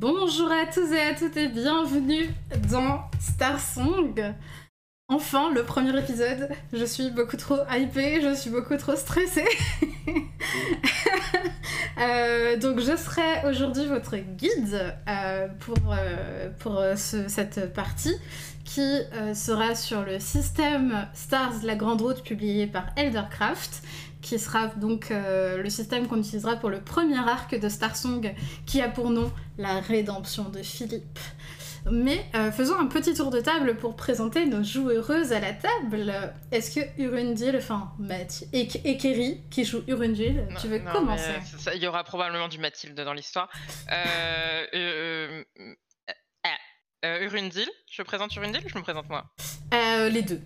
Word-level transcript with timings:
bonjour 0.00 0.50
à 0.50 0.66
tous 0.66 0.92
et 0.92 1.00
à 1.00 1.14
toutes 1.14 1.36
et 1.36 1.48
bienvenue 1.48 2.28
dans 2.70 3.02
Star 3.20 3.60
Song. 3.60 4.34
Enfin, 5.08 5.52
le 5.52 5.62
premier 5.62 5.96
épisode. 5.96 6.48
Je 6.72 6.84
suis 6.84 7.10
beaucoup 7.10 7.36
trop 7.36 7.58
hypée, 7.70 8.20
je 8.20 8.34
suis 8.34 8.50
beaucoup 8.50 8.76
trop 8.76 8.96
stressée. 8.96 9.48
Euh, 12.00 12.56
donc, 12.56 12.80
je 12.80 12.96
serai 12.96 13.48
aujourd'hui 13.48 13.86
votre 13.86 14.16
guide 14.16 14.96
euh, 15.08 15.46
pour, 15.60 15.76
euh, 15.92 16.50
pour 16.58 16.82
cette 16.96 17.72
partie 17.72 18.16
qui 18.64 18.98
sera 19.32 19.76
sur 19.76 20.04
le 20.04 20.18
système 20.18 21.06
Stars 21.14 21.62
La 21.62 21.76
Grande 21.76 22.02
Route 22.02 22.24
publié 22.24 22.66
par 22.66 22.86
Eldercraft 22.96 23.82
qui 24.24 24.38
sera 24.38 24.68
donc 24.68 25.10
le 25.10 25.68
système 25.68 26.08
qu'on 26.08 26.18
utilisera 26.18 26.56
pour 26.56 26.70
le 26.70 26.80
premier 26.80 27.18
arc 27.18 27.58
de 27.58 27.68
Star 27.68 27.94
Song 27.94 28.34
qui 28.66 28.80
a 28.80 28.88
pour 28.88 29.10
nom 29.10 29.30
la 29.58 29.80
rédemption 29.80 30.48
de 30.48 30.62
Philippe. 30.62 31.18
Mais 31.90 32.24
euh, 32.34 32.50
faisons 32.50 32.78
un 32.78 32.86
petit 32.86 33.14
tour 33.14 33.30
de 33.30 33.40
table 33.40 33.76
pour 33.76 33.94
présenter 33.94 34.46
nos 34.46 34.62
joueuses 34.62 35.32
à 35.32 35.40
la 35.40 35.52
table. 35.52 36.32
Est-ce 36.50 36.80
que 36.80 37.00
Urundil, 37.00 37.56
enfin 37.56 37.92
Math 37.98 38.44
et, 38.52 38.66
Kerry 38.68 39.42
qui 39.50 39.64
joue 39.64 39.82
Urundil, 39.86 40.46
tu 40.60 40.68
veux 40.68 40.78
commencer 40.78 41.32
Il 41.74 41.82
y 41.82 41.86
aura 41.86 42.02
probablement 42.04 42.48
du 42.48 42.58
Mathilde 42.58 42.98
dans 42.98 43.12
l'histoire. 43.12 43.50
Euh, 43.90 44.66
euh, 44.74 45.44
euh 47.04 47.24
Urundil, 47.26 47.68
je 47.90 48.02
présente 48.02 48.34
Urundil 48.34 48.64
ou 48.64 48.68
je 48.68 48.78
me 48.78 48.82
présente 48.82 49.08
moi? 49.10 49.26
Les 49.72 50.22
deux. 50.22 50.40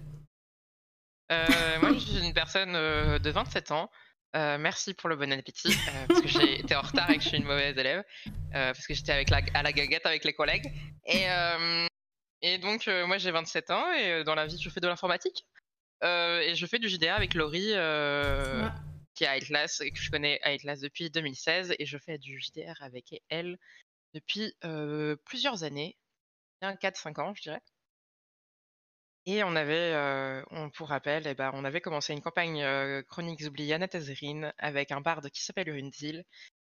Moi, 1.30 1.92
je 1.94 1.98
suis 1.98 2.26
une 2.26 2.34
personne 2.34 2.72
de 2.72 3.30
27 3.30 3.70
ans. 3.72 3.90
merci 4.34 4.94
pour 4.94 5.08
le 5.08 5.16
bon 5.16 5.32
appétit, 5.32 5.76
parce 6.08 6.20
que 6.20 6.28
j'ai 6.28 6.60
été 6.60 6.74
en 6.74 6.82
retard 6.82 7.10
et 7.10 7.18
que 7.18 7.22
je 7.22 7.28
suis 7.28 7.38
une 7.38 7.44
mauvaise 7.44 7.76
élève, 7.76 8.02
parce 8.52 8.86
que 8.86 8.94
j'étais 8.94 9.12
avec 9.12 9.30
la, 9.30 9.40
à 9.54 9.62
la 9.62 9.72
gaguette 9.72 10.06
avec 10.06 10.24
les 10.24 10.32
collègues. 10.32 10.72
Et, 11.06 11.26
et 12.42 12.58
donc, 12.58 12.86
moi 12.86 13.18
j'ai 13.18 13.30
27 13.30 13.70
ans 13.70 13.92
et 13.92 14.24
dans 14.24 14.34
la 14.34 14.46
vie, 14.46 14.60
je 14.60 14.70
fais 14.70 14.80
de 14.80 14.88
l'informatique. 14.88 15.46
et 16.02 16.52
je 16.54 16.66
fais 16.66 16.78
du 16.78 16.88
JDR 16.88 17.14
avec 17.14 17.34
Laurie, 17.34 17.72
qui 19.14 19.24
est 19.24 19.28
à 19.28 19.32
Atlas, 19.32 19.80
et 19.80 19.90
que 19.90 19.98
je 19.98 20.10
connais 20.10 20.40
à 20.42 20.50
Atlas 20.50 20.80
depuis 20.80 21.10
2016. 21.10 21.74
Et 21.78 21.86
je 21.86 21.98
fais 21.98 22.18
du 22.18 22.40
JDR 22.40 22.80
avec 22.80 23.22
elle 23.28 23.58
depuis 24.14 24.54
plusieurs 25.24 25.64
années, 25.64 25.96
bien 26.60 26.74
4-5 26.74 27.20
ans, 27.20 27.34
je 27.34 27.42
dirais. 27.42 27.62
Et 29.30 29.44
on 29.44 29.54
avait, 29.56 29.94
on, 30.52 30.70
pour 30.70 30.88
rappel, 30.88 31.26
eh 31.26 31.34
ben, 31.34 31.50
on 31.52 31.62
avait 31.62 31.82
commencé 31.82 32.14
une 32.14 32.22
campagne 32.22 32.64
Chroniques 33.10 33.44
oubliées 33.46 33.74
à 33.74 33.88
avec 34.56 34.90
un 34.90 35.02
barde 35.02 35.28
qui 35.28 35.44
s'appelle 35.44 35.68
Urundil. 35.68 36.24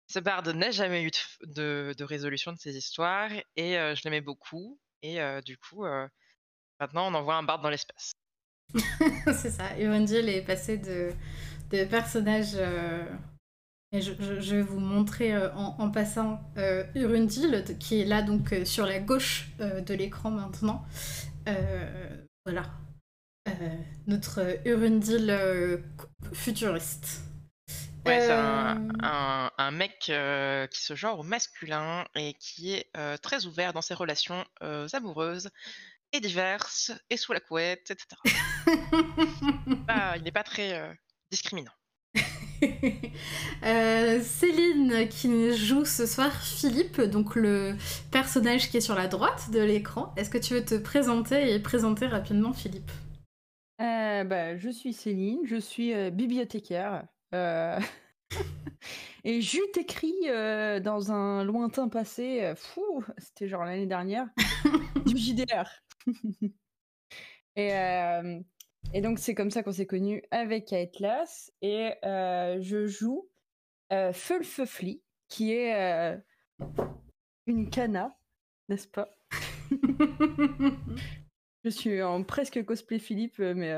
Ce 0.09 0.19
barde 0.19 0.49
n'a 0.49 0.73
jamais 0.73 1.05
eu 1.05 1.13
de, 1.47 1.95
résolution 2.01 2.51
de 2.51 2.59
ses 2.59 2.77
histoires 2.77 3.31
et 3.55 3.75
je 3.75 4.03
l'aimais 4.03 4.21
beaucoup. 4.21 4.81
Et 5.05 5.21
du 5.45 5.59
coup, 5.59 5.85
maintenant 6.81 7.07
on 7.07 7.15
envoie 7.15 7.37
un 7.37 7.45
barde 7.45 7.63
dans 7.63 7.71
l'espace. 7.71 8.15
C'est 9.27 9.51
ça, 9.51 9.79
Urundil 9.79 10.29
est 10.29 10.43
passé 10.43 10.77
de, 10.77 11.13
de 11.71 11.85
personnage. 11.85 12.57
Et 13.93 14.01
je, 14.01 14.11
vais 14.11 14.63
vous 14.63 14.81
montrer 14.81 15.37
en, 15.55 15.89
passant 15.93 16.43
Urundil, 16.97 17.65
qui 17.79 18.01
est 18.01 18.07
là 18.07 18.23
donc 18.23 18.53
sur 18.65 18.87
la 18.87 18.99
gauche 18.99 19.53
de 19.61 19.95
l'écran 19.95 20.33
maintenant. 20.33 20.85
Voilà. 22.45 22.65
Euh, 23.49 23.77
notre 24.07 24.61
Urundil 24.67 25.31
euh, 25.31 25.79
futuriste. 26.33 27.23
Ouais, 28.07 28.21
c'est 28.21 28.33
un, 28.33 29.51
euh, 29.59 29.71
mec 29.71 29.99
qui 30.71 30.81
se 30.81 30.95
genre 30.95 31.19
au 31.19 31.23
masculin 31.23 32.07
et 32.15 32.35
qui 32.35 32.73
est 32.73 32.91
très 33.23 33.45
ouvert 33.45 33.73
dans 33.73 33.83
ses 33.83 33.95
relations 33.95 34.45
amoureuses 34.93 35.51
et 36.13 36.21
diverses 36.21 36.93
et 37.11 37.17
sous 37.17 37.33
la 37.33 37.41
couette, 37.41 37.91
etc. 37.91 38.17
il 40.17 40.23
n'est 40.23 40.33
pas 40.33 40.43
très 40.43 40.99
discriminant. 41.31 41.73
Euh, 43.63 44.21
Céline 44.23 45.07
qui 45.09 45.55
joue 45.55 45.85
ce 45.85 46.07
soir 46.07 46.33
Philippe, 46.33 46.99
donc 46.99 47.37
le 47.37 47.77
personnage 48.11 48.71
qui 48.71 48.79
est 48.79 48.81
sur 48.81 48.95
la 48.95 49.07
droite 49.07 49.51
de 49.51 49.61
l'écran. 49.61 50.15
Est-ce 50.17 50.31
que 50.31 50.39
tu 50.39 50.55
veux 50.55 50.65
te 50.65 50.77
présenter 50.77 51.53
et 51.53 51.59
présenter 51.59 52.07
rapidement 52.07 52.55
Philippe? 52.55 52.91
Euh, 53.83 54.25
bah, 54.25 54.57
Je 54.57 54.71
suis 54.71 54.95
Céline, 54.95 55.41
je 55.45 55.57
suis 55.57 55.93
euh, 55.93 56.11
bibliothécaire. 56.11 57.05
et 59.25 59.43
j'eus 59.43 59.61
écrit 59.79 60.15
dans 60.83 61.13
un 61.13 61.45
lointain 61.45 61.89
passé, 61.89 62.55
fou, 62.57 63.05
c'était 63.19 63.47
genre 63.47 63.65
l'année 63.65 63.87
dernière, 63.87 64.27
du 65.05 65.19
JDR. 65.19 65.69
et 67.57 67.73
et 68.93 69.01
donc, 69.03 69.21
c'est 69.21 69.35
comme 69.35 69.51
ça 69.51 69.63
qu'on 69.63 69.73
s'est 69.73 69.87
connus 69.87 70.23
avec 70.33 70.73
Atlas. 70.73 71.53
Et 71.63 71.93
euh, 72.05 72.59
je 72.61 72.87
joue 72.87 73.29
euh, 73.93 74.13
Fulfufli, 74.13 75.03
qui 75.29 75.53
est 75.53 75.75
euh, 75.75 76.17
une 77.47 77.71
cana, 77.71 78.17
n'est-ce 78.69 78.89
pas? 78.89 79.09
Je 81.63 81.69
suis 81.69 82.03
en 82.03 82.25
presque 82.25 82.65
cosplay 82.65 82.99
Philippe, 82.99 83.39
mais 83.39 83.71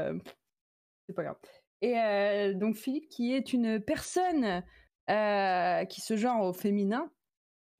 c'est 1.06 1.14
pas 1.14 1.24
grave. 1.24 1.36
Et 1.80 2.54
donc, 2.54 2.76
Philippe, 2.76 3.08
qui 3.08 3.34
est 3.34 3.52
une 3.52 3.80
personne 3.80 4.62
qui 5.08 6.00
se 6.00 6.16
genre 6.16 6.44
au 6.44 6.52
féminin 6.52 7.10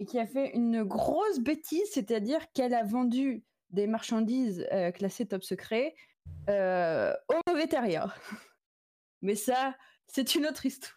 et 0.01 0.05
qui 0.05 0.19
a 0.19 0.27
fait 0.27 0.51
une 0.57 0.83
grosse 0.83 1.39
bêtise, 1.39 1.89
c'est-à-dire 1.93 2.51
qu'elle 2.53 2.75
a 2.75 2.83
vendu 2.83 3.45
des 3.71 3.87
marchandises 3.87 4.67
classées 4.93 5.27
top 5.27 5.45
secret 5.45 5.95
euh, 6.49 7.15
au 7.29 7.51
mauvais 7.51 7.67
terrier. 7.67 8.01
Mais 9.23 9.35
ça, 9.35 9.77
c'est 10.07 10.35
une 10.35 10.47
autre 10.47 10.67
histoire. 10.67 10.97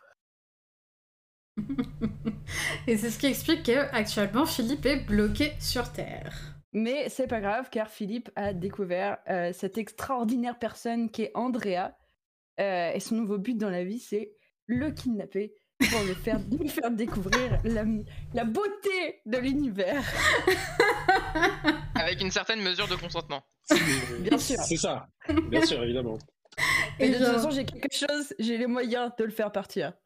Et 2.87 2.97
c'est 2.97 3.11
ce 3.11 3.19
qui 3.19 3.27
explique 3.27 3.63
qu'actuellement 3.63 4.45
Philippe 4.45 4.85
est 4.85 5.05
bloqué 5.05 5.53
sur 5.59 5.91
Terre. 5.91 6.55
Mais 6.73 7.07
c'est 7.09 7.27
pas 7.27 7.39
grave 7.39 7.69
car 7.71 7.89
Philippe 7.89 8.29
a 8.35 8.53
découvert 8.53 9.17
euh, 9.29 9.53
cette 9.53 9.77
extraordinaire 9.77 10.59
personne 10.59 11.09
qui 11.09 11.23
est 11.23 11.31
Andrea. 11.33 11.95
Euh, 12.59 12.91
et 12.93 12.99
son 12.99 13.15
nouveau 13.15 13.37
but 13.37 13.57
dans 13.57 13.69
la 13.69 13.83
vie, 13.83 13.99
c'est 13.99 14.33
le 14.67 14.91
kidnapper 14.91 15.53
pour 15.91 16.01
le 16.01 16.13
faire, 16.13 16.39
lui 16.59 16.69
faire 16.69 16.91
découvrir 16.91 17.59
la, 17.63 17.85
la 18.33 18.43
beauté 18.43 19.21
de 19.25 19.37
l'univers. 19.37 20.03
Avec 21.95 22.21
une 22.21 22.31
certaine 22.31 22.61
mesure 22.61 22.87
de 22.87 22.95
consentement. 22.95 23.43
Bien 24.19 24.37
sûr. 24.37 24.57
C'est 24.63 24.77
ça. 24.77 25.07
Bien 25.49 25.65
sûr, 25.65 25.81
évidemment. 25.83 26.17
Et, 26.99 27.09
de 27.09 27.15
toute 27.15 27.25
façon, 27.25 27.49
j'ai 27.51 27.65
quelque 27.65 27.93
chose, 27.93 28.33
j'ai 28.39 28.57
les 28.57 28.67
moyens 28.67 29.11
de 29.17 29.25
le 29.25 29.31
faire 29.31 29.51
partir. 29.51 29.91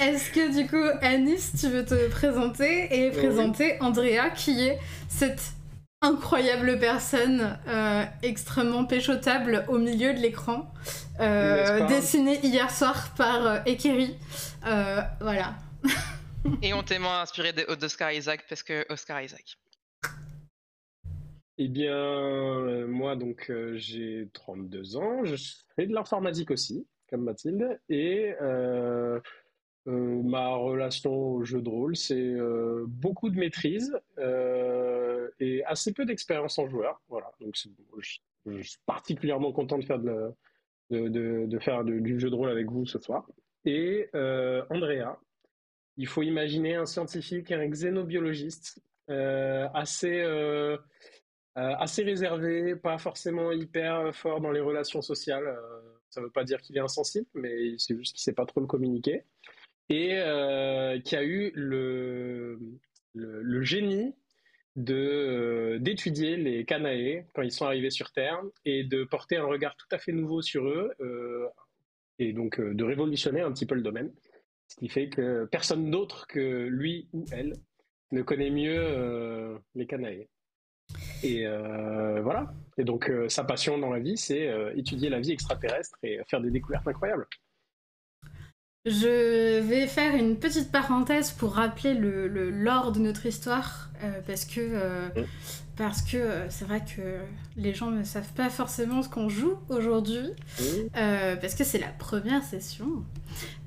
Est-ce 0.00 0.30
que 0.30 0.56
du 0.56 0.68
coup, 0.68 0.84
Anis, 1.00 1.52
tu 1.58 1.68
veux 1.68 1.84
te 1.84 2.08
présenter 2.10 3.06
et 3.06 3.10
présenter 3.10 3.76
Andrea, 3.80 4.30
qui 4.36 4.68
est 4.68 4.78
cette 5.08 5.54
incroyable 6.02 6.78
personne 6.78 7.56
euh, 7.68 8.04
extrêmement 8.22 8.84
péchotable 8.84 9.64
au 9.68 9.78
milieu 9.78 10.12
de 10.12 10.18
l'écran, 10.18 10.72
euh, 11.20 11.86
dessinée 11.86 12.40
hier 12.42 12.70
soir 12.70 13.10
par 13.16 13.46
euh, 13.46 13.58
Ekeri. 13.66 14.16
voilà. 15.20 15.54
Et 16.62 16.74
on 16.74 16.82
tellement 16.82 17.14
inspiré 17.20 17.52
d'Oscar 17.52 18.12
Isaac 18.12 18.44
parce 18.48 18.62
que 18.62 18.84
Oscar 18.90 19.22
Isaac. 19.22 19.56
Eh 21.58 21.68
bien, 21.68 21.94
euh, 21.94 22.86
moi, 22.86 23.14
donc, 23.14 23.50
euh, 23.50 23.76
j'ai 23.76 24.28
32 24.32 24.96
ans. 24.96 25.24
Je 25.24 25.36
fais 25.76 25.86
de 25.86 25.92
l'informatique 25.92 26.50
aussi, 26.50 26.86
comme 27.08 27.22
Mathilde. 27.24 27.78
Et 27.88 28.34
euh, 28.40 29.20
ma 29.86 30.48
relation 30.56 31.12
au 31.12 31.44
jeu 31.44 31.60
de 31.60 31.68
rôle, 31.68 31.96
c'est 31.96 32.34
beaucoup 32.86 33.30
de 33.30 33.38
maîtrise 33.38 33.96
et 34.18 35.62
assez 35.64 35.92
peu 35.92 36.04
d'expérience 36.04 36.58
en 36.58 36.68
joueur. 36.68 37.00
Voilà. 37.08 37.30
Donc, 37.40 37.56
je, 37.98 38.62
suis 38.62 38.78
particulièrement 38.86 39.52
content 39.52 39.78
de 39.78 39.84
faire, 39.84 39.98
de, 39.98 41.58
faire 41.60 41.84
du 41.84 42.18
jeu 42.18 42.30
de 42.30 42.34
rôle 42.34 42.50
avec 42.50 42.70
vous 42.70 42.86
ce 42.86 42.98
soir. 42.98 43.26
Et 43.64 44.08
Andrea, 44.70 45.16
il 45.96 46.06
faut 46.06 46.22
imaginer 46.22 46.74
un 46.74 46.86
scientifique, 46.86 47.52
un 47.52 47.66
xénobiologiste, 47.68 48.82
euh, 49.10 49.68
assez, 49.74 50.20
euh, 50.20 50.76
euh, 51.58 51.74
assez 51.78 52.02
réservé, 52.02 52.76
pas 52.76 52.98
forcément 52.98 53.52
hyper 53.52 54.14
fort 54.14 54.40
dans 54.40 54.52
les 54.52 54.60
relations 54.60 55.02
sociales. 55.02 55.58
ça 56.10 56.20
ne 56.20 56.26
veut 56.26 56.32
pas 56.32 56.44
dire 56.44 56.60
qu'il 56.60 56.76
est 56.76 56.80
insensible, 56.80 57.26
mais 57.34 57.74
c'est 57.78 57.96
juste 57.96 58.14
qu'il 58.14 58.20
ne 58.20 58.24
sait 58.24 58.34
pas 58.34 58.46
trop 58.46 58.60
le 58.60 58.66
communiquer. 58.66 59.24
Et 59.88 60.20
qui 61.04 61.16
a 61.16 61.24
eu 61.24 61.52
le, 61.54 62.58
le, 63.14 63.62
génie 63.62 64.14
de 64.76 65.76
d'étudier 65.80 66.36
les 66.36 66.64
Canae 66.64 67.26
quand 67.34 67.42
ils 67.42 67.52
sont 67.52 67.66
arrivés 67.66 67.90
sur 67.90 68.10
Terre 68.10 68.40
et 68.64 68.84
de 68.84 69.04
porter 69.04 69.36
un 69.36 69.44
regard 69.44 69.76
tout 69.76 69.88
à 69.90 69.98
fait 69.98 70.12
nouveau 70.12 70.40
sur 70.40 70.66
eux 70.66 70.94
et 72.18 72.32
donc 72.32 72.58
de 72.58 72.84
révolutionner 72.84 73.42
un 73.42 73.52
petit 73.52 73.66
peu 73.66 73.74
le 73.74 73.82
domaine. 73.82 74.10
Ce 74.72 74.76
qui 74.76 74.88
fait 74.88 75.10
que 75.10 75.44
personne 75.44 75.90
d'autre 75.90 76.26
que 76.26 76.66
lui 76.66 77.06
ou 77.12 77.26
elle 77.30 77.52
ne 78.10 78.22
connaît 78.22 78.48
mieux 78.48 79.60
les 79.74 79.86
Canaës. 79.86 80.26
Et 81.22 81.46
voilà. 82.22 82.54
Et 82.78 82.84
donc, 82.84 83.12
sa 83.28 83.44
passion 83.44 83.76
dans 83.76 83.90
la 83.90 83.98
vie, 83.98 84.16
c'est 84.16 84.50
étudier 84.74 85.10
la 85.10 85.20
vie 85.20 85.32
extraterrestre 85.32 85.98
et 86.02 86.20
faire 86.26 86.40
des 86.40 86.50
découvertes 86.50 86.88
incroyables. 86.88 87.26
Je 88.84 89.60
vais 89.60 89.86
faire 89.86 90.16
une 90.16 90.36
petite 90.36 90.72
parenthèse 90.72 91.30
pour 91.30 91.54
rappeler 91.54 91.94
le, 91.94 92.50
lore 92.50 92.90
de 92.90 92.98
notre 92.98 93.26
histoire, 93.26 93.90
euh, 94.02 94.10
parce 94.26 94.44
que 94.44 94.58
euh, 94.60 95.08
parce 95.76 96.02
que 96.02 96.16
euh, 96.16 96.50
c'est 96.50 96.64
vrai 96.64 96.80
que 96.80 97.18
les 97.56 97.74
gens 97.74 97.92
ne 97.92 98.02
savent 98.02 98.32
pas 98.32 98.50
forcément 98.50 99.00
ce 99.02 99.08
qu'on 99.08 99.28
joue 99.28 99.54
aujourd'hui, 99.68 100.32
parce 100.94 101.54
que 101.54 101.62
c'est 101.62 101.78
la 101.78 101.92
première 101.96 102.42
session. 102.42 103.04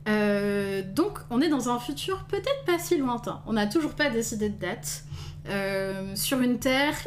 donc 0.05 1.19
on 1.29 1.39
est 1.39 1.49
dans 1.49 1.69
un 1.69 1.79
futur 1.79 2.25
peut-être 2.25 2.65
pas 2.65 2.77
si 2.77 2.97
lointain, 2.97 3.41
on 3.47 3.53
n'a 3.53 3.67
toujours 3.67 3.93
pas 3.93 4.09
décidé 4.09 4.49
de 4.49 4.59
date, 4.59 5.05
sur 6.17 6.41
une 6.41 6.59
Terre 6.59 6.97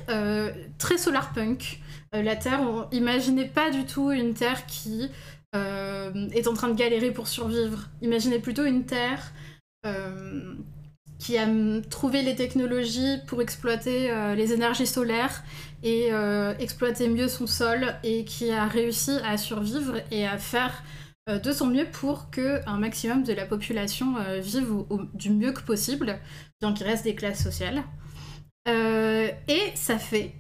très 0.79 0.97
solarpunk. 0.97 1.83
la 2.15 2.37
Terre, 2.37 2.63
on 2.63 2.89
imaginait 2.91 3.49
pas 3.49 3.71
du 3.71 3.85
tout 3.85 4.11
une 4.13 4.33
Terre 4.33 4.65
qui 4.65 5.11
euh, 5.55 6.29
est 6.33 6.47
en 6.47 6.53
train 6.53 6.69
de 6.69 6.75
galérer 6.75 7.11
pour 7.11 7.27
survivre. 7.27 7.89
Imaginez 8.03 8.39
plutôt 8.39 8.65
une 8.65 8.85
Terre 8.85 9.33
euh, 9.87 10.55
qui 11.19 11.39
a 11.39 11.47
trouvé 11.89 12.23
les 12.23 12.37
technologies 12.37 13.17
pour 13.27 13.41
exploiter 13.41 14.11
euh, 14.11 14.35
les 14.35 14.53
énergies 14.53 14.87
solaires 14.87 15.43
et 15.83 16.11
exploiter 16.59 17.09
mieux 17.09 17.29
son 17.29 17.47
sol 17.47 17.95
et 18.03 18.25
qui 18.25 18.51
a 18.51 18.67
réussi 18.67 19.13
à 19.25 19.39
survivre 19.39 19.95
et 20.11 20.27
à 20.27 20.37
faire 20.37 20.83
de 21.29 21.53
son 21.53 21.67
mieux 21.67 21.85
pour 21.85 22.31
que 22.31 22.61
un 22.67 22.79
maximum 22.79 23.23
de 23.23 23.33
la 23.33 23.47
population 23.47 24.17
vive 24.41 24.73
du 25.15 25.31
mieux 25.31 25.53
que 25.53 25.61
possible, 25.61 26.19
bien 26.61 26.73
qu'il 26.73 26.85
reste 26.85 27.05
des 27.05 27.15
classes 27.15 27.45
sociales. 27.45 27.85
et 28.67 29.73
ça 29.77 29.99
fait 29.99 30.33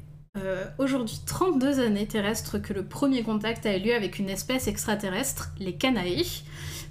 euh, 0.42 0.64
aujourd'hui 0.78 1.20
32 1.26 1.80
années 1.80 2.06
terrestres 2.06 2.58
que 2.58 2.72
le 2.72 2.84
premier 2.84 3.22
contact 3.22 3.66
a 3.66 3.76
eu 3.76 3.80
lieu 3.80 3.94
avec 3.94 4.18
une 4.18 4.28
espèce 4.28 4.68
extraterrestre, 4.68 5.52
les 5.58 5.74
Canae, 5.74 6.42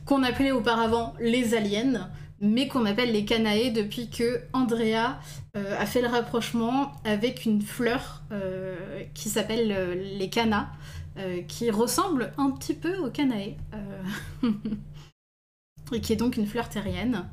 qu'on 0.05 0.23
appelait 0.23 0.51
auparavant 0.51 1.13
les 1.19 1.53
aliens, 1.53 2.09
mais 2.39 2.67
qu'on 2.67 2.85
appelle 2.85 3.11
les 3.11 3.25
Canae 3.25 3.71
depuis 3.71 4.09
que 4.09 4.41
Andrea 4.53 5.19
euh, 5.55 5.79
a 5.79 5.85
fait 5.85 6.01
le 6.01 6.07
rapprochement 6.07 6.91
avec 7.03 7.45
une 7.45 7.61
fleur 7.61 8.23
euh, 8.31 9.03
qui 9.13 9.29
s'appelle 9.29 10.17
les 10.17 10.29
Cana, 10.29 10.69
qui 11.47 11.71
ressemble 11.71 12.31
un 12.37 12.51
petit 12.51 12.75
peu 12.75 12.97
aux 12.97 13.09
Canae, 13.09 13.55
et 15.91 15.99
qui 15.99 16.13
est 16.13 16.17
donc 16.17 16.37
une 16.37 16.45
fleur 16.45 16.69
terrienne. 16.69 17.27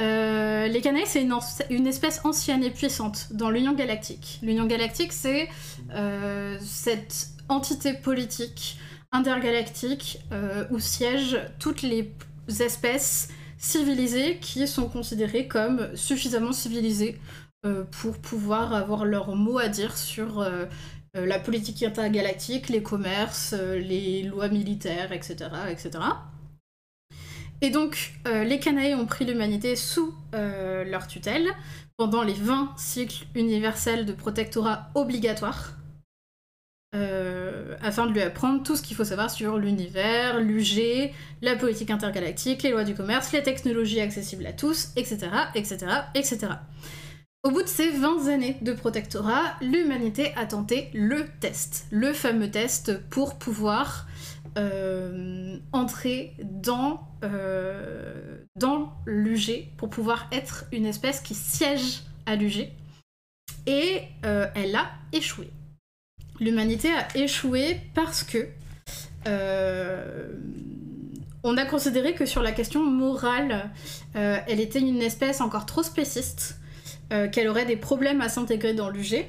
Euh, 0.00 0.66
les 0.68 0.80
Canailles, 0.80 1.06
c'est 1.06 1.26
une, 1.70 1.86
espèce 1.86 2.20
ancienne 2.24 2.64
et 2.64 2.70
puissante 2.70 3.28
dans 3.32 3.50
l'Union 3.50 3.74
Galactique. 3.74 4.38
L'Union 4.42 4.66
Galactique, 4.66 5.12
c'est 5.12 5.48
euh, 5.94 6.56
cette 6.60 7.28
entité 7.48 7.92
politique 7.92 8.78
intergalactique 9.12 10.20
euh, 10.32 10.64
où 10.70 10.78
siègent 10.78 11.40
toutes 11.58 11.82
les 11.82 12.12
espèces 12.60 13.28
civilisées 13.58 14.38
qui 14.38 14.66
sont 14.66 14.88
considérées 14.88 15.48
comme 15.48 15.94
suffisamment 15.94 16.52
civilisées 16.52 17.18
pour 17.90 18.16
pouvoir 18.16 18.72
avoir 18.72 19.04
leur 19.04 19.36
mot 19.36 19.58
à 19.58 19.68
dire 19.68 19.98
sur 19.98 20.42
la 21.12 21.38
politique 21.38 21.82
intergalactique, 21.82 22.70
les 22.70 22.82
commerces, 22.82 23.52
les 23.52 24.22
lois 24.22 24.48
militaires, 24.48 25.12
etc. 25.12 25.50
etc. 25.68 25.98
Et 27.62 27.70
donc, 27.70 28.12
euh, 28.26 28.44
les 28.44 28.58
Canaïs 28.58 28.94
ont 28.94 29.06
pris 29.06 29.24
l'humanité 29.24 29.76
sous 29.76 30.14
euh, 30.34 30.84
leur 30.84 31.06
tutelle 31.06 31.48
pendant 31.96 32.22
les 32.22 32.32
20 32.32 32.72
cycles 32.78 33.26
universels 33.34 34.06
de 34.06 34.12
protectorat 34.14 34.88
obligatoire, 34.94 35.76
euh, 36.94 37.76
afin 37.82 38.06
de 38.06 38.12
lui 38.12 38.22
apprendre 38.22 38.62
tout 38.62 38.76
ce 38.76 38.82
qu'il 38.82 38.96
faut 38.96 39.04
savoir 39.04 39.30
sur 39.30 39.58
l'univers, 39.58 40.40
l'UG, 40.40 41.12
la 41.42 41.54
politique 41.54 41.90
intergalactique, 41.90 42.62
les 42.62 42.70
lois 42.70 42.84
du 42.84 42.94
commerce, 42.94 43.32
les 43.32 43.42
technologies 43.42 44.00
accessibles 44.00 44.46
à 44.46 44.54
tous, 44.54 44.88
etc., 44.96 45.28
etc., 45.54 45.86
etc. 46.14 46.48
Au 47.42 47.50
bout 47.50 47.62
de 47.62 47.68
ces 47.68 47.90
20 47.90 48.28
années 48.28 48.56
de 48.62 48.72
protectorat, 48.72 49.54
l'humanité 49.60 50.32
a 50.36 50.46
tenté 50.46 50.90
le 50.94 51.26
test, 51.40 51.86
le 51.90 52.12
fameux 52.12 52.50
test 52.50 53.00
pour 53.08 53.38
pouvoir 53.38 54.06
euh, 54.58 55.58
entrer 55.72 56.34
dans, 56.42 57.08
euh, 57.22 58.38
dans 58.56 58.92
l'UG 59.06 59.68
pour 59.76 59.88
pouvoir 59.90 60.28
être 60.32 60.64
une 60.72 60.86
espèce 60.86 61.20
qui 61.20 61.34
siège 61.34 62.02
à 62.26 62.34
l'UG. 62.34 62.68
Et 63.66 64.02
euh, 64.24 64.48
elle 64.56 64.74
a 64.74 64.90
échoué. 65.12 65.50
L'humanité 66.40 66.88
a 66.92 67.06
échoué 67.16 67.80
parce 67.94 68.24
que 68.24 68.48
on 71.42 71.56
a 71.56 71.64
considéré 71.66 72.14
que 72.14 72.26
sur 72.26 72.42
la 72.42 72.52
question 72.52 72.84
morale, 72.84 73.70
elle 74.14 74.60
était 74.60 74.80
une 74.80 75.02
espèce 75.02 75.42
encore 75.42 75.66
trop 75.66 75.82
spéciste, 75.82 76.58
qu'elle 77.30 77.48
aurait 77.48 77.66
des 77.66 77.76
problèmes 77.76 78.22
à 78.22 78.30
s'intégrer 78.30 78.72
dans 78.72 78.88
l'UG. 78.88 79.26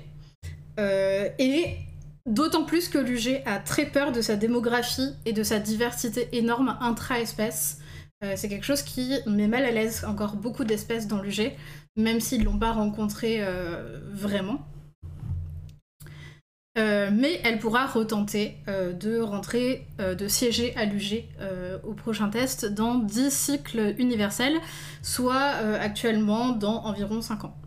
et 0.78 1.78
D'autant 2.26 2.66
plus 2.66 2.88
que 2.88 3.00
l'UG 3.00 3.42
a 3.46 3.58
très 3.58 3.86
peur 3.86 4.12
de 4.12 4.22
sa 4.22 4.36
démographie 4.36 5.16
et 5.26 5.34
de 5.34 5.44
sa 5.44 5.60
diversité 5.60 6.30
énorme 6.34 6.78
intra-espèce. 6.80 7.80
Euh, 8.24 8.34
c'est 8.36 8.48
quelque 8.48 8.66
chose 8.66 8.84
qui 8.84 9.18
met 9.26 9.48
mal 9.48 9.66
à 9.66 9.72
l'aise 9.72 10.06
encore 10.06 10.36
beaucoup 10.36 10.64
d'espèces 10.64 11.08
dans 11.08 11.22
l'UG, 11.22 11.52
même 11.98 12.20
s'ils 12.20 12.42
ne 12.42 12.46
l'ont 12.46 12.60
pas 12.60 12.74
rencontré 12.74 13.38
euh, 13.40 14.00
vraiment. 14.12 14.68
Euh, 16.78 17.10
mais 17.12 17.42
elle 17.44 17.60
pourra 17.60 17.86
retenter 17.86 18.56
de 18.68 19.20
rentrer, 19.20 19.88
de 20.00 20.28
siéger 20.28 20.74
à 20.78 20.86
l'UG 20.86 21.26
au 21.84 21.94
prochain 21.94 22.30
test 22.30 22.66
dans 22.66 22.96
10 22.96 23.34
cycles 23.34 23.96
universels, 23.98 24.58
soit 25.02 25.42
actuellement 25.82 26.50
dans 26.50 26.86
environ 26.86 27.22
5 27.22 27.46
ans. 27.46 27.58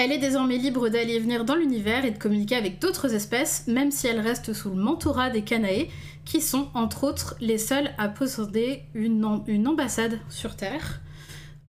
Elle 0.00 0.12
est 0.12 0.18
désormais 0.18 0.58
libre 0.58 0.88
d'aller 0.90 1.14
et 1.14 1.18
venir 1.18 1.44
dans 1.44 1.56
l'univers 1.56 2.04
et 2.04 2.12
de 2.12 2.18
communiquer 2.18 2.54
avec 2.54 2.80
d'autres 2.80 3.16
espèces, 3.16 3.66
même 3.66 3.90
si 3.90 4.06
elle 4.06 4.20
reste 4.20 4.52
sous 4.52 4.70
le 4.70 4.76
mentorat 4.76 5.28
des 5.28 5.42
Canae, 5.42 5.88
qui 6.24 6.40
sont 6.40 6.68
entre 6.74 7.02
autres 7.02 7.34
les 7.40 7.58
seuls 7.58 7.90
à 7.98 8.08
posséder 8.08 8.84
une, 8.94 9.24
ambassade 9.66 10.20
sur 10.28 10.54
Terre. 10.54 11.00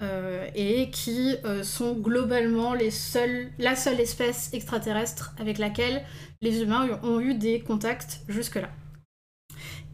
Euh, 0.02 0.48
et 0.56 0.90
qui 0.90 1.36
euh, 1.46 1.64
sont 1.64 1.94
globalement 1.94 2.74
la 2.74 2.92
seule 2.92 4.00
espèce 4.00 4.50
extraterrestre 4.54 5.36
avec 5.38 5.58
laquelle 5.58 6.04
les 6.42 6.62
humains 6.62 7.00
ont 7.04 7.20
eu 7.20 7.36
des 7.36 7.60
contacts 7.60 8.22
jusque-là. 8.30 8.70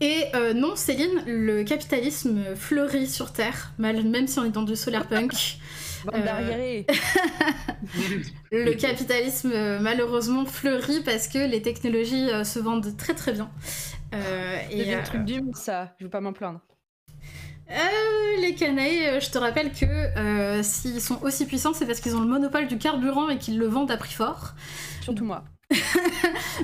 Et 0.01 0.25
euh, 0.35 0.53
non, 0.53 0.75
Céline, 0.75 1.23
le 1.25 1.63
capitalisme 1.63 2.55
fleurit 2.55 3.07
sur 3.07 3.33
Terre, 3.33 3.73
même 3.79 4.27
si 4.27 4.39
on 4.39 4.45
est 4.45 4.51
dans 4.51 4.63
du 4.63 4.75
solarpunk. 4.75 5.33
Euh, 6.07 6.83
le 8.51 8.73
capitalisme 8.73 9.51
euh, 9.53 9.79
malheureusement 9.79 10.45
fleurit 10.45 11.01
parce 11.03 11.27
que 11.27 11.39
les 11.49 11.61
technologies 11.61 12.29
euh, 12.29 12.43
se 12.43 12.59
vendent 12.59 12.95
très 12.97 13.13
très 13.13 13.33
bien. 13.33 13.49
et 14.71 14.93
un 14.93 15.03
truc 15.03 15.25
du 15.25 15.41
ça, 15.53 15.93
je 15.99 16.05
veux 16.05 16.09
pas 16.09 16.21
m'en 16.21 16.33
plaindre. 16.33 16.61
les 18.39 18.55
canailles, 18.55 19.19
je 19.21 19.29
te 19.29 19.37
rappelle 19.37 19.71
que 19.71 20.61
s'ils 20.63 21.01
sont 21.01 21.21
aussi 21.23 21.45
puissants, 21.45 21.73
c'est 21.73 21.85
parce 21.85 21.99
qu'ils 21.99 22.15
ont 22.15 22.21
le 22.21 22.27
monopole 22.27 22.67
du 22.67 22.77
carburant 22.77 23.29
et 23.29 23.37
qu'ils 23.37 23.57
le 23.57 23.67
vendent 23.67 23.91
à 23.91 23.97
prix 23.97 24.13
fort. 24.13 24.53
Surtout 25.01 25.25
moi. 25.25 25.43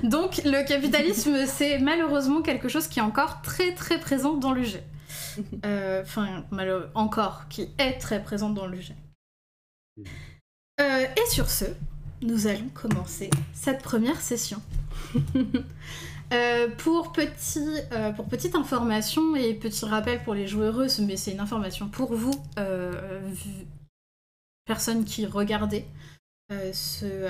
Donc 0.03 0.41
le 0.43 0.65
capitalisme, 0.67 1.37
c'est 1.45 1.79
malheureusement 1.79 2.41
quelque 2.41 2.69
chose 2.69 2.87
qui 2.87 2.99
est 2.99 3.03
encore 3.03 3.41
très 3.41 3.73
très 3.73 3.99
présent 3.99 4.33
dans 4.33 4.53
l'UG. 4.53 4.79
Enfin, 5.63 6.45
encore, 6.95 7.47
qui 7.49 7.69
est 7.77 7.99
très 7.99 8.23
présent 8.23 8.49
dans 8.49 8.67
l'UG. 8.67 8.93
Euh, 10.81 11.05
et 11.05 11.29
sur 11.29 11.49
ce, 11.49 11.65
nous 12.21 12.47
allons 12.47 12.69
commencer 12.73 13.29
cette 13.53 13.81
première 13.81 14.21
session. 14.21 14.61
Euh, 16.33 16.69
pour, 16.79 17.13
petit, 17.13 17.69
euh, 17.91 18.11
pour 18.11 18.25
petite 18.25 18.55
information 18.55 19.35
et 19.35 19.53
petit 19.53 19.85
rappel 19.85 20.23
pour 20.23 20.33
les 20.33 20.47
joueuses, 20.47 20.97
mais 20.97 21.17
c'est 21.17 21.31
une 21.31 21.39
information 21.39 21.87
pour 21.87 22.15
vous, 22.15 22.33
personnes 24.65 25.05
qui 25.05 25.27
regardez 25.27 25.85
ce, 26.49 27.29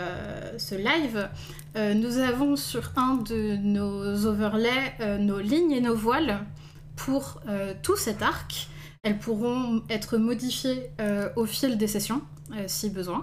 ce, 0.57 0.75
live, 0.75 1.29
nous 1.75 2.17
avons 2.19 2.55
sur 2.55 2.93
un 2.95 3.15
de 3.15 3.57
nos 3.57 4.25
overlays 4.25 5.19
nos 5.19 5.41
lignes 5.41 5.73
et 5.73 5.81
nos 5.81 5.95
voiles 5.95 6.45
pour 6.95 7.41
tout 7.83 7.97
cet 7.97 8.21
arc. 8.21 8.69
Elles 9.03 9.19
pourront 9.19 9.83
être 9.89 10.17
modifiées 10.17 10.89
au 11.35 11.45
fil 11.45 11.77
des 11.77 11.87
sessions. 11.87 12.21
Euh, 12.55 12.65
si 12.67 12.89
besoin. 12.89 13.21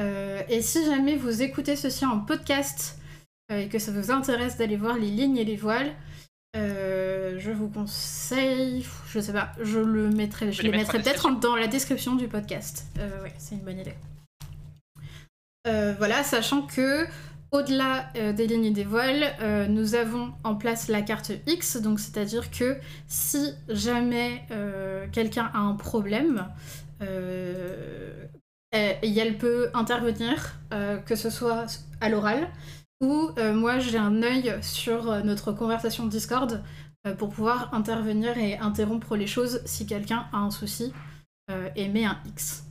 Euh, 0.00 0.42
et 0.48 0.62
si 0.62 0.84
jamais 0.84 1.16
vous 1.16 1.42
écoutez 1.42 1.76
ceci 1.76 2.06
en 2.06 2.20
podcast 2.20 2.98
euh, 3.50 3.60
et 3.60 3.68
que 3.68 3.78
ça 3.78 3.92
vous 3.92 4.10
intéresse 4.10 4.56
d'aller 4.56 4.76
voir 4.76 4.96
les 4.96 5.10
lignes 5.10 5.36
et 5.36 5.44
les 5.44 5.56
voiles, 5.56 5.94
euh, 6.56 7.36
je 7.38 7.50
vous 7.50 7.68
conseille, 7.68 8.86
je 9.08 9.20
sais 9.20 9.32
pas, 9.32 9.52
je 9.60 9.80
le 9.80 10.08
mettrai, 10.08 10.50
je 10.50 10.62
les 10.62 10.70
en 10.70 10.72
mettrai 10.72 11.02
peut-être 11.02 11.38
dans 11.40 11.56
la 11.56 11.66
description 11.66 12.14
du 12.14 12.26
podcast. 12.26 12.86
Euh, 12.98 13.22
ouais, 13.22 13.34
c'est 13.38 13.56
une 13.56 13.60
bonne 13.60 13.80
idée. 13.80 13.94
Euh, 15.66 15.94
voilà, 15.98 16.22
sachant 16.22 16.62
que 16.62 17.06
au-delà 17.50 18.10
des 18.32 18.46
lignes 18.46 18.66
et 18.66 18.70
des 18.70 18.84
voiles, 18.84 19.34
nous 19.70 19.94
avons 19.94 20.34
en 20.44 20.54
place 20.54 20.88
la 20.88 21.00
carte 21.00 21.32
X, 21.46 21.78
donc 21.78 21.98
c'est-à-dire 21.98 22.50
que 22.50 22.76
si 23.06 23.54
jamais 23.70 24.42
quelqu'un 25.12 25.50
a 25.54 25.58
un 25.58 25.74
problème, 25.74 26.46
et 28.72 29.16
elle 29.16 29.38
peut 29.38 29.70
intervenir, 29.74 30.56
euh, 30.72 30.98
que 30.98 31.16
ce 31.16 31.30
soit 31.30 31.66
à 32.00 32.08
l'oral 32.08 32.48
ou 33.00 33.30
euh, 33.38 33.54
moi 33.54 33.78
j'ai 33.78 33.98
un 33.98 34.22
œil 34.22 34.58
sur 34.62 35.10
euh, 35.10 35.20
notre 35.22 35.52
conversation 35.52 36.06
Discord 36.06 36.62
euh, 37.06 37.14
pour 37.14 37.28
pouvoir 37.30 37.72
intervenir 37.74 38.36
et 38.38 38.58
interrompre 38.58 39.16
les 39.16 39.26
choses 39.26 39.62
si 39.64 39.86
quelqu'un 39.86 40.26
a 40.32 40.38
un 40.38 40.50
souci 40.50 40.92
euh, 41.50 41.68
et 41.76 41.88
met 41.88 42.04
un 42.04 42.18
X. 42.26 42.64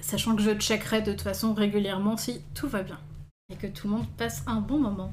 Sachant 0.00 0.34
que 0.34 0.42
je 0.42 0.50
checkerai 0.58 1.02
de 1.02 1.12
toute 1.12 1.22
façon 1.22 1.54
régulièrement 1.54 2.16
si 2.16 2.40
tout 2.54 2.68
va 2.68 2.82
bien 2.82 2.98
et 3.50 3.56
que 3.56 3.66
tout 3.66 3.88
le 3.88 3.94
monde 3.94 4.06
passe 4.16 4.42
un 4.46 4.60
bon 4.60 4.78
moment. 4.78 5.12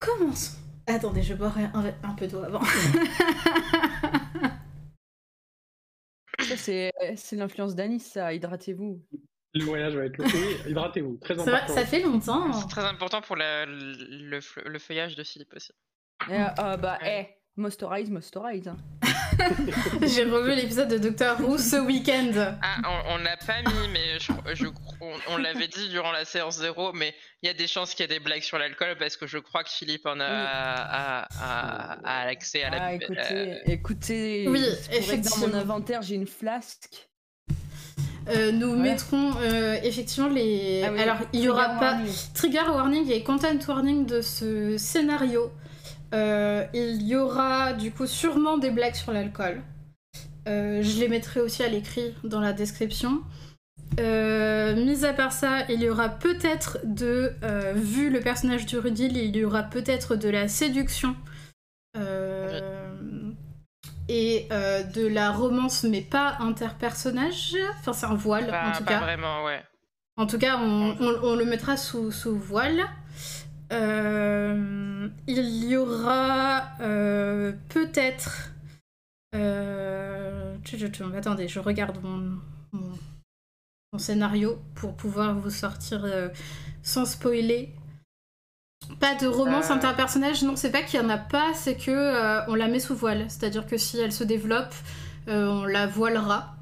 Commençons. 0.00 0.56
Attendez, 0.86 1.22
je 1.22 1.34
boirai 1.34 1.64
un, 1.64 1.84
un 2.02 2.14
peu 2.14 2.26
d'eau 2.26 2.42
avant. 2.42 2.60
Ça, 6.48 6.56
c'est 6.56 6.92
c'est 7.16 7.36
l'influence 7.36 7.74
d'Anis, 7.74 8.00
ça. 8.00 8.32
Hydratez-vous. 8.32 9.02
Le 9.54 9.64
voyage 9.64 9.94
va 9.96 10.04
être 10.04 10.18
long. 10.18 10.26
Oui, 10.26 10.70
hydratez-vous, 10.70 11.16
très 11.18 11.34
important. 11.40 11.72
ça 11.74 11.86
fait 11.86 12.00
longtemps. 12.02 12.52
C'est 12.52 12.68
très 12.68 12.84
important 12.84 13.20
pour 13.22 13.36
la- 13.36 13.64
le, 13.66 14.38
fe- 14.40 14.66
le 14.66 14.78
feuillage 14.78 15.16
de 15.16 15.24
Philippe 15.24 15.54
aussi. 15.54 15.72
Euh, 16.30 16.44
ah 16.58 16.76
bah, 16.76 16.98
Ouais. 17.02 17.28
eh, 17.30 17.45
Mosterize. 17.56 18.10
hein. 18.68 18.76
J'ai 20.02 20.24
revu 20.24 20.54
l'épisode 20.54 20.88
de 20.88 20.98
Doctor 20.98 21.40
Who 21.40 21.58
ce 21.58 21.76
week-end. 21.76 22.32
Ah, 22.62 23.02
on, 23.10 23.18
l'a 23.18 23.36
pas 23.36 23.60
mis, 23.62 23.88
mais 23.92 24.18
je, 24.18 24.32
je- 24.54 24.66
on, 25.00 25.12
on 25.34 25.36
l'avait 25.36 25.68
dit 25.68 25.88
durant 25.90 26.12
la 26.12 26.24
séance 26.24 26.58
zéro, 26.58 26.92
mais 26.92 27.14
il 27.42 27.46
y 27.46 27.50
a 27.50 27.54
des 27.54 27.66
chances 27.66 27.94
qu'il 27.94 28.00
y 28.02 28.04
ait 28.04 28.18
des 28.18 28.20
blagues 28.22 28.42
sur 28.42 28.58
l'alcool 28.58 28.96
parce 28.98 29.16
que 29.16 29.26
je 29.26 29.38
crois 29.38 29.62
que 29.64 29.70
Philippe 29.70 30.06
en 30.06 30.20
a, 30.20 30.24
a- 30.26 31.26
a- 31.40 31.98
a 32.04 32.28
accès 32.28 32.62
à 32.62 32.70
la. 32.70 32.76
Ah, 32.82 32.90
euh, 32.90 32.94
écoutez, 32.96 33.60
écoutez. 33.72 34.46
Oui, 34.48 34.60
que 34.60 34.90
Dans 34.92 34.98
effectivement. 34.98 35.48
mon 35.48 35.54
inventaire, 35.54 36.02
j'ai 36.02 36.14
une 36.14 36.26
flasque. 36.26 37.08
Euh, 38.28 38.50
nous 38.52 38.72
Ouais. 38.72 38.76
mettrons 38.78 39.34
euh, 39.40 39.78
effectivement 39.84 40.28
les. 40.28 40.82
Ah 40.84 40.90
oui, 40.92 41.00
Alors, 41.00 41.18
il 41.32 41.40
y 41.40 41.48
aura 41.48 41.66
trigger 41.66 41.78
pas 41.80 41.92
warning. 41.92 42.12
trigger 42.34 42.70
warning 42.70 43.10
et 43.12 43.22
content 43.22 43.58
warning 43.68 44.04
de 44.06 44.20
ce 44.20 44.76
scénario. 44.78 45.50
Euh, 46.14 46.64
il 46.74 47.02
y 47.02 47.16
aura 47.16 47.72
du 47.72 47.90
coup 47.90 48.06
sûrement 48.06 48.58
des 48.58 48.70
blagues 48.70 48.94
sur 48.94 49.12
l'alcool. 49.12 49.62
Euh, 50.48 50.80
je 50.82 51.00
les 51.00 51.08
mettrai 51.08 51.40
aussi 51.40 51.62
à 51.62 51.68
l'écrit 51.68 52.14
dans 52.22 52.40
la 52.40 52.52
description. 52.52 53.22
Euh, 54.00 54.74
mis 54.76 55.04
à 55.04 55.12
part 55.12 55.32
ça, 55.32 55.64
il 55.68 55.80
y 55.82 55.88
aura 55.88 56.08
peut-être 56.08 56.78
de, 56.84 57.32
euh, 57.42 57.72
vu 57.74 58.10
le 58.10 58.20
personnage 58.20 58.66
du 58.66 58.78
Rudil, 58.78 59.16
il 59.16 59.36
y 59.36 59.44
aura 59.44 59.62
peut-être 59.64 60.16
de 60.16 60.28
la 60.28 60.48
séduction 60.48 61.16
euh, 61.96 62.60
et 64.08 64.48
de 64.94 65.06
la 65.06 65.32
romance, 65.32 65.82
mais 65.84 66.00
pas 66.02 66.36
interpersonnage. 66.40 67.56
Enfin, 67.80 67.92
c'est 67.92 68.06
un 68.06 68.14
voile 68.14 68.46
Pas, 68.48 68.68
en 68.68 68.72
tout 68.72 68.84
pas 68.84 68.90
cas. 68.92 69.00
vraiment, 69.00 69.44
ouais. 69.44 69.62
En 70.16 70.26
tout 70.26 70.38
cas, 70.38 70.58
on, 70.58 70.96
on- 71.00 71.20
on 71.22 71.34
le 71.36 71.44
mettra 71.44 71.76
sous, 71.76 72.10
sous 72.12 72.36
voile. 72.38 72.80
Euh, 73.72 75.08
il 75.26 75.64
y 75.64 75.76
aura 75.76 76.68
euh, 76.80 77.52
peut-être. 77.68 78.50
euh, 79.34 80.56
attendez, 81.16 81.48
je 81.48 81.58
regarde 81.60 82.02
mon, 82.02 82.38
mon- 82.72 82.98
mon 83.92 83.98
scénario 83.98 84.58
pour 84.74 84.94
pouvoir 84.94 85.34
vous 85.38 85.50
sortir 85.50 86.04
sans 86.82 87.04
spoiler. 87.06 87.72
Pas 89.00 89.14
de 89.16 89.26
romance 89.26 89.70
interpersonnage, 89.70 90.42
non, 90.42 90.54
c'est 90.54 90.70
pas 90.70 90.82
qu'il 90.82 91.00
y 91.00 91.02
en 91.02 91.08
a 91.08 91.18
pas, 91.18 91.54
c'est 91.54 91.76
que 91.76 92.48
on 92.50 92.54
la 92.54 92.68
met 92.68 92.78
sous 92.80 92.94
voile. 92.94 93.26
C'est-à-dire 93.28 93.66
que 93.66 93.76
si 93.78 93.98
elle 93.98 94.12
se 94.12 94.24
développe, 94.24 94.74
on 95.28 95.64
la 95.64 95.86
voilera. 95.86 96.52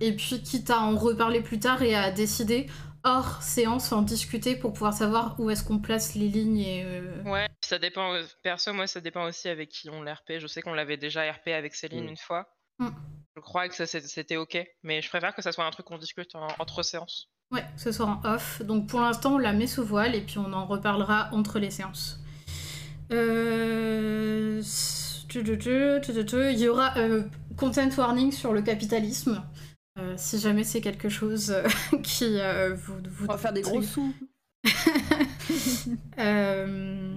Et 0.00 0.12
puis, 0.14 0.42
quitte 0.42 0.70
à 0.70 0.80
en 0.80 0.96
reparler 0.96 1.40
plus 1.40 1.58
tard 1.58 1.82
et 1.82 1.94
à 1.94 2.10
décider 2.10 2.66
hors 3.06 3.42
séance, 3.42 3.92
en 3.92 4.02
discuter 4.02 4.56
pour 4.56 4.72
pouvoir 4.74 4.92
savoir 4.92 5.38
où 5.40 5.48
est-ce 5.48 5.64
qu'on 5.64 5.78
place 5.78 6.14
les 6.14 6.28
lignes 6.28 6.58
et. 6.58 6.82
euh, 6.84 7.22
Ouais, 7.24 7.48
ça 7.62 7.78
dépend. 7.78 8.12
euh, 8.12 8.24
Perso, 8.42 8.72
moi, 8.74 8.86
ça 8.86 9.00
dépend 9.00 9.24
aussi 9.24 9.48
avec 9.48 9.70
qui 9.70 9.88
on 9.88 10.02
l'RP. 10.02 10.38
Je 10.38 10.46
sais 10.46 10.60
qu'on 10.60 10.74
l'avait 10.74 10.96
déjà 10.98 11.22
RP 11.30 11.48
avec 11.48 11.74
Céline 11.74 12.04
Mm. 12.04 12.08
une 12.08 12.16
fois. 12.16 12.48
Mm. 12.78 12.88
Je 13.36 13.40
crois 13.40 13.68
que 13.68 13.74
ça, 13.74 13.86
c'était 13.86 14.36
ok, 14.36 14.58
mais 14.82 15.00
je 15.00 15.08
préfère 15.08 15.34
que 15.34 15.40
ça 15.42 15.52
soit 15.52 15.64
un 15.64 15.70
truc 15.70 15.86
qu'on 15.86 15.98
discute 15.98 16.34
en- 16.34 16.48
entre 16.58 16.82
séances. 16.82 17.28
Ouais, 17.52 17.64
que 17.76 17.80
ce 17.80 17.92
soit 17.92 18.06
en 18.06 18.20
off. 18.24 18.60
Donc 18.62 18.88
pour 18.88 19.00
l'instant, 19.00 19.34
on 19.34 19.38
la 19.38 19.52
met 19.52 19.66
sous 19.68 19.84
voile 19.84 20.14
et 20.16 20.20
puis 20.20 20.38
on 20.38 20.52
en 20.52 20.66
reparlera 20.66 21.28
entre 21.32 21.58
les 21.60 21.70
séances. 21.70 22.18
Euh... 23.12 24.62
tu, 25.28 25.44
tu, 25.44 25.58
tu, 25.58 26.00
tu, 26.02 26.12
tu, 26.12 26.24
tu. 26.26 26.52
Il 26.52 26.58
y 26.58 26.68
aura 26.68 26.96
euh, 26.98 27.22
content 27.56 27.88
warning 27.96 28.32
sur 28.32 28.52
le 28.52 28.62
capitalisme. 28.62 29.42
Euh, 29.98 30.14
si 30.18 30.38
jamais 30.38 30.62
c'est 30.64 30.80
quelque 30.82 31.08
chose 31.08 31.50
euh, 31.50 31.66
qui 32.02 32.38
euh, 32.38 32.74
vous, 32.74 32.94
vous. 33.10 33.24
On 33.24 33.32
va 33.32 33.38
faire 33.38 33.52
des 33.52 33.62
gros 33.62 33.82
sous. 33.82 34.12
Euh, 36.18 37.14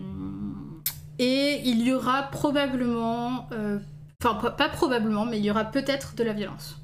Et 1.18 1.62
il 1.66 1.82
y 1.82 1.92
aura 1.94 2.24
probablement. 2.24 3.50
Enfin, 4.22 4.36
pas- 4.36 4.52
pas 4.52 4.70
probablement, 4.70 5.26
mais 5.26 5.40
il 5.40 5.46
y 5.46 5.52
aura 5.52 5.66
peut-être 5.66 6.16
de 6.16 6.24
la 6.24 6.34
violence. 6.34 6.82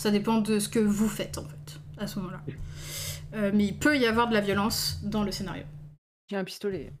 Ça 0.00 0.10
dépend 0.10 0.38
de 0.40 0.58
ce 0.58 0.68
que 0.68 0.78
vous 0.80 1.08
faites 1.08 1.38
en 1.38 1.44
fait, 1.44 1.80
à 1.98 2.06
ce 2.06 2.18
moment-là. 2.18 2.40
Euh, 3.34 3.50
mais 3.54 3.64
il 3.66 3.78
peut 3.78 3.96
y 3.98 4.06
avoir 4.06 4.28
de 4.28 4.34
la 4.34 4.40
violence 4.40 5.00
dans 5.04 5.22
le 5.22 5.30
scénario. 5.32 5.64
J'ai 6.28 6.36
un 6.36 6.44
pistolet. 6.44 6.92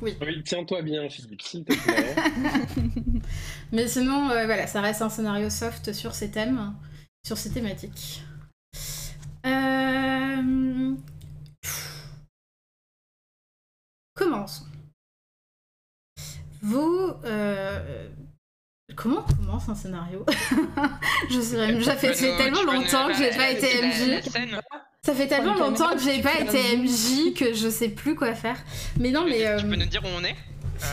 Oui, 0.00 0.16
tiens-toi 0.44 0.82
bien, 0.82 1.08
Philippe, 1.10 1.42
s'il 1.42 1.64
te 1.64 1.74
plaît. 1.74 2.14
Mais 3.72 3.86
sinon, 3.86 4.30
euh, 4.30 4.46
voilà, 4.46 4.66
ça 4.66 4.80
reste 4.80 5.02
un 5.02 5.10
scénario 5.10 5.50
soft 5.50 5.92
sur 5.92 6.14
ces 6.14 6.30
thèmes, 6.30 6.72
sur 7.26 7.36
ces 7.38 7.50
thématiques. 7.50 8.22
Euh... 9.46 10.94
Commençons. 14.14 14.66
Vous... 16.62 17.12
euh, 17.24 18.08
Comment 18.96 19.24
on 19.28 19.34
commence 19.34 19.68
un 19.68 19.74
scénario? 19.74 20.26
Je 21.30 21.40
sais 21.40 21.56
même, 21.56 21.82
ça 21.82 21.96
fait, 21.96 22.12
tellement 22.12 22.62
longtemps 22.64 23.08
que 23.08 23.14
j'ai 23.14 23.30
pas 23.30 23.50
été 23.50 23.80
MJ. 23.86 24.20
Ça 25.02 25.14
fait 25.14 25.28
tellement 25.28 25.54
longtemps 25.54 25.92
que 25.94 26.00
j'ai 26.00 26.20
pas 26.20 26.38
été 26.40 26.76
MJ 26.76 27.32
que 27.34 27.54
je 27.54 27.70
sais 27.70 27.88
plus 27.88 28.14
quoi 28.14 28.34
faire. 28.34 28.56
Mais 28.98 29.10
non, 29.10 29.24
mais... 29.24 29.38
Tu 29.38 29.46
euh, 29.46 29.60
peux 29.62 29.76
nous 29.76 29.86
dire 29.86 30.02
où 30.04 30.08
on 30.08 30.24
est? 30.24 30.36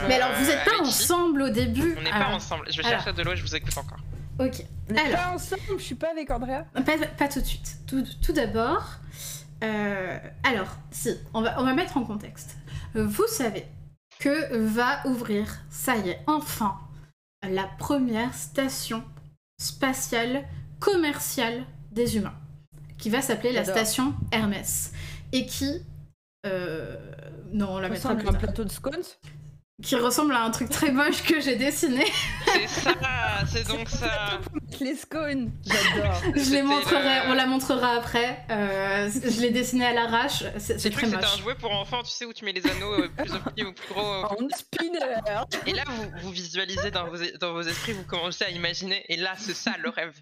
Mais 0.07 0.15
alors, 0.15 0.37
vous 0.39 0.49
êtes 0.49 0.63
pas 0.63 0.77
Euh, 0.79 0.85
ensemble 0.85 1.41
au 1.41 1.49
début 1.49 1.95
On 1.97 2.01
n'est 2.01 2.09
pas 2.09 2.27
ensemble. 2.29 2.65
Je 2.71 2.77
vais 2.77 2.87
alors. 2.87 3.01
chercher 3.01 3.17
de 3.17 3.23
l'eau 3.23 3.33
et 3.33 3.35
je 3.37 3.41
vous 3.43 3.55
écoute 3.55 3.77
encore. 3.77 3.99
Ok. 4.39 4.65
On 4.89 4.95
Alors. 4.95 5.19
pas 5.19 5.33
ensemble, 5.33 5.61
je 5.77 5.83
suis 5.83 5.95
pas 5.95 6.11
avec 6.11 6.29
Andrea. 6.31 6.65
Pas, 6.73 6.97
pas 7.17 7.27
tout 7.27 7.41
de 7.41 7.45
suite. 7.45 7.77
Tout, 7.87 8.03
tout 8.21 8.33
d'abord, 8.33 8.99
euh, 9.63 10.19
alors, 10.43 10.77
si, 10.91 11.15
on 11.33 11.41
va, 11.41 11.59
on 11.59 11.63
va 11.63 11.73
mettre 11.73 11.97
en 11.97 12.03
contexte. 12.03 12.57
Vous 12.93 13.27
savez 13.27 13.65
que 14.19 14.55
va 14.57 15.05
ouvrir, 15.05 15.59
ça 15.69 15.97
y 15.97 16.09
est, 16.09 16.19
enfin, 16.27 16.79
la 17.47 17.65
première 17.77 18.33
station 18.33 19.03
spatiale 19.59 20.45
commerciale 20.79 21.65
des 21.91 22.17
humains, 22.17 22.35
qui 22.97 23.09
va 23.09 23.21
s'appeler 23.21 23.51
la 23.51 23.63
station 23.63 24.13
Hermès, 24.31 24.93
et 25.31 25.45
qui... 25.45 25.81
euh, 26.45 26.95
non, 27.51 27.75
on 27.75 27.79
la 27.79 27.89
mettra 27.89 28.15
plus 28.15 28.27
un 28.27 28.33
plateau 28.33 28.63
de 28.63 28.71
scones. 28.71 29.03
Qui 29.83 29.95
ressemble 29.95 30.33
à 30.33 30.41
un 30.43 30.49
truc 30.49 30.69
très 30.69 30.91
moche 30.91 31.21
que 31.21 31.39
j'ai 31.39 31.55
dessiné. 31.55 32.03
C'est 32.45 32.67
ça, 32.67 32.95
c'est 33.47 33.67
donc 33.67 33.87
ça. 33.89 34.39
Les 34.81 34.95
scones. 34.95 35.51
J'adore. 35.65 36.21
Je 36.35 36.49
les 36.51 36.63
montrerai, 36.63 37.25
le- 37.27 37.31
on 37.31 37.33
la 37.35 37.45
montrera 37.45 37.91
après. 37.91 38.43
Euh, 38.49 39.07
je 39.13 39.39
l'ai 39.41 39.51
dessiné 39.51 39.85
à 39.85 39.93
l'arrache. 39.93 40.43
C'est 40.57 40.79
c'est 40.79 40.89
très 40.89 41.05
moche. 41.07 41.23
un 41.23 41.37
jouet 41.37 41.53
pour 41.55 41.71
enfants, 41.71 42.01
tu 42.01 42.09
sais, 42.09 42.25
où 42.25 42.33
tu 42.33 42.43
mets 42.43 42.53
les 42.53 42.65
anneaux 42.65 42.93
euh, 43.03 43.07
plus 43.15 43.29
petits 43.31 43.63
ou 43.65 43.73
plus 43.73 43.93
gros. 43.93 44.01
euh, 44.13 44.23
En 44.29 44.49
spinner. 44.49 44.99
Et 45.67 45.73
là, 45.73 45.83
vous, 45.87 46.11
vous 46.23 46.31
visualisez 46.31 46.89
dans 46.89 47.05
vos, 47.07 47.17
dans 47.39 47.53
vos 47.53 47.61
esprits, 47.61 47.93
vous 47.93 48.03
commencez 48.03 48.45
à 48.45 48.49
imaginer, 48.49 49.05
et 49.09 49.15
là, 49.17 49.33
c'est 49.37 49.55
ça 49.55 49.75
le 49.79 49.89
rêve. 49.89 50.13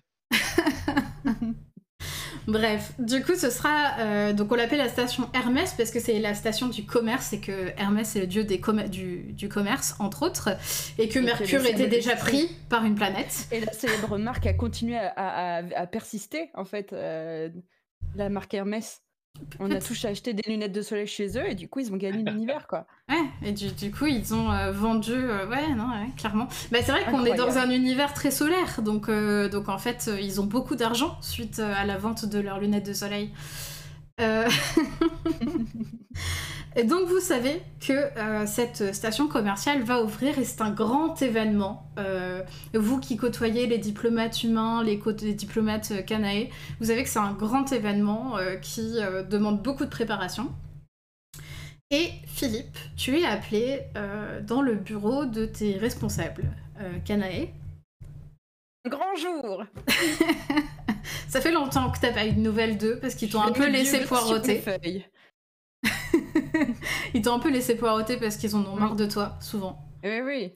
Bref, 2.47 2.91
du 2.99 3.23
coup, 3.23 3.35
ce 3.35 3.49
sera. 3.49 3.97
euh, 3.99 4.33
donc, 4.33 4.51
on 4.51 4.55
l'appelle 4.55 4.77
la 4.77 4.89
station 4.89 5.29
Hermès 5.33 5.73
parce 5.77 5.91
que 5.91 5.99
c'est 5.99 6.19
la 6.19 6.33
station 6.35 6.67
du 6.67 6.85
commerce 6.85 7.33
et 7.33 7.39
que 7.39 7.69
Hermès 7.77 8.15
est 8.15 8.19
le 8.21 8.27
dieu 8.27 8.43
des 8.43 8.61
du, 8.89 9.33
du 9.33 9.49
commerce, 9.49 9.95
entre 9.99 10.23
autres, 10.23 10.49
et 10.97 11.09
que 11.09 11.19
Et 11.19 11.21
Mercure 11.23 11.65
était 11.65 11.87
déjà 11.87 12.15
pris 12.15 12.49
par 12.69 12.85
une 12.85 12.95
planète. 12.95 13.47
Et 13.51 13.59
la 13.61 13.71
célèbre 13.73 14.17
marque 14.17 14.45
a 14.45 14.53
continué 14.53 14.97
à, 14.97 15.07
à- 15.15 15.57
à- 15.59 15.79
à 15.81 15.87
persister, 15.87 16.49
en 16.53 16.65
fait. 16.65 16.93
euh, 16.93 17.49
la 18.15 18.29
marque 18.29 18.53
Hermès. 18.53 19.01
On 19.59 19.71
a 19.71 19.79
tous 19.79 20.05
acheté 20.05 20.33
des 20.33 20.49
lunettes 20.49 20.71
de 20.71 20.81
soleil 20.81 21.07
chez 21.07 21.37
eux 21.37 21.47
et 21.47 21.55
du 21.55 21.67
coup 21.67 21.79
ils 21.79 21.91
ont 21.93 21.97
gagné 21.97 22.23
l'univers 22.23 22.67
quoi. 22.67 22.85
Ouais, 23.09 23.21
et 23.43 23.51
du, 23.51 23.71
du 23.71 23.91
coup 23.91 24.07
ils 24.07 24.33
ont 24.33 24.51
euh, 24.51 24.71
vendu, 24.71 25.13
euh, 25.13 25.47
ouais, 25.47 25.75
non, 25.75 25.89
ouais, 25.89 26.09
clairement. 26.17 26.47
Bah, 26.71 26.79
c'est 26.81 26.91
vrai 26.91 27.05
qu'on 27.05 27.23
est 27.23 27.35
dans 27.35 27.57
un 27.59 27.69
univers 27.69 28.13
très 28.13 28.31
solaire, 28.31 28.81
donc, 28.81 29.09
euh, 29.09 29.47
donc 29.47 29.69
en 29.69 29.77
fait 29.77 30.09
ils 30.19 30.41
ont 30.41 30.45
beaucoup 30.45 30.75
d'argent 30.75 31.15
suite 31.21 31.59
à 31.59 31.85
la 31.85 31.97
vente 31.97 32.25
de 32.25 32.39
leurs 32.39 32.59
lunettes 32.59 32.87
de 32.87 32.93
soleil. 32.93 33.31
Euh, 34.21 34.47
et 36.75 36.83
donc 36.83 37.07
vous 37.07 37.19
savez 37.19 37.61
que 37.85 37.91
euh, 37.93 38.45
cette 38.45 38.93
station 38.93 39.27
commerciale 39.27 39.83
va 39.83 40.01
ouvrir 40.01 40.39
et 40.39 40.45
c'est 40.45 40.61
un 40.61 40.71
grand 40.71 41.21
événement. 41.21 41.91
Euh, 41.97 42.41
vous 42.73 42.99
qui 42.99 43.17
côtoyez 43.17 43.67
les 43.67 43.77
diplomates 43.77 44.43
humains, 44.43 44.83
les, 44.83 45.01
diplomates 45.33 46.05
canaës, 46.05 46.47
vous 46.79 46.87
savez 46.87 47.03
que 47.03 47.09
c'est 47.09 47.19
un 47.19 47.33
grand 47.33 47.71
événement 47.71 48.37
qui 48.61 48.95
demande 49.29 49.61
beaucoup 49.61 49.85
de 49.85 49.89
préparation. 49.89 50.51
Et 51.91 52.09
Philippe, 52.25 52.77
tu 52.97 53.19
es 53.19 53.25
appelé 53.25 53.81
dans 54.47 54.61
le 54.61 54.75
bureau 54.75 55.25
de 55.25 55.45
tes 55.45 55.77
responsables 55.77 56.45
canaës. 57.05 57.49
Grand 58.87 59.15
jour 59.15 59.63
Ça 61.29 61.41
fait 61.41 61.51
longtemps 61.51 61.91
que 61.91 61.99
t'as 61.99 62.13
pas 62.13 62.25
eu 62.25 62.33
de 62.33 62.39
nouvelles 62.39 62.77
d'eux 62.77 62.99
parce 62.99 63.15
qu'ils 63.15 63.29
t'ont 63.29 63.41
un 63.41 63.51
peu 63.51 63.67
laissé 63.69 64.05
poireauter. 64.05 64.63
Ils 67.13 67.21
t'ont 67.21 67.33
un 67.35 67.39
peu 67.39 67.51
laissé 67.51 67.75
poireauter 67.75 68.17
parce 68.17 68.37
qu'ils 68.37 68.55
en 68.55 68.65
ont 68.65 68.73
Oui. 68.73 68.79
marre 68.79 68.95
de 68.95 69.05
toi, 69.05 69.37
souvent. 69.39 69.87
Oui 70.03 70.21
oui. 70.21 70.53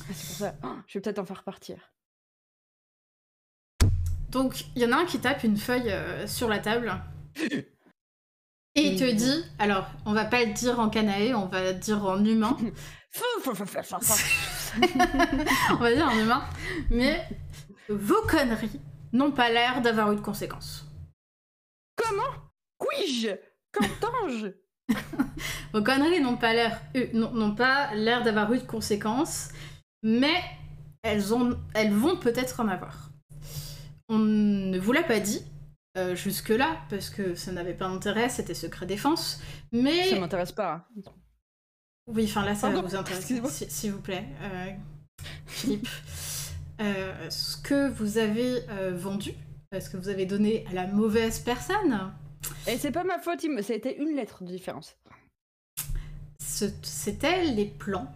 Ah, 0.00 0.04
C'est 0.12 0.26
pour 0.26 0.36
ça. 0.36 0.54
Oh, 0.64 0.68
je 0.86 0.98
vais 0.98 1.02
peut-être 1.02 1.18
en 1.18 1.24
faire 1.24 1.42
partir. 1.44 1.76
Donc, 4.30 4.64
il 4.76 4.82
y 4.82 4.86
en 4.86 4.92
a 4.92 4.96
un 4.96 5.04
qui 5.06 5.18
tape 5.18 5.42
une 5.44 5.56
feuille 5.56 5.90
euh, 5.90 6.26
sur 6.26 6.48
la 6.48 6.58
table. 6.58 6.92
Et 8.76 8.82
il 8.82 8.98
te 8.98 9.10
dit, 9.10 9.44
alors, 9.58 9.88
on 10.06 10.12
va 10.12 10.24
pas 10.24 10.44
le 10.44 10.52
dire 10.52 10.78
en 10.78 10.88
canaë, 10.88 11.34
on 11.34 11.46
va 11.46 11.72
le 11.72 11.74
dire 11.78 12.04
en 12.04 12.24
humain. 12.24 12.56
On 15.70 15.74
va 15.74 15.92
dire 15.92 16.06
en 16.06 16.16
humain. 16.16 16.44
Mais 16.90 17.26
vos 17.88 18.22
conneries 18.28 18.80
n'ont 19.12 19.32
pas 19.32 19.50
l'air 19.50 19.82
d'avoir 19.82 20.12
eu 20.12 20.16
de 20.16 20.20
conséquences. 20.20 20.90
Puis-je 23.00 23.30
Qu'entends-je? 23.72 24.48
Vos 25.72 25.82
conneries 25.82 26.20
n'ont 26.20 26.36
pas 26.36 26.52
l'air 26.52 26.80
euh, 26.96 27.06
n'ont 27.12 27.54
pas 27.54 27.94
l'air 27.94 28.22
d'avoir 28.22 28.52
eu 28.52 28.58
de 28.58 28.64
conséquences, 28.64 29.50
mais 30.02 30.42
elles, 31.02 31.32
ont, 31.32 31.56
elles 31.74 31.92
vont 31.92 32.16
peut-être 32.16 32.60
en 32.60 32.68
avoir. 32.68 33.10
On 34.08 34.18
ne 34.18 34.78
vous 34.78 34.92
l'a 34.92 35.04
pas 35.04 35.20
dit 35.20 35.44
euh, 35.96 36.16
jusque-là, 36.16 36.80
parce 36.88 37.10
que 37.10 37.36
ça 37.36 37.52
n'avait 37.52 37.74
pas 37.74 37.88
d'intérêt, 37.88 38.28
c'était 38.28 38.54
secret 38.54 38.86
défense, 38.86 39.40
mais... 39.70 40.10
Ça 40.10 40.18
m'intéresse 40.18 40.52
pas. 40.52 40.88
Oui, 42.08 42.24
enfin 42.24 42.44
là, 42.44 42.56
ça 42.56 42.68
Pardon, 42.68 42.86
vous 42.86 42.96
intéresse, 42.96 43.26
s'il 43.68 43.92
vous 43.92 44.00
plaît. 44.00 44.26
Euh, 44.42 44.72
Philippe, 45.46 45.88
euh, 46.80 47.30
ce 47.30 47.56
que 47.56 47.88
vous 47.90 48.18
avez 48.18 48.68
euh, 48.70 48.94
vendu, 48.96 49.34
est-ce 49.72 49.90
que 49.90 49.96
vous 49.96 50.08
avez 50.08 50.26
donné 50.26 50.66
à 50.68 50.72
la 50.72 50.86
mauvaise 50.86 51.40
personne 51.40 52.12
Et 52.66 52.76
c'est 52.78 52.90
pas 52.92 53.04
ma 53.04 53.18
faute, 53.18 53.44
été 53.74 53.96
une 53.96 54.14
lettre 54.16 54.42
de 54.44 54.48
différence. 54.48 54.96
Ce- 56.42 56.72
C'était 56.82 57.44
les 57.44 57.66
plans 57.66 58.10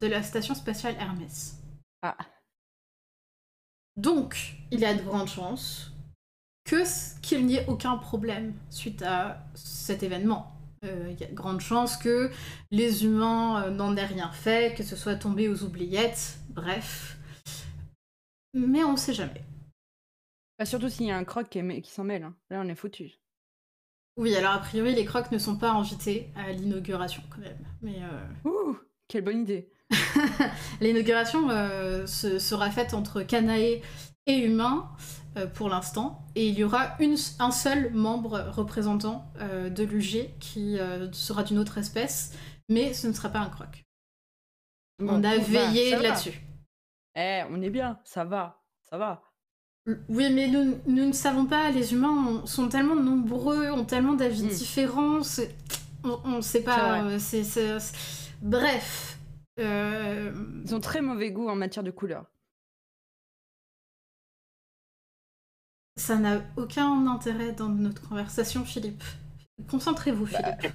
de 0.00 0.06
la 0.06 0.22
station 0.22 0.54
spatiale 0.54 0.96
Hermès. 0.98 1.56
Ah. 2.02 2.16
Donc, 3.96 4.56
il 4.70 4.80
y 4.80 4.84
a 4.84 4.94
de 4.94 5.02
grandes 5.02 5.28
chances 5.28 5.92
que 6.64 6.84
qu'il 7.20 7.46
n'y 7.46 7.56
ait 7.56 7.66
aucun 7.68 7.96
problème 7.96 8.54
suite 8.70 9.02
à 9.02 9.44
cet 9.54 10.02
événement. 10.02 10.50
Euh, 10.84 11.08
Il 11.10 11.20
y 11.20 11.24
a 11.24 11.28
de 11.28 11.34
grandes 11.34 11.60
chances 11.60 11.96
que 11.96 12.30
les 12.70 13.04
humains 13.04 13.64
euh, 13.64 13.70
n'en 13.70 13.96
aient 13.96 14.04
rien 14.06 14.30
fait, 14.32 14.74
que 14.76 14.82
ce 14.82 14.96
soit 14.96 15.14
tombé 15.16 15.48
aux 15.48 15.62
oubliettes, 15.62 16.38
bref. 16.50 17.16
Mais 18.54 18.84
on 18.84 18.96
sait 18.96 19.12
jamais. 19.14 19.44
Bah, 20.58 20.64
surtout 20.64 20.88
s'il 20.88 21.06
y 21.06 21.10
a 21.10 21.16
un 21.16 21.24
croc 21.24 21.48
qui, 21.48 21.58
est- 21.58 21.80
qui 21.82 21.90
s'en 21.90 22.04
mêle. 22.04 22.22
hein. 22.22 22.34
Là 22.50 22.60
on 22.64 22.68
est 22.68 22.74
foutu. 22.74 23.12
Oui, 24.16 24.34
alors 24.36 24.52
a 24.52 24.60
priori, 24.60 24.94
les 24.94 25.04
crocs 25.04 25.32
ne 25.32 25.38
sont 25.38 25.56
pas 25.56 25.72
invités 25.72 26.30
à 26.36 26.52
l'inauguration 26.52 27.22
quand 27.30 27.40
même. 27.40 27.58
Mais 27.82 27.96
euh, 28.00 28.48
Ouh, 28.48 28.78
quelle 29.08 29.24
bonne 29.24 29.42
idée. 29.42 29.68
L'inauguration 30.80 31.50
euh, 31.50 32.06
se- 32.06 32.38
sera 32.38 32.70
faite 32.70 32.94
entre 32.94 33.22
Canae 33.22 33.80
et 34.26 34.38
humains 34.38 34.88
euh, 35.36 35.48
pour 35.48 35.68
l'instant, 35.68 36.24
et 36.36 36.46
il 36.48 36.54
y 36.56 36.62
aura 36.62 36.96
une, 37.00 37.16
un 37.40 37.50
seul 37.50 37.92
membre 37.92 38.38
représentant 38.52 39.32
euh, 39.40 39.68
de 39.68 39.82
l'UG 39.82 40.30
qui 40.38 40.78
euh, 40.78 41.10
sera 41.12 41.42
d'une 41.42 41.58
autre 41.58 41.78
espèce, 41.78 42.32
mais 42.68 42.94
ce 42.94 43.08
ne 43.08 43.12
sera 43.12 43.28
pas 43.30 43.40
un 43.40 43.50
croc. 43.50 43.84
Bon, 45.00 45.14
On 45.14 45.24
a 45.24 45.36
va, 45.36 45.42
veillé 45.42 45.90
ça 45.90 45.96
va. 45.96 46.02
là-dessus. 46.04 46.40
Eh, 47.16 47.42
on 47.50 47.62
est 47.62 47.70
bien, 47.70 47.98
ça 48.04 48.24
va, 48.24 48.60
ça 48.82 48.98
va. 48.98 49.22
Oui, 50.08 50.32
mais 50.32 50.48
nous, 50.48 50.78
nous 50.86 51.06
ne 51.06 51.12
savons 51.12 51.46
pas, 51.46 51.70
les 51.70 51.92
humains 51.92 52.26
ont- 52.26 52.46
sont 52.46 52.68
tellement 52.68 52.96
nombreux, 52.96 53.70
ont 53.70 53.84
tellement 53.84 54.14
d'avis 54.14 54.44
Mm. 54.44 54.48
différents, 54.48 55.20
on 56.04 56.36
ne 56.36 56.40
sait 56.40 56.62
pas. 56.64 57.04
euh, 57.04 57.18
Bref. 58.42 59.18
euh, 59.60 60.32
Ils 60.64 60.74
ont 60.74 60.80
très 60.80 61.00
mauvais 61.02 61.30
goût 61.30 61.48
en 61.48 61.54
matière 61.54 61.84
de 61.84 61.90
couleur. 61.90 62.24
Ça 65.96 66.16
n'a 66.16 66.40
aucun 66.56 67.06
intérêt 67.06 67.52
dans 67.52 67.68
notre 67.68 68.08
conversation, 68.08 68.64
Philippe. 68.64 69.04
Concentrez-vous, 69.70 70.26
Bah. 70.26 70.56
Philippe. 70.56 70.74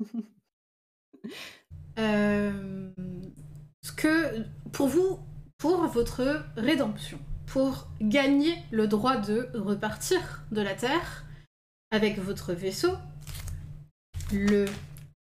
Euh, 1.98 2.92
ce 3.82 3.90
que, 3.90 4.44
pour 4.72 4.86
vous, 4.86 5.18
pour 5.58 5.86
votre 5.86 6.44
rédemption, 6.56 7.18
pour 7.46 7.88
gagner 8.00 8.54
le 8.70 8.86
droit 8.86 9.16
de 9.16 9.50
repartir 9.54 10.44
de 10.52 10.62
la 10.62 10.74
Terre 10.74 11.24
avec 11.90 12.18
votre 12.18 12.52
vaisseau, 12.52 12.92
le 14.32 14.66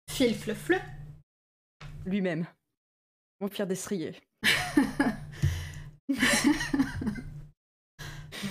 Filflefle, 0.10 0.82
Lui-même. 2.06 2.46
Vampire 3.40 3.68
destrier. 3.68 4.20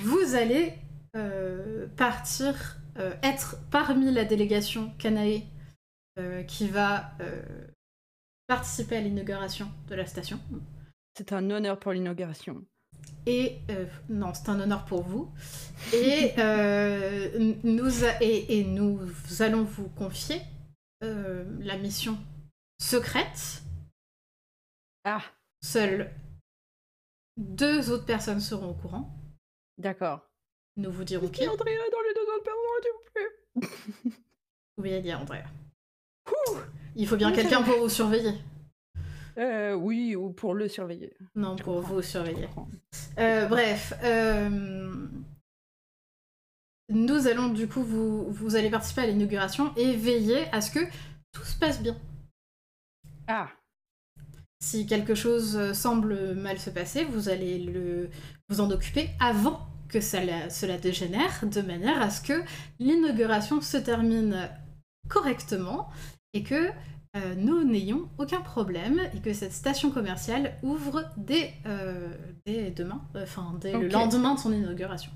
vous 0.02 0.34
allez 0.34 0.74
euh, 1.16 1.86
partir, 1.96 2.78
euh, 2.98 3.14
être 3.22 3.56
parmi 3.70 4.10
la 4.12 4.24
délégation 4.24 4.94
Canae 4.98 5.42
euh, 6.18 6.42
qui 6.44 6.68
va 6.68 7.12
participer 8.46 8.96
à 8.96 9.00
l'inauguration 9.00 9.70
de 9.88 9.94
la 9.94 10.06
station. 10.06 10.40
C'est 11.18 11.32
un 11.32 11.50
honneur 11.50 11.80
pour 11.80 11.90
l'inauguration. 11.92 12.64
Et 13.26 13.58
euh, 13.70 13.86
non, 14.08 14.32
c'est 14.34 14.48
un 14.50 14.60
honneur 14.60 14.84
pour 14.84 15.02
vous. 15.02 15.32
Et, 15.92 16.32
euh, 16.38 17.54
nous, 17.64 18.04
a- 18.04 18.22
et, 18.22 18.60
et 18.60 18.64
nous 18.64 19.00
allons 19.40 19.64
vous 19.64 19.88
confier 19.88 20.40
euh, 21.02 21.44
la 21.58 21.76
mission 21.76 22.16
secrète. 22.80 23.62
Ah, 25.04 25.22
Seules 25.60 26.10
deux 27.36 27.90
autres 27.90 28.06
personnes 28.06 28.40
seront 28.40 28.70
au 28.70 28.74
courant. 28.74 29.12
d'accord. 29.76 30.20
Nous 30.76 30.92
vous 30.92 31.02
dirons 31.02 31.28
qui. 31.28 31.46
Andrea 31.48 31.64
dans 31.90 32.00
les 32.06 32.14
deux 32.14 32.32
autres 32.32 32.44
personnes, 32.44 32.82
s'il 32.82 32.92
vous 32.92 33.70
plaît 34.06 34.16
Oui, 34.78 34.90
il 35.00 35.06
y 35.06 35.10
a 35.10 35.18
Andrea. 35.18 35.44
Il 36.94 37.06
faut 37.08 37.16
bien 37.16 37.32
quelqu'un 37.32 37.62
pour 37.62 37.78
vous 37.78 37.88
surveiller. 37.88 38.34
Euh, 39.38 39.74
Oui, 39.74 40.14
ou 40.16 40.30
pour 40.30 40.54
le 40.54 40.68
surveiller. 40.68 41.12
Non, 41.34 41.56
Je 41.56 41.62
pour 41.62 41.80
vous 41.80 42.02
surveiller. 42.02 42.48
Euh, 43.18 43.46
bref, 43.46 43.92
euh, 44.02 45.06
nous 46.90 47.26
allons 47.26 47.48
du 47.48 47.68
coup, 47.68 47.82
vous, 47.82 48.30
vous 48.30 48.56
allez 48.56 48.70
participer 48.70 49.02
à 49.02 49.06
l'inauguration 49.06 49.74
et 49.76 49.94
veiller 49.94 50.46
à 50.52 50.60
ce 50.60 50.70
que 50.70 50.80
tout 51.32 51.44
se 51.44 51.58
passe 51.58 51.82
bien. 51.82 51.96
Ah, 53.26 53.48
Si 54.60 54.86
quelque 54.86 55.14
chose 55.14 55.72
semble 55.74 56.34
mal 56.34 56.58
se 56.58 56.70
passer, 56.70 57.04
vous 57.04 57.28
allez 57.28 57.58
le, 57.58 58.08
vous 58.48 58.60
en 58.60 58.70
occuper 58.70 59.10
avant 59.20 59.60
que 59.88 60.00
ça 60.00 60.24
la- 60.24 60.50
cela 60.50 60.78
dégénère, 60.78 61.44
de 61.46 61.60
manière 61.62 62.00
à 62.02 62.10
ce 62.10 62.20
que 62.22 62.42
l'inauguration 62.78 63.60
se 63.60 63.76
termine 63.76 64.50
correctement 65.08 65.88
et 66.34 66.42
que 66.42 66.70
euh, 67.18 67.34
nous 67.34 67.64
n'ayons 67.64 68.08
aucun 68.18 68.40
problème 68.40 69.00
et 69.14 69.20
que 69.20 69.32
cette 69.32 69.52
station 69.52 69.90
commerciale 69.90 70.56
ouvre 70.62 71.04
dès, 71.16 71.52
euh, 71.66 72.16
dès 72.46 72.70
demain, 72.70 73.02
enfin 73.14 73.56
dès 73.60 73.72
le 73.78 73.88
lendemain 73.88 74.34
de 74.34 74.38
son 74.40 74.52
inauguration. 74.52 75.12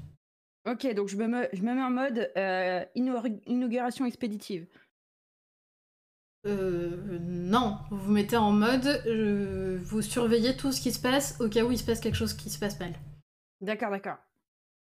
ok, 0.66 0.94
donc 0.94 1.08
je 1.08 1.16
me, 1.16 1.26
me- 1.26 1.48
je 1.52 1.62
me 1.62 1.74
mets 1.74 1.82
en 1.82 1.90
mode 1.90 2.30
euh, 2.36 2.84
inaug- 2.96 3.42
inauguration 3.46 4.04
expéditive. 4.06 4.66
Euh, 6.46 7.18
non, 7.20 7.78
vous 7.90 7.98
vous 7.98 8.10
mettez 8.12 8.36
en 8.36 8.50
mode, 8.50 8.86
euh, 9.06 9.78
vous 9.84 10.02
surveillez 10.02 10.56
tout 10.56 10.72
ce 10.72 10.80
qui 10.80 10.90
se 10.92 11.00
passe 11.00 11.40
au 11.40 11.48
cas 11.48 11.64
où 11.64 11.70
il 11.70 11.78
se 11.78 11.84
passe 11.84 12.00
quelque 12.00 12.16
chose 12.16 12.34
qui 12.34 12.50
se 12.50 12.58
passe 12.58 12.80
mal. 12.80 12.92
D'accord, 13.60 13.90
d'accord. 13.90 14.16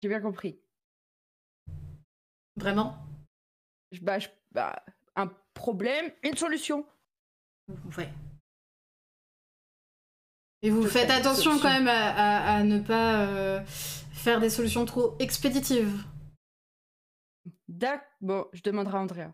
J'ai 0.01 0.07
bien 0.09 0.21
compris. 0.21 0.57
Vraiment? 2.55 2.95
Bah, 4.01 4.19
je- 4.19 4.29
bah, 4.51 4.83
un 5.15 5.27
problème, 5.53 6.11
une 6.23 6.37
solution. 6.37 6.85
Ouais. 7.97 8.09
Et 10.61 10.69
vous 10.69 10.85
faites 10.87 11.09
attention 11.11 11.59
quand 11.59 11.69
même 11.71 11.87
à, 11.87 12.09
à- 12.09 12.55
à 12.57 12.63
ne 12.63 12.79
pas 12.79 13.25
euh, 13.25 13.59
faire 14.13 14.39
des 14.39 14.49
solutions 14.49 14.85
trop 14.85 15.15
expéditives. 15.19 16.03
D'accord. 17.67 18.05
Bon, 18.21 18.45
je 18.53 18.61
demanderai 18.63 18.97
à 18.97 19.01
Andrea. 19.01 19.27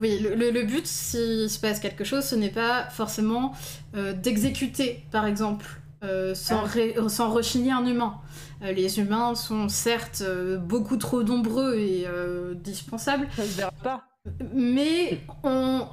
Oui, 0.00 0.18
le, 0.20 0.34
le- 0.34 0.50
le 0.50 0.62
but, 0.64 0.86
s'il 0.86 1.48
se 1.50 1.58
passe 1.58 1.80
quelque 1.80 2.04
chose, 2.04 2.24
ce 2.24 2.34
n'est 2.36 2.50
pas 2.50 2.88
forcément 2.90 3.54
euh, 3.94 4.12
d'exécuter, 4.12 5.04
par 5.10 5.26
exemple, 5.26 5.66
euh, 6.02 6.34
sans, 6.34 6.60
Ah. 6.64 6.66
ré- 6.66 6.96
sans 7.08 7.30
rechigner 7.32 7.72
un 7.72 7.86
humain. 7.86 8.20
Euh, 8.62 8.72
les 8.72 8.98
humains 9.00 9.34
sont 9.34 9.68
certes 9.68 10.20
euh, 10.24 10.58
beaucoup 10.58 10.96
trop 10.98 11.22
nombreux 11.22 11.76
et 11.76 12.04
euh, 12.06 12.54
dispensables, 12.54 13.28
Ça 13.34 13.42
se 13.44 13.56
verra 13.56 13.70
pas. 13.82 14.04
mais 14.52 15.20
on, 15.42 15.86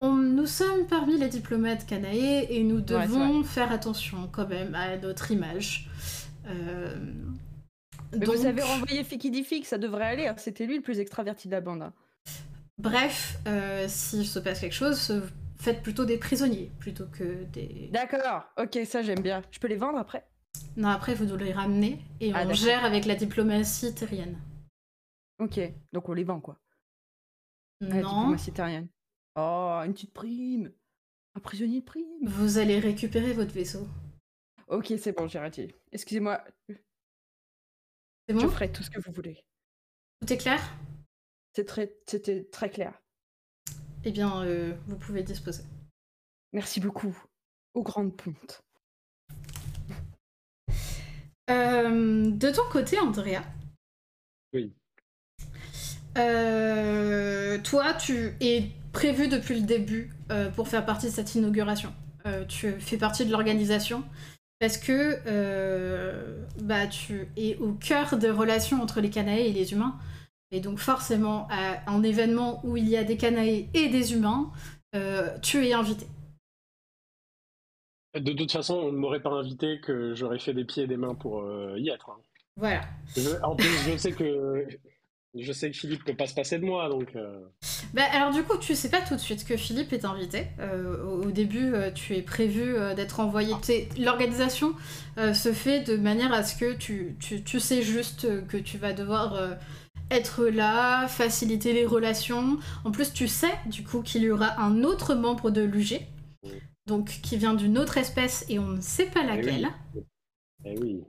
on- 0.00 0.12
nous 0.14 0.46
sommes 0.46 0.86
parmi 0.86 1.16
les 1.18 1.28
diplomates 1.28 1.86
canaïs 1.86 2.46
et 2.50 2.62
nous 2.62 2.76
Ouais, 2.76 2.82
devons 2.82 3.42
faire 3.44 3.72
attention 3.72 4.28
quand 4.32 4.48
même 4.48 4.74
à 4.74 4.96
notre 4.96 5.30
image. 5.30 5.88
Euh, 6.46 6.96
Mais 8.12 8.26
donc, 8.26 8.36
vous 8.36 8.46
avez 8.46 8.62
renvoyé 8.62 9.02
Fiki 9.04 9.42
Fix, 9.44 9.68
ça 9.68 9.78
devrait 9.78 10.04
aller. 10.06 10.26
hein. 10.26 10.34
C'était 10.36 10.66
lui 10.66 10.76
le 10.76 10.82
plus 10.82 11.00
extraverti 11.00 11.48
de 11.48 11.52
la 11.52 11.60
bande. 11.60 11.82
hein. 11.82 11.92
Bref, 12.78 13.38
euh, 13.46 13.86
s'il 13.88 14.26
se 14.26 14.38
passe 14.40 14.60
quelque 14.60 14.74
chose, 14.74 15.22
faites 15.56 15.82
plutôt 15.82 16.04
des 16.04 16.18
prisonniers 16.18 16.70
plutôt 16.80 17.06
que 17.06 17.44
des... 17.44 17.88
D'accord. 17.92 18.42
Ok, 18.58 18.78
ça 18.84 19.02
j'aime 19.02 19.20
bien. 19.20 19.42
Je 19.52 19.58
peux 19.60 19.68
les 19.68 19.76
vendre 19.76 19.98
après? 19.98 20.26
Non, 20.76 20.88
après, 20.88 21.14
vous 21.14 21.24
nous 21.24 21.36
les 21.36 21.52
ramenez 21.52 22.00
et 22.20 22.32
Ah, 22.34 22.44
on 22.46 22.52
gère 22.52 22.84
avec 22.84 23.04
la 23.06 23.14
diplomatie 23.14 23.94
terrienne. 23.94 24.36
Ok. 25.38 25.60
Donc 25.92 26.08
on 26.08 26.12
les 26.14 26.24
vend 26.24 26.40
quoi. 26.40 26.58
Ah, 27.82 27.86
la 27.86 28.02
non, 28.02 28.08
diplomatie 28.18 28.52
terrienne. 28.52 28.88
Oh, 29.36 29.80
une 29.84 29.92
petite 29.92 30.12
prime. 30.12 30.72
Un 31.34 31.40
prisonnier 31.40 31.80
de 31.80 31.84
prime. 31.84 32.06
vous 32.22 32.58
allez 32.58 32.78
récupérer 32.78 33.32
votre 33.32 33.52
vaisseau. 33.52 33.86
Ok, 34.68 34.92
c'est 34.98 35.12
bon, 35.16 35.26
j'ai. 35.26 35.74
Excusez-moi, 35.92 36.42
C'est 36.68 36.78
je 38.28 38.34
bon? 38.34 38.48
ferai 38.48 38.70
tout 38.70 38.82
ce 38.82 38.90
que 38.90 39.00
vous 39.00 39.12
voulez. 39.12 39.44
Tout 40.20 40.32
est 40.32 40.38
clair? 40.38 40.60
C'est 41.54 41.64
très, 41.64 41.96
c'était 42.06 42.44
très 42.44 42.70
clair. 42.70 43.00
Eh 44.04 44.12
bien, 44.12 44.42
euh, 44.44 44.74
vous 44.86 44.96
pouvez 44.96 45.22
disposer. 45.22 45.64
Merci 46.52 46.80
beaucoup. 46.80 47.16
Aux 47.74 47.82
grandes 47.82 48.16
pontes. 48.16 48.62
Euh, 51.50 52.30
de 52.30 52.50
ton 52.50 52.66
côté, 52.72 52.98
Andrea. 52.98 53.42
Oui. 54.54 54.72
Euh, 56.16 57.58
toi, 57.60 57.92
tu 57.92 58.34
es 58.40 58.70
prévu 58.94 59.28
depuis 59.28 59.56
le 59.60 59.66
début 59.66 60.10
euh, 60.32 60.48
pour 60.50 60.68
faire 60.68 60.86
partie 60.86 61.06
de 61.06 61.10
cette 61.12 61.34
inauguration. 61.34 61.92
Euh, 62.26 62.46
tu 62.46 62.72
fais 62.80 62.96
partie 62.96 63.26
de 63.26 63.30
l'organisation 63.30 64.02
parce 64.58 64.78
que 64.78 65.18
euh, 65.26 66.42
bah, 66.62 66.86
tu 66.86 67.28
es 67.36 67.56
au 67.56 67.72
cœur 67.74 68.16
des 68.16 68.30
relations 68.30 68.80
entre 68.80 69.02
les 69.02 69.10
Canaës 69.10 69.46
et 69.46 69.52
les 69.52 69.72
humains. 69.74 69.98
Et 70.50 70.60
donc 70.60 70.78
forcément, 70.78 71.46
à 71.50 71.90
un 71.90 72.02
événement 72.02 72.64
où 72.64 72.78
il 72.78 72.88
y 72.88 72.96
a 72.96 73.04
des 73.04 73.18
Canaës 73.18 73.66
et 73.74 73.88
des 73.88 74.14
humains, 74.14 74.50
tu 75.42 75.66
es 75.66 75.72
invité. 75.72 76.06
De 78.14 78.32
toute 78.32 78.52
façon, 78.52 78.74
on 78.76 78.92
ne 78.92 78.96
m'aurait 78.96 79.20
pas 79.20 79.30
invité 79.32 79.80
que 79.80 80.14
j'aurais 80.14 80.38
fait 80.38 80.54
des 80.54 80.64
pieds 80.64 80.84
et 80.84 80.86
des 80.86 80.96
mains 80.96 81.16
pour 81.16 81.44
y 81.76 81.88
être. 81.90 82.10
hein. 82.10 82.20
Voilà. 82.56 82.82
Je- 83.16 83.42
en 83.42 83.56
plus, 83.56 83.66
je 83.90 83.96
sais 83.96 84.12
que 84.12 84.64
je 85.36 85.52
sais 85.52 85.70
que 85.70 85.76
Philippe 85.76 86.04
peut 86.04 86.14
pas 86.14 86.26
se 86.26 86.34
passer 86.34 86.58
de 86.58 86.64
moi, 86.64 86.88
donc. 86.88 87.14
euh, 87.16 87.40
Bah, 87.92 88.02
alors 88.12 88.32
du 88.32 88.42
coup, 88.42 88.56
tu 88.58 88.74
sais 88.74 88.88
pas 88.90 89.00
tout 89.00 89.14
de 89.14 89.20
suite 89.20 89.44
que 89.44 89.56
Philippe 89.56 89.92
est 89.92 90.04
invité. 90.04 90.46
Euh, 90.60 91.04
au, 91.04 91.24
au 91.26 91.30
début, 91.30 91.74
euh, 91.74 91.90
tu 91.90 92.14
es 92.16 92.22
prévu 92.22 92.62
euh, 92.76 92.94
d'être 92.94 93.20
envoyé. 93.20 93.54
t'es- 93.62 93.88
L'organisation 93.98 94.74
euh, 95.18 95.34
se 95.34 95.52
fait 95.52 95.80
de 95.80 95.96
manière 95.96 96.32
à 96.32 96.42
ce 96.42 96.56
que 96.58 96.74
tu, 96.74 97.16
tu, 97.20 97.42
tu 97.42 97.60
sais 97.60 97.82
juste 97.82 98.26
que 98.46 98.56
tu 98.56 98.78
vas 98.78 98.92
devoir 98.92 99.34
euh, 99.34 99.54
être 100.10 100.44
là, 100.46 101.08
faciliter 101.08 101.72
les 101.72 101.86
relations. 101.86 102.58
En 102.84 102.90
plus, 102.90 103.12
tu 103.12 103.26
sais 103.28 103.52
du 103.66 103.82
coup 103.82 104.02
qu'il 104.02 104.22
y 104.22 104.30
aura 104.30 104.60
un 104.60 104.84
autre 104.84 105.14
membre 105.14 105.50
de 105.50 105.62
l'UG, 105.62 106.00
donc 106.86 107.06
qui 107.22 107.36
vient 107.36 107.54
d'une 107.54 107.78
autre 107.78 107.96
espèce 107.98 108.44
et 108.48 108.58
on 108.58 108.68
ne 108.68 108.80
sait 108.80 109.06
pas 109.06 109.22
laquelle. 109.24 109.68
Eh 110.64 110.78
oui. 110.78 111.02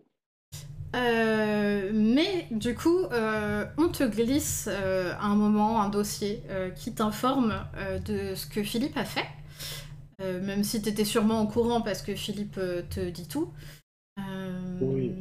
Euh, 0.95 1.91
mais 1.93 2.47
du 2.51 2.73
coup, 2.73 2.99
euh, 3.12 3.65
on 3.77 3.89
te 3.89 4.03
glisse 4.03 4.69
euh, 4.71 5.13
un 5.19 5.36
moment 5.36 5.81
un 5.81 5.89
dossier 5.89 6.41
qui 6.75 6.93
t'informe 6.93 7.53
de 8.05 8.34
ce 8.36 8.45
que 8.45 8.63
Philippe 8.63 8.97
a 8.97 9.05
fait, 9.05 9.25
même 10.19 10.63
si 10.63 10.81
t'étais 10.81 11.05
sûrement 11.05 11.41
au 11.41 11.47
courant 11.47 11.81
parce 11.81 12.01
que 12.01 12.15
Philippe 12.15 12.60
te 12.89 13.10
dit 13.10 13.27
tout. 13.27 13.51
Oui. 14.81 15.12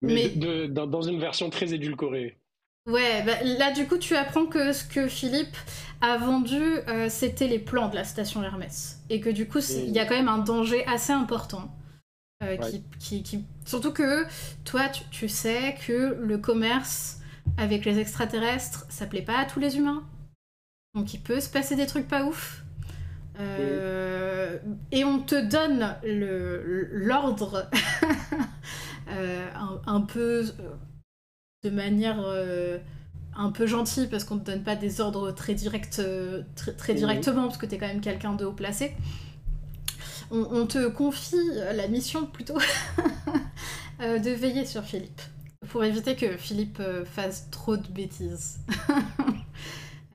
Mais, 0.00 0.14
Mais- 0.14 0.28
de- 0.30 0.66
dans, 0.66 0.86
dans 0.86 1.02
une 1.02 1.18
version 1.20 1.50
très 1.50 1.74
édulcorée. 1.74 2.38
Ouais, 2.86 3.22
bah, 3.26 3.42
là 3.44 3.72
du 3.72 3.86
coup 3.86 3.98
tu 3.98 4.16
apprends 4.16 4.46
que 4.46 4.72
ce 4.72 4.84
que 4.84 5.08
Philippe 5.08 5.56
a 6.00 6.16
vendu, 6.16 6.62
c'était 7.10 7.48
les 7.48 7.58
plans 7.58 7.88
de 7.88 7.96
la 7.96 8.04
station 8.04 8.42
Hermès. 8.42 9.02
Et 9.10 9.20
que 9.20 9.28
du 9.28 9.46
coup, 9.46 9.58
il 9.58 9.90
y 9.90 9.98
a 9.98 10.06
quand 10.06 10.14
même 10.14 10.28
un 10.28 10.38
danger 10.38 10.86
assez 10.86 11.12
important. 11.12 11.68
Euh, 12.42 12.56
qui, 12.56 12.82
qui- 12.98 13.22
qui- 13.22 13.44
Surtout 13.64 13.92
que 13.92 14.24
toi, 14.64 14.88
tu, 14.88 15.02
tu 15.10 15.28
sais 15.28 15.76
que 15.86 16.14
le 16.20 16.38
commerce 16.38 17.18
avec 17.56 17.84
les 17.84 17.98
extraterrestres, 17.98 18.86
ça 18.88 19.06
plaît 19.06 19.22
pas 19.22 19.38
à 19.38 19.44
tous 19.44 19.60
les 19.60 19.76
humains. 19.76 20.04
Donc 20.94 21.14
il 21.14 21.20
peut 21.20 21.40
se 21.40 21.48
passer 21.48 21.76
des 21.76 21.86
trucs 21.86 22.08
pas 22.08 22.24
ouf. 22.24 22.64
Euh, 23.40 24.58
Et 24.92 25.04
on 25.04 25.20
te 25.20 25.34
donne 25.48 25.96
l'ordre 26.92 27.68
euh, 29.10 29.48
un, 29.54 29.80
un 29.86 30.00
peu 30.00 30.44
de 31.64 31.70
manière 31.70 32.18
un 33.36 33.50
peu 33.52 33.66
gentille 33.66 34.08
parce 34.08 34.24
qu'on 34.24 34.38
te 34.38 34.44
donne 34.50 34.62
pas 34.64 34.76
des 34.76 35.00
ordres 35.00 35.30
très 35.32 35.54
directs, 35.54 35.98
euh, 36.00 36.42
très, 36.56 36.72
très 36.72 36.94
directement 36.94 37.46
parce 37.46 37.58
que 37.58 37.66
t'es 37.66 37.78
quand 37.78 37.86
même 37.86 38.00
quelqu'un 38.00 38.34
de 38.34 38.44
haut 38.44 38.52
placé. 38.52 38.96
On, 40.30 40.46
on 40.50 40.66
te 40.66 40.88
confie 40.88 41.36
la 41.54 41.88
mission 41.88 42.26
plutôt 42.26 42.58
euh, 44.00 44.18
de 44.18 44.30
veiller 44.30 44.66
sur 44.66 44.84
Philippe 44.84 45.20
pour 45.70 45.84
éviter 45.84 46.16
que 46.16 46.36
Philippe 46.36 46.78
euh, 46.80 47.04
fasse 47.04 47.48
trop 47.50 47.76
de 47.76 47.88
bêtises. 47.88 48.58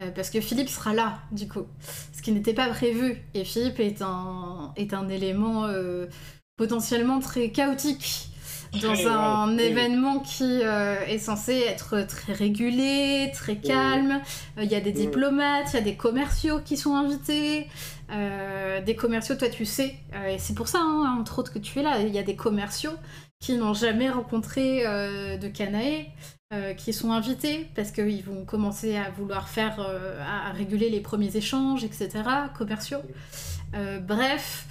Euh, 0.01 0.11
parce 0.11 0.29
que 0.29 0.41
Philippe 0.41 0.69
sera 0.69 0.93
là, 0.93 1.19
du 1.31 1.47
coup. 1.47 1.65
Ce 2.11 2.21
qui 2.21 2.31
n'était 2.31 2.53
pas 2.53 2.67
prévu. 2.69 3.21
Et 3.33 3.43
Philippe 3.45 3.79
est 3.79 4.01
un, 4.01 4.73
est 4.75 4.93
un 4.93 5.07
élément 5.07 5.65
euh, 5.65 6.07
potentiellement 6.57 7.19
très 7.19 7.51
chaotique 7.51 8.29
dans 8.81 9.07
un 9.07 9.55
oui. 9.55 9.63
événement 9.63 10.19
qui 10.19 10.61
euh, 10.63 10.99
est 11.05 11.19
censé 11.19 11.53
être 11.53 12.01
très 12.07 12.33
régulé, 12.33 13.31
très 13.33 13.57
calme. 13.57 14.21
Euh, 14.57 14.63
Il 14.63 14.71
y 14.71 14.75
a 14.75 14.81
des 14.81 14.91
diplomates, 14.91 15.67
il 15.73 15.75
y 15.75 15.79
a 15.79 15.81
des 15.81 15.95
commerciaux 15.95 16.59
qui 16.63 16.75
sont 16.77 16.95
invités. 16.95 17.67
Euh, 18.13 18.81
des 18.81 18.95
commerciaux, 18.95 19.35
toi 19.35 19.49
tu 19.49 19.65
sais, 19.65 19.95
euh, 20.13 20.27
et 20.27 20.37
c'est 20.39 20.53
pour 20.53 20.67
ça, 20.67 20.79
hein, 20.79 21.17
entre 21.19 21.39
autres, 21.39 21.51
que 21.53 21.59
tu 21.59 21.79
es 21.79 21.83
là. 21.83 21.99
Il 21.99 22.13
y 22.13 22.19
a 22.19 22.23
des 22.23 22.35
commerciaux 22.35 22.93
qui 23.39 23.55
n'ont 23.57 23.73
jamais 23.73 24.09
rencontré 24.09 24.85
euh, 24.85 25.37
de 25.37 25.47
Canae, 25.47 26.05
euh, 26.53 26.73
qui 26.73 26.93
sont 26.93 27.11
invités 27.11 27.67
parce 27.75 27.91
qu'ils 27.91 28.23
vont 28.23 28.45
commencer 28.45 28.95
à 28.95 29.09
vouloir 29.09 29.49
faire, 29.49 29.79
à, 29.79 30.49
à 30.49 30.51
réguler 30.51 30.89
les 30.89 31.01
premiers 31.01 31.35
échanges, 31.35 31.83
etc., 31.83 32.09
commerciaux. 32.55 33.01
Bref, 34.01 34.67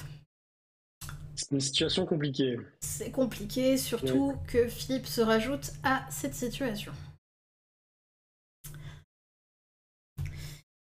C'est 1.34 1.50
une 1.50 1.60
situation 1.60 2.06
compliquée. 2.06 2.56
c'est 2.80 3.10
compliqué, 3.10 3.76
surtout 3.76 4.34
que 4.46 4.68
Philippe 4.68 5.06
se 5.06 5.20
rajoute 5.20 5.72
à 5.82 6.06
cette 6.08 6.34
situation. 6.36 6.92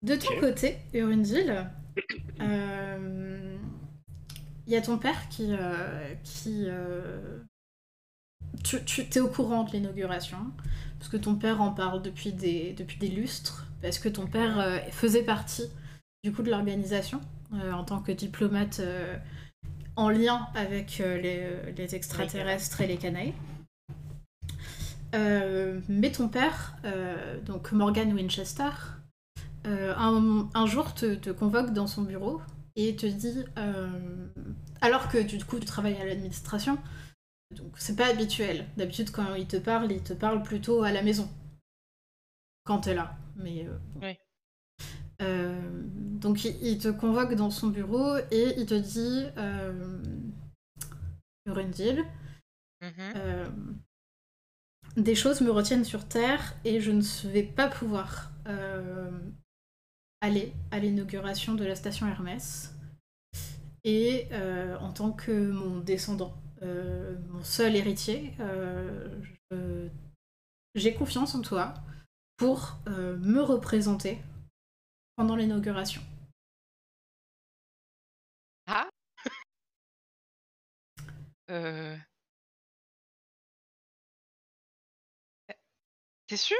De 0.02 0.16
ton 0.16 0.40
côté, 0.40 0.78
Urundil, 0.94 1.66
il 4.68 4.74
y 4.74 4.76
a 4.76 4.82
ton 4.82 4.98
père 4.98 5.30
qui... 5.30 5.54
euh, 5.54 6.14
qui 6.24 6.66
euh, 6.68 7.40
tu, 8.64 8.84
tu 8.84 9.02
es 9.02 9.20
au 9.20 9.28
courant 9.28 9.64
de 9.64 9.72
l'inauguration, 9.72 10.38
parce 10.98 11.10
que 11.10 11.18
ton 11.18 11.36
père 11.36 11.62
en 11.62 11.72
parle 11.72 12.02
depuis 12.02 12.32
des, 12.32 12.74
depuis 12.74 12.98
des 12.98 13.10
lustres, 13.10 13.68
parce 13.82 14.00
que 14.00 14.10
ton 14.10 14.28
père 14.28 14.60
euh, 14.60 14.80
faisait 14.92 15.24
partie 15.24 15.70
du 16.24 16.32
coup 16.32 16.42
de 16.42 16.50
l'organisation 16.50 17.22
euh, 17.54 17.72
en 17.74 17.84
tant 17.84 18.02
que 18.02 18.12
diplomate 18.12 18.80
euh, 18.80 19.18
en 19.96 20.10
lien 20.10 20.48
avec 20.56 21.00
euh, 21.00 21.18
les, 21.22 21.74
les 21.74 21.96
extraterrestres 21.96 22.82
et 22.82 22.88
les 22.88 22.98
canailles. 22.98 23.34
Euh, 25.14 25.80
mais 25.88 26.12
ton 26.12 26.28
père, 26.28 26.76
euh, 26.86 27.40
donc 27.42 27.72
Morgan 27.72 28.12
Winchester, 28.14 28.72
euh, 29.66 29.94
un, 29.98 30.50
un 30.54 30.66
jour 30.66 30.94
te, 30.94 31.16
te 31.16 31.30
convoque 31.30 31.72
dans 31.74 31.88
son 31.88 32.04
bureau 32.04 32.42
et 32.76 32.96
te 32.96 33.06
dit, 33.06 33.44
euh, 33.58 34.28
alors 34.82 35.10
que 35.10 35.18
du 35.22 35.44
coup 35.44 35.60
tu 35.60 35.66
travailles 35.66 35.98
à 36.02 36.06
l'administration, 36.06 36.78
donc 37.56 37.74
c'est 37.78 37.96
pas 37.96 38.08
habituel. 38.08 38.66
D'habitude 38.78 39.12
quand 39.12 39.34
il 39.36 39.48
te 39.48 39.58
parle, 39.58 39.92
il 39.92 40.04
te 40.04 40.14
parle 40.14 40.44
plutôt 40.44 40.84
à 40.84 40.92
la 40.92 41.02
maison. 41.02 41.30
Quand 42.66 42.82
t'es 42.82 42.94
là. 42.96 43.16
Mais 43.36 43.68
euh. 43.68 43.78
Oui. 44.02 44.18
Donc 46.20 46.44
il, 46.44 46.56
il 46.62 46.80
te 46.80 46.88
convoque 46.90 47.36
dans 47.36 47.52
son 47.52 47.68
bureau 47.68 48.18
et 48.32 48.56
il 48.58 48.66
te 48.66 48.74
dit 48.74 49.26
Urundil, 51.46 52.04
Mhm. 52.82 53.14
euh, 53.16 53.46
des 54.98 55.16
choses 55.16 55.42
me 55.42 55.50
retiennent 55.52 55.86
sur 55.86 56.08
Terre 56.08 56.56
et 56.66 56.82
je 56.82 56.92
ne 56.92 57.02
vais 57.32 57.44
pas 57.44 57.68
pouvoir 57.70 58.32
euh, 58.48 59.10
aller 60.26 60.54
à 60.72 60.80
l'inauguration 60.80 61.54
de 61.54 61.64
la 61.64 61.76
station 61.76 62.08
Hermès. 62.08 62.74
Et 63.84 64.28
euh, 64.32 64.76
en 64.80 64.92
tant 64.92 65.12
que 65.12 65.52
mon 65.52 65.80
descendant, 65.80 66.34
euh, 66.64 67.16
mon 67.30 67.44
seul 67.44 67.76
héritier, 67.76 68.34
euh, 68.40 69.08
j'ai 70.74 70.96
confiance 70.96 71.36
en 71.36 71.42
toi 71.42 71.76
pour 72.38 72.80
me 72.88 73.40
représenter 73.40 74.20
pendant 75.16 75.36
l'inauguration. 75.36 76.02
Ah. 78.68 78.90
T'es 86.28 86.38
sûr? 86.38 86.58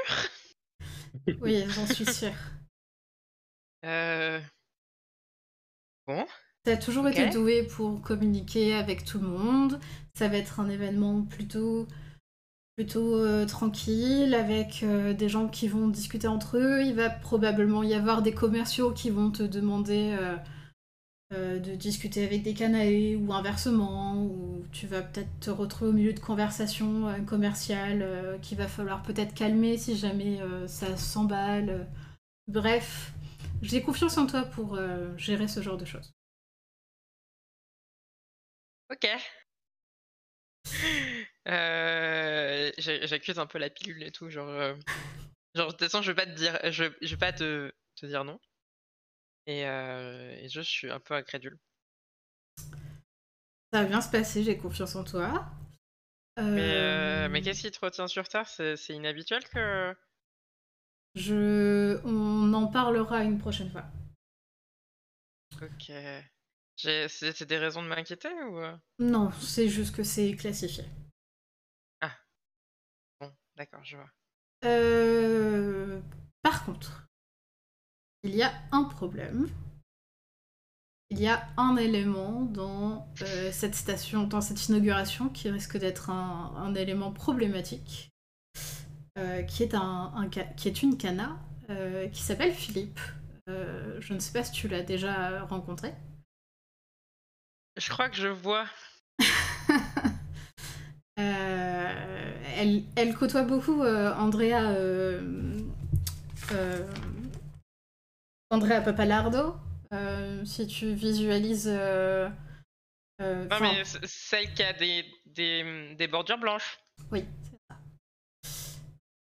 Oui, 1.40 1.64
j'en 1.68 1.86
suis 1.86 2.06
sûre. 2.06 2.32
Euh... 3.86 4.40
Bon. 6.06 6.24
T'as 6.64 6.76
toujours 6.76 7.04
Ok. 7.04 7.12
été 7.12 7.30
doué 7.30 7.62
pour 7.62 8.00
communiquer 8.02 8.74
avec 8.74 9.04
tout 9.04 9.20
le 9.20 9.28
monde. 9.28 9.80
Ça 10.14 10.28
va 10.28 10.36
être 10.36 10.58
un 10.58 10.68
événement 10.68 11.22
plutôt, 11.22 11.86
plutôt 12.76 13.14
euh, 13.16 13.46
tranquille, 13.46 14.34
avec 14.34 14.82
euh, 14.82 15.12
des 15.12 15.28
gens 15.28 15.48
qui 15.48 15.68
vont 15.68 15.88
discuter 15.88 16.26
entre 16.26 16.58
eux. 16.58 16.82
Il 16.82 16.94
va 16.94 17.08
probablement 17.08 17.84
y 17.84 17.94
avoir 17.94 18.22
des 18.22 18.32
commerciaux 18.32 18.90
qui 18.90 19.10
vont 19.10 19.30
te 19.30 19.44
demander 19.44 20.16
euh, 21.32 21.58
de 21.58 21.74
discuter 21.76 22.24
avec 22.24 22.42
des 22.42 22.54
canaës 22.54 23.16
ou 23.16 23.32
inversement, 23.32 24.16
ou 24.24 24.64
tu 24.72 24.86
vas 24.88 25.02
peut-être 25.02 25.40
te 25.40 25.50
retrouver 25.50 25.90
au 25.90 25.94
milieu 25.94 26.12
de 26.12 26.20
conversations 26.20 27.24
commerciales 27.26 28.38
qu'il 28.42 28.58
va 28.58 28.68
falloir 28.68 29.02
peut-être 29.02 29.34
calmer 29.34 29.76
si 29.76 29.96
jamais 29.96 30.40
ça 30.68 30.96
s'emballe. 30.96 31.88
Bref, 32.48 33.12
j'ai 33.62 33.82
confiance 33.82 34.16
en 34.18 34.26
toi 34.26 34.42
pour 34.44 34.74
euh, 34.74 35.16
gérer 35.16 35.48
ce 35.48 35.62
genre 35.62 35.76
de 35.76 35.84
choses. 35.84 36.14
Ok. 38.90 39.06
Euh, 41.48 42.72
J'accuse 42.78 43.38
un 43.38 43.46
peu 43.46 43.58
la 43.58 43.70
pilule 43.70 44.02
et 44.02 44.10
tout, 44.10 44.30
genre, 44.30 44.48
euh, 44.48 44.74
genre 45.54 45.68
de 45.68 45.72
toute 45.72 45.80
façon 45.80 46.02
je 46.02 46.10
vais 46.10 46.16
pas 46.16 46.26
te 46.26 46.36
dire, 46.36 46.58
je, 46.72 46.84
je 47.00 47.10
vais 47.10 47.16
pas 47.18 47.32
te, 47.32 47.72
te 47.94 48.06
dire 48.06 48.24
non. 48.24 48.40
Et, 49.46 49.60
et 49.62 50.48
je 50.48 50.60
suis 50.60 50.90
un 50.90 51.00
peu 51.00 51.14
incrédule. 51.14 51.58
Ça 53.72 53.82
va 53.82 53.84
bien 53.84 54.00
se 54.00 54.10
passer, 54.10 54.42
j'ai 54.42 54.56
confiance 54.58 54.96
en 54.96 55.04
toi. 55.04 55.46
Mais, 56.38 57.28
mais 57.28 57.42
qu'est-ce 57.42 57.62
qui 57.62 57.70
te 57.70 57.84
retient 57.84 58.08
sur 58.08 58.28
Terre? 58.28 58.48
C'est 58.48 58.76
inhabituel 58.90 59.44
que. 59.48 59.94
Je... 61.16 62.00
On 62.04 62.52
en 62.52 62.68
parlera 62.68 63.24
une 63.24 63.38
prochaine 63.38 63.70
fois. 63.70 63.84
Ok. 65.60 65.90
C'est 66.76 67.48
des 67.48 67.58
raisons 67.58 67.82
de 67.82 67.88
m'inquiéter 67.88 68.28
ou? 68.44 68.60
Non, 68.98 69.32
c'est 69.40 69.68
juste 69.68 69.96
que 69.96 70.02
c'est 70.02 70.36
classifié. 70.36 70.84
Bon, 73.18 73.32
d'accord, 73.56 73.82
je 73.82 73.96
vois. 73.96 74.10
Euh, 74.64 76.00
Par 76.42 76.64
contre, 76.64 77.08
il 78.22 78.34
y 78.34 78.42
a 78.42 78.52
un 78.72 78.84
problème. 78.84 79.48
Il 81.08 81.20
y 81.20 81.28
a 81.28 81.48
un 81.56 81.76
élément 81.76 82.42
dans 82.42 83.08
euh, 83.22 83.50
cette 83.52 83.74
station, 83.74 84.24
dans 84.24 84.40
cette 84.40 84.68
inauguration, 84.68 85.28
qui 85.28 85.48
risque 85.48 85.78
d'être 85.78 86.10
un, 86.10 86.54
un 86.56 86.74
élément 86.74 87.12
problématique, 87.12 88.10
euh, 89.18 89.42
qui, 89.44 89.62
est 89.62 89.74
un, 89.74 90.28
qui 90.56 90.68
est 90.68 90.82
une 90.82 90.98
cana, 90.98 91.38
euh, 91.70 92.06
qui 92.08 92.22
s'appelle 92.22 92.52
Philippe. 92.52 93.00
Euh, 93.48 93.98
je 93.98 94.12
ne 94.12 94.18
sais 94.18 94.30
pas 94.30 94.44
si 94.44 94.52
tu 94.52 94.68
l'as 94.68 94.82
déjà 94.82 95.42
rencontré. 95.44 95.94
Je 97.78 97.88
crois 97.88 98.10
que 98.10 98.16
je 98.16 98.28
vois. 98.28 98.66
Elle, 102.58 102.84
elle 102.94 103.14
côtoie 103.14 103.42
beaucoup 103.42 103.82
Andrea, 103.82 104.74
Andrea 108.50 108.80
Papalardo. 108.80 109.56
Si 110.44 110.66
tu 110.66 110.94
visualises. 110.94 111.68
Non, 111.68 112.30
mais 113.60 113.82
celle 114.04 114.52
qui 114.54 114.62
a 114.62 114.72
des, 114.74 115.04
des, 115.26 115.94
des 115.94 116.08
bordures 116.08 116.38
blanches. 116.38 116.78
Oui. 117.10 117.24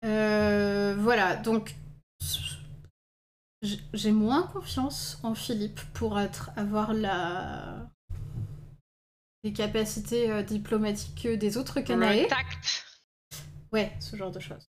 Euh, 0.04 0.94
voilà, 0.98 1.36
donc 1.36 1.74
j'ai 3.92 4.12
moins 4.12 4.42
confiance 4.42 5.18
en 5.22 5.34
Philippe 5.34 5.80
pour 5.94 6.20
être, 6.20 6.50
avoir 6.56 6.92
la 6.92 7.90
les 9.42 9.52
capacités 9.52 10.30
euh, 10.30 10.42
diplomatiques 10.42 11.26
des 11.26 11.58
autres 11.58 11.80
tact. 11.80 12.84
Ouais, 13.72 13.92
ce 14.00 14.16
genre 14.16 14.30
de 14.30 14.40
choses. 14.40 14.70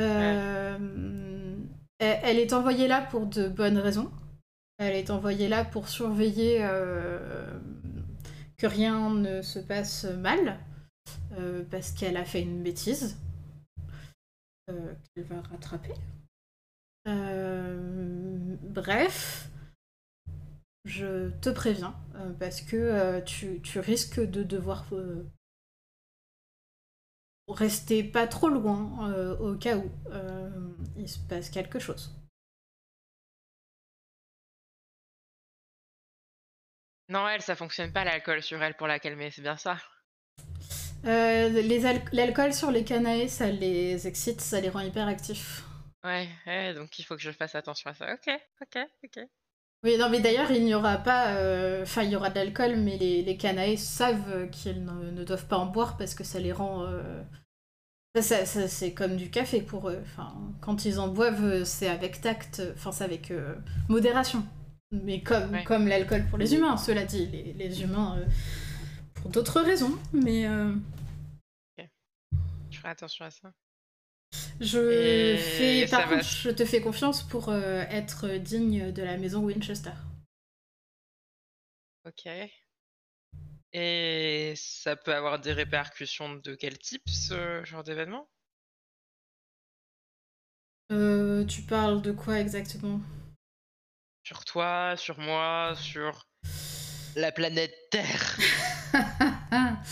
Euh, 0.00 1.56
elle, 1.98 2.20
elle 2.22 2.38
est 2.38 2.52
envoyée 2.52 2.88
là 2.88 3.02
pour 3.02 3.26
de 3.26 3.48
bonnes 3.48 3.78
raisons. 3.78 4.10
Elle 4.78 4.96
est 4.96 5.10
envoyée 5.10 5.48
là 5.48 5.64
pour 5.64 5.88
surveiller 5.88 6.58
euh, 6.62 7.60
que 8.56 8.66
rien 8.66 9.10
ne 9.10 9.42
se 9.42 9.60
passe 9.60 10.04
mal, 10.04 10.58
parce 11.70 11.92
qu'elle 11.92 12.16
a 12.16 12.24
fait 12.24 12.42
une 12.42 12.62
bêtise 12.62 13.16
euh, 14.70 14.94
qu'elle 15.14 15.24
va 15.24 15.40
rattraper. 15.42 15.92
Euh, 17.06 18.56
bref, 18.62 19.48
je 20.84 21.30
te 21.40 21.50
préviens, 21.50 21.94
euh, 22.16 22.32
parce 22.32 22.60
que 22.60 23.20
tu, 23.20 23.60
tu 23.62 23.78
risques 23.78 24.20
de 24.20 24.42
devoir 24.42 24.86
rester 27.48 28.04
pas 28.04 28.26
trop 28.26 28.48
loin 28.48 29.36
au 29.40 29.54
cas 29.56 29.76
où 29.78 29.90
il 30.96 31.08
se 31.08 31.18
passe 31.20 31.50
quelque 31.50 31.78
chose. 31.78 32.14
Non, 37.08 37.26
elle, 37.28 37.40
ça 37.40 37.56
fonctionne 37.56 37.92
pas 37.94 38.04
l'alcool 38.04 38.42
sur 38.42 38.62
elle 38.62 38.76
pour 38.76 38.86
la 38.86 38.98
calmer, 38.98 39.30
c'est 39.30 39.40
bien 39.40 39.56
ça. 39.56 39.78
Euh, 41.06 42.02
L'alcool 42.12 42.54
sur 42.54 42.70
les 42.70 42.84
canaës, 42.84 43.28
ça 43.28 43.50
les 43.50 44.06
excite, 44.06 44.40
ça 44.40 44.60
les 44.60 44.68
rend 44.70 44.80
hyper 44.80 45.06
actifs. 45.06 45.62
Ouais, 46.04 46.28
ouais, 46.46 46.74
donc 46.74 46.98
il 46.98 47.02
faut 47.04 47.16
que 47.16 47.22
je 47.22 47.30
fasse 47.30 47.54
attention 47.54 47.90
à 47.90 47.94
ça. 47.94 48.12
Ok, 48.12 48.30
ok, 48.62 48.86
ok. 49.04 49.24
Oui, 49.84 49.98
non, 49.98 50.08
mais 50.08 50.20
d'ailleurs, 50.20 50.50
il 50.50 50.64
n'y 50.64 50.74
aura 50.74 50.96
pas. 50.98 51.34
euh, 51.36 51.82
Enfin, 51.82 52.02
il 52.04 52.10
y 52.10 52.16
aura 52.16 52.30
de 52.30 52.36
l'alcool, 52.36 52.76
mais 52.76 52.96
les, 52.96 53.22
les 53.22 53.36
canaës 53.36 53.76
savent 53.78 54.48
qu'ils 54.50 54.82
ne, 54.84 55.10
ne 55.10 55.24
doivent 55.24 55.46
pas 55.46 55.58
en 55.58 55.66
boire 55.66 55.96
parce 55.98 56.14
que 56.14 56.24
ça 56.24 56.38
les 56.40 56.52
rend. 56.52 56.84
euh, 56.86 57.22
Ça, 58.20 58.46
c'est 58.46 58.94
comme 58.94 59.16
du 59.16 59.30
café 59.30 59.60
pour 59.60 59.90
eux. 59.90 59.98
Enfin, 60.02 60.32
quand 60.62 60.84
ils 60.86 60.98
en 61.00 61.08
boivent, 61.08 61.64
c'est 61.64 61.88
avec 61.88 62.20
tact, 62.22 62.62
enfin, 62.74 62.92
c'est 62.92 63.04
avec 63.04 63.30
euh, 63.30 63.54
modération. 63.88 64.42
Mais 64.90 65.20
comme, 65.22 65.52
Ouais. 65.52 65.64
comme 65.64 65.88
l'alcool 65.88 66.24
pour 66.30 66.38
les 66.38 66.54
humains, 66.54 66.76
cela 66.76 67.04
dit, 67.04 67.26
les, 67.26 67.52
les 67.54 67.82
humains 67.82 68.18
pour 69.24 69.30
d'autres 69.30 69.62
raisons. 69.62 69.98
Mais 70.12 70.46
euh, 70.46 70.74
Je 72.70 72.76
ferai 72.76 72.90
attention 72.90 73.24
à 73.24 73.30
ça. 73.30 73.52
je 74.60 74.78
Et 74.78 75.38
fais. 75.38 75.86
Par 75.90 76.10
contre, 76.10 76.22
je 76.22 76.50
te 76.50 76.66
fais 76.66 76.82
confiance 76.82 77.22
pour 77.22 77.48
euh, 77.48 77.84
être 77.88 78.28
digne 78.36 78.92
de 78.92 79.02
la 79.02 79.16
maison 79.16 79.42
Winchester. 79.42 79.94
Ok. 82.04 82.28
Et 83.72 84.52
ça 84.56 84.94
peut 84.94 85.14
avoir 85.14 85.40
des 85.40 85.54
répercussions 85.54 86.34
de 86.34 86.54
quel 86.54 86.78
type, 86.78 87.08
ce 87.08 87.64
genre 87.64 87.82
d'événement? 87.82 88.28
Euh, 90.92 91.46
tu 91.46 91.62
parles 91.62 92.02
de 92.02 92.12
quoi 92.12 92.40
exactement? 92.40 93.00
Sur 94.22 94.44
toi, 94.44 94.96
sur 94.98 95.18
moi, 95.18 95.74
sur 95.76 96.28
la 97.16 97.32
planète 97.32 97.74
Terre 97.90 98.38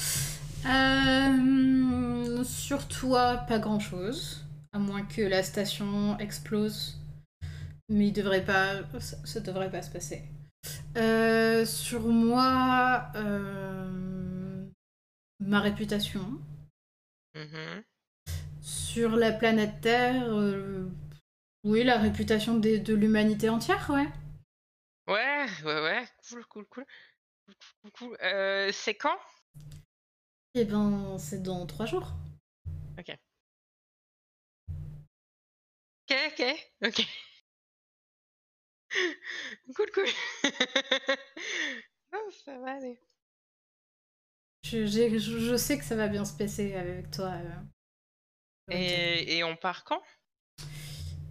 Euh, 0.64 2.44
sur 2.44 2.86
toi, 2.86 3.38
pas 3.48 3.58
grand 3.58 3.80
chose. 3.80 4.44
À 4.72 4.78
moins 4.78 5.02
que 5.04 5.20
la 5.20 5.42
station 5.42 6.16
explose. 6.20 6.98
Mais 7.88 8.06
il 8.08 8.12
devrait 8.12 8.44
pas. 8.44 8.76
Ça, 9.00 9.16
ça 9.24 9.40
devrait 9.40 9.70
pas 9.72 9.82
se 9.82 9.90
passer. 9.90 10.22
Euh, 10.96 11.66
sur 11.66 12.02
moi, 12.06 13.08
euh, 13.16 14.64
ma 15.40 15.58
réputation. 15.60 16.38
Mhm. 17.34 17.82
Sur 18.60 19.16
la 19.16 19.32
planète 19.32 19.80
Terre, 19.80 20.26
euh, 20.28 20.88
Oui, 21.64 21.82
la 21.84 21.98
réputation 21.98 22.56
des- 22.58 22.78
de 22.78 22.94
l'humanité 22.94 23.48
entière, 23.48 23.90
ouais. 23.90 24.08
Ouais, 25.08 25.46
ouais, 25.64 25.80
ouais. 25.82 26.04
Cool, 26.28 26.44
cool, 26.46 26.64
cool. 26.66 26.84
Euh, 28.22 28.70
c'est 28.72 28.94
quand? 28.94 29.16
Eh 30.54 30.64
ben, 30.64 31.16
c'est 31.18 31.42
dans 31.42 31.66
trois 31.66 31.86
jours. 31.86 32.12
Ok, 32.98 33.16
ok, 36.10 36.42
ok. 36.84 37.00
Cool, 39.74 39.90
cool. 39.94 40.06
Non, 42.12 42.30
ça 42.44 42.58
va 42.58 42.72
aller. 42.72 42.98
Je, 44.64 44.86
j'ai- 44.86 45.18
je- 45.18 45.38
je 45.38 45.56
sais 45.56 45.78
que 45.78 45.84
ça 45.84 45.96
va 45.96 46.08
bien 46.08 46.24
se 46.24 46.36
passer 46.36 46.74
avec 46.74 47.10
toi. 47.10 47.30
euh. 47.32 47.62
Et, 48.70 49.38
et 49.38 49.44
on 49.44 49.56
part 49.56 49.84
quand? 49.84 50.00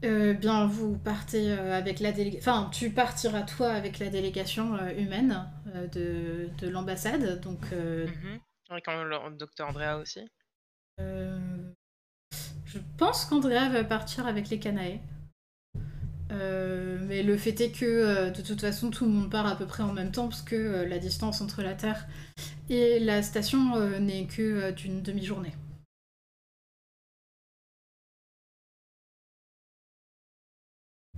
Euh, 0.04 0.34
bien, 0.34 0.66
vous 0.66 0.98
partez 0.98 1.52
euh, 1.52 1.78
avec 1.78 2.00
la 2.00 2.12
délégation. 2.12 2.52
Enfin, 2.52 2.70
tu 2.72 2.90
partiras 2.90 3.44
toi 3.44 3.70
avec 3.70 4.00
la 4.00 4.10
délégation 4.10 4.76
euh, 4.76 4.90
humaine 4.98 5.48
euh, 5.76 5.88
de, 5.88 6.50
de 6.58 6.70
l'ambassade. 6.70 7.40
Donc, 7.42 7.60
euh. 7.74 8.08
Et 8.76 8.82
quand 8.82 9.04
le 9.04 9.38
docteur 9.38 9.70
Andrea 9.70 10.00
aussi 10.02 10.22
euh, 11.00 11.38
je 12.66 12.80
pense 12.98 13.26
qu'Andrea 13.26 13.70
va 13.70 13.84
partir 13.84 14.28
avec 14.28 14.50
les 14.50 14.60
Canae. 14.60 15.00
Euh, 16.32 16.98
mais 17.02 17.22
le 17.22 17.36
fait 17.36 17.60
est 17.60 17.72
que 17.72 18.30
de 18.30 18.42
toute 18.42 18.62
façon 18.62 18.90
tout 18.90 19.04
le 19.04 19.12
monde 19.12 19.30
part 19.30 19.46
à 19.46 19.58
peu 19.58 19.66
près 19.66 19.84
en 19.84 19.92
même 19.92 20.12
temps 20.12 20.30
parce 20.30 20.42
que 20.42 20.86
la 20.86 20.98
distance 20.98 21.42
entre 21.42 21.62
la 21.62 21.74
Terre 21.74 22.08
et 22.70 23.00
la 23.00 23.22
station 23.22 24.00
n'est 24.00 24.28
que 24.28 24.72
d'une 24.72 25.02
demi-journée. 25.02 25.54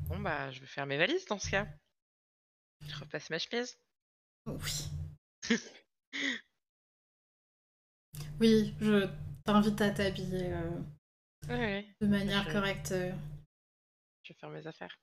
Bon, 0.07 0.19
bah, 0.19 0.51
je 0.51 0.59
vais 0.59 0.65
faire 0.67 0.85
mes 0.85 0.97
valises 0.97 1.25
dans 1.25 1.39
ce 1.39 1.49
cas. 1.49 1.67
Je 2.87 2.95
repasse 2.95 3.29
ma 3.29 3.39
chemise. 3.39 3.77
Oui. 4.45 4.89
oui, 8.39 8.73
je 8.81 9.07
t'invite 9.45 9.81
à 9.81 9.89
t'habiller 9.91 10.53
euh, 10.53 10.69
Ouais, 11.47 11.55
ouais. 11.57 11.95
de 12.01 12.07
manière 12.07 12.43
Je- 12.47 12.51
correcte. 12.53 12.91
euh. 12.91 13.11
Je 14.23 14.33
vais 14.33 14.39
faire 14.39 14.49
mes 14.49 14.65
affaires. 14.67 14.95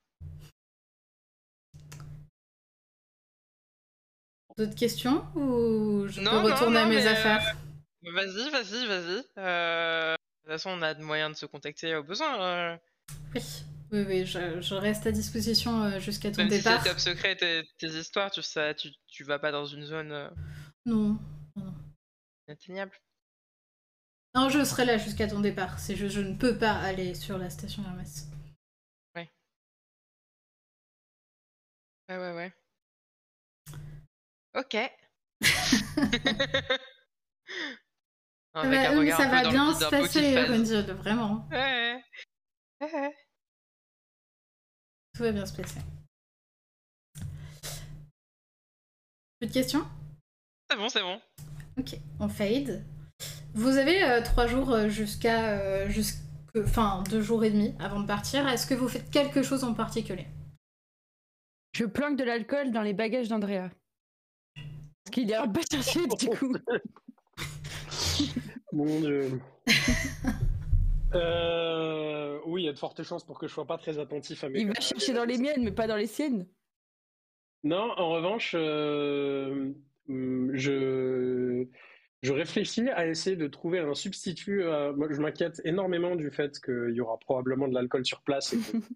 D'autres 4.57 4.75
questions 4.75 5.23
ou 5.35 6.07
je 6.07 6.19
Non, 6.21 6.31
peux 6.31 6.37
non, 6.49 6.53
retourner 6.53 6.79
à 6.79 6.83
non, 6.83 6.89
mes 6.89 6.95
mais, 6.97 7.07
euh, 7.07 7.11
affaires? 7.11 7.55
Vas-y, 8.03 8.49
vas-y, 8.51 8.85
vas-y. 8.87 9.23
Euh, 9.37 10.13
De 10.13 10.17
toute 10.43 10.51
façon, 10.51 10.71
on 10.71 10.81
a 10.81 10.93
de 10.93 11.01
moyens 11.03 11.31
de 11.31 11.37
se 11.37 11.45
contacter 11.45 11.95
au 11.95 12.03
besoin. 12.03 12.77
Oui, 13.33 13.41
oui, 13.91 14.05
oui, 14.07 14.25
je, 14.25 14.61
je 14.61 14.75
reste 14.75 15.05
à 15.07 15.11
disposition 15.11 15.83
euh, 15.83 15.99
jusqu'à 15.99 16.31
ton 16.31 16.43
Même 16.43 16.51
si 16.51 16.57
départ. 16.57 16.81
c'est 16.81 16.89
top 16.89 16.99
secret, 16.99 17.35
tes, 17.35 17.63
tes 17.77 17.87
histoires, 17.87 18.31
tu, 18.31 18.41
sais, 18.41 18.73
tu, 18.75 18.89
tu 19.07 19.23
vas 19.23 19.39
pas 19.39 19.51
dans 19.51 19.65
une 19.65 19.83
zone 19.83 20.11
euh, 20.11 20.29
Non, 20.85 21.17
inatteignable. 22.47 22.93
non, 24.33 24.49
je 24.49 24.63
serai 24.63 24.85
là 24.85 24.97
jusqu'à 24.97 25.27
ton 25.27 25.41
départ. 25.41 25.77
C'est 25.79 25.95
juste 25.95 26.15
je 26.15 26.21
ne 26.21 26.35
peux 26.35 26.57
pas 26.57 26.73
aller 26.73 27.13
sur 27.15 27.37
la 27.37 27.49
station 27.49 27.83
Hermès. 27.83 28.27
Ouais, 29.15 29.29
ouais, 32.17 32.33
ouais. 32.33 32.53
Ok. 34.55 34.75
Ça 38.53 38.63
va, 38.63 38.91
un 38.91 38.97
oui, 38.97 39.09
ça 39.11 39.27
va 39.29 39.49
bien 39.49 39.73
se 39.73 39.89
passer, 39.89 40.93
vraiment. 40.93 41.47
Ouais. 41.51 42.03
ouais, 42.81 42.93
ouais. 42.93 43.15
Tout 45.13 45.23
va 45.23 45.31
bien 45.31 45.45
se 45.45 45.53
passer. 45.53 45.79
Plus 49.39 49.47
de 49.47 49.53
questions? 49.53 49.85
C'est 50.69 50.77
bon, 50.77 50.89
c'est 50.89 51.01
bon. 51.01 51.19
Ok, 51.77 51.97
on 52.19 52.29
fade. 52.29 52.83
Vous 53.53 53.77
avez 53.77 54.03
euh, 54.03 54.21
trois 54.23 54.47
jours 54.47 54.71
euh, 54.71 54.87
jusqu'à. 54.89 55.51
euh, 55.59 55.89
Enfin, 56.57 57.01
deux 57.09 57.21
jours 57.21 57.45
et 57.45 57.49
demi 57.51 57.73
avant 57.79 58.01
de 58.01 58.07
partir. 58.07 58.45
Est-ce 58.47 58.67
que 58.67 58.73
vous 58.73 58.89
faites 58.89 59.09
quelque 59.09 59.41
chose 59.41 59.63
en 59.63 59.73
particulier? 59.73 60.27
Je 61.73 61.85
planque 61.85 62.17
de 62.17 62.25
l'alcool 62.25 62.71
dans 62.71 62.81
les 62.81 62.93
bagages 62.93 63.29
d'Andrea. 63.29 63.69
Parce 64.55 65.13
qu'il 65.13 65.29
ira 65.29 65.47
pas 65.47 65.61
chercher 65.71 66.05
du 66.07 66.27
coup. 66.29 66.53
Mon 68.73 68.99
dieu. 68.99 69.41
Euh, 71.15 72.39
oui, 72.45 72.63
il 72.63 72.65
y 72.65 72.69
a 72.69 72.73
de 72.73 72.79
fortes 72.79 73.03
chances 73.03 73.23
pour 73.25 73.37
que 73.39 73.47
je 73.47 73.53
sois 73.53 73.65
pas 73.65 73.77
très 73.77 73.99
attentif 73.99 74.43
à 74.43 74.49
mes. 74.49 74.59
Il 74.61 74.67
va 74.67 74.79
chercher 74.79 75.13
dans 75.13 75.25
les 75.25 75.37
miennes, 75.37 75.63
mais 75.63 75.71
pas 75.71 75.87
dans 75.87 75.95
les 75.97 76.07
siennes. 76.07 76.47
Non, 77.63 77.91
en 77.97 78.09
revanche, 78.09 78.53
euh, 78.57 79.71
hum, 80.09 80.51
je, 80.53 81.65
je 82.23 82.31
réfléchis 82.33 82.89
à 82.89 83.07
essayer 83.07 83.35
de 83.35 83.47
trouver 83.47 83.79
un 83.79 83.93
substitut. 83.93 84.63
à- 84.63 84.91
moi, 84.93 85.07
je 85.11 85.19
m'inquiète 85.21 85.61
énormément 85.65 86.15
du 86.15 86.31
fait 86.31 86.59
qu'il 86.59 86.91
y 86.93 87.01
aura 87.01 87.17
probablement 87.19 87.67
de 87.67 87.73
l'alcool 87.73 88.05
sur 88.05 88.21
place. 88.21 88.55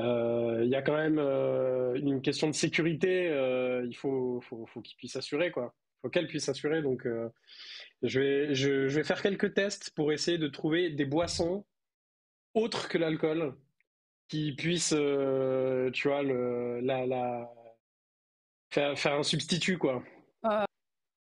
euh, 0.00 0.60
Il 0.62 0.68
y 0.70 0.76
a 0.76 0.82
quand 0.82 0.96
même 0.96 1.18
euh, 1.18 1.94
une 1.94 2.20
question 2.22 2.48
de 2.48 2.54
sécurité. 2.54 3.28
euh, 3.28 3.84
il 3.88 3.96
faut, 3.96 4.40
faut, 4.42 4.66
faut 4.66 4.80
qu'il 4.82 4.96
puisse 4.96 5.16
assurer, 5.16 5.50
quoi. 5.50 5.74
faut 6.02 6.08
qu'elle 6.08 6.28
puisse 6.28 6.48
assurer. 6.48 6.82
Donc, 6.82 7.06
je 8.02 8.20
vais, 8.20 8.54
je, 8.54 8.88
je 8.88 8.94
vais 8.96 9.04
faire 9.04 9.22
quelques 9.22 9.54
tests 9.54 9.90
pour 9.90 10.12
essayer 10.12 10.38
de 10.38 10.48
trouver 10.48 10.90
des 10.90 11.04
boissons 11.04 11.64
autres 12.54 12.88
que 12.88 12.98
l'alcool 12.98 13.54
qui 14.28 14.52
puissent, 14.52 14.94
euh, 14.96 15.90
tu 15.90 16.08
vois, 16.08 16.22
le, 16.22 16.80
la, 16.80 17.06
la, 17.06 17.48
faire, 18.70 18.98
faire 18.98 19.14
un 19.14 19.22
substitut, 19.22 19.78
quoi. 19.78 20.02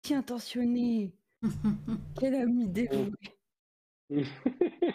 Qui 0.02 0.14
intentionné. 0.14 1.12
Quel 2.20 2.34
ami 2.34 2.68
dévoué. 2.68 3.10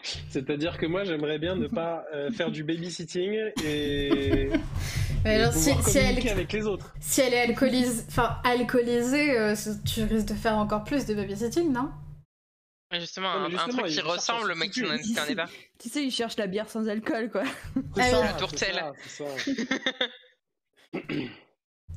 C'est-à-dire 0.03 0.77
que 0.77 0.85
moi, 0.85 1.03
j'aimerais 1.03 1.39
bien 1.39 1.55
ne 1.55 1.67
pas 1.67 2.05
euh, 2.13 2.31
faire 2.31 2.51
du 2.51 2.63
babysitting 2.63 3.51
et 3.63 4.49
alors, 5.25 5.53
si, 5.53 5.69
elle, 5.97 6.29
avec 6.29 6.51
les 6.53 6.65
autres. 6.65 6.93
si 6.99 7.21
elle 7.21 7.33
est 7.33 7.41
alcoolisée, 7.41 8.03
enfin, 8.07 8.37
alcoolisée 8.43 9.37
euh, 9.37 9.55
tu 9.85 10.03
risques 10.03 10.27
de 10.27 10.33
faire 10.33 10.57
encore 10.57 10.83
plus 10.83 11.05
de 11.05 11.13
babysitting, 11.13 11.71
non? 11.71 11.91
Justement, 12.91 13.39
Non, 13.39 13.49
mais 13.49 13.59
un, 13.59 13.67
truc 13.67 13.85
qui 13.85 14.01
ressemble 14.01 14.55
mec 14.55 14.71
qui 14.71 14.81
n'en 14.81 14.93
est 14.95 15.35
pas. 15.35 15.45
Tu 15.79 15.89
sais, 15.89 16.03
il 16.03 16.11
cherche 16.11 16.37
la 16.37 16.47
bière 16.47 16.69
sans 16.69 16.87
alcool, 16.89 17.29
quoi. 17.29 17.43
C'est 17.95 18.01
Ah 18.01 18.03
ça, 18.03 18.19
oui. 18.19 18.25
Le 18.25 18.33
c'est 18.33 18.37
tourtel. 18.39 18.73
ça, 18.73 18.93
c'est 19.05 19.65
ça. 19.65 20.07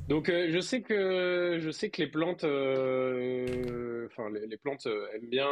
Donc 0.08 0.28
euh, 0.28 0.48
je 0.50 0.58
sais 0.60 0.82
que 0.82 1.58
je 1.60 1.70
sais 1.70 1.88
que 1.90 2.02
les 2.02 2.08
plantes, 2.08 2.44
euh, 2.44 4.08
enfin 4.10 4.28
les, 4.30 4.46
les 4.46 4.56
plantes 4.56 4.86
euh, 4.86 5.06
aiment 5.14 5.28
bien 5.28 5.48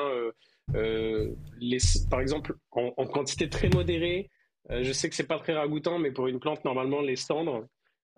euh, 0.75 1.35
les, 1.61 1.79
par 2.11 2.21
exemple 2.21 2.55
en, 2.73 2.93
en 2.97 3.07
quantité 3.07 3.49
très 3.49 3.69
modérée. 3.69 4.29
Euh, 4.71 4.83
je 4.83 4.93
sais 4.93 5.09
que 5.09 5.15
c'est 5.15 5.27
pas 5.27 5.39
très 5.39 5.55
ragoûtant, 5.55 5.99
mais 5.99 6.11
pour 6.11 6.27
une 6.27 6.41
plante 6.41 6.65
normalement 6.65 7.01
les 7.01 7.17
cendres, 7.17 7.67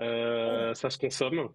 euh, 0.01 0.75
ça 0.75 0.91
se 0.91 0.99
consomme. 0.99 1.49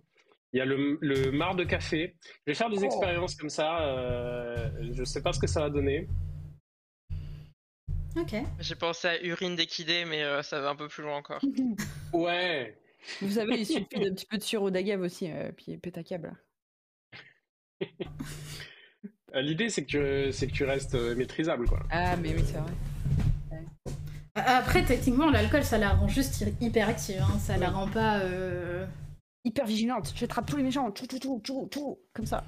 Il 0.54 0.60
y 0.60 0.62
a 0.62 0.66
le, 0.66 0.98
le 1.02 1.32
marc 1.32 1.58
de 1.58 1.66
café. 1.66 2.16
Je 2.46 2.52
vais 2.52 2.56
faire 2.56 2.70
des 2.70 2.80
Oh. 2.82 2.86
expériences 2.86 3.36
comme 3.36 3.50
ça. 3.50 3.82
Euh, 3.86 4.70
je 4.94 5.04
sais 5.04 5.22
pas 5.22 5.34
ce 5.34 5.40
que 5.40 5.48
ça 5.48 5.60
va 5.62 5.70
donner. 5.70 6.08
Ok. 8.16 8.34
J'ai 8.60 8.76
pensé 8.76 9.08
à 9.10 9.24
urine 9.24 9.56
d'équidé, 9.56 10.06
mais 10.06 10.24
euh, 10.24 10.42
ça 10.42 10.60
va 10.62 10.70
un 10.70 10.76
peu 10.76 10.88
plus 10.88 11.04
loin 11.04 11.18
encore. 11.18 11.42
Ouais. 12.14 12.78
Vous 13.22 13.32
savez, 13.32 13.60
il 13.60 13.66
suffit 13.66 14.00
d'un 14.00 14.14
petit 14.14 14.26
peu 14.26 14.38
de 14.38 14.44
sirop 14.44 14.70
d'agave 14.72 15.02
aussi, 15.02 15.30
euh, 15.30 15.52
puis 15.52 15.78
pète 15.78 15.98
à 15.98 16.04
câble. 16.04 16.36
Euh, 19.36 19.42
L'idée 19.42 19.70
c'est 19.70 19.84
que 19.86 20.28
tu 20.28 20.32
c'est 20.34 20.48
que 20.48 20.54
tu 20.54 20.64
restes 20.64 20.96
maîtrisable 20.96 21.68
quoi. 21.68 21.80
Ah, 21.92 22.16
mais 22.18 22.34
oui, 22.34 22.42
c'est 22.46 22.58
vrai. 22.58 22.72
Après, 24.46 24.84
techniquement, 24.86 25.30
l'alcool, 25.30 25.64
ça 25.64 25.78
la 25.78 25.90
rend 25.92 26.08
juste 26.08 26.46
hyper 26.62 26.90
active. 26.90 27.22
Hein. 27.22 27.40
Ça 27.40 27.58
la 27.58 27.70
rend 27.70 27.88
pas. 27.88 28.20
euh, 28.20 28.86
Hyper 29.46 29.66
vigilante, 29.66 30.14
j'attrape 30.16 30.46
tous 30.50 30.58
les 30.58 30.64
méchants, 30.64 30.92
tout, 30.92 31.08
tout, 31.08 31.20
tout, 31.20 31.42
tout, 31.44 31.68
tout, 31.72 32.00
comme 32.14 32.26
ça. 32.26 32.44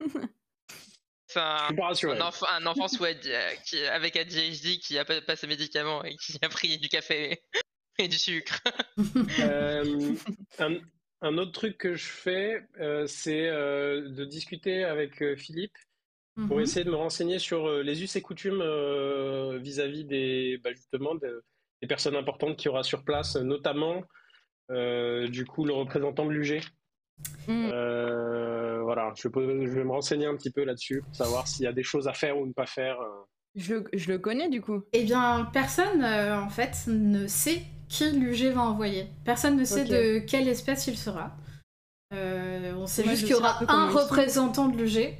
C'est 1.28 1.38
un, 1.38 1.68
un, 1.70 2.20
enfant, 2.20 2.46
un 2.52 2.66
enfant 2.66 2.88
sous 2.88 3.04
euh, 3.04 3.14
qui, 3.64 3.78
avec 3.86 4.16
ADHD 4.16 4.78
qui 4.82 4.98
a 4.98 5.04
pas, 5.04 5.22
pas 5.22 5.34
ses 5.36 5.46
médicaments 5.46 6.04
et 6.04 6.14
qui 6.16 6.36
a 6.42 6.48
pris 6.50 6.76
du 6.78 6.88
café 6.88 7.40
et 7.98 8.08
du 8.08 8.18
sucre. 8.18 8.60
Euh, 9.40 10.14
un, 10.58 10.74
un 11.22 11.38
autre 11.38 11.52
truc 11.52 11.78
que 11.78 11.94
je 11.94 12.04
fais, 12.06 12.66
euh, 12.80 13.06
c'est 13.06 13.48
euh, 13.48 14.10
de 14.10 14.24
discuter 14.26 14.84
avec 14.84 15.22
euh, 15.22 15.36
Pour 16.34 16.56
mhm. 16.56 16.62
essayer 16.62 16.84
de 16.84 16.90
me 16.90 16.96
renseigner 16.96 17.38
sur 17.38 17.66
euh, 17.66 17.82
les 17.82 18.02
us 18.02 18.16
et 18.16 18.22
coutumes 18.22 18.62
euh, 18.62 19.58
vis-à-vis 19.58 20.04
des, 20.04 20.58
bah, 20.64 20.70
justement, 20.72 21.14
de- 21.14 21.44
des 21.82 21.86
personnes 21.86 22.16
importantes 22.16 22.56
qu'il 22.56 22.66
y 22.66 22.68
aura 22.70 22.82
sur 22.82 23.04
place, 23.04 23.36
notamment 23.36 24.02
euh, 24.70 25.28
du 25.28 25.44
coup 25.44 25.64
le 25.66 25.74
représentant 25.74 26.24
de 26.24 26.30
l'UG. 26.30 26.62
Euh, 27.48 28.80
voilà, 28.82 29.12
je, 29.16 29.28
peux- 29.28 29.66
je 29.66 29.72
vais 29.72 29.84
me 29.84 29.90
renseigner 29.90 30.26
un 30.26 30.36
petit 30.36 30.50
peu 30.50 30.64
là-dessus 30.64 31.02
pour 31.02 31.14
savoir 31.14 31.46
s'il 31.46 31.64
y 31.64 31.68
a 31.68 31.72
des 31.72 31.82
choses 31.82 32.08
à 32.08 32.14
faire 32.14 32.38
ou 32.38 32.46
ne 32.46 32.52
pas 32.52 32.66
faire. 32.66 32.96
Je, 33.54 33.74
le- 33.74 33.84
je 33.92 34.10
le 34.10 34.18
connais 34.18 34.48
du 34.48 34.62
coup. 34.62 34.82
Eh 34.92 35.04
bien, 35.04 35.48
personne, 35.52 36.02
euh, 36.02 36.38
en 36.40 36.48
fait, 36.48 36.86
ne 36.86 37.26
sait 37.26 37.62
qui 37.88 38.10
l'UG 38.12 38.52
va 38.54 38.62
envoyer. 38.62 39.06
Personne 39.24 39.56
ne 39.56 39.64
sait 39.64 39.84
de 39.84 40.18
quelle 40.20 40.48
espèce 40.48 40.86
il 40.86 40.96
sera. 40.96 41.36
Euh, 42.14 42.74
on 42.76 42.86
sait 42.86 43.04
Moi, 43.04 43.12
juste 43.12 43.26
qu'il 43.26 43.32
y 43.36 43.38
aura 43.38 43.58
un 43.68 43.90
représentant 43.90 44.68
de 44.68 44.78
l'UG. 44.82 45.14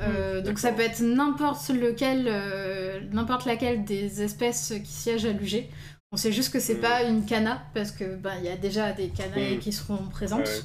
Euh, 0.00 0.40
donc 0.40 0.58
ça 0.58 0.72
peut 0.72 0.82
être 0.82 1.00
n'importe 1.00 1.68
lequel, 1.70 2.24
euh, 2.26 3.00
n'importe 3.12 3.44
laquelle 3.46 3.84
des 3.84 4.22
espèces 4.22 4.72
qui 4.82 4.90
siègent 4.92 5.26
à 5.26 5.32
l'UG. 5.32 5.66
On 6.12 6.16
sait 6.16 6.32
juste 6.32 6.52
que 6.52 6.58
c'est 6.58 6.74
Mm. 6.76 6.80
pas 6.80 7.02
une 7.04 7.24
cana 7.26 7.62
parce 7.74 7.92
que 7.92 8.16
ben 8.16 8.34
il 8.38 8.44
y 8.44 8.48
a 8.48 8.56
déjà 8.56 8.92
des 8.92 9.08
canailles 9.10 9.56
Mm. 9.56 9.60
qui 9.60 9.72
seront 9.72 9.98
présentes. 10.08 10.46
Ouais. 10.46 10.60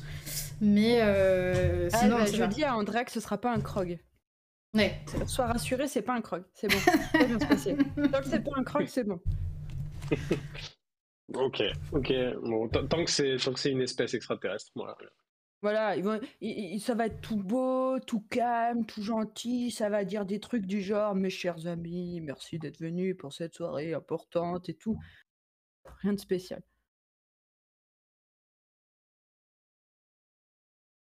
Mais 0.61 0.99
euh, 1.01 1.89
Ah, 1.93 1.97
sinon, 1.99 2.17
bah, 2.17 2.25
je 2.25 2.37
pas. 2.37 2.47
dis 2.47 2.63
à 2.63 2.75
Andrea 2.77 3.03
que 3.03 3.11
ce 3.11 3.19
sera 3.19 3.37
pas 3.37 3.51
un 3.53 3.59
krog. 3.59 3.99
Ouais. 4.73 4.99
Sois 5.27 5.47
rassuré, 5.47 5.87
c'est 5.87 6.01
pas 6.01 6.13
un 6.15 6.21
krog. 6.21 6.43
C'est 6.53 6.67
bon. 6.69 6.77
Ça 6.79 6.91
va 7.19 7.23
bien 7.25 7.39
se 7.39 7.45
passer. 7.45 7.75
Tant 8.11 8.19
que 8.21 8.27
c'est 8.29 8.43
pas 8.43 8.51
un 8.57 8.63
krog, 8.63 8.85
c'est 8.87 9.03
bon. 9.03 9.19
Ok, 11.33 11.61
ok. 11.91 12.13
Bon, 12.43 12.67
t- 12.69 12.87
tant 12.87 13.03
que 13.03 13.09
c'est 13.09 13.37
tant 13.37 13.51
que 13.51 13.59
c'est 13.59 13.71
une 13.71 13.81
espèce 13.81 14.13
extraterrestre, 14.13 14.71
voilà. 14.75 14.95
Voilà, 15.61 15.95
ils 15.95 16.03
vont, 16.03 16.19
ça 16.79 16.93
va 16.93 17.07
être 17.07 17.21
tout 17.21 17.41
beau, 17.41 17.99
tout 17.99 18.21
calme, 18.29 18.85
tout 18.85 19.01
gentil. 19.01 19.71
Ça 19.71 19.89
va 19.89 20.05
dire 20.05 20.25
des 20.25 20.39
trucs 20.39 20.65
du 20.65 20.81
genre 20.81 21.15
Mes 21.15 21.29
chers 21.29 21.67
amis, 21.67 22.21
merci 22.21 22.59
d'être 22.59 22.79
venus 22.79 23.15
pour 23.17 23.33
cette 23.33 23.55
soirée 23.55 23.93
importante 23.93 24.69
et 24.69 24.75
tout. 24.75 24.99
Rien 26.01 26.13
de 26.13 26.19
spécial. 26.19 26.61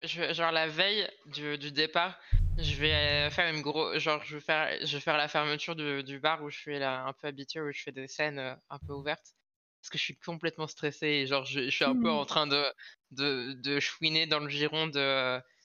Je 0.03 0.33
genre 0.33 0.51
la 0.51 0.67
veille 0.67 1.07
du, 1.27 1.71
départ, 1.71 2.19
je 2.57 2.75
vais 2.75 2.93
euh, 2.93 3.29
faire 3.29 3.53
une 3.53 3.61
gros, 3.61 3.97
genre 3.99 4.21
je 4.25 4.35
vais 4.35 4.41
faire, 4.41 4.85
je 4.85 4.97
vais 4.97 4.99
faire 4.99 5.15
la 5.15 5.29
fermeture 5.29 5.77
du, 5.77 6.19
bar 6.19 6.43
où 6.43 6.49
je 6.49 6.57
suis 6.57 6.75
un 6.83 7.13
peu 7.13 7.27
habitué, 7.27 7.61
où 7.61 7.71
je 7.71 7.81
fais 7.83 7.93
des 7.93 8.07
scènes 8.09 8.39
euh, 8.39 8.53
un 8.69 8.79
peu 8.79 8.91
ouvertes, 8.91 9.33
parce 9.83 9.89
que 9.89 9.97
je 9.97 10.03
suis 10.03 10.15
complètement 10.15 10.67
stressé 10.67 11.07
et 11.07 11.27
genre 11.27 11.43
je, 11.43 11.65
je 11.65 11.69
suis 11.69 11.83
un 11.83 11.91
peu 11.93 12.07
Mhm. 12.09 12.17
en 12.17 12.25
train 12.25 12.47
de, 12.47 12.63
de, 13.11 13.51
de 13.61 13.81
chouiner 13.81 14.25
dans 14.27 14.39
le 14.39 14.47
giron 14.47 14.87
de, 14.87 14.93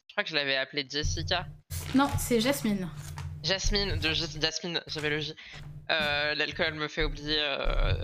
je 0.09 0.13
crois 0.13 0.25
que 0.25 0.29
je 0.31 0.35
l'avais 0.35 0.57
appelée 0.57 0.85
Jessica, 0.91 1.47
Non, 1.95 2.09
c'est 2.19 2.41
Jasmine. 2.41 2.89
Jasmine, 3.45 3.97
de 4.01 4.13
Jasmine, 4.13 4.83
j'avais 4.89 5.11
le 5.11 5.21
J. 5.21 5.35
Euh, 5.91 6.35
L'alcool 6.35 6.75
me 6.75 6.89
fait 6.89 7.05
oublier. 7.05 7.39
Euh. 7.39 7.95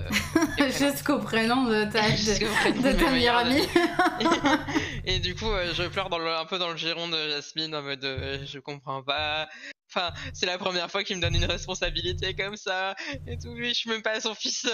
Jusqu'au 0.79 1.19
prénom 1.19 1.65
de 1.65 1.85
ta, 1.91 2.03
de, 2.09 2.81
de 2.93 2.97
ta 2.99 3.11
meilleure 3.11 3.37
amie. 3.39 3.67
et 5.05 5.19
du 5.19 5.35
coup, 5.35 5.51
euh, 5.51 5.75
je 5.75 5.83
pleure 5.89 6.09
dans 6.11 6.19
le, 6.21 6.33
un 6.33 6.45
peu 6.47 6.59
dans 6.59 6.71
le 6.71 6.77
giron 6.77 7.09
de 7.09 7.17
Jasmine 7.31 7.75
en 7.75 7.83
mode 7.83 8.05
je 8.47 8.59
comprends 8.61 9.03
pas. 9.03 9.49
Enfin, 9.91 10.13
c'est 10.33 10.47
la 10.47 10.57
première 10.59 10.89
fois 10.91 11.03
qu'il 11.05 11.17
me 11.17 11.21
donne 11.23 11.35
une 11.35 11.45
responsabilité 11.45 12.35
comme 12.35 12.57
ça 12.57 12.95
et 13.27 13.37
tout. 13.37 13.55
Je 13.59 13.73
suis 13.73 13.91
même 13.91 14.03
pas 14.03 14.21
son 14.21 14.35
fils 14.37 14.67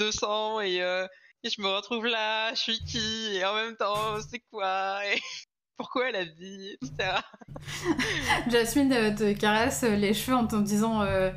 euh, 0.00 0.06
de 0.06 0.10
sang 0.10 0.60
et, 0.60 0.82
euh, 0.82 1.06
et 1.42 1.50
je 1.50 1.60
me 1.60 1.68
retrouve 1.68 2.06
là, 2.06 2.54
je 2.54 2.60
suis 2.60 2.78
qui 2.84 3.36
et 3.36 3.44
en 3.44 3.54
même 3.54 3.76
temps, 3.76 4.20
c'est 4.20 4.40
quoi 4.50 5.04
et 5.06 5.18
pourquoi 5.76 6.10
elle 6.10 6.16
a 6.16 6.24
dit, 6.24 6.76
etc. 6.82 7.18
Jasmine 8.48 8.92
euh, 8.92 9.14
te 9.14 9.32
caresse 9.32 9.82
les 9.82 10.14
cheveux 10.14 10.36
en 10.36 10.46
te 10.46 10.56
disant 10.56 11.02
euh, 11.02 11.30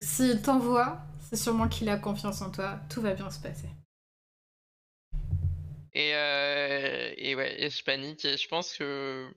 s'il 0.00 0.40
t'envoie, 0.42 1.00
c'est 1.28 1.36
sûrement 1.36 1.68
qu'il 1.68 1.88
a 1.88 1.96
confiance 1.96 2.40
en 2.40 2.50
toi, 2.50 2.80
tout 2.88 3.00
va 3.00 3.14
bien 3.14 3.30
se 3.30 3.40
passer. 3.40 3.68
Et, 5.94 6.14
euh, 6.14 7.12
et 7.16 7.34
ouais, 7.34 7.60
et 7.60 7.70
je 7.70 7.82
panique 7.82 8.24
et 8.24 8.36
je 8.36 8.46
pense 8.46 8.76
que 8.76 9.28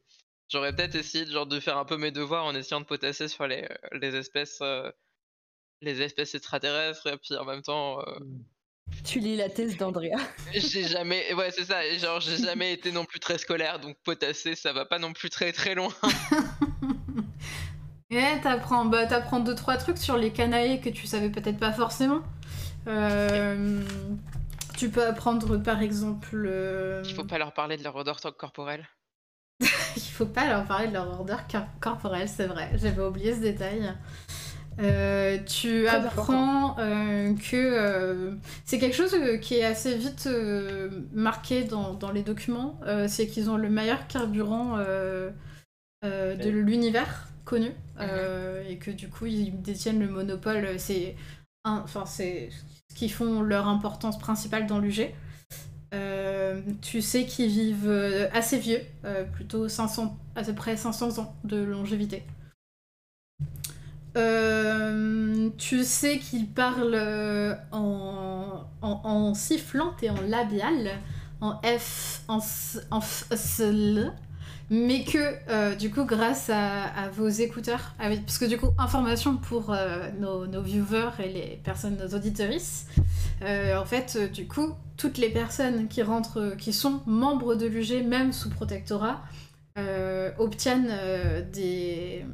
j'aurais 0.48 0.76
peut-être 0.76 0.94
essayé 0.96 1.26
de, 1.26 1.32
genre, 1.32 1.48
de 1.48 1.60
faire 1.60 1.78
un 1.78 1.86
peu 1.86 1.98
mes 1.98 2.12
devoirs 2.12 2.46
en 2.46 2.54
essayant 2.54 2.82
de 2.82 2.86
potasser 2.86 3.28
sur 3.28 3.48
les, 3.48 3.68
les 3.94 4.16
espèces 4.16 4.60
euh, 4.62 4.92
les 5.82 6.04
espèces 6.04 6.36
extraterrestres 6.36 7.08
et 7.08 7.18
puis 7.18 7.36
en 7.36 7.46
même 7.46 7.64
temps 7.64 8.00
euh, 8.02 8.20
Tu 9.04 9.20
lis 9.20 9.36
la 9.36 9.50
thèse 9.50 9.78
d'Andrea. 9.78 10.18
j'ai 10.54 10.84
jamais 10.84 11.34
ouais 11.34 11.52
c'est 11.52 11.66
ça 11.66 11.82
genre 11.98 12.20
j'ai 12.20 12.38
jamais 12.38 12.74
été 12.74 12.92
non 12.92 13.06
plus 13.06 13.20
très 13.20 13.38
scolaire 13.38 13.80
donc 13.80 13.98
potasser 14.04 14.56
ça 14.56 14.74
va 14.74 14.86
pas 14.86 15.00
non 15.00 15.14
plus 15.14 15.30
très 15.30 15.52
très 15.52 15.76
loin 15.76 15.90
Et 18.10 18.22
t'apprends 18.44 18.86
bah, 18.86 19.06
t'apprends 19.06 19.40
deux 19.40 19.56
trois 19.56 19.78
trucs 19.78 19.98
sur 19.98 20.18
les 20.18 20.32
canailles 20.32 20.82
que 20.82 20.90
tu 20.90 21.08
savais 21.08 21.30
peut-être 21.30 21.58
pas 21.58 21.72
forcément. 21.72 22.22
Euh, 22.88 23.82
tu 24.78 24.90
peux 24.90 25.06
apprendre 25.06 25.58
par 25.58 25.82
exemple. 25.82 26.44
euh, 26.46 27.02
il 27.06 27.14
faut 27.14 27.24
pas 27.24 27.38
leur 27.38 27.54
parler 27.54 27.78
de 27.78 27.84
leur 27.84 27.96
odeur 27.96 28.20
corporelle 28.38 28.86
Il 29.62 30.02
faut 30.02 30.26
pas 30.26 30.48
leur 30.48 30.66
parler 30.66 30.88
de 30.88 30.94
leur 30.94 31.22
odeur 31.22 31.48
cor- 31.48 31.68
corporelle, 31.80 32.28
c'est 32.28 32.48
vrai. 32.48 32.72
J'avais 32.76 33.02
oublié 33.02 33.34
ce 33.34 33.40
détail. 33.40 33.94
Euh, 34.80 35.38
tu 35.46 35.84
Très 35.86 35.98
apprends 35.98 36.78
euh, 36.80 37.34
que 37.36 37.56
euh, 37.56 38.32
c'est 38.66 38.80
quelque 38.80 38.96
chose 38.96 39.16
qui 39.42 39.56
est 39.56 39.64
assez 39.66 39.96
vite 39.98 40.28
euh, 40.28 40.90
marqué 41.14 41.64
dans, 41.64 41.94
dans 41.94 42.12
les 42.12 42.24
documents. 42.24 42.80
euh, 42.88 43.08
c'est 43.08 43.28
qu'ils 43.28 43.50
ont 43.50 43.58
le 43.58 43.70
meilleur 43.70 44.08
carburant 44.08 44.78
euh, 44.78 45.30
euh, 46.06 46.36
de 46.36 46.50
l'univers 46.50 47.28
connu 47.46 47.72
euh, 48.00 48.64
et 48.68 48.78
que 48.78 48.92
du 48.92 49.10
coup 49.10 49.26
ils 49.26 49.62
détiennent 49.62 50.00
le 50.00 50.08
monopole. 50.10 50.80
C'est 50.80 51.16
enfin 51.66 52.06
c'est 52.06 52.50
ce 52.92 52.96
qui 52.96 53.10
font 53.10 53.42
leur 53.42 53.68
importance 53.68 54.18
principale 54.18 54.68
dans 54.68 54.80
l'UG. 54.80 55.14
Euh, 55.94 56.62
tu 56.82 57.02
sais 57.02 57.26
qu'ils 57.26 57.50
vivent 57.50 58.30
assez 58.34 58.58
vieux, 58.58 58.82
euh, 59.06 59.26
plutôt 59.26 59.68
500, 59.68 60.18
à 60.36 60.44
peu 60.44 60.54
près 60.56 60.78
500 60.78 61.20
ans 61.20 61.36
de 61.44 61.58
longévité. 61.58 62.24
Euh, 64.18 65.50
tu 65.58 65.84
sais 65.86 66.20
qu'ils 66.20 66.48
parlent 66.48 66.96
euh, 66.96 67.56
en, 67.72 68.66
en, 68.82 69.34
sifflant 69.34 69.94
et 70.02 70.10
en 70.10 70.20
labial, 70.28 70.92
en 71.40 71.62
F, 71.62 72.24
en, 72.28 72.40
en 72.92 73.02
F, 73.02 73.62
mais 74.70 75.04
que 75.04 75.18
euh, 75.50 75.76
du 75.76 75.92
coup, 75.92 76.04
grâce 76.04 76.50
à, 76.50 77.10
vos 77.14 77.30
écouteurs, 77.30 77.96
ah 78.00 78.08
oui, 78.10 78.20
parce 78.20 78.38
que 78.38 78.46
du 78.46 78.58
coup, 78.58 78.70
information 78.78 79.38
pour 79.38 79.76
nos, 80.20 80.46
nos 80.46 80.62
viewers 80.62 81.12
et 81.20 81.30
les 81.30 81.62
personnes, 81.64 81.98
nos 81.98 82.16
en 83.44 83.86
fait, 83.86 84.18
du 84.32 84.48
coup, 84.48 84.74
toutes 84.98 85.18
les 85.18 85.30
personnes 85.30 85.88
qui 85.88 86.04
rentrent, 86.04 86.56
qui 86.58 86.74
sont 86.74 87.02
membres 87.06 87.56
de 87.56 87.66
l'UG, 87.66 88.06
même 88.06 88.34
sous 88.34 88.50
protectorat, 88.50 89.22
obtiennent 90.38 90.94
des, 91.52 92.26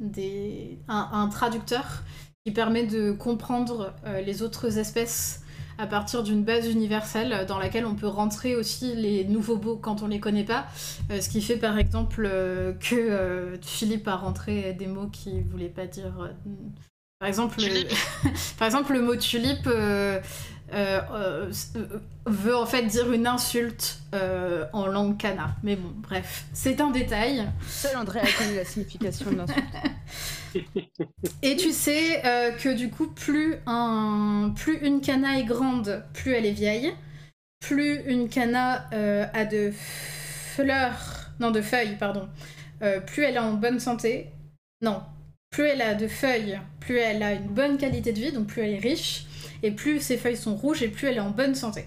des, 0.00 0.78
un, 0.88 1.08
un 1.12 1.28
traducteur 1.28 2.02
qui 2.44 2.52
permet 2.52 2.86
de 2.86 3.12
comprendre 3.12 3.94
euh, 4.06 4.20
les 4.20 4.42
autres 4.42 4.78
espèces 4.78 5.42
à 5.78 5.86
partir 5.86 6.24
d'une 6.24 6.42
base 6.42 6.68
universelle 6.68 7.46
dans 7.46 7.58
laquelle 7.58 7.86
on 7.86 7.94
peut 7.94 8.08
rentrer 8.08 8.56
aussi 8.56 8.94
les 8.96 9.24
nouveaux 9.24 9.56
mots 9.56 9.76
quand 9.76 10.02
on 10.02 10.08
les 10.08 10.18
connaît 10.18 10.44
pas. 10.44 10.66
Euh, 11.10 11.20
ce 11.20 11.28
qui 11.28 11.40
fait 11.40 11.56
par 11.56 11.78
exemple 11.78 12.28
euh, 12.28 12.72
que 12.74 12.96
euh, 12.96 13.56
Philippe 13.62 14.08
a 14.08 14.16
rentré 14.16 14.72
des 14.72 14.88
mots 14.88 15.06
qu'il 15.06 15.44
voulait 15.44 15.68
pas 15.68 15.86
dire. 15.86 16.34
par 17.20 17.28
exemple, 17.28 17.60
par 18.58 18.66
exemple, 18.66 18.92
le 18.92 19.02
mot 19.02 19.14
tulipe 19.14 19.68
euh, 20.72 21.00
euh, 21.12 21.52
euh, 21.76 21.86
veut 22.26 22.56
en 22.56 22.66
fait 22.66 22.82
dire 22.82 23.10
une 23.12 23.26
insulte 23.26 24.00
euh, 24.14 24.66
en 24.72 24.86
langue 24.86 25.16
kana. 25.16 25.56
Mais 25.62 25.76
bon, 25.76 25.92
bref, 25.96 26.44
c'est 26.52 26.80
un 26.80 26.90
détail. 26.90 27.46
Seul 27.66 27.96
Andrea 27.96 28.20
a 28.20 28.42
connu 28.42 28.56
la 28.56 28.64
signification 28.64 29.30
de 29.30 29.36
l'insulte. 29.36 29.64
Et 31.42 31.56
tu 31.56 31.72
sais 31.72 32.24
euh, 32.24 32.52
que 32.52 32.74
du 32.74 32.90
coup, 32.90 33.06
plus, 33.08 33.56
un, 33.66 34.52
plus 34.54 34.78
une 34.78 35.00
cana 35.00 35.38
est 35.38 35.44
grande, 35.44 36.04
plus 36.14 36.32
elle 36.32 36.46
est 36.46 36.52
vieille. 36.52 36.92
Plus 37.60 38.02
une 38.06 38.28
cana 38.28 38.88
euh, 38.92 39.26
a 39.32 39.44
de 39.44 39.72
fleurs, 39.72 41.30
non 41.40 41.50
de 41.50 41.60
feuilles, 41.60 41.96
pardon, 41.98 42.28
euh, 42.82 43.00
plus 43.00 43.24
elle 43.24 43.34
est 43.34 43.40
en 43.40 43.54
bonne 43.54 43.80
santé. 43.80 44.28
Non, 44.80 45.02
plus 45.50 45.66
elle 45.66 45.82
a 45.82 45.94
de 45.94 46.06
feuilles, 46.06 46.60
plus 46.78 46.98
elle 46.98 47.22
a 47.22 47.32
une 47.32 47.48
bonne 47.48 47.76
qualité 47.76 48.12
de 48.12 48.20
vie, 48.20 48.32
donc 48.32 48.46
plus 48.46 48.62
elle 48.62 48.74
est 48.74 48.78
riche. 48.78 49.26
Et 49.62 49.70
plus 49.72 50.00
ses 50.00 50.16
feuilles 50.18 50.36
sont 50.36 50.56
rouges 50.56 50.82
et 50.82 50.88
plus 50.88 51.08
elle 51.08 51.16
est 51.16 51.20
en 51.20 51.30
bonne 51.30 51.54
santé. 51.54 51.86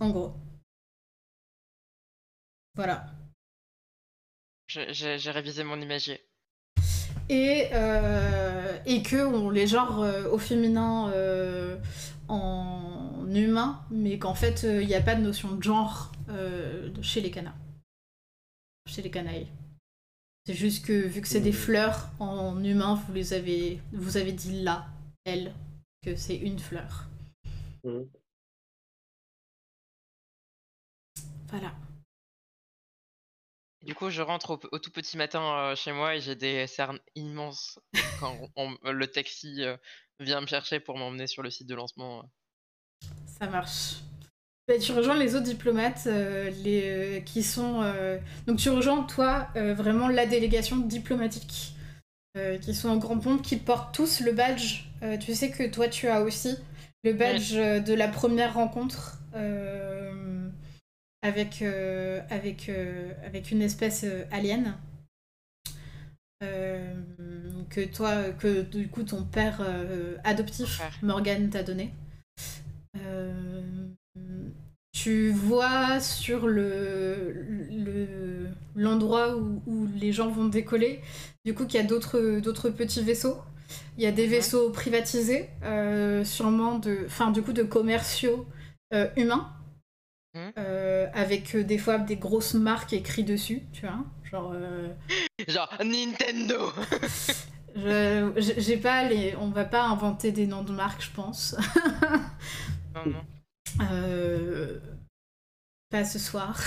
En 0.00 0.10
gros. 0.10 0.34
Voilà. 2.74 3.06
J'ai- 4.68 5.30
révisé 5.30 5.64
mon 5.64 5.80
imagier 5.80 6.20
et, 7.30 7.68
euh, 7.72 8.78
et 8.86 9.02
que 9.02 9.16
on 9.16 9.50
les 9.50 9.66
genre 9.66 10.02
euh, 10.02 10.30
au 10.30 10.38
féminin 10.38 11.10
euh, 11.12 11.78
en 12.28 13.26
humain, 13.34 13.84
mais 13.90 14.18
qu'en 14.18 14.34
fait 14.34 14.62
il 14.64 14.86
n'y 14.86 14.94
a 14.94 15.00
pas 15.02 15.14
de 15.14 15.22
notion 15.22 15.52
de 15.54 15.62
genre 15.62 16.12
chez 17.02 17.20
les 17.20 17.30
canas, 17.30 17.54
chez 18.86 19.02
les 19.02 19.10
canailles. 19.10 19.48
C'est 20.48 20.54
juste 20.54 20.86
que 20.86 20.94
vu 20.94 21.20
que 21.20 21.28
c'est 21.28 21.42
des 21.42 21.50
Mhm. 21.52 21.56
fleurs 21.58 22.08
en 22.20 22.64
humain, 22.64 22.94
vous 22.94 23.12
les 23.12 23.34
avez, 23.34 23.82
vous 23.92 24.16
avez 24.16 24.32
dit 24.32 24.62
là, 24.62 24.86
elle, 25.24 25.52
que 26.02 26.16
c'est 26.16 26.36
une 26.38 26.58
fleur. 26.58 27.04
Mhm. 27.84 28.08
Voilà. 31.48 31.74
Du 33.82 33.94
coup, 33.94 34.08
je 34.08 34.22
rentre 34.22 34.52
au, 34.52 34.60
au 34.72 34.78
tout 34.78 34.90
petit 34.90 35.18
matin 35.18 35.42
euh, 35.42 35.76
chez 35.76 35.92
moi 35.92 36.16
et 36.16 36.22
j'ai 36.22 36.34
des 36.34 36.66
cernes 36.66 36.98
immenses 37.14 37.78
quand 38.18 38.34
on- 38.56 38.78
on- 38.82 38.90
le 38.90 39.06
taxi 39.06 39.62
euh, 39.62 39.76
vient 40.18 40.40
me 40.40 40.46
chercher 40.46 40.80
pour 40.80 40.96
m'emmener 40.96 41.26
sur 41.26 41.42
le 41.42 41.50
site 41.50 41.66
de 41.68 41.74
lancement. 41.74 42.24
Ça 43.38 43.46
marche. 43.48 43.96
Bah, 44.68 44.78
tu 44.78 44.92
rejoins 44.92 45.16
les 45.18 45.34
autres 45.34 45.46
diplomates 45.46 46.02
euh, 46.06 46.50
les, 46.62 46.82
euh, 46.84 47.20
qui 47.20 47.42
sont. 47.42 47.80
euh, 47.82 48.18
Donc 48.46 48.58
tu 48.58 48.68
rejoins, 48.68 49.02
toi, 49.04 49.48
vraiment 49.54 50.08
la 50.08 50.26
délégation 50.26 50.76
diplomatique 50.76 51.74
qui 52.60 52.72
sont 52.72 52.90
en 52.90 52.98
grand 52.98 53.18
pompe, 53.18 53.42
qui 53.42 53.56
portent 53.56 53.92
tous 53.92 54.20
le 54.20 54.30
badge. 54.30 54.84
Tu 55.20 55.34
sais 55.34 55.50
que 55.50 55.68
toi, 55.68 55.88
tu 55.88 56.06
as 56.06 56.22
aussi 56.22 56.56
le 57.02 57.12
badge 57.12 57.54
de 57.54 57.94
la 57.94 58.06
première 58.06 58.54
rencontre 58.54 59.18
avec, 61.22 61.64
avec, 62.30 62.70
avec 63.26 63.50
une 63.50 63.60
espèce 63.60 64.06
alien. 64.30 64.76
Que 66.40 67.84
toi, 67.92 68.30
que 68.38 68.62
du 68.62 68.86
coup 68.86 69.02
ton 69.02 69.24
père 69.24 69.60
adoptif. 70.22 70.80
Morgan, 71.02 71.50
t'a 71.50 71.64
donné. 71.64 71.92
Tu 75.02 75.30
vois 75.30 76.00
sur 76.00 76.48
le 76.48 77.44
le- 77.70 78.48
l'endroit 78.74 79.36
où, 79.36 79.62
où 79.66 79.86
les 79.94 80.12
gens 80.12 80.28
vont 80.28 80.46
décoller, 80.46 81.00
du 81.44 81.54
coup 81.54 81.66
qu'il 81.66 81.80
y 81.80 81.84
a 81.84 81.86
d'autres 81.86 82.40
d'autres 82.40 82.68
petits 82.70 83.02
vaisseaux. 83.04 83.36
Il 83.96 84.02
y 84.02 84.06
a 84.06 84.12
des 84.12 84.26
vaisseaux 84.26 84.70
privatisés, 84.70 85.50
euh, 85.62 86.24
sûrement 86.24 86.78
de, 86.80 87.04
enfin 87.06 87.30
du 87.30 87.42
coup 87.42 87.52
de 87.52 87.62
commerciaux 87.62 88.46
euh, 88.94 89.08
humains, 89.16 89.52
Mhm. 90.34 90.52
euh, 90.58 91.06
avec 91.14 91.56
des 91.56 91.78
fois 91.78 91.98
des 91.98 92.16
grosses 92.16 92.54
marques 92.54 92.92
écrites 92.92 93.28
dessus, 93.28 93.62
tu 93.72 93.82
vois, 93.86 94.04
genre. 94.30 94.52
Genre 95.48 95.72
Nintendo 95.84 96.72
j'ai 98.36 98.76
pas 98.78 99.04
les, 99.04 99.36
on 99.36 99.50
va 99.50 99.64
pas 99.64 99.84
inventer 99.84 100.32
des 100.32 100.46
noms 100.48 100.64
de 100.64 100.72
marques, 100.72 101.02
je 101.04 101.10
pense. 101.14 101.54
Non, 102.94 103.06
non. 103.12 103.22
Euh, 103.80 104.78
Pas 105.90 106.04
ce 106.04 106.18
soir. 106.18 106.58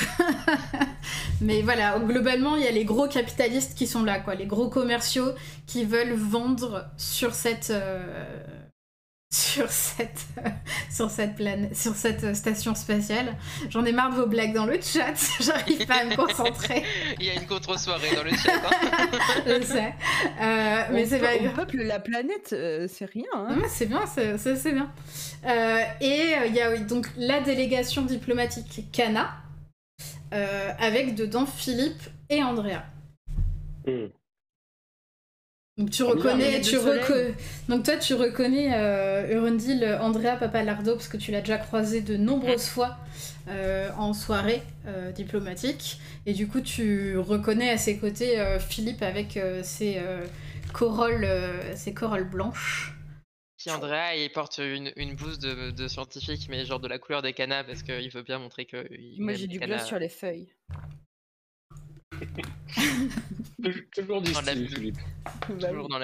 Mais 1.41 1.61
voilà, 1.61 1.99
globalement, 1.99 2.55
il 2.55 2.63
y 2.63 2.67
a 2.67 2.71
les 2.71 2.85
gros 2.85 3.07
capitalistes 3.07 3.77
qui 3.77 3.85
sont 3.87 4.03
là, 4.03 4.19
quoi. 4.19 4.35
Les 4.35 4.47
gros 4.47 4.69
commerciaux 4.69 5.31
qui 5.67 5.85
veulent 5.85 6.13
vendre 6.13 6.89
sur 6.97 7.33
cette. 7.35 7.69
euh, 7.71 8.43
Sur 9.33 9.69
cette, 9.71 10.25
sur, 10.89 11.09
cette 11.09 11.73
sur 11.73 11.95
cette 11.95 12.35
station 12.35 12.75
spatiale. 12.75 13.37
J'en 13.69 13.85
ai 13.85 13.93
marre 13.93 14.09
de 14.11 14.15
vos 14.15 14.27
blagues 14.27 14.53
dans 14.53 14.65
le 14.65 14.73
chat, 14.81 15.13
j'arrive 15.39 15.85
pas 15.87 16.01
à 16.01 16.03
me 16.03 16.15
concentrer, 16.17 16.83
Il 17.17 17.25
y 17.25 17.29
a 17.29 17.35
une 17.35 17.47
contre-soirée 17.47 18.13
dans 18.13 18.23
le 18.23 18.31
chat. 18.31 18.51
hein. 18.51 19.07
je 19.47 19.63
sais. 19.63 19.93
Euh, 20.41 20.83
mais 20.91 21.05
c'est 21.05 21.19
pas 21.19 21.29
on 21.39 21.43
grave. 21.43 21.55
peuple 21.55 21.77
la 21.77 22.01
planète, 22.01 22.49
euh, 22.51 22.87
c'est 22.91 23.05
rien. 23.05 23.23
Hein. 23.33 23.57
Ouais, 23.61 23.69
c'est 23.69 23.85
bien, 23.85 24.05
c'est 24.05 24.73
bien. 24.73 24.91
Euh, 25.45 25.79
et 26.01 26.35
euh, 26.35 26.45
il 26.47 26.53
y 26.53 26.59
a 26.59 26.69
oui, 26.71 26.81
donc 26.81 27.07
la 27.15 27.39
délégation 27.39 28.01
diplomatique 28.01 28.89
Cana, 28.91 29.31
euh, 30.33 30.71
avec 30.77 31.15
dedans 31.15 31.45
Philippe 31.45 32.03
et 32.29 32.43
Andrea. 32.43 32.83
Hmm. 33.87 34.07
Donc 35.77 35.89
tu 35.89 36.03
Ah, 36.03 36.07
reconnais, 36.07 36.61
tu 36.61 36.75
reco- 36.77 37.33
donc 37.69 37.83
toi 37.83 37.97
tu 37.97 38.13
reconnais 38.13 38.71
euh, 38.75 39.35
Urundil, 39.37 39.97
Andrea 40.01 40.35
Papalardo 40.37 40.93
parce 40.95 41.07
que 41.07 41.17
tu 41.17 41.31
l'as 41.31 41.39
déjà 41.39 41.57
croisé 41.57 42.01
de 42.01 42.17
nombreuses 42.17 42.67
fois 42.67 42.97
euh, 43.47 43.89
en 43.97 44.13
soirée 44.13 44.61
euh, 44.85 45.11
diplomatique 45.11 45.99
et 46.25 46.33
du 46.33 46.47
coup 46.47 46.61
tu 46.61 47.17
reconnais 47.17 47.69
à 47.69 47.77
ses 47.77 47.97
côtés 47.97 48.39
euh, 48.39 48.59
Philippe 48.59 49.01
avec 49.01 49.37
euh, 49.37 49.63
ses 49.63 49.97
euh, 49.97 50.23
corolles, 50.73 51.23
euh, 51.25 51.75
ses 51.75 51.93
corolles 51.93 52.29
blanches. 52.29 52.93
Puis 53.57 53.69
Andrea, 53.69 54.15
il 54.17 54.29
porte 54.31 54.57
une, 54.57 54.91
une 54.97 55.15
blouse 55.15 55.39
de, 55.39 55.71
de 55.71 55.87
scientifique, 55.87 56.47
mais 56.49 56.65
genre 56.65 56.79
de 56.79 56.87
la 56.87 56.97
couleur 56.97 57.21
des 57.21 57.31
canas, 57.33 57.63
parce 57.63 57.83
qu'il 57.83 58.09
veut 58.09 58.23
bien 58.23 58.39
montrer 58.39 58.65
que. 58.65 58.87
il 58.91 59.21
Moi 59.21 59.33
j'ai 59.33 59.47
du 59.47 59.59
gloss 59.59 59.85
sur 59.85 59.99
les 59.99 60.09
feuilles. 60.09 60.49
Toujours- 63.93 64.21
du 64.21 64.31
Dans 64.31 64.41
la 64.41 64.51
style. 64.53 64.69
Philippe. 64.69 64.97
Bah 65.49 65.67
Toujours 65.69 65.89
dans. 65.89 65.99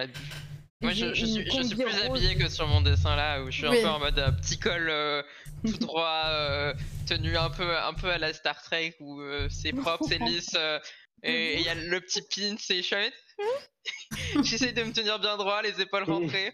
Moi, 0.80 0.92
je, 0.94 1.12
suis, 1.14 1.26
je 1.26 1.26
suis 1.26 1.50
combi 1.50 1.76
plus 1.76 1.86
rose. 1.86 2.04
habillée 2.04 2.36
que 2.38 2.48
sur 2.50 2.68
mon 2.68 2.82
dessin 2.82 3.16
là, 3.16 3.42
où 3.42 3.48
je 3.50 3.58
suis 3.58 3.68
Oui. 3.68 3.80
un 3.80 3.82
peu 3.82 3.88
en 3.90 4.00
mode 4.00 4.20
euh, 4.20 4.32
petit 4.32 4.60
col 4.60 4.88
euh, 4.90 5.24
tout 5.66 5.78
droit, 5.78 6.24
euh, 6.28 6.74
tenue 7.08 7.36
un 7.36 7.50
peu, 7.50 7.76
un 7.78 7.94
peu 7.94 8.12
à 8.12 8.20
la 8.20 8.32
Star 8.34 8.62
Trek, 8.62 8.96
où 9.00 9.20
euh, 9.22 9.48
c'est 9.50 9.74
propre, 9.74 10.06
c'est 10.08 10.20
lisse, 10.20 10.52
euh, 10.56 10.80
et 11.24 11.56
il 11.60 11.66
y 11.66 11.70
a 11.70 11.74
le 11.74 12.00
petit 12.00 12.22
pin, 12.22 12.56
c'est 12.60 12.84
chouette. 12.84 13.14
J'essaie 14.44 14.72
de 14.72 14.84
me 14.84 14.92
tenir 14.94 15.18
bien 15.20 15.36
droit, 15.38 15.64
les 15.64 15.82
épaules 15.82 16.04
rentrées. 16.04 16.54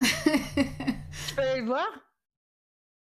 Tu 0.00 1.34
peux 1.36 1.42
aller 1.42 1.60
le 1.60 1.66
voir? 1.66 1.86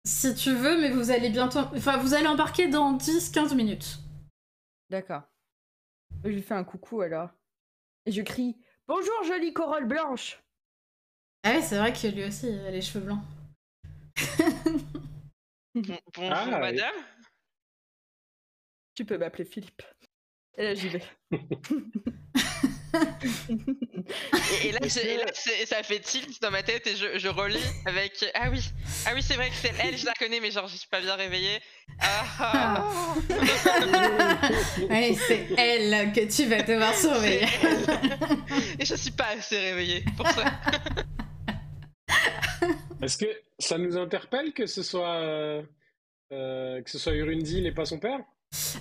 Si 0.06 0.34
tu 0.34 0.54
veux, 0.54 0.80
mais 0.80 0.90
vous 0.90 1.10
allez 1.10 1.28
bientôt. 1.28 1.58
Enfin, 1.76 1.98
vous 1.98 2.14
allez 2.14 2.26
embarquer 2.26 2.68
dans 2.68 2.96
10-15 2.96 3.54
minutes. 3.54 3.98
D'accord. 4.88 5.22
Je 6.24 6.28
lui 6.28 6.42
fais 6.42 6.54
un 6.54 6.64
coucou 6.64 7.00
alors. 7.00 7.30
Et 8.06 8.12
je 8.12 8.22
crie 8.22 8.56
Bonjour 8.86 9.22
jolie 9.24 9.52
corolle 9.52 9.86
blanche 9.86 10.42
Ah 11.44 11.52
oui, 11.56 11.62
c'est 11.62 11.78
vrai 11.78 11.92
que 11.92 12.06
lui 12.08 12.24
aussi, 12.24 12.48
il 12.48 12.58
a 12.60 12.70
les 12.70 12.80
cheveux 12.82 13.04
blancs. 13.04 13.22
Bon- 15.74 15.82
bonjour 16.14 16.32
Ah, 16.32 16.44
oui. 16.46 16.50
madame. 16.60 16.94
Tu 18.94 19.04
peux 19.04 19.16
m'appeler 19.18 19.44
Philippe. 19.44 19.82
Et 20.56 20.64
là 20.64 20.74
j'y 20.74 20.88
vais. 20.88 21.02
Et, 24.64 24.68
et 24.68 24.72
là, 24.72 24.80
et 24.82 25.66
ça 25.66 25.82
fait 25.82 26.00
tilt 26.00 26.40
dans 26.42 26.50
ma 26.50 26.62
tête 26.62 26.86
et 26.86 26.96
je, 26.96 27.18
je 27.18 27.28
relis 27.28 27.62
avec 27.86 28.24
Ah 28.34 28.48
oui, 28.50 28.60
ah 29.06 29.10
oui, 29.14 29.22
c'est 29.22 29.34
vrai 29.34 29.48
que 29.48 29.54
c'est 29.54 29.72
elle, 29.82 29.96
je 29.96 30.06
la 30.06 30.12
connais, 30.14 30.40
mais 30.40 30.50
genre, 30.50 30.66
je 30.68 30.76
suis 30.76 30.88
pas 30.88 31.00
bien 31.00 31.14
réveillée. 31.14 31.60
Ah, 32.00 32.24
ah. 32.40 33.14
oui, 34.90 35.16
c'est 35.26 35.46
elle 35.56 36.12
que 36.12 36.20
tu 36.34 36.48
vas 36.48 36.62
devoir 36.62 36.94
surveiller. 36.94 37.46
Et 38.78 38.84
je 38.84 38.94
suis 38.94 39.12
pas 39.12 39.28
assez 39.38 39.58
réveillée 39.58 40.04
pour 40.16 40.26
ça. 40.28 40.44
Est-ce 43.02 43.18
que 43.18 43.26
ça 43.58 43.78
nous 43.78 43.96
interpelle 43.96 44.52
que 44.52 44.66
ce 44.66 44.82
soit 44.82 45.16
euh, 45.16 45.62
que 46.30 46.90
ce 46.90 46.98
soit 46.98 47.14
Urundil 47.14 47.66
et 47.66 47.72
pas 47.72 47.84
son 47.84 47.98
père? 47.98 48.20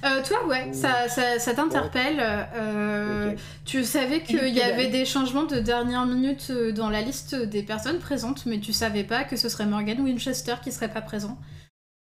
Euh, 0.04 0.24
toi, 0.24 0.48
ouais, 0.48 0.72
ça, 0.74 1.08
ça, 1.10 1.40
ça 1.40 1.54
t'interpelle. 1.54 2.20
euh. 2.22 3.36
Tu 3.66 3.84
savais 3.84 4.22
qu'il 4.24 4.48
y 4.54 4.62
avait 4.62 4.88
des 4.88 5.06
changements 5.06 5.44
de 5.44 5.60
dernière 5.60 6.06
minute 6.06 6.48
euh, 6.50 6.72
dans 6.72 6.90
la 6.90 7.02
liste 7.02 7.36
des 7.36 7.64
personnes 7.64 8.00
présentes, 8.00 8.46
mais 8.46 8.60
tu 8.60 8.74
savais 8.74 9.04
pas 9.04 9.24
que 9.24 9.36
ce 9.36 9.50
serait 9.50 9.66
Morgan 9.66 10.00
Winchester 10.02 10.56
qui 10.64 10.72
serait 10.72 10.92
pas 10.92 11.02
présent. 11.02 11.38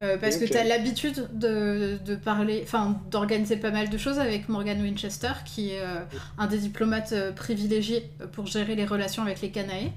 Euh, 0.03 0.19
parce 0.19 0.37
que 0.37 0.45
tu 0.45 0.57
as 0.57 0.65
l'habitude 0.65 1.29
de, 1.33 1.99
de 2.05 2.15
parler, 2.17 2.61
enfin 2.65 3.01
d'organiser 3.11 3.57
pas 3.57 3.71
mal 3.71 3.89
de 3.89 3.97
choses 3.97 4.19
avec 4.19 4.49
Morgan 4.49 4.81
Winchester, 4.83 5.33
qui 5.47 5.71
est 5.71 5.81
euh, 5.81 6.01
un 6.37 6.47
des 6.47 6.59
diplomates 6.59 7.15
privilégiés 7.35 8.11
pour 8.33 8.47
gérer 8.47 8.75
les 8.75 8.85
relations 8.85 9.23
avec 9.23 9.41
les 9.41 9.51
Canaës. 9.51 9.91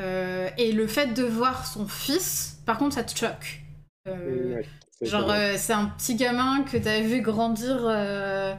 Euh, 0.00 0.48
et 0.58 0.72
le 0.72 0.86
fait 0.86 1.14
de 1.14 1.22
voir 1.22 1.66
son 1.66 1.86
fils, 1.86 2.58
par 2.66 2.78
contre, 2.78 2.94
ça 2.94 3.04
te 3.04 3.16
choque. 3.16 3.60
Euh, 4.08 4.62
Genre, 5.02 5.30
euh, 5.30 5.54
c'est 5.58 5.72
un 5.74 5.86
petit 5.86 6.14
gamin 6.16 6.62
que 6.62 6.76
t'as 6.78 7.00
vu 7.00 7.20
grandir 7.20 7.76
euh, 7.82 8.54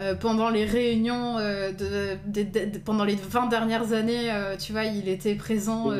euh, 0.00 0.14
pendant 0.14 0.48
les 0.48 0.64
réunions, 0.64 1.36
euh, 1.38 1.72
de, 1.72 2.16
de- 2.26 2.42
de- 2.48 2.64
de- 2.70 2.78
pendant 2.78 3.04
les 3.04 3.16
20 3.16 3.48
dernières 3.48 3.92
années, 3.92 4.30
euh, 4.32 4.56
tu 4.56 4.70
vois, 4.72 4.84
il 4.84 5.08
était 5.08 5.34
présent. 5.34 5.90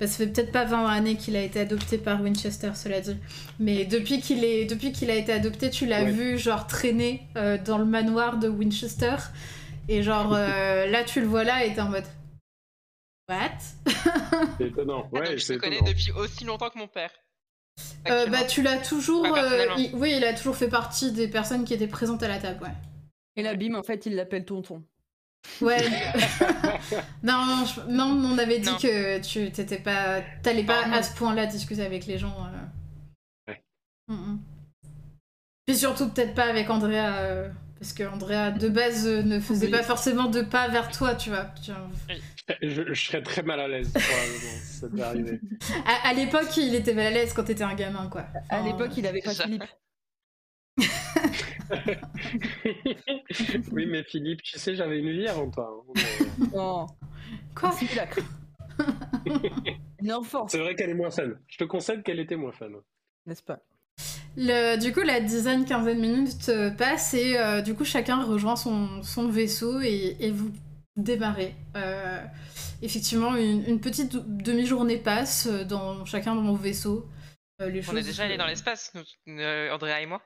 bah, 0.00 0.06
ça 0.06 0.08
fait 0.08 0.26
peut-être 0.26 0.52
pas 0.52 0.64
20 0.64 0.86
années 0.86 1.16
qu'il 1.16 1.36
a 1.36 1.42
été 1.42 1.60
adopté 1.60 1.98
par 1.98 2.20
Winchester, 2.22 2.70
cela 2.74 3.00
dit. 3.00 3.16
Mais 3.60 3.84
depuis 3.84 4.20
qu'il 4.20 4.42
est, 4.42 4.64
depuis 4.64 4.90
qu'il 4.92 5.10
a 5.10 5.14
été 5.14 5.32
adopté, 5.32 5.68
tu 5.70 5.84
l'as 5.86 6.02
Ouais. 6.04 6.10
vu, 6.10 6.38
genre, 6.38 6.66
traîner 6.66 7.22
euh, 7.36 7.58
dans 7.62 7.78
le 7.78 7.84
manoir 7.84 8.38
de 8.38 8.48
Winchester. 8.48 9.16
Et 9.88 10.02
genre, 10.02 10.32
euh, 10.34 10.86
là, 10.90 11.04
tu 11.04 11.20
le 11.20 11.26
vois 11.26 11.44
là 11.44 11.64
et 11.64 11.74
t'es 11.74 11.80
en 11.82 11.90
mode. 11.90 12.04
What? 13.28 13.58
C'est 14.58 14.66
étonnant. 14.68 15.08
Ah, 15.14 15.18
Ouais, 15.18 15.36
je 15.38 15.46
te 15.46 15.52
connais 15.54 15.80
depuis 15.82 16.10
aussi 16.12 16.44
longtemps 16.44 16.70
que 16.70 16.78
mon 16.78 16.88
père. 16.88 17.10
Euh. 18.08 18.26
Bah, 18.28 18.44
tu 18.44 18.62
l'as 18.62 18.78
toujours. 18.78 19.26
Euh, 19.26 19.66
il- 19.78 19.94
oui, 19.94 20.14
il 20.16 20.24
a 20.24 20.32
toujours 20.32 20.56
fait 20.56 20.68
partie 20.68 21.12
des 21.12 21.28
personnes 21.28 21.64
qui 21.64 21.74
étaient 21.74 21.86
présentes 21.88 22.22
à 22.22 22.28
la 22.28 22.38
table, 22.38 22.62
ouais. 22.62 22.70
Et 23.36 23.42
là 23.42 23.54
bim 23.54 23.74
en 23.74 23.82
fait 23.82 24.06
il 24.06 24.14
l'appelle 24.14 24.44
tonton. 24.44 24.82
Ouais. 25.60 25.76
non, 27.22 27.44
non, 27.44 27.64
je- 27.66 27.80
non, 27.92 28.06
on 28.06 28.38
avait 28.38 28.58
dit 28.60 28.70
Non. 28.70 28.76
que 28.78 29.20
tu 29.20 29.50
t'étais 29.52 29.78
pas, 29.78 30.20
t'allais 30.42 30.64
pas 30.64 30.82
Ah, 30.86 30.96
à 30.96 31.02
ce 31.02 31.14
point-là 31.16 31.46
discuter 31.46 31.82
avec 31.84 32.06
les 32.06 32.18
gens. 32.18 32.34
euh. 32.46 33.52
Ouais. 33.52 33.62
Mm, 34.08 34.14
mm. 34.14 34.40
Puis 35.66 35.76
surtout 35.76 36.08
peut-être 36.08 36.34
pas 36.34 36.44
avec 36.48 36.70
Andrea, 36.70 37.16
euh, 37.18 37.48
parce 37.78 37.92
que 37.92 38.04
Andrea 38.04 38.52
de 38.52 38.68
base 38.68 39.06
euh, 39.06 39.22
ne 39.22 39.38
faisait 39.40 39.66
Oui. 39.66 39.72
pas 39.72 39.82
forcément 39.82 40.26
de 40.30 40.42
pas 40.42 40.68
vers 40.68 40.90
toi, 40.90 41.14
tu 41.14 41.28
vois. 41.30 41.46
Tu 41.62 41.72
vois. 41.72 41.88
Je, 42.62 42.94
je 42.94 43.06
serais 43.06 43.22
très 43.22 43.42
mal 43.42 43.60
à 43.60 43.68
l'aise 43.68 43.92
probablement 43.92 44.58
si 44.62 44.78
ça 44.78 44.88
devait 44.88 45.02
arriver. 45.02 45.40
À, 45.86 46.08
à 46.10 46.14
l'époque, 46.14 46.56
il 46.56 46.74
était 46.74 46.94
mal 46.94 47.06
à 47.06 47.10
l'aise 47.10 47.32
quand 47.32 47.44
t'étais 47.44 47.64
un 47.64 47.74
gamin, 47.74 48.08
quoi. 48.08 48.26
À 48.48 48.62
l'époque 48.62 48.90
il 48.96 49.06
avait 49.06 49.20
pas 49.20 49.34
ça. 49.34 49.44
Philippe. 49.44 49.64
oui, 53.72 53.86
mais 53.86 54.02
Philippe, 54.04 54.42
tu 54.42 54.58
sais, 54.58 54.74
j'avais 54.74 54.98
une 54.98 55.10
vie 55.12 55.26
avant 55.28 55.50
toi. 55.50 55.84
hein. 55.88 55.92
Mais 55.96 56.02
Non, 56.56 56.86
Quoi. 57.54 57.74
Une 60.02 60.12
enfance, 60.12 60.52
C'est 60.52 60.58
vrai 60.58 60.74
qu'elle 60.74 60.90
est 60.90 60.94
moins 60.94 61.10
fun. 61.10 61.30
Je 61.48 61.56
te 61.58 61.64
concède 61.64 62.02
qu'elle 62.02 62.20
était 62.20 62.36
moins 62.36 62.52
fun. 62.52 62.68
n'est-ce 63.26 63.42
pas? 63.42 63.58
Le- 64.36 64.76
du 64.78 64.92
coup, 64.92 65.00
la 65.00 65.20
dizaine, 65.20 65.64
quinzaine 65.64 65.96
de 65.96 66.00
minutes 66.02 66.48
euh, 66.50 66.70
passe 66.70 67.14
et 67.14 67.38
euh, 67.38 67.62
du 67.62 67.74
coup, 67.74 67.84
chacun 67.86 68.22
rejoint 68.22 68.56
son, 68.56 69.02
son 69.02 69.28
vaisseau 69.28 69.80
et, 69.80 70.16
et 70.20 70.30
vous 70.30 70.50
démarrez. 70.96 71.54
Euh, 71.76 72.24
effectivement, 72.82 73.36
une, 73.36 73.64
une 73.66 73.80
petite 73.80 74.16
demi-journée 74.16 74.98
passe 74.98 75.46
euh, 75.46 75.64
dans 75.64 76.04
chacun 76.04 76.34
dans 76.34 76.42
mon 76.42 76.54
vaisseau. 76.54 77.06
Euh, 77.60 77.70
les 77.70 77.80
On 77.80 77.92
choses, 77.92 78.00
est 78.00 78.02
déjà 78.02 78.24
allé 78.24 78.36
dans 78.36 78.46
l'espace, 78.46 78.92
Andrea 79.26 80.00
et 80.00 80.06
moi. 80.06 80.22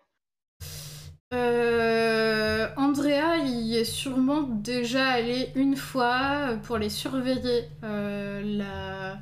Euh, 1.33 2.69
Andrea 2.77 3.39
y 3.45 3.77
est 3.77 3.85
sûrement 3.85 4.43
déjà 4.43 5.07
allé 5.07 5.53
une 5.55 5.77
fois 5.77 6.59
pour 6.65 6.77
les 6.77 6.91
surveiller 6.91 7.69
la... 7.83 9.17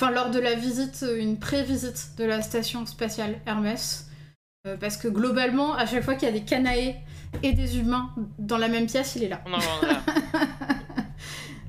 enfin, 0.00 0.12
lors 0.12 0.30
de 0.30 0.38
la 0.38 0.54
visite, 0.54 1.04
une 1.18 1.38
pré-visite 1.40 2.12
de 2.16 2.24
la 2.24 2.42
station 2.42 2.86
spatiale 2.86 3.40
Hermès. 3.46 4.04
Parce 4.80 4.96
que 4.98 5.08
globalement, 5.08 5.74
à 5.74 5.86
chaque 5.86 6.04
fois 6.04 6.14
qu'il 6.14 6.28
y 6.28 6.30
a 6.30 6.34
des 6.34 6.44
Canae 6.44 6.94
et 7.42 7.52
des 7.54 7.78
humains 7.78 8.14
dans 8.38 8.58
la 8.58 8.68
même 8.68 8.86
pièce, 8.86 9.16
il 9.16 9.24
est 9.24 9.28
là. 9.28 9.42
On 9.46 9.54
en. 9.54 9.58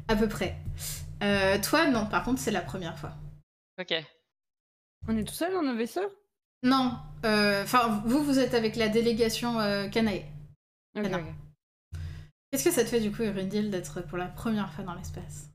à 0.10 0.16
peu 0.16 0.28
près. 0.28 0.58
Euh, 1.24 1.60
toi, 1.62 1.88
non, 1.88 2.08
par 2.08 2.24
contre, 2.24 2.42
c'est 2.42 2.52
la 2.52 2.62
première 2.62 2.98
fois. 2.98 3.14
ok. 3.80 3.94
On 5.08 5.16
est 5.16 5.24
tout 5.24 5.34
seul 5.34 5.54
dans 5.54 5.62
nos 5.62 5.76
vaisseaux? 5.76 6.14
Non, 6.64 6.98
euh, 7.26 7.64
enfin, 7.64 8.02
vous, 8.06 8.22
vous 8.24 8.38
êtes 8.38 8.54
avec 8.54 8.76
la 8.76 8.90
délégation 8.90 9.60
euh, 9.62 9.88
Canae. 9.88 10.26
Ok, 10.98 11.06
non. 11.06 11.20
ok. 11.20 11.26
Qu'est-ce 12.52 12.66
que 12.66 12.72
ça 12.72 12.84
te 12.84 12.90
fait 12.90 13.00
du 13.00 13.12
coup, 13.12 13.22
Erundil, 13.22 13.70
d'être 13.70 14.02
pour 14.02 14.18
la 14.18 14.28
première 14.28 14.74
fois 14.74 14.84
dans 14.84 14.96
l'espace? 14.96 15.50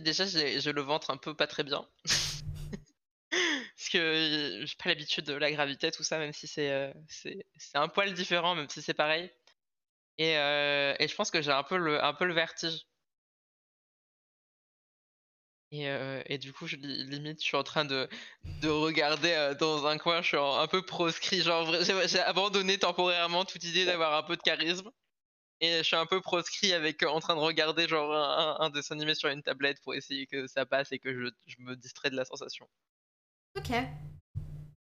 Déjà, 0.00 0.24
j'ai 0.24 0.72
le 0.72 0.80
ventre 0.80 1.10
un 1.10 1.16
peu 1.16 1.34
pas 1.34 1.46
très 1.46 1.62
bien. 1.62 1.86
Parce 3.30 3.88
que 3.90 4.62
j'ai 4.64 4.76
pas 4.82 4.88
l'habitude 4.88 5.24
de 5.26 5.34
la 5.34 5.52
gravité, 5.52 5.90
tout 5.90 6.02
ça, 6.02 6.18
même 6.18 6.32
si 6.32 6.46
c'est 6.46 6.70
euh, 6.70 6.92
un 7.74 7.88
poil 7.88 8.14
différent, 8.14 8.54
même 8.54 8.68
si 8.68 8.80
c'est 8.82 8.94
pareil. 8.94 9.30
Et, 10.18 10.38
euh, 10.38 10.94
et 10.98 11.08
je 11.08 11.14
pense 11.14 11.30
que 11.30 11.42
j'ai 11.42 11.50
un 11.50 11.64
peu 11.64 11.76
le, 11.76 12.02
un 12.02 12.14
peu 12.14 12.24
le 12.24 12.34
vertige. 12.34 12.86
Et, 15.74 15.88
euh, 15.88 16.22
et 16.26 16.38
du 16.38 16.52
coup, 16.52 16.68
je, 16.68 16.76
li- 16.76 17.02
limite, 17.04 17.40
je 17.40 17.46
suis 17.46 17.56
en 17.56 17.64
train 17.64 17.84
de, 17.84 18.08
de 18.62 18.68
regarder 18.68 19.32
euh, 19.32 19.54
dans 19.54 19.86
un 19.86 19.98
coin, 19.98 20.22
je 20.22 20.28
suis 20.28 20.36
un 20.36 20.68
peu 20.68 20.82
proscrit. 20.82 21.40
Genre, 21.42 21.68
j'ai 21.82 22.20
abandonné 22.20 22.78
temporairement 22.78 23.44
toute 23.44 23.64
idée 23.64 23.84
d'avoir 23.84 24.14
un 24.14 24.22
peu 24.22 24.36
de 24.36 24.42
charisme. 24.42 24.88
Et 25.60 25.78
je 25.78 25.82
suis 25.82 25.96
un 25.96 26.06
peu 26.06 26.20
proscrit 26.20 26.72
avec 26.72 27.02
euh, 27.02 27.08
en 27.08 27.18
train 27.18 27.34
de 27.34 27.40
regarder 27.40 27.88
genre 27.88 28.12
un, 28.14 28.70
dessin 28.70 28.94
animé 28.94 29.16
sur 29.16 29.28
une 29.30 29.42
tablette 29.42 29.80
pour 29.82 29.94
essayer 29.94 30.26
que 30.28 30.46
ça 30.46 30.64
passe 30.64 30.92
et 30.92 31.00
que 31.00 31.12
je, 31.12 31.28
je 31.46 31.56
me 31.58 31.74
distrais 31.74 32.10
de 32.10 32.16
la 32.16 32.24
sensation. 32.24 32.68
Ok. 33.58 33.72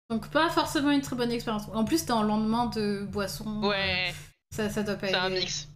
Donc 0.09 0.29
pas 0.33 0.51
forcément 0.51 0.91
une 0.91 1.03
très 1.03 1.15
bonne 1.15 1.31
expérience. 1.31 1.69
En 1.73 1.85
plus, 1.85 2.05
t'es 2.05 2.11
en 2.13 2.25
lendemain 2.25 2.67
de 2.67 3.05
boisson. 3.05 3.63
Ouais, 3.63 4.13
Ça, 4.51 4.69
ça 4.71 4.83
doit 4.83 4.97
pas 4.97 5.07
c'est 5.07 5.15
un 5.15 5.29
mix. 5.29 5.69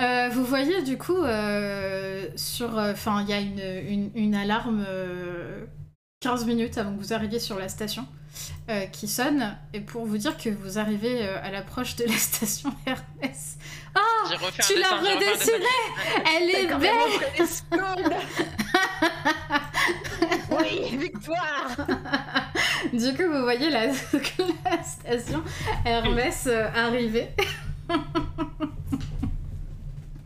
Euh, 0.00 0.28
vous 0.32 0.44
voyez 0.44 0.82
du 0.82 0.96
coup 0.96 1.16
euh, 1.16 2.26
sur, 2.36 2.78
enfin 2.78 3.22
il 3.22 3.28
y 3.28 3.32
a 3.32 3.40
une, 3.40 3.60
une, 3.60 4.10
une 4.14 4.34
alarme 4.34 4.84
euh, 4.88 5.66
15 6.20 6.46
minutes 6.46 6.78
avant 6.78 6.94
que 6.94 7.00
vous 7.00 7.12
arriviez 7.12 7.38
sur 7.38 7.58
la 7.58 7.68
station 7.68 8.06
euh, 8.68 8.86
qui 8.86 9.08
sonne. 9.08 9.56
Et 9.72 9.80
pour 9.80 10.06
vous 10.06 10.18
dire 10.18 10.36
que 10.36 10.48
vous 10.50 10.78
arrivez 10.78 11.26
euh, 11.26 11.42
à 11.42 11.50
l'approche 11.50 11.96
de 11.96 12.04
la 12.04 12.12
station 12.16 12.72
Hermès. 12.86 13.58
J'ai 14.28 14.36
refait 14.36 14.62
tu 14.62 14.78
l'as 14.78 14.96
redessinée 14.98 15.64
Elle 16.36 16.50
est 16.50 16.66
belle. 16.76 16.90
Oui, 20.50 20.96
victoire. 20.96 21.68
Du 22.92 23.14
coup, 23.14 23.32
vous 23.32 23.42
voyez 23.42 23.70
la, 23.70 23.86
la 24.64 24.82
station 24.82 25.42
Hermès 25.84 26.46
euh, 26.46 26.68
arriver. 26.74 27.28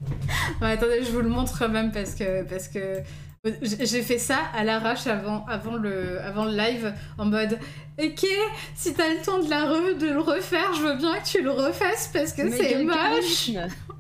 Ouais, 0.60 0.72
attendez, 0.72 1.02
je 1.04 1.10
vous 1.10 1.20
le 1.20 1.28
montre 1.28 1.58
quand 1.58 1.68
même 1.68 1.90
parce 1.92 2.14
que, 2.14 2.42
parce 2.44 2.68
que 2.68 3.02
j'ai 3.44 4.02
fait 4.02 4.18
ça 4.18 4.38
à 4.54 4.64
l'arrache 4.64 5.06
avant, 5.06 5.44
avant, 5.46 5.76
le, 5.76 6.20
avant 6.22 6.44
le 6.44 6.56
live 6.56 6.94
en 7.18 7.26
mode 7.26 7.58
Ok, 8.02 8.26
si 8.74 8.94
t'as 8.94 9.08
le 9.08 9.24
temps 9.24 9.38
de, 9.40 9.48
la 9.50 9.66
re- 9.66 9.96
de 9.98 10.06
le 10.08 10.20
refaire, 10.20 10.72
je 10.74 10.80
veux 10.82 10.96
bien 10.96 11.18
que 11.20 11.26
tu 11.26 11.42
le 11.42 11.50
refasses 11.50 12.10
parce 12.12 12.32
que 12.32 12.42
Mais 12.42 12.50
c'est 12.56 12.82
moche. 12.84 13.50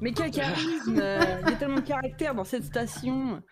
Mais 0.00 0.12
quel 0.12 0.30
charisme 0.32 1.02
Il 1.44 1.50
y 1.50 1.52
a 1.52 1.56
tellement 1.56 1.76
de 1.76 1.80
caractère 1.86 2.34
dans 2.34 2.44
cette 2.44 2.64
station 2.64 3.42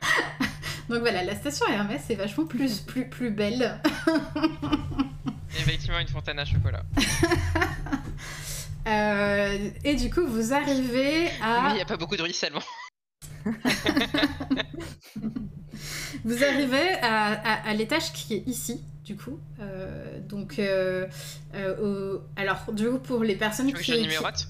Donc 0.88 0.98
voilà, 1.00 1.22
la 1.22 1.36
station 1.36 1.66
Hermès 1.68 2.02
est 2.10 2.16
vachement 2.16 2.44
plus, 2.46 2.80
plus, 2.80 3.08
plus 3.08 3.30
belle. 3.30 3.80
Effectivement, 5.56 5.98
une 6.00 6.08
fontaine 6.08 6.38
à 6.40 6.44
chocolat. 6.44 6.82
Euh, 8.88 9.70
et 9.84 9.94
du 9.94 10.10
coup, 10.10 10.26
vous 10.26 10.52
arrivez 10.52 11.24
Mais 11.24 11.30
à. 11.42 11.68
il 11.70 11.74
n'y 11.76 11.80
a 11.80 11.84
pas 11.84 11.96
beaucoup 11.96 12.16
de 12.16 12.22
ruissellement. 12.22 12.62
Vous 16.24 16.44
arrivez 16.44 16.90
à, 17.02 17.32
à- 17.32 17.68
à 17.70 17.74
l'étage 17.74 18.12
qui 18.12 18.34
est 18.34 18.46
ici, 18.46 18.80
du 19.04 19.16
coup. 19.16 19.40
Euh, 19.60 20.20
donc, 20.20 20.58
euh, 20.58 21.06
euh, 21.54 22.16
au- 22.16 22.22
alors, 22.36 22.72
du 22.72 22.88
coup, 22.88 22.98
pour 22.98 23.24
les 23.24 23.34
personnes 23.34 23.66
Tu 23.68 23.74
veux 23.74 23.80
qui. 23.82 23.92
je 23.92 23.96
qui- 23.96 24.02
numérote 24.02 24.46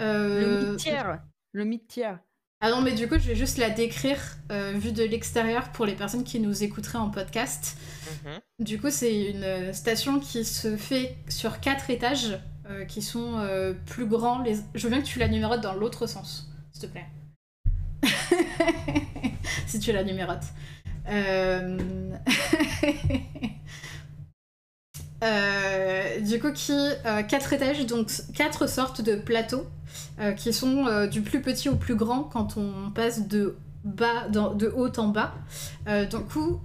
euh, 0.00 0.70
Le 0.72 1.18
Le 1.52 1.64
mythière 1.64 2.18
Ah 2.62 2.70
non, 2.70 2.80
mais 2.80 2.92
du 2.92 3.08
coup, 3.08 3.14
je 3.16 3.26
vais 3.28 3.34
juste 3.36 3.58
la 3.58 3.68
décrire 3.68 4.18
euh, 4.50 4.72
vue 4.72 4.92
de 4.92 5.02
l'extérieur 5.04 5.70
pour 5.72 5.84
les 5.84 5.94
personnes 5.94 6.24
qui 6.24 6.40
nous 6.40 6.62
écouteraient 6.62 6.98
en 6.98 7.10
podcast. 7.10 7.76
Mhm. 8.24 8.40
Du 8.60 8.80
coup, 8.80 8.90
c'est 8.90 9.30
une 9.30 9.72
station 9.74 10.18
qui 10.20 10.44
se 10.46 10.76
fait 10.76 11.16
sur 11.28 11.60
quatre 11.60 11.90
étages 11.90 12.38
euh, 12.70 12.84
qui 12.84 13.02
sont 13.02 13.38
euh, 13.38 13.72
plus 13.86 14.06
grands. 14.06 14.44
Je 14.74 14.82
veux 14.84 14.90
bien 14.90 15.02
que 15.02 15.06
tu 15.06 15.18
la 15.18 15.28
numérotes 15.28 15.60
dans 15.60 15.74
l'autre 15.74 16.06
sens, 16.06 16.48
s'il 16.72 16.88
te 16.88 16.92
plaît. 16.92 17.06
si 19.66 19.80
tu 19.80 19.92
la 19.92 20.04
numérotes. 20.04 20.44
Euh... 25.24 26.18
du 26.18 26.40
coup, 26.40 26.50
qui 26.50 26.76
quatre 27.28 27.52
étages, 27.52 27.86
donc 27.86 28.10
quatre 28.34 28.68
sortes 28.68 29.02
de 29.02 29.14
plateaux 29.14 29.68
qui 30.36 30.52
sont 30.52 31.06
du 31.06 31.22
plus 31.22 31.40
petit 31.40 31.68
au 31.68 31.76
plus 31.76 31.94
grand 31.94 32.24
quand 32.24 32.56
on 32.56 32.90
passe 32.90 33.28
de 33.28 33.56
bas, 33.84 34.28
de 34.28 34.66
haut 34.68 34.90
en 34.98 35.08
bas. 35.08 35.32
Euh, 35.86 36.06
du 36.06 36.16
coup, 36.18 36.60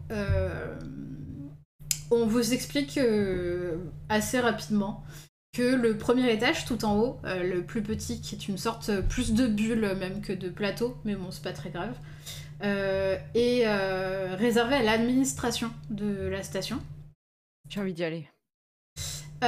on 2.10 2.26
vous 2.26 2.54
explique 2.54 3.00
assez 4.10 4.40
rapidement 4.40 5.04
que 5.58 5.76
le 5.76 5.98
premier 5.98 6.32
étage, 6.32 6.66
tout 6.66 6.86
en 6.86 7.00
haut, 7.00 7.20
euh, 7.26 7.42
le 7.42 7.64
plus 7.64 7.82
petit, 7.82 8.22
qui 8.22 8.36
est 8.36 8.48
une 8.48 8.60
sorte 8.60 8.90
euh, 8.90 9.02
plus 9.02 9.34
de 9.34 9.48
bulle 9.48 9.96
même 9.96 10.22
que 10.22 10.32
de 10.32 10.50
plateau, 10.50 10.96
mais 11.04 11.16
bon, 11.16 11.32
c'est 11.32 11.42
pas 11.42 11.52
très 11.52 11.72
grave, 11.72 11.96
euh, 12.64 13.18
est 13.34 13.64
euh, 13.66 14.36
réservé 14.38 14.76
à 14.76 14.84
l'administration 14.84 15.72
de 15.90 16.28
la 16.28 16.44
station. 16.44 16.80
J'ai 17.70 17.80
envie 17.80 17.94
d'y 17.94 18.04
aller. 18.04 18.30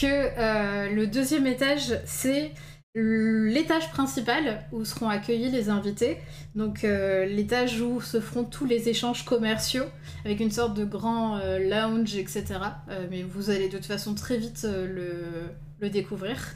Que 0.00 0.94
le 0.94 1.06
deuxième 1.06 1.46
étage, 1.46 1.98
c'est 2.04 2.52
l'étage 2.94 3.90
principal 3.90 4.64
où 4.72 4.84
seront 4.84 5.08
accueillis 5.08 5.50
les 5.50 5.68
invités. 5.68 6.18
Donc 6.54 6.84
euh, 6.84 7.26
l'étage 7.26 7.80
où 7.80 8.00
se 8.00 8.20
feront 8.20 8.44
tous 8.44 8.64
les 8.64 8.88
échanges 8.88 9.24
commerciaux 9.24 9.86
avec 10.24 10.40
une 10.40 10.50
sorte 10.50 10.74
de 10.74 10.84
grand 10.84 11.38
euh, 11.38 11.58
lounge, 11.58 12.14
etc. 12.14 12.44
Euh, 12.88 13.06
mais 13.10 13.22
vous 13.22 13.50
allez 13.50 13.68
de 13.68 13.76
toute 13.76 13.86
façon 13.86 14.14
très 14.14 14.36
vite 14.36 14.64
le, 14.64 15.50
le 15.80 15.90
découvrir. 15.90 16.54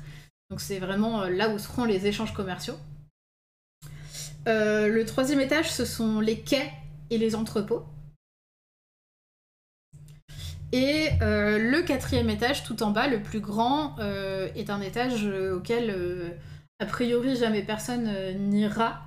Donc 0.51 0.61
c'est 0.61 0.79
vraiment 0.79 1.25
là 1.25 1.49
où 1.51 1.59
seront 1.59 1.85
les 1.85 2.07
échanges 2.07 2.33
commerciaux. 2.33 2.77
Le 4.47 5.03
troisième 5.03 5.43
étage, 5.43 5.71
ce 5.71 5.85
sont 5.85 6.21
les 6.21 6.41
quais 6.41 6.71
et 7.11 7.19
les 7.19 7.35
entrepôts. 7.35 7.85
Et 10.73 11.09
euh, 11.23 11.59
le 11.59 11.83
quatrième 11.83 12.29
étage, 12.29 12.65
tout 12.65 12.83
en 12.83 12.91
bas, 12.91 13.09
le 13.09 13.23
plus 13.23 13.41
grand, 13.41 13.99
euh, 14.01 14.49
est 14.55 14.71
un 14.71 14.81
étage 14.81 15.25
euh, 15.25 15.57
auquel, 15.57 16.37
a 16.79 16.87
priori, 16.87 17.37
jamais 17.37 17.63
personne 17.63 18.11
n'ira, 18.51 19.03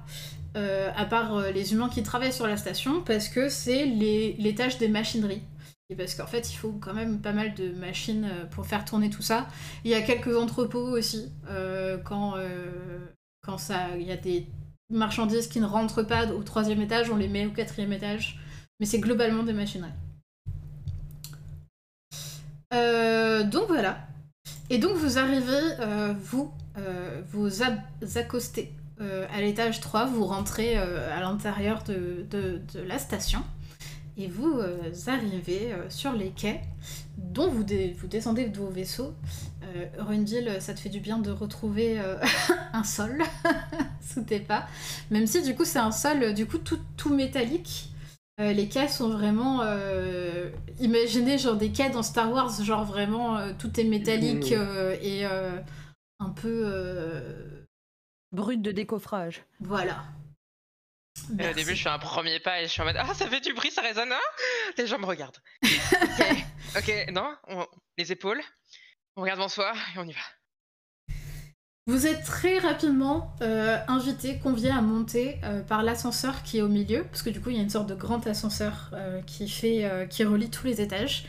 à 0.55 1.05
part 1.05 1.51
les 1.53 1.73
humains 1.73 1.89
qui 1.89 2.03
travaillent 2.03 2.33
sur 2.33 2.47
la 2.47 2.57
station, 2.57 3.01
parce 3.01 3.29
que 3.29 3.47
c'est 3.47 3.85
l'étage 3.85 4.77
des 4.77 4.87
machineries. 4.87 5.43
Et 5.89 5.95
parce 5.95 6.15
qu'en 6.15 6.25
fait, 6.25 6.51
il 6.51 6.55
faut 6.55 6.71
quand 6.71 6.93
même 6.93 7.19
pas 7.19 7.33
mal 7.33 7.53
de 7.53 7.71
machines 7.73 8.29
pour 8.51 8.65
faire 8.65 8.85
tourner 8.85 9.09
tout 9.09 9.21
ça. 9.21 9.47
Il 9.83 9.91
y 9.91 9.93
a 9.93 10.01
quelques 10.01 10.35
entrepôts 10.35 10.89
aussi, 10.97 11.31
quand, 12.03 12.35
quand 13.41 13.57
ça, 13.57 13.87
il 13.97 14.07
y 14.07 14.11
a 14.11 14.17
des 14.17 14.47
marchandises 14.89 15.47
qui 15.47 15.61
ne 15.61 15.65
rentrent 15.65 16.03
pas 16.03 16.27
au 16.27 16.43
troisième 16.43 16.81
étage, 16.81 17.09
on 17.09 17.17
les 17.17 17.27
met 17.27 17.45
au 17.45 17.51
quatrième 17.51 17.93
étage. 17.93 18.39
Mais 18.79 18.85
c'est 18.85 18.99
globalement 18.99 19.43
des 19.43 19.53
machineries. 19.53 19.91
Euh, 22.73 23.43
donc 23.43 23.67
voilà. 23.67 24.07
Et 24.69 24.77
donc 24.77 24.95
vous 24.95 25.17
arrivez, 25.17 25.59
euh, 25.79 26.13
vous, 26.19 26.51
euh, 26.77 27.21
vous 27.31 27.49
accostez 28.17 28.73
à 29.33 29.41
l'étage 29.41 29.79
3, 29.79 30.05
vous 30.05 30.25
rentrez 30.25 30.77
à 30.77 31.19
l'intérieur 31.21 31.81
de, 31.83 32.61
la 32.87 32.99
station 32.99 33.41
et 34.15 34.27
vous 34.27 34.59
arrivez 35.07 35.73
sur 35.89 36.13
les 36.13 36.29
quais 36.29 36.61
dont 37.17 37.49
vous, 37.49 37.63
descendez 37.63 38.45
de 38.45 38.59
vos 38.59 38.69
vaisseaux. 38.69 39.15
Rundil, 39.97 40.57
ça 40.59 40.75
te 40.75 40.79
fait 40.79 40.89
du 40.89 40.99
bien 40.99 41.17
de 41.17 41.31
retrouver 41.31 41.99
un 42.73 42.83
sol 42.83 43.23
sous 44.01 44.21
tes 44.21 44.39
pas, 44.39 44.67
même 45.09 45.25
si 45.25 45.41
du 45.41 45.55
coup 45.55 45.65
c'est 45.65 45.79
un 45.79 45.91
sol 45.91 46.35
du 46.35 46.45
coup 46.45 46.59
tout, 46.59 46.79
tout 46.95 47.11
métallique. 47.11 47.90
Euh, 48.41 48.51
les 48.53 48.67
quais 48.67 48.87
sont 48.87 49.09
vraiment. 49.09 49.61
euh, 49.63 50.49
imaginez 50.79 51.37
genre 51.37 51.55
des 51.55 51.71
quais 51.71 51.89
dans 51.91 52.01
Star 52.03 52.31
Wars, 52.31 52.49
genre 52.63 52.83
vraiment 52.85 53.37
euh, 53.37 53.53
tout 53.57 53.79
est 53.79 53.83
métallique 53.83 54.51
Mhm. 54.51 54.57
euh, 54.59 54.97
et 55.01 55.25
euh, 55.25 55.57
un 56.19 56.29
peu. 56.29 56.63
euh, 56.65 57.63
Brut 58.33 58.61
de 58.61 58.71
décoffrage. 58.71 59.43
voilà. 59.59 60.03
Et 61.37 61.49
au 61.49 61.53
début, 61.53 61.75
je 61.75 61.83
fais 61.83 61.89
un 61.89 61.99
premier 61.99 62.39
pas 62.39 62.61
et 62.61 62.65
je 62.65 62.71
suis 62.71 62.81
en 62.81 62.85
mode 62.85 62.95
Ah, 62.97 63.13
ça 63.13 63.27
fait 63.27 63.41
du 63.41 63.53
bruit, 63.53 63.69
ça 63.69 63.81
résonne. 63.81 64.11
Ah 64.11 64.19
les 64.77 64.87
gens 64.87 64.97
me 64.97 65.05
regardent. 65.05 65.37
ok, 65.63 66.25
ok, 66.77 67.05
non, 67.11 67.35
on- 67.49 67.67
les 67.97 68.11
épaules. 68.11 68.41
On 69.17 69.21
regarde 69.21 69.39
bonsoir 69.39 69.75
et 69.95 69.99
on 69.99 70.07
y 70.07 70.13
va. 70.13 70.21
Vous 71.87 72.05
êtes 72.05 72.23
très 72.23 72.59
rapidement 72.59 73.33
euh, 73.41 73.75
invité, 73.87 74.37
convié 74.37 74.69
à 74.69 74.81
monter 74.81 75.39
euh, 75.43 75.63
par 75.63 75.81
l'ascenseur 75.81 76.43
qui 76.43 76.59
est 76.59 76.61
au 76.61 76.67
milieu, 76.67 77.03
parce 77.05 77.23
que 77.23 77.31
du 77.31 77.41
coup 77.41 77.49
il 77.49 77.55
y 77.55 77.59
a 77.59 77.63
une 77.63 77.71
sorte 77.71 77.89
de 77.89 77.95
grand 77.95 78.25
ascenseur 78.27 78.91
euh, 78.93 79.19
qui 79.23 79.49
fait, 79.49 80.07
qui 80.09 80.23
relie 80.23 80.51
tous 80.51 80.67
les 80.67 80.79
étages. 80.79 81.25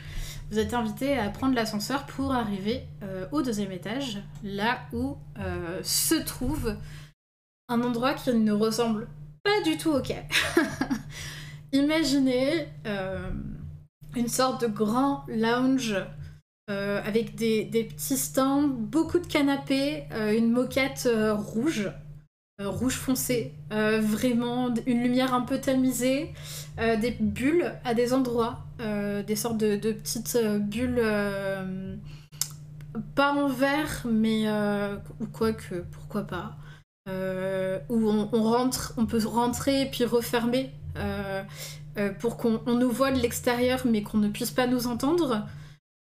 Vous 0.50 0.58
êtes 0.58 0.74
invité 0.74 1.16
à 1.18 1.30
prendre 1.30 1.54
l'ascenseur 1.54 2.04
pour 2.04 2.32
arriver 2.32 2.84
au 3.30 3.40
deuxième 3.40 3.72
étage, 3.72 4.18
là 4.44 4.80
où 4.92 5.16
se 5.82 6.14
trouve 6.14 6.76
un 7.70 7.80
endroit 7.80 8.12
qui 8.12 8.34
ne 8.34 8.52
ressemble 8.52 9.08
pas 9.42 9.62
du 9.64 9.78
tout 9.78 9.92
au 9.92 10.02
quai. 10.02 10.24
Imaginez 11.72 12.68
une 14.14 14.28
sorte 14.28 14.60
de 14.60 14.66
grand 14.66 15.24
lounge 15.26 15.96
euh, 16.72 17.02
avec 17.04 17.34
des, 17.34 17.64
petits 17.84 18.16
stands, 18.16 18.66
beaucoup 18.66 19.18
de 19.18 19.26
canapés, 19.26 20.04
euh, 20.12 20.36
une 20.36 20.50
moquette 20.50 21.04
euh, 21.06 21.34
rouge, 21.34 21.90
rouge 22.58 22.94
foncé, 22.94 23.52
vraiment 23.70 24.72
une 24.86 25.02
lumière 25.02 25.34
un 25.34 25.40
peu 25.40 25.58
tamisée, 25.58 26.32
des 26.78 27.10
bulles 27.18 27.72
à 27.84 27.92
des 27.92 28.12
endroits, 28.12 28.60
des 29.26 29.34
sortes 29.34 29.58
de, 29.58 29.92
petites 29.92 30.38
bulles, 30.60 31.02
pas 33.16 33.32
en 33.32 33.48
verre, 33.48 34.06
mais 34.08 34.46
ou 35.18 35.26
quoi 35.26 35.54
que, 35.54 35.82
pourquoi 35.90 36.22
pas, 36.22 36.56
où 37.88 38.08
on, 38.08 39.06
peut 39.06 39.26
rentrer 39.26 39.82
et 39.82 39.86
puis 39.86 40.04
refermer. 40.04 40.70
pour 42.20 42.36
qu'on 42.36 42.60
on 42.66 42.74
nous 42.74 42.90
voit 42.90 43.10
de 43.10 43.18
l'extérieur 43.18 43.80
mais 43.86 44.04
qu'on 44.04 44.18
ne 44.18 44.28
puisse 44.28 44.52
pas 44.52 44.68
nous 44.68 44.86
entendre 44.86 45.48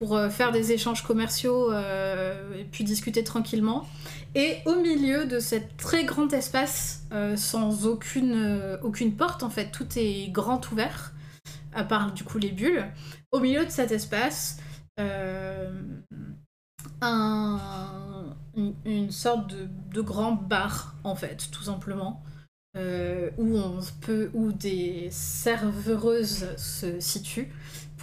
pour 0.00 0.16
euh, 0.16 0.30
faire 0.30 0.50
des 0.50 0.72
échanges 0.72 1.02
commerciaux 1.02 1.70
euh, 1.72 2.54
et 2.58 2.64
puis 2.64 2.84
discuter 2.84 3.22
tranquillement. 3.22 3.86
Et 4.34 4.56
au 4.64 4.76
milieu 4.80 5.26
de 5.26 5.38
cet 5.38 5.76
très 5.76 6.04
grand 6.04 6.32
espace, 6.32 7.02
euh, 7.12 7.36
sans 7.36 7.86
aucune, 7.86 8.78
aucune 8.82 9.14
porte 9.14 9.42
en 9.42 9.50
fait, 9.50 9.70
tout 9.70 9.86
est 9.96 10.28
grand 10.30 10.72
ouvert, 10.72 11.12
à 11.74 11.84
part 11.84 12.12
du 12.12 12.24
coup 12.24 12.38
les 12.38 12.50
bulles. 12.50 12.86
Au 13.30 13.40
milieu 13.40 13.64
de 13.66 13.70
cet 13.70 13.92
espace, 13.92 14.56
un- 17.02 18.34
une, 18.56 18.74
une 18.84 19.10
sorte 19.10 19.48
de, 19.50 19.68
de 19.92 20.00
grand 20.00 20.32
bar 20.32 20.94
en 21.04 21.14
fait, 21.14 21.48
tout 21.52 21.62
simplement. 21.62 22.22
où 22.76 23.58
on 23.58 23.80
peut 24.00 24.30
où 24.32 24.52
des 24.52 25.08
serveuses 25.10 26.46
se 26.56 27.00
situent 27.00 27.52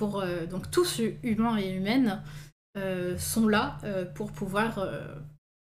euh, 0.02 0.46
donc 0.46 0.70
tous 0.72 1.00
hu- 1.00 1.18
humains 1.24 1.58
et 1.58 1.70
humaines 1.72 2.22
euh, 2.78 3.18
sont 3.18 3.48
là 3.48 3.78
euh, 3.84 4.06
pour 4.06 4.32
pouvoir 4.32 4.88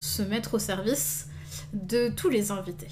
se 0.03 0.23
mettre 0.23 0.55
au 0.55 0.59
service 0.59 1.29
de 1.73 2.09
tous 2.09 2.29
les 2.29 2.51
invités. 2.51 2.89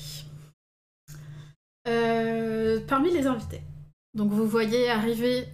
Parmi 2.86 3.10
les 3.12 3.26
invités, 3.26 3.62
donc 4.14 4.30
vous 4.30 4.46
voyez 4.46 4.90
arriver, 4.90 5.48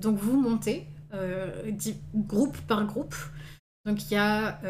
donc 0.00 0.18
vous 0.18 0.40
montez 0.40 0.86
groupe 2.14 2.56
par 2.68 2.86
groupe. 2.86 3.16
Donc 3.84 4.04
il 4.04 4.14
y 4.14 4.16
a 4.16 4.60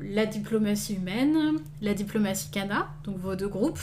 la 0.00 0.24
diplomatie 0.24 0.94
humaine, 0.94 1.58
la 1.82 1.92
diplomatie 1.92 2.50
cana, 2.50 2.88
donc 3.04 3.18
vos 3.18 3.36
deux 3.36 3.48
groupes. 3.48 3.82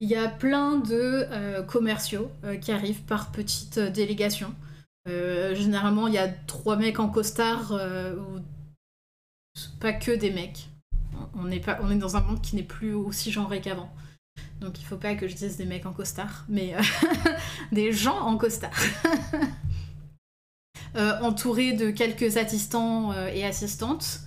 Il 0.00 0.10
y 0.10 0.16
a 0.16 0.28
plein 0.28 0.76
de 0.76 1.62
commerciaux 1.62 2.30
qui 2.60 2.70
arrivent 2.72 3.02
par 3.04 3.32
petites 3.32 3.78
délégations. 3.78 4.54
Euh, 5.08 5.54
généralement, 5.54 6.06
il 6.06 6.14
y 6.14 6.18
a 6.18 6.28
trois 6.28 6.76
mecs 6.76 7.00
en 7.00 7.08
costard, 7.08 7.72
euh, 7.72 8.14
ou 8.16 8.40
pas 9.80 9.92
que 9.92 10.12
des 10.12 10.30
mecs. 10.30 10.68
On 11.34 11.50
est, 11.50 11.60
pas, 11.60 11.78
on 11.82 11.90
est 11.90 11.96
dans 11.96 12.16
un 12.16 12.20
monde 12.20 12.40
qui 12.40 12.56
n'est 12.56 12.62
plus 12.62 12.94
aussi 12.94 13.32
genré 13.32 13.60
qu'avant. 13.60 13.92
Donc 14.60 14.80
il 14.80 14.84
faut 14.84 14.96
pas 14.96 15.14
que 15.14 15.28
je 15.28 15.34
dise 15.34 15.56
des 15.56 15.64
mecs 15.64 15.86
en 15.86 15.92
costard, 15.92 16.44
mais 16.48 16.74
euh, 16.74 16.80
des 17.72 17.92
gens 17.92 18.18
en 18.20 18.36
costard. 18.36 18.70
Entourés 20.94 21.72
de 21.72 21.90
quelques 21.90 22.36
assistants 22.36 23.14
et 23.14 23.46
assistantes 23.46 24.20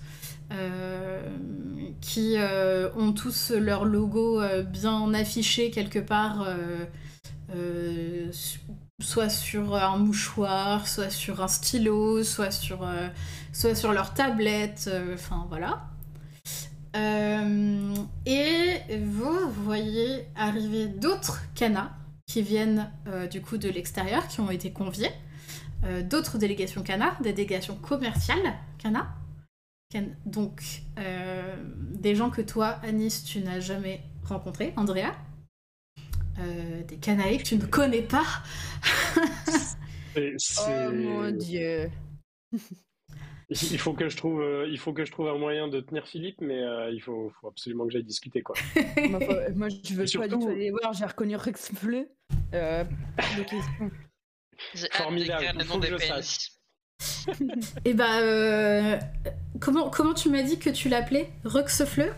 qui 2.00 2.34
ont 2.96 3.12
tous 3.12 3.52
leur 3.52 3.84
logo 3.84 4.42
bien 4.64 5.14
affiché 5.14 5.70
quelque 5.70 6.00
part, 6.00 6.44
soit 9.02 9.28
sur 9.28 9.74
un 9.74 9.98
mouchoir, 9.98 10.88
soit 10.88 11.10
sur 11.10 11.42
un 11.42 11.48
stylo, 11.48 12.22
soit 12.24 12.50
sur, 12.50 12.82
euh, 12.82 13.08
soit 13.52 13.74
sur 13.74 13.92
leur 13.92 14.14
tablette, 14.14 14.88
euh, 14.92 15.14
enfin 15.14 15.46
voilà. 15.48 15.88
Euh, 16.96 17.94
et 18.24 18.80
vous 19.04 19.50
voyez 19.64 20.26
arriver 20.34 20.86
d'autres 20.86 21.42
canas 21.54 21.90
qui 22.26 22.40
viennent 22.40 22.90
euh, 23.06 23.26
du 23.26 23.42
coup 23.42 23.58
de 23.58 23.68
l'extérieur, 23.68 24.26
qui 24.28 24.40
ont 24.40 24.50
été 24.50 24.72
conviés. 24.72 25.10
Euh, 25.84 26.02
d'autres 26.02 26.38
délégations 26.38 26.82
cana, 26.82 27.14
des 27.22 27.34
délégations 27.34 27.76
commerciales 27.76 28.54
cana. 28.78 29.08
Can- 29.92 30.08
Donc, 30.24 30.82
euh, 30.98 31.54
des 31.92 32.16
gens 32.16 32.30
que 32.30 32.40
toi, 32.40 32.78
Anis, 32.82 33.24
tu 33.24 33.40
n'as 33.40 33.60
jamais 33.60 34.02
rencontrés, 34.24 34.72
Andrea. 34.76 35.12
Euh, 36.38 36.82
des 36.82 36.96
canaïs 36.98 37.42
que 37.42 37.48
tu 37.48 37.56
ne 37.56 37.64
connais 37.66 38.02
pas. 38.02 38.24
Oh 40.18 40.90
mon 40.92 41.30
dieu. 41.30 41.90
Il 43.50 43.78
faut 43.78 43.92
que 43.92 44.08
je 44.08 44.16
trouve, 44.16 44.40
euh, 44.40 44.66
il 44.66 44.78
faut 44.78 44.94
que 44.94 45.04
je 45.04 45.12
trouve 45.12 45.28
un 45.28 45.36
moyen 45.38 45.68
de 45.68 45.80
tenir 45.80 46.06
Philippe, 46.08 46.40
mais 46.40 46.58
euh, 46.62 46.90
il 46.90 47.00
faut, 47.00 47.30
faut 47.38 47.48
absolument 47.48 47.84
que 47.86 47.92
j'aille 47.92 48.02
discuter 48.02 48.40
quoi. 48.40 48.56
Moi, 49.10 49.20
faut- 49.20 49.54
moi, 49.54 49.68
je 49.68 49.92
veux 49.94 50.02
pas 50.04 50.06
surtout- 50.06 50.38
du 50.38 50.44
tout 50.46 50.50
aller 50.50 50.70
voir, 50.70 50.92
j'ai 50.94 51.04
reconnu 51.04 51.36
Rex 51.36 51.70
Fleu. 51.74 52.08
Euh, 52.54 52.84
pas 53.16 53.22
Formidable, 54.92 55.44
il 55.54 55.64
faut 55.66 55.78
que 55.78 55.86
je. 55.86 56.50
Et 57.84 57.92
bah, 57.94 58.20
euh, 58.20 58.98
comment, 59.60 59.90
comment 59.90 60.14
tu 60.14 60.30
m'as 60.30 60.42
dit 60.42 60.58
que 60.58 60.70
tu 60.70 60.88
l'appelais? 60.88 61.30
Ruxfleu 61.44 62.12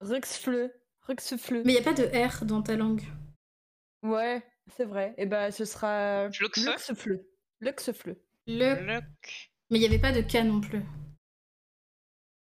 Rex 0.00 0.38
Fleu. 0.38 0.72
Rex 1.06 1.36
Fleu. 1.36 1.62
Mais 1.66 1.72
il 1.74 1.76
n'y 1.76 1.80
a 1.80 1.84
pas 1.84 1.92
de 1.92 2.04
R 2.04 2.46
dans 2.46 2.62
ta 2.62 2.74
langue. 2.76 3.02
Ouais, 4.04 4.42
c'est 4.76 4.84
vrai. 4.84 5.14
Et 5.16 5.26
bah, 5.26 5.50
ce 5.50 5.64
sera 5.64 6.30
Fluxe 6.30 6.64
Lux 6.64 6.94
Fleu. 6.94 7.28
Lux 7.60 7.90
Fleu. 7.92 8.22
Le... 8.46 8.74
Luck. 8.86 9.50
Mais 9.70 9.78
il 9.78 9.80
n'y 9.80 9.86
avait 9.86 9.98
pas 9.98 10.12
de 10.12 10.20
K 10.20 10.44
non 10.44 10.60
plus. 10.60 10.82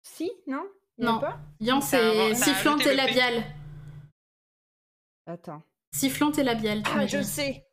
Si, 0.02 0.30
non? 0.46 0.66
Il 0.96 1.04
Non. 1.04 1.20
pas? 1.20 1.40
Yan, 1.60 1.80
c'est 1.80 2.34
sifflante 2.34 2.86
et 2.86 2.94
labiale. 2.94 3.44
Attends. 5.26 5.62
Sifflante 5.92 6.38
et 6.38 6.44
labiale, 6.44 6.82
tu 6.82 6.90
Ah, 6.94 7.06
je 7.06 7.22
sais. 7.22 7.66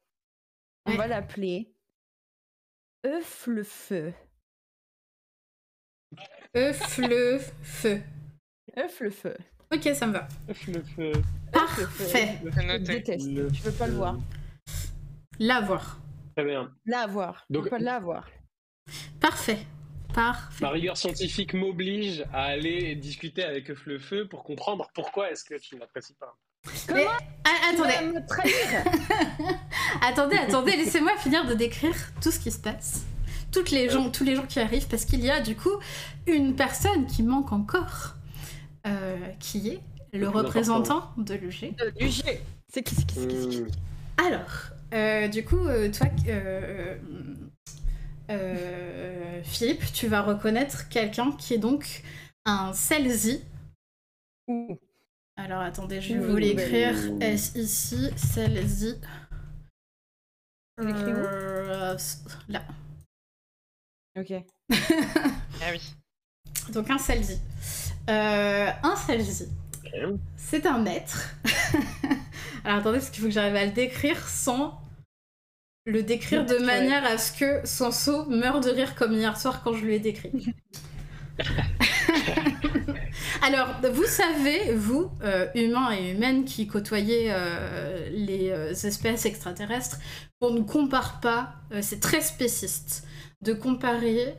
On 0.86 0.92
Ouais. 0.92 0.98
va 0.98 1.08
l'appeler 1.08 1.72
Euf 3.06 3.46
le 3.48 3.64
feu. 3.64 4.14
Euf, 6.56 6.98
le 6.98 7.38
feu. 7.64 8.02
Euf 8.78 9.00
le 9.00 9.10
feu. 9.12 9.38
Ok, 9.72 9.84
ça 9.94 10.08
me 10.08 10.14
va. 10.14 10.28
Le 10.48 10.54
feu. 10.84 11.12
Parfait. 11.52 12.40
Je 12.44 12.78
déteste. 12.78 13.28
Le 13.28 13.50
Je 13.54 13.62
veux 13.64 13.72
pas 13.72 13.88
le 13.88 13.94
voir. 13.96 14.18
La 15.40 15.62
voir. 15.62 16.00
Très 16.36 16.46
bien. 16.46 16.72
La 16.86 17.08
voir. 17.08 17.46
Je 17.50 17.54
Donc- 17.54 17.64
veux 17.66 17.70
pas 17.70 17.80
la 17.80 18.00
voir. 18.00 18.28
Parfait. 19.20 19.60
Parfait. 20.14 20.64
Ma 20.64 20.70
rigueur 20.70 20.96
scientifique 20.96 21.54
m'oblige 21.54 22.24
à 22.34 22.44
aller 22.44 22.96
discuter 22.96 23.44
avec 23.44 23.68
le 23.86 24.00
feu 24.00 24.28
pour 24.28 24.44
comprendre 24.44 24.90
pourquoi 24.94 25.32
est-ce 25.32 25.44
que 25.44 25.56
tu 25.60 25.76
ne 25.76 25.82
l'apprécies 25.82 26.14
pas. 26.16 26.36
Mais- 26.94 27.06
Ah, 27.44 27.70
attendez, 27.74 28.08
me 28.14 28.26
trahir? 28.26 28.84
Attendez, 30.02 30.38
attendez, 30.38 30.76
laissez-moi 30.78 31.16
finir 31.18 31.46
de 31.46 31.54
décrire 31.54 31.96
tout 32.22 32.32
ce 32.32 32.40
qui 32.40 32.52
se 32.52 32.60
passe. 32.60 33.06
toutes 33.52 33.72
les 33.72 33.90
gens, 33.90 34.10
tous 34.12 34.24
les 34.26 34.36
gens 34.36 34.46
qui 34.46 34.60
arrivent, 34.60 34.88
parce 34.90 35.06
qu'il 35.06 35.24
y 35.24 35.30
a 35.30 35.40
du 35.42 35.56
coup 35.56 35.72
une 36.28 36.56
personne 36.56 37.06
qui 37.08 37.24
manque 37.24 37.52
encore, 37.54 38.16
euh, 38.86 39.18
qui 39.40 39.70
est 39.70 39.80
le 40.20 40.30
représentant 40.30 41.12
de 41.18 41.34
l'UG. 41.36 41.76
Du 41.98 42.10
G. 42.10 42.42
C'est 42.72 42.84
qui, 42.84 42.96
c'est 42.96 43.06
qui, 43.06 43.16
c'est 43.16 43.28
qui, 43.28 43.42
c'est 43.42 43.50
qui 43.50 43.62
Hmm. 43.62 43.68
Alors, 44.26 44.70
euh, 44.94 45.28
du 45.28 45.44
coup, 45.44 45.58
euh, 45.68 45.92
toi, 45.92 46.08
euh, 46.28 46.98
euh, 48.30 49.42
Philippe, 49.44 49.92
tu 49.94 50.08
vas 50.08 50.22
reconnaître 50.22 50.88
quelqu'un 50.90 51.32
qui 51.34 51.54
est 51.54 51.58
donc 51.60 52.02
un 52.46 52.74
Selzy. 52.74 53.44
Ouh. 54.48 54.78
Alors 55.38 55.62
attendez, 55.62 56.00
je 56.02 56.14
vais 56.14 56.20
Ouh, 56.20 56.32
vous 56.32 56.38
l'écrire 56.38 56.94
ben- 57.20 57.22
S 57.34 57.52
ici, 57.56 58.10
où 60.80 60.84
Euh, 60.84 61.98
là. 62.48 62.64
Ok. 64.18 64.34
Ah 65.62 65.72
oui. 65.72 65.82
Donc 66.74 66.90
un 66.90 66.98
Selzy. 66.98 67.40
Euh, 68.10 68.70
un 68.84 68.96
Selzy, 68.96 69.48
C'est 70.38 70.66
un 70.66 70.80
maître. 70.80 71.36
Alors 72.64 72.80
attendez, 72.80 72.98
parce 73.00 73.10
qu'il 73.12 73.22
faut 73.22 73.28
que 73.28 73.34
j'arrive 73.34 73.56
à 73.56 73.66
le 73.66 73.72
décrire 73.72 74.28
sans 74.28 74.80
le 75.86 76.02
décrire 76.02 76.46
de 76.46 76.58
manière 76.58 77.06
à 77.06 77.18
ce 77.20 77.32
que 77.32 77.62
Sanso 77.68 78.26
meure 78.26 78.60
de 78.60 78.70
rire 78.72 78.96
comme 78.96 79.14
hier 79.14 79.38
soir 79.40 79.62
quand 79.64 79.74
je 79.74 79.86
lui 79.86 79.94
ai 79.96 80.00
décrit. 80.00 80.32
Alors, 83.44 83.68
vous 83.94 84.06
savez, 84.06 84.74
vous, 84.74 85.12
euh, 85.24 85.48
humains 85.54 85.92
et 85.92 86.12
humaines 86.12 86.46
qui 86.46 86.66
côtoyez 86.68 87.28
euh, 87.30 88.10
les 88.12 88.50
euh, 88.50 88.72
espèces 88.72 89.26
extraterrestres, 89.26 90.00
on 90.42 90.52
ne 90.52 90.62
compare 90.62 91.20
pas, 91.20 91.54
euh, 91.72 91.80
c'est 91.84 92.00
très 92.00 92.22
spéciste, 92.22 93.06
de 93.44 93.54
comparer 93.54 94.36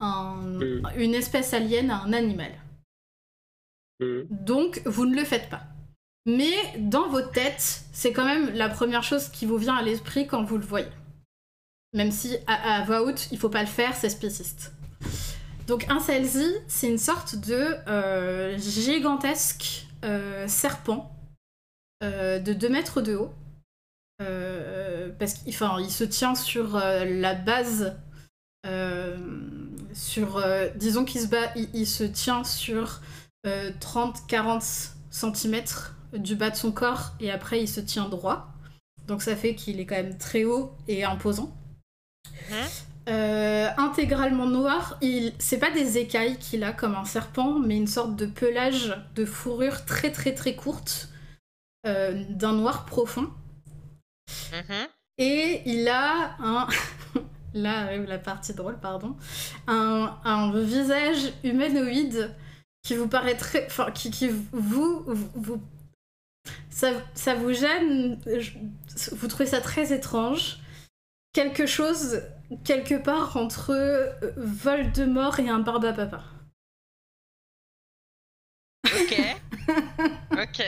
un- 0.00 0.58
une 0.96 1.14
espèce 1.14 1.54
alien 1.54 1.90
à 1.90 2.02
un 2.02 2.12
animal. 2.12 2.50
Hmm. 4.00 4.22
Donc, 4.30 4.82
vous 4.84 5.06
ne 5.06 5.16
le 5.16 5.24
faites 5.24 5.48
pas. 5.48 5.62
Mais 6.26 6.54
dans 6.78 7.08
votre 7.08 7.30
tête, 7.30 7.84
c'est 7.92 8.12
quand 8.12 8.24
même 8.24 8.52
la 8.54 8.68
première 8.68 9.04
chose 9.04 9.28
qui 9.28 9.46
vous 9.46 9.58
vient 9.58 9.76
à 9.76 9.82
l'esprit 9.82 10.26
quand 10.26 10.42
vous 10.42 10.58
le 10.58 10.64
voyez. 10.64 10.88
Même 11.94 12.10
si 12.10 12.36
à, 12.48 12.82
voix 12.84 13.02
haute, 13.02 13.28
il 13.30 13.38
faut 13.38 13.48
pas 13.48 13.62
le 13.62 13.68
faire, 13.68 13.94
c'est 13.94 14.10
spéciste. 14.10 14.72
Donc 15.68 15.86
un 15.88 16.00
Selzy, 16.00 16.52
c'est 16.66 16.88
une 16.88 16.98
sorte 16.98 17.36
de 17.36 17.76
euh, 17.88 18.58
gigantesque 18.58 19.86
euh, 20.04 20.46
serpent 20.48 21.10
euh, 22.02 22.38
de 22.40 22.52
2 22.52 22.68
mètres 22.68 23.00
de 23.00 23.14
haut. 23.14 23.32
Parce 25.18 25.34
qu'il 25.34 25.54
se 25.54 26.04
tient 26.04 26.34
sur 26.34 26.76
la 26.76 27.34
base, 27.34 27.96
sur, 29.94 30.44
disons 30.74 31.04
qu'il 31.04 31.20
se, 31.20 31.26
bat, 31.26 31.52
il 31.54 31.86
se 31.86 32.04
tient 32.04 32.44
sur 32.44 33.00
30-40 33.46 34.90
cm 35.10 35.62
du 36.12 36.36
bas 36.36 36.50
de 36.50 36.56
son 36.56 36.72
corps 36.72 37.12
et 37.20 37.30
après 37.30 37.60
il 37.60 37.68
se 37.68 37.80
tient 37.80 38.08
droit. 38.08 38.48
Donc 39.06 39.22
ça 39.22 39.36
fait 39.36 39.54
qu'il 39.54 39.80
est 39.80 39.86
quand 39.86 39.96
même 39.96 40.18
très 40.18 40.44
haut 40.44 40.72
et 40.88 41.04
imposant. 41.04 41.56
Mhm. 42.50 42.56
Euh, 43.08 43.68
intégralement 43.76 44.46
noir, 44.46 44.98
il... 45.00 45.32
c'est 45.38 45.58
pas 45.58 45.70
des 45.70 45.96
écailles 45.98 46.38
qu'il 46.38 46.64
a 46.64 46.72
comme 46.72 46.96
un 46.96 47.04
serpent, 47.04 47.60
mais 47.60 47.76
une 47.76 47.86
sorte 47.86 48.16
de 48.16 48.26
pelage 48.26 48.96
de 49.14 49.24
fourrure 49.24 49.84
très 49.84 50.10
très 50.10 50.34
très 50.34 50.56
courte, 50.56 51.08
euh, 51.86 52.24
d'un 52.30 52.52
noir 52.52 52.84
profond. 52.84 53.30
Mhm. 54.52 54.88
Et 55.18 55.62
il 55.66 55.88
a 55.88 56.36
un. 56.40 56.66
Là 57.54 57.84
arrive 57.84 58.04
la 58.04 58.18
partie 58.18 58.52
drôle, 58.52 58.78
pardon. 58.78 59.16
Un, 59.66 60.14
un 60.24 60.52
visage 60.60 61.32
humanoïde 61.42 62.34
qui 62.86 62.94
vous 62.94 63.08
paraît 63.08 63.36
très. 63.36 63.66
Enfin, 63.66 63.90
qui, 63.90 64.12
qui 64.12 64.28
vous. 64.28 65.00
vous, 65.02 65.30
vous- 65.34 65.62
ça, 66.70 66.92
ça 67.14 67.34
vous 67.34 67.52
gêne. 67.52 68.20
Vous 69.12 69.26
trouvez 69.26 69.46
ça 69.46 69.60
très 69.60 69.92
étrange. 69.92 70.58
Quelque 71.32 71.66
chose, 71.66 72.22
quelque 72.64 72.94
part 72.94 73.36
entre 73.36 73.70
euh, 73.70 74.12
Voldemort 74.36 75.40
et 75.40 75.48
un 75.48 75.58
barbe 75.58 75.84
à 75.84 75.92
papa. 75.92 76.24
Ok. 78.84 79.20
ok. 80.32 80.62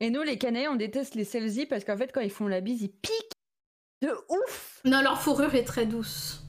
Et 0.00 0.10
nous, 0.10 0.22
les 0.22 0.36
Canaïens, 0.36 0.72
on 0.72 0.76
déteste 0.76 1.14
les 1.14 1.24
Selzy 1.24 1.64
parce 1.64 1.84
qu'en 1.84 1.96
fait, 1.96 2.12
quand 2.12 2.20
ils 2.20 2.30
font 2.30 2.48
la 2.48 2.60
bise, 2.60 2.82
ils 2.82 2.92
piquent 2.92 3.32
de 4.02 4.10
ouf. 4.28 4.82
Non, 4.84 5.00
leur 5.00 5.20
fourrure 5.22 5.54
est 5.54 5.64
très 5.64 5.86
douce. 5.86 6.42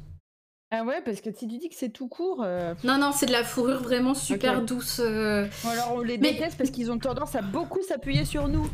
Ah 0.70 0.84
ouais, 0.84 1.01
parce 1.05 1.22
que 1.22 1.30
si 1.32 1.47
tu 1.47 1.57
dis 1.57 1.70
que 1.70 1.76
c'est 1.78 1.88
tout 1.89 2.09
court, 2.09 2.41
euh, 2.43 2.74
Non, 2.84 2.97
non, 2.97 3.13
c'est 3.13 3.26
de 3.26 3.32
la 3.32 3.45
fourrure 3.45 3.82
vraiment 3.82 4.13
super 4.13 4.61
douce. 4.63 4.99
euh, 5.01 5.47
alors 5.65 5.93
on 5.95 6.01
les 6.01 6.18
Mais- 6.18 6.34
déteste 6.34 6.57
parce 6.57 6.72
qu'ils 6.72 6.91
ont 6.91 6.97
tendance 6.99 7.36
à 7.36 7.41
beaucoup 7.41 7.80
s'appuyer 7.88 8.26
sur 8.26 8.49
nous. 8.49 8.70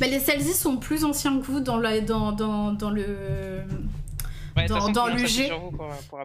Mais 0.00 0.08
les 0.08 0.18
Selzy 0.18 0.54
sont 0.54 0.76
plus 0.76 1.04
anciens 1.04 1.38
que 1.38 1.44
vous 1.44 1.60
dans, 1.60 1.76
la, 1.78 2.00
dans, 2.00 2.32
dans, 2.32 2.72
dans 2.72 2.90
le. 2.90 3.60
Ouais, 4.56 4.66
Dans- 4.66 5.06
l'UG, 5.06 5.52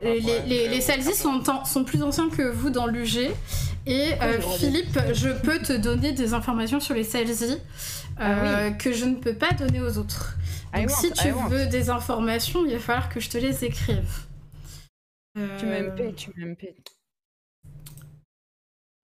Les, 0.01 0.67
les, 0.69 0.81
Selzy 0.81 1.13
sont, 1.13 1.43
sont 1.65 1.83
plus 1.83 2.01
anciens 2.01 2.29
que 2.29 2.41
vous 2.49 2.69
dans 2.71 2.87
l'UG. 2.87 3.29
Et 3.85 4.13
euh, 4.21 4.39
Philippe, 4.57 4.97
je 5.13 5.29
peux 5.29 5.59
te 5.59 5.73
donner 5.73 6.13
des 6.13 6.33
informations 6.33 6.79
sur 6.79 6.95
les 6.95 7.03
euh, 8.19 8.69
Ah 8.69 8.71
que 8.71 8.91
je 8.93 9.05
ne 9.05 9.15
peux 9.15 9.33
pas 9.35 9.51
donner 9.51 9.81
aux 9.81 9.97
autres. 9.99 10.37
I 10.73 10.81
Donc 10.81 10.89
want, 10.91 10.95
si 10.95 11.11
tu 11.11 11.27
I 11.27 11.31
want. 11.31 11.47
veux 11.49 11.65
des 11.67 11.89
informations, 11.91 12.65
il 12.65 12.73
va 12.73 12.79
falloir 12.79 13.09
que 13.09 13.19
je 13.19 13.29
te 13.29 13.37
les 13.37 13.65
écrive. 13.65 14.09
Tu 15.35 15.41
Euh, 15.41 15.89
m'MP, 15.91 16.13
tu 16.15 16.31
m'MP. 16.35 16.75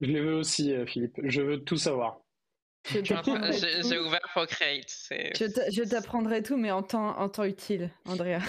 Je 0.02 0.08
les 0.12 0.22
veux 0.22 0.36
aussi, 0.36 0.74
euh, 0.74 0.86
Philippe. 0.86 1.20
Je 1.24 1.42
veux 1.42 1.64
tout 1.64 1.78
savoir. 1.78 2.20
J'ai 2.92 4.00
ouvert 4.00 4.20
Procreate. 4.34 4.90
c'est- 4.90 5.36
Je 5.38 5.46
t'a- 5.46 5.70
je 5.70 5.84
t'apprendrai 5.84 6.44
tout, 6.44 6.58
mais 6.58 6.72
en 6.72 6.84
temps, 6.84 7.18
en 7.18 7.30
temps 7.30 7.44
utile, 7.44 7.92
Andrea. 8.06 8.40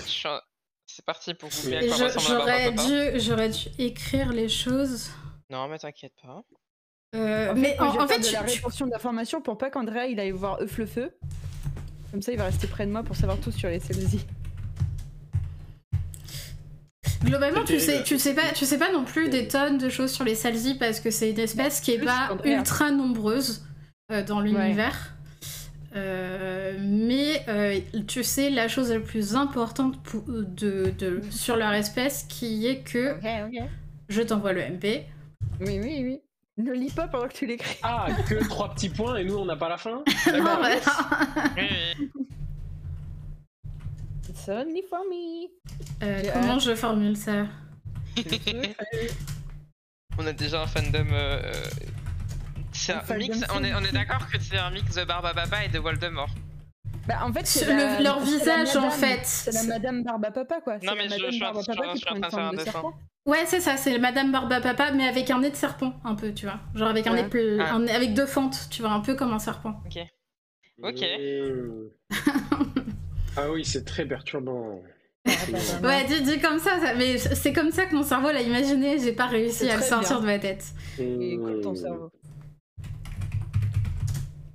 C'est 0.91 1.05
parti 1.05 1.35
pour 1.35 1.51
un 1.51 2.19
J'aurais 2.19 2.73
dû, 2.73 3.21
j'aurais 3.21 3.51
dû 3.51 3.69
écrire 3.79 4.33
les 4.33 4.49
choses. 4.49 5.11
Non, 5.51 5.69
mais 5.69 5.79
t'inquiète 5.79 6.15
pas. 6.23 6.43
Euh, 7.15 7.53
En 7.53 7.55
fait, 7.55 7.61
mais 7.61 7.81
en, 7.81 8.07
fait, 8.07 8.19
de 8.19 8.25
tu- 8.27 8.33
la 8.33 8.45
tu- 8.45 8.57
rétention 8.57 8.87
d'informations 8.87 9.41
pour 9.41 9.57
pas 9.57 9.71
qu'Andrea 9.71 10.07
il 10.07 10.19
aille 10.21 10.31
voir 10.31 10.61
Euf 10.63 10.77
le 10.79 10.87
feu. 10.87 11.19
Comme 12.11 12.23
ça, 12.23 12.33
il 12.33 12.39
va 12.39 12.45
rester 12.45 12.67
près 12.67 12.87
de 12.87 12.91
moi 12.93 13.03
pour 13.03 13.17
savoir 13.17 13.39
tout 13.41 13.51
sur 13.53 13.69
les 13.69 13.81
Selzy. 13.81 14.27
Globalement, 17.25 17.65
tu 17.65 17.81
sais, 17.81 18.03
tu 18.05 18.19
sais 18.19 18.35
pas, 18.35 18.51
tu 18.55 18.65
sais 18.65 18.79
pas 18.79 18.93
non 18.93 19.05
plus 19.05 19.29
des 19.29 19.49
tonnes 19.49 19.79
de 19.79 19.89
choses 19.89 20.13
sur 20.13 20.25
les 20.25 20.35
Selzy 20.35 20.75
parce 20.75 21.01
que 21.01 21.11
c'est 21.11 21.31
une 21.31 21.39
espèce 21.41 21.81
qui 21.81 21.93
est 21.93 21.99
pas 22.05 22.31
ultra 22.45 22.91
nombreuse 22.91 23.65
euh, 24.13 24.23
dans 24.25 24.41
l'univers. 24.41 25.15
Euh, 25.97 26.77
mais 26.81 27.43
euh, 27.49 27.81
tu 28.07 28.23
sais 28.23 28.51
la 28.51 28.69
chose 28.69 28.93
la 28.93 29.01
plus 29.01 29.35
importante 29.35 30.01
pour- 30.03 30.23
de, 30.29 30.93
de- 30.99 31.23
sur 31.31 31.57
leur 31.57 31.73
espèce 31.73 32.25
qui 32.29 32.67
est 32.67 32.81
que 32.81 33.17
je 34.09 34.23
t'envoie 34.23 34.53
le 34.53 34.61
MP. 34.63 35.05
Oui, 35.61 35.81
oui, 35.83 36.01
oui. 36.05 36.21
Ne 36.59 36.73
lis 36.73 36.91
pas 36.91 37.07
pendant 37.09 37.29
que 37.29 37.35
tu 37.35 37.47
l'écris. 37.47 37.79
Ah, 37.85 38.09
que 38.29 38.35
trois 38.49 38.75
petits 38.75 38.89
points 38.89 39.17
et 39.17 39.25
nous, 39.25 39.37
on 39.37 39.45
n'a 39.45 39.57
pas 39.57 39.69
la 39.69 39.79
fin 39.79 39.91
Non, 40.27 40.33
D'accord. 40.45 40.59
voilà. 40.59 40.77
Oui, 44.49 44.55
oui. 44.57 44.61
It's 44.63 44.67
only 44.67 44.83
for 44.89 45.01
me. 45.09 45.49
Euh, 46.03 46.23
comment 46.33 46.55
hâte. 46.57 46.61
je 46.63 46.75
formule 46.75 47.17
ça? 47.17 47.47
On 50.19 50.27
a 50.27 50.33
déjà 50.33 50.63
un 50.63 50.67
fandom. 50.67 51.07
euh, 51.13 51.41
euh, 51.45 51.53
C'est 52.73 52.93
Un 52.93 52.99
un 52.99 53.01
fandom 53.03 53.19
mix. 53.21 53.45
On 53.55 53.63
est, 53.65 53.75
on 53.75 53.81
est 53.81 53.93
d'accord 53.93 54.27
que 54.31 54.39
c'est 54.41 54.59
un 54.59 54.71
mix 54.71 54.95
de 54.97 55.05
Barbapapa 55.05 55.65
et 55.65 55.69
de 55.69 55.79
Voldemort? 55.79 56.31
Bah, 57.07 57.21
en 57.25 57.33
fait, 57.33 57.47
c'est 57.47 57.61
Sur 57.65 57.69
le- 57.73 57.77
la- 57.79 58.01
leur 58.01 58.21
visage, 58.21 58.77
en 58.77 58.91
fait. 58.91 59.21
C'est 59.25 59.53
la 59.53 59.63
Madame 59.65 60.03
Barbapapa, 60.03 60.61
quoi. 60.61 60.75
Non, 60.79 60.93
la 60.93 60.95
mais 60.95 61.05
je- 61.05 61.11
Madame 61.11 61.27
je 61.31 61.35
suis 61.37 61.45
en- 61.45 61.53
Barbapapa 61.53 61.83
je 61.89 61.93
qui 61.95 62.01
je 62.01 62.05
en 62.05 62.07
prend 62.09 62.17
une 62.17 62.21
train 62.21 62.29
de 62.29 62.31
faire 62.31 62.31
forme 62.31 62.45
un 62.49 62.51
de 62.53 62.57
dessin. 62.57 62.73
serpent. 62.73 62.95
Ouais, 63.27 63.45
c'est 63.47 63.61
ça, 63.61 63.77
c'est 63.77 63.99
Madame 63.99 64.33
Barba 64.33 64.61
Papa, 64.61 64.91
mais 64.93 65.07
avec 65.07 65.31
un 65.31 65.41
nez 65.41 65.51
de 65.51 65.57
serpent, 65.57 65.95
un 66.05 66.15
peu, 66.15 66.33
tu 66.33 66.47
vois. 66.47 66.59
Genre 66.75 66.89
avec 66.89 67.07
un 67.07 67.15
nez 67.15 67.27
Ah. 67.61 67.75
un 67.75 67.81
nez- 67.81 67.93
avec 67.93 68.15
deux 68.15 68.27
fentes, 68.27 68.69
tu 68.71 68.81
vois, 68.83 68.91
un 68.91 69.01
peu 69.01 69.15
comme 69.15 69.33
un 69.33 69.39
serpent. 69.39 69.81
Ok. 69.87 69.99
Ok. 70.83 71.05
Ah 73.41 73.51
oui, 73.53 73.65
c'est 73.65 73.85
très 73.85 74.05
perturbant. 74.05 74.83
Ouais, 75.85 76.05
dis, 76.09 76.23
dis 76.23 76.41
comme 76.41 76.59
ça, 76.59 76.81
ça- 76.81 76.95
mais 76.97 77.19
c'est 77.19 77.53
comme 77.53 77.71
ça 77.71 77.85
que 77.87 77.95
mon 77.95 78.03
cerveau 78.03 78.31
l'a 78.33 78.41
imaginé, 78.43 78.99
j'ai 78.99 79.13
pas 79.13 79.27
réussi 79.27 79.69
à 79.71 79.77
le 79.77 79.83
sortir 79.83 80.21
bien. 80.21 80.21
de 80.21 80.27
ma 80.27 80.39
tête. 80.41 80.65
Écoute 80.99 81.61
ton 81.61 81.75
cerveau. 81.77 82.11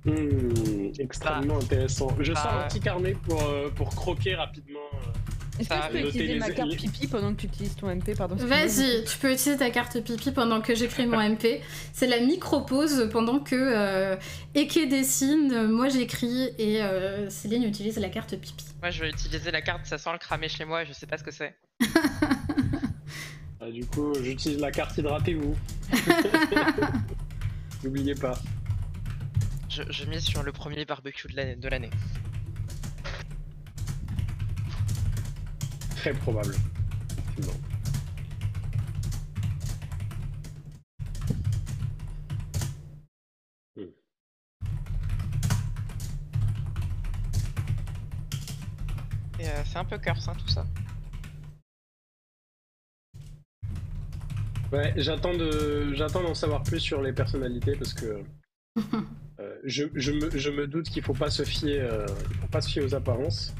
Mmh, 0.04 0.92
extrêmement 0.98 1.56
intéressant. 1.58 2.08
Je 2.20 2.32
Ah, 2.36 2.42
sors 2.42 2.52
un 2.52 2.68
petit 2.68 2.80
carnet 2.80 3.16
pour, 3.26 3.42
euh, 3.42 3.70
pour 3.74 3.88
croquer 3.94 4.34
rapidement. 4.34 4.80
euh. 4.94 5.23
Est-ce 5.58 5.68
que 5.68 5.74
je 5.74 5.80
arrive. 5.80 6.02
peux 6.02 6.08
utiliser 6.08 6.38
ma 6.38 6.50
carte 6.50 6.76
pipi 6.76 7.06
pendant 7.06 7.32
que 7.34 7.40
tu 7.42 7.46
utilises 7.46 7.76
ton 7.76 7.88
MP 7.94 8.14
Pardon. 8.16 8.34
Vas-y, 8.36 9.04
tu 9.04 9.18
peux 9.18 9.32
utiliser 9.32 9.56
ta 9.56 9.70
carte 9.70 10.00
pipi 10.00 10.32
pendant 10.32 10.60
que 10.60 10.74
j'écris 10.74 11.06
mon 11.06 11.20
MP. 11.20 11.60
C'est 11.92 12.08
la 12.08 12.18
micro-pause 12.20 13.08
pendant 13.12 13.38
que 13.38 13.54
euh, 13.54 14.16
Eke 14.56 14.88
dessine, 14.88 15.68
moi 15.68 15.88
j'écris 15.88 16.50
et 16.58 16.82
euh, 16.82 17.30
Céline 17.30 17.62
utilise 17.62 17.98
la 17.98 18.08
carte 18.08 18.36
pipi. 18.36 18.64
Moi, 18.82 18.90
je 18.90 19.00
vais 19.02 19.10
utiliser 19.10 19.50
la 19.52 19.62
carte, 19.62 19.86
ça 19.86 19.96
sent 19.96 20.10
le 20.12 20.18
cramer 20.18 20.48
chez 20.48 20.64
moi 20.64 20.84
je 20.84 20.92
sais 20.92 21.06
pas 21.06 21.18
ce 21.18 21.22
que 21.24 21.30
c'est. 21.30 21.54
Ah, 23.66 23.70
du 23.70 23.86
coup, 23.86 24.12
j'utilise 24.22 24.58
la 24.60 24.70
carte 24.70 24.98
hydratez-vous. 24.98 25.56
N'oubliez 27.84 28.14
pas. 28.14 28.38
Je, 29.70 29.82
je 29.88 30.04
mise 30.04 30.20
sur 30.24 30.42
le 30.42 30.52
premier 30.52 30.84
barbecue 30.84 31.28
de 31.28 31.36
l'année- 31.36 31.56
de 31.56 31.68
l'année. 31.70 31.88
Très 36.04 36.12
probable. 36.12 36.54
Effectivement. 37.16 37.54
Et 49.38 49.48
euh, 49.48 49.64
c'est 49.64 49.78
un 49.78 49.86
peu 49.86 49.96
curse, 49.96 50.28
hein, 50.28 50.34
tout 50.38 50.48
ça. 50.48 50.66
Ouais, 54.72 54.92
j'attends 54.98 55.32
de, 55.34 55.94
j'attends 55.94 56.22
d'en 56.22 56.34
savoir 56.34 56.64
plus 56.64 56.80
sur 56.80 57.00
les 57.00 57.14
personnalités 57.14 57.76
parce 57.76 57.94
que 57.94 58.22
euh, 59.40 59.58
je, 59.64 59.84
je 59.94 60.12
me, 60.12 60.36
je 60.36 60.50
me 60.50 60.66
doute 60.66 60.90
qu'il 60.90 61.02
faut 61.02 61.14
pas 61.14 61.30
se 61.30 61.44
fier, 61.44 61.80
euh, 61.80 62.04
il 62.28 62.36
faut 62.36 62.48
pas 62.48 62.60
se 62.60 62.68
fier 62.68 62.84
aux 62.84 62.94
apparences. 62.94 63.54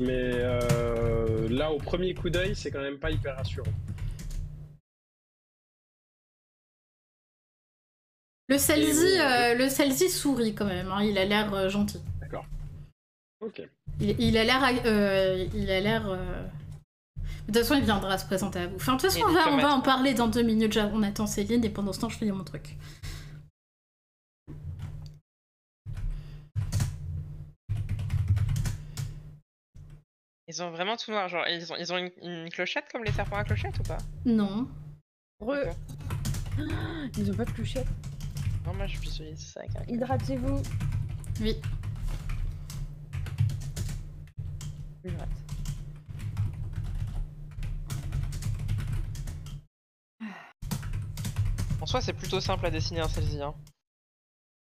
Mais 0.00 0.32
euh, 0.34 1.48
là, 1.48 1.70
au 1.72 1.78
premier 1.78 2.14
coup 2.14 2.30
d'œil, 2.30 2.54
c'est 2.56 2.70
quand 2.70 2.80
même 2.82 2.98
pas 2.98 3.10
hyper 3.10 3.36
rassurant. 3.36 3.70
Le 8.48 8.58
Celsi, 8.58 9.18
euh, 9.20 9.54
le 9.54 9.68
Celsi 9.68 10.10
sourit 10.10 10.54
quand 10.54 10.66
même, 10.66 10.88
hein, 10.90 11.02
il 11.02 11.16
a 11.16 11.24
l'air 11.24 11.52
euh, 11.54 11.68
gentil. 11.70 12.00
D'accord. 12.20 12.44
Ok. 13.40 13.62
Il, 14.00 14.36
a 14.36 14.44
l'air. 14.44 14.62
euh, 14.84 15.46
il 15.54 15.70
a 15.70 15.80
l'air. 15.80 16.08
euh, 16.08 16.42
De 17.48 17.52
toute 17.52 17.56
façon, 17.62 17.74
il 17.74 17.84
viendra 17.84 18.18
se 18.18 18.26
présenter 18.26 18.58
à 18.58 18.66
vous. 18.66 18.76
Enfin, 18.76 18.96
de 18.96 19.00
toute 19.00 19.10
façon, 19.10 19.24
on 19.26 19.32
va, 19.32 19.50
on 19.50 19.56
va 19.58 19.72
en 19.74 19.80
parler 19.80 20.12
dans 20.12 20.28
deux 20.28 20.42
minutes. 20.42 20.78
On 20.92 21.02
attend 21.02 21.26
Céline 21.26 21.64
et 21.64 21.70
pendant 21.70 21.92
ce 21.92 22.00
temps, 22.00 22.08
je 22.10 22.18
finis 22.18 22.32
mon 22.32 22.44
truc. 22.44 22.76
Ils 30.46 30.62
ont 30.62 30.70
vraiment 30.70 30.96
tout 30.96 31.10
noir, 31.10 31.28
genre 31.28 31.46
ils 31.48 31.72
ont, 31.72 31.76
ils 31.76 31.92
ont 31.92 31.96
une, 31.96 32.10
une 32.22 32.50
clochette 32.50 32.84
comme 32.92 33.02
les 33.02 33.12
serpents 33.12 33.36
à 33.36 33.44
clochette 33.44 33.78
ou 33.78 33.82
pas? 33.82 33.96
Non. 34.26 34.68
Re. 35.40 35.74
Ils 37.18 37.30
ont 37.30 37.34
pas 37.34 37.46
de 37.46 37.50
clochette. 37.50 37.88
Non, 38.66 38.74
moi 38.74 38.86
je 38.86 38.98
visualise 38.98 39.40
ça 39.52 39.60
avec 39.60 39.74
un. 39.76 39.84
Hydratez-vous. 39.92 40.62
Oui. 41.40 41.56
Hydrate. 45.04 45.28
En 51.80 51.86
soi, 51.86 52.00
c'est 52.00 52.12
plutôt 52.12 52.40
simple 52.40 52.66
à 52.66 52.70
dessiner 52.70 53.00
un 53.00 53.08
Celsi. 53.08 53.40
Hein. 53.42 53.54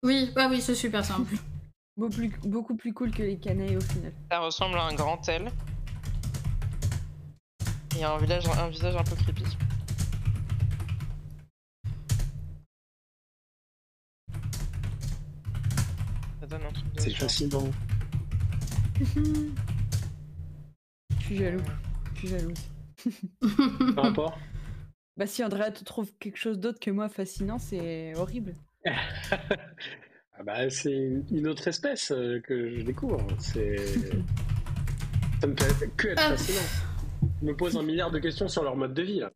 Oui, 0.04 0.32
bah 0.36 0.48
oui, 0.50 0.60
c'est 0.62 0.76
super 0.76 1.06
simple. 1.06 1.36
Beaucoup 1.98 2.14
plus, 2.14 2.30
beaucoup 2.44 2.76
plus 2.76 2.94
cool 2.94 3.10
que 3.10 3.24
les 3.24 3.38
canailles 3.38 3.76
au 3.76 3.82
final. 3.82 4.14
Ça 4.32 4.40
ressemble 4.40 4.78
à 4.78 4.84
un 4.84 4.94
grand 4.94 5.28
L. 5.28 5.52
Et 7.98 8.04
un, 8.04 8.18
village, 8.18 8.48
un 8.48 8.70
visage 8.70 8.96
un 8.96 9.04
peu 9.04 9.16
creepy. 9.16 9.44
Ça 16.40 16.46
donne 16.46 16.62
un 16.62 16.72
truc 16.72 16.94
de 16.94 17.02
C'est 17.02 17.16
fascinant. 17.16 17.64
Je 21.20 21.26
suis 21.26 21.38
jaloux. 21.38 21.64
Je 22.14 22.20
suis 22.20 22.28
jalouse. 22.28 22.70
Par 23.96 24.04
rapport 24.06 24.38
Bah 25.18 25.26
si 25.26 25.44
Andrea 25.44 25.72
te 25.72 25.84
trouve 25.84 26.12
quelque 26.20 26.38
chose 26.38 26.60
d'autre 26.60 26.80
que 26.80 26.92
moi 26.92 27.10
fascinant, 27.10 27.58
c'est 27.58 28.14
horrible. 28.16 28.54
Ah 30.40 30.44
bah, 30.44 30.70
c'est 30.70 30.92
une 31.32 31.48
autre 31.48 31.68
espèce 31.68 32.12
euh, 32.12 32.40
que 32.42 32.70
je 32.70 32.82
découvre. 32.82 33.26
C'est. 33.40 33.76
Ça 35.42 35.48
me 35.48 35.56
fait 35.56 35.90
que 35.96 36.08
être 36.10 36.22
Ah. 36.24 36.30
fascinant. 36.30 36.60
Je 37.42 37.46
me 37.46 37.56
pose 37.56 37.78
un 37.78 37.84
milliard 37.84 38.12
de 38.12 38.20
questions 38.20 38.48
sur 38.48 38.64
leur 38.64 38.76
mode 38.76 38.94
de 38.94 39.02
vie 39.02 39.20
là. 39.20 39.32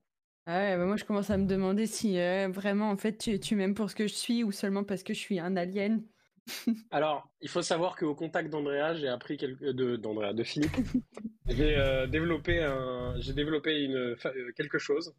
Ah 0.48 0.58
ouais, 0.60 0.78
bah 0.78 0.86
moi 0.86 0.98
je 0.98 1.04
commence 1.06 1.30
à 1.30 1.38
me 1.38 1.46
demander 1.46 1.86
si 1.86 2.18
euh, 2.18 2.48
vraiment 2.50 2.90
en 2.90 2.98
fait 2.98 3.18
tu, 3.18 3.40
tu 3.40 3.56
m'aimes 3.56 3.76
pour 3.76 3.92
ce 3.92 3.96
que 3.96 4.08
je 4.08 4.14
suis 4.14 4.44
ou 4.44 4.52
seulement 4.52 4.84
parce 4.84 5.04
que 5.04 5.14
je 5.14 5.20
suis 5.20 5.40
un 5.40 5.56
alien. 5.56 6.04
Alors, 6.92 7.30
il 7.42 7.50
faut 7.50 7.62
savoir 7.62 7.96
qu'au 7.96 8.16
contact 8.16 8.50
d'Andrea, 8.50 8.96
j'ai 8.96 9.08
appris 9.08 9.38
quelque... 9.38 9.72
de 9.72 9.96
d'Andrea, 9.98 10.34
de 10.34 10.44
Philippe, 10.44 10.76
j'ai 11.48 11.78
euh, 11.78 12.08
développé 12.08 12.64
un, 12.64 13.14
j'ai 13.20 13.34
développé 13.34 13.84
une 13.84 13.96
euh, 13.96 14.16
quelque 14.56 14.80
chose. 14.80 15.14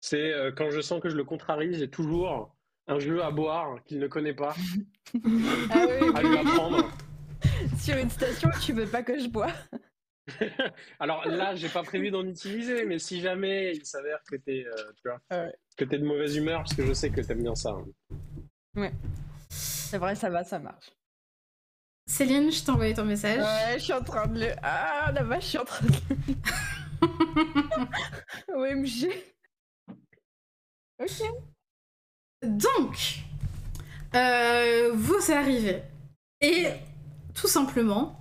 C'est 0.00 0.32
euh, 0.32 0.50
quand 0.50 0.70
je 0.70 0.80
sens 0.80 1.00
que 1.00 1.08
je 1.08 1.16
le 1.16 1.24
contrarie, 1.24 1.72
j'ai 1.74 1.88
toujours 1.88 2.55
un 2.88 2.98
jeu 2.98 3.22
à 3.22 3.30
boire 3.30 3.82
qu'il 3.84 3.98
ne 3.98 4.06
connaît 4.06 4.34
pas 4.34 4.54
Ah 5.70 5.86
oui, 5.88 6.10
à 6.14 6.22
lui 6.22 6.38
apprendre. 6.38 6.88
sur 7.78 7.96
une 7.96 8.10
station 8.10 8.50
tu 8.62 8.72
veux 8.72 8.86
pas 8.86 9.02
que 9.02 9.18
je 9.18 9.28
bois. 9.28 9.52
Alors 10.98 11.24
là, 11.26 11.54
j'ai 11.54 11.68
pas 11.68 11.82
prévu 11.84 12.10
d'en 12.10 12.26
utiliser, 12.26 12.84
mais 12.84 12.98
si 12.98 13.20
jamais 13.20 13.72
il 13.76 13.84
s'avère 13.86 14.18
que 14.28 14.34
t'es, 14.36 14.64
euh, 14.66 14.92
tu 14.96 15.08
vois, 15.08 15.20
Ah 15.30 15.44
ouais. 15.44 15.54
que 15.76 15.84
t'es 15.84 15.98
de 15.98 16.04
mauvaise 16.04 16.36
humeur, 16.36 16.60
parce 16.62 16.74
que 16.74 16.84
je 16.84 16.92
sais 16.92 17.10
que 17.10 17.20
t'aimes 17.20 17.42
bien 17.42 17.54
ça. 17.54 17.70
hein. 17.70 18.90
C'est 19.48 19.98
vrai, 19.98 20.16
ça 20.16 20.28
va, 20.30 20.42
ça 20.42 20.58
marche. 20.58 20.90
Céline, 22.08 22.50
je 22.50 22.62
t'ai 22.64 22.70
envoyé 22.70 22.94
ton 22.94 23.04
message. 23.04 23.38
Ouais, 23.38 23.78
je 23.78 23.84
suis 23.84 23.92
en 23.92 24.02
train 24.02 24.26
de 24.26 24.40
le. 24.40 24.48
Ah 24.62 25.10
la 25.14 25.22
vache, 25.22 25.44
je 25.44 25.48
suis 25.50 25.58
en 25.58 25.64
train 25.64 25.86
de 25.86 25.92
le. 28.48 28.54
OMG. 28.54 29.12
Ok. 30.98 31.22
Donc, 32.46 33.20
euh, 34.14 34.92
vous 34.94 35.32
arrivez. 35.32 35.82
Et 36.40 36.66
tout 37.34 37.48
simplement, 37.48 38.20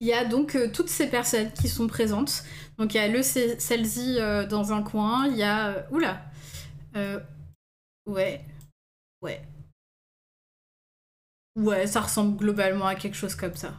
il 0.00 0.08
y 0.08 0.14
a 0.14 0.24
donc 0.24 0.56
euh, 0.56 0.70
toutes 0.72 0.90
ces 0.90 1.08
personnes 1.08 1.52
qui 1.52 1.68
sont 1.68 1.86
présentes. 1.88 2.44
Donc 2.78 2.94
il 2.94 2.98
y 2.98 3.00
a 3.00 3.08
le 3.08 3.22
Ce- 3.22 3.58
Celsi 3.60 4.16
euh, 4.20 4.46
dans 4.46 4.72
un 4.72 4.82
coin, 4.82 5.26
il 5.28 5.36
y 5.36 5.44
a... 5.44 5.68
euh, 5.70 5.82
oula 5.92 6.22
Ouais. 8.06 8.44
Ouais. 9.22 9.42
Ouais, 11.56 11.86
ça 11.86 12.02
ressemble 12.02 12.36
globalement 12.36 12.86
à 12.86 12.94
quelque 12.94 13.16
chose 13.16 13.34
comme 13.34 13.54
ça. 13.56 13.74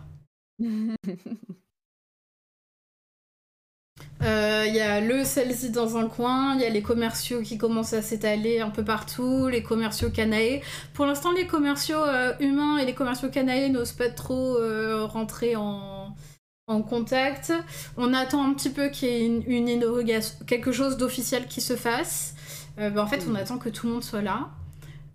Euh, 4.23 4.65
Il 4.67 4.75
y 4.75 4.79
a 4.79 4.99
le 4.99 5.23
Celsi 5.23 5.69
dans 5.69 5.95
un 5.97 6.07
coin, 6.07 6.55
il 6.55 6.61
y 6.61 6.65
a 6.65 6.69
les 6.69 6.81
commerciaux 6.81 7.41
qui 7.41 7.57
commencent 7.57 7.93
à 7.93 8.01
s'étaler 8.01 8.59
un 8.59 8.69
peu 8.69 8.83
partout, 8.83 9.47
les 9.47 9.63
commerciaux 9.63 10.09
canaës. 10.09 10.61
Pour 10.93 11.05
l'instant, 11.05 11.31
les 11.31 11.47
commerciaux 11.47 12.03
euh, 12.03 12.33
humains 12.39 12.77
et 12.77 12.85
les 12.85 12.93
commerciaux 12.95 13.29
canaës 13.29 13.69
n'osent 13.69 13.93
pas 13.93 14.09
trop 14.09 14.57
euh, 14.57 15.05
rentrer 15.05 15.55
en, 15.55 16.15
en 16.67 16.81
contact. 16.81 17.53
On 17.95 18.13
attend 18.13 18.43
un 18.43 18.53
petit 18.53 18.71
peu 18.71 18.89
qu'il 18.89 19.07
y 19.07 19.11
ait 19.11 19.25
une, 19.25 19.43
une 19.45 19.69
inauguration- 19.69 20.43
quelque 20.45 20.71
chose 20.71 20.97
d'officiel 20.97 21.47
qui 21.47 21.61
se 21.61 21.75
fasse. 21.75 22.33
Euh, 22.79 22.89
ben, 22.89 23.03
en 23.03 23.07
fait, 23.07 23.23
on 23.29 23.35
attend 23.35 23.57
que 23.59 23.69
tout 23.69 23.87
le 23.87 23.93
monde 23.93 24.03
soit 24.03 24.21
là. 24.23 24.49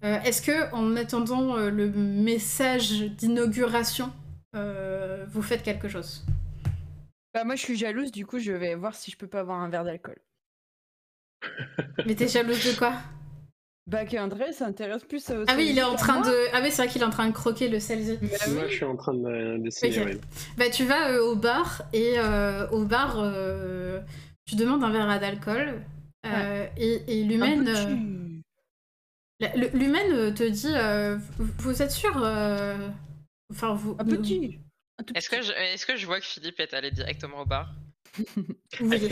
Euh, 0.05 0.19
Est-ce 0.25 0.43
que, 0.43 0.73
en 0.75 0.97
attendant 0.97 1.57
euh, 1.57 1.71
le 1.71 1.89
message 1.91 3.03
d'inauguration, 3.19 4.11
euh, 4.57 5.25
vous 5.33 5.43
faites 5.43 5.63
quelque 5.63 5.89
chose? 5.89 6.25
Bah 7.35 7.45
moi 7.45 7.55
je 7.55 7.63
suis 7.63 7.77
jalouse, 7.77 8.13
du 8.13 8.27
coup 8.27 8.39
je 8.39 8.53
vais 8.53 8.75
voir 8.75 8.95
si 8.95 9.11
je 9.11 9.17
peux 9.17 9.27
pas 9.27 9.41
avoir 9.41 9.61
un 9.61 9.69
verre 9.69 9.85
d'alcool. 9.85 10.19
Mais 12.07 12.15
t'es 12.15 12.29
jalouse 12.29 12.65
de 12.65 12.79
quoi? 12.79 12.95
Bah 13.87 14.05
que 14.05 14.17
André 14.17 14.53
s'intéresse 14.53 15.03
plus 15.05 15.29
au 15.31 15.45
Ah 15.49 15.55
oui, 15.57 15.69
il 15.71 15.79
est 15.79 15.83
en 15.83 15.97
train 15.97 16.21
de. 16.21 16.33
Ah 16.55 16.61
oui, 16.63 16.71
c'est 16.71 16.83
vrai 16.83 16.89
qu'il 16.89 17.03
est 17.03 17.05
en 17.05 17.11
train 17.11 17.27
de 17.27 17.33
croquer 17.33 17.69
le 17.69 17.81
Celsi. 17.81 18.17
Bah 18.23 18.29
oui. 18.47 18.53
Moi, 18.55 18.69
je 18.69 18.75
suis 18.75 18.85
en 18.85 18.97
train 18.97 19.13
de- 19.15 19.59
d'essayer. 19.59 20.01
Ok. 20.01 20.07
ouais. 20.07 20.21
Bah, 20.57 20.71
tu 20.71 20.85
vas 20.85 21.11
euh, 21.11 21.21
au 21.25 21.35
bar 21.35 21.83
et 21.93 22.15
euh, 22.17 22.69
au 22.71 22.85
bar, 22.85 23.17
euh, 23.19 24.01
tu 24.45 24.55
demandes 24.55 24.85
un 24.85 24.91
verre 24.93 25.19
d'alcool. 25.19 25.83
euh, 26.27 26.67
et 26.77 27.25
l'humaine 27.25 27.65
l'humaine 29.75 30.33
te 30.35 30.45
dit 30.49 30.69
euh, 30.71 31.19
vous, 31.39 31.51
vous 31.59 31.83
êtes 31.83 31.91
sûr 31.91 32.23
euh, 32.23 32.89
Enfin, 33.51 33.75
vous. 33.75 33.97
Un 33.99 34.05
petit. 34.05 34.61
Un 34.99 35.05
tout 35.05 35.15
Est-ce 35.17 35.29
que, 35.31 35.37
petit. 35.37 35.47
je, 35.49 35.53
est-ce 35.53 35.87
que 35.87 35.97
je 35.97 36.07
vois 36.07 36.21
que 36.21 36.27
Philippe 36.27 36.61
est 36.61 36.75
allé 36.75 36.91
directement 36.91 37.41
au 37.41 37.47
bar? 37.47 37.73
Oui. 38.81 39.09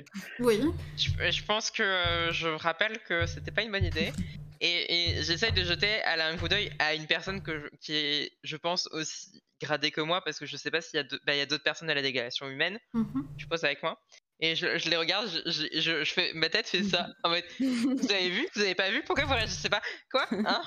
oui. 0.40 0.60
je, 0.96 1.30
je 1.30 1.44
pense 1.44 1.70
que 1.70 1.82
euh, 1.82 2.32
je 2.32 2.48
rappelle 2.48 2.98
que 3.00 3.26
c'était 3.26 3.50
pas 3.50 3.62
une 3.62 3.70
bonne 3.72 3.84
idée. 3.84 4.12
Et, 4.60 5.18
et 5.18 5.22
j'essaye 5.24 5.52
de 5.52 5.62
jeter 5.64 6.00
à 6.02 6.16
la- 6.16 6.28
un 6.28 6.36
coup 6.36 6.48
d'œil 6.48 6.70
à 6.78 6.94
une 6.94 7.06
personne 7.06 7.42
que 7.42 7.58
je- 7.60 7.68
qui 7.80 7.94
est, 7.94 8.32
je 8.44 8.56
pense, 8.56 8.86
aussi 8.92 9.42
gradée 9.60 9.90
que 9.90 10.00
moi, 10.00 10.22
parce 10.24 10.38
que 10.38 10.46
je 10.46 10.56
sais 10.56 10.70
pas 10.70 10.80
s'il 10.80 10.96
y 10.96 11.00
a 11.00 11.02
deux- 11.04 11.20
bah, 11.24 11.34
il 11.34 11.38
y 11.38 11.42
a 11.42 11.46
d'autres 11.46 11.64
personnes 11.64 11.90
à 11.90 11.94
la 11.94 12.02
délégation 12.02 12.48
humaine, 12.48 12.78
Mhm. 12.92 13.26
je 13.36 13.42
suppose 13.42 13.64
avec 13.64 13.82
moi. 13.82 14.00
Et 14.40 14.56
je, 14.56 14.78
je 14.78 14.90
les 14.90 14.96
regarde, 14.96 15.28
je, 15.46 15.68
je- 15.80 16.04
je- 16.04 16.12
fais, 16.12 16.32
ma 16.34 16.48
tête 16.48 16.68
fait 16.68 16.82
ça. 16.82 17.08
En 17.24 17.30
mode, 17.30 17.44
vous 17.60 18.10
avez 18.12 18.30
vu 18.30 18.46
Vous 18.54 18.62
avez 18.62 18.74
pas 18.74 18.90
vu 18.90 19.02
Pourquoi 19.04 19.24
vous 19.24 19.34
réagissez 19.34 19.68
pas? 19.70 19.80
Quoi? 20.10 20.26
Hein? 20.32 20.62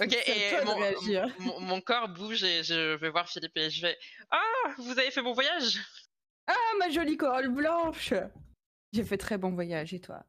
Ok, 0.00 0.12
et 0.26 0.64
mon, 0.64 0.76
mon, 1.38 1.60
mon 1.60 1.80
corps 1.80 2.08
bouge 2.08 2.42
et 2.42 2.62
je 2.64 2.96
vais 2.96 3.10
voir 3.10 3.28
Philippe 3.28 3.56
et 3.56 3.70
je 3.70 3.80
fais 3.80 3.96
Ah, 4.30 4.42
vous 4.78 4.98
avez 4.98 5.10
fait 5.10 5.22
mon 5.22 5.32
voyage 5.34 5.78
Ah 6.46 6.56
ma 6.78 6.90
jolie 6.90 7.16
corolle 7.16 7.48
blanche 7.50 8.12
J'ai 8.92 9.04
fait 9.04 9.18
très 9.18 9.38
bon 9.38 9.52
voyage 9.52 9.94
et 9.94 10.00
toi? 10.00 10.24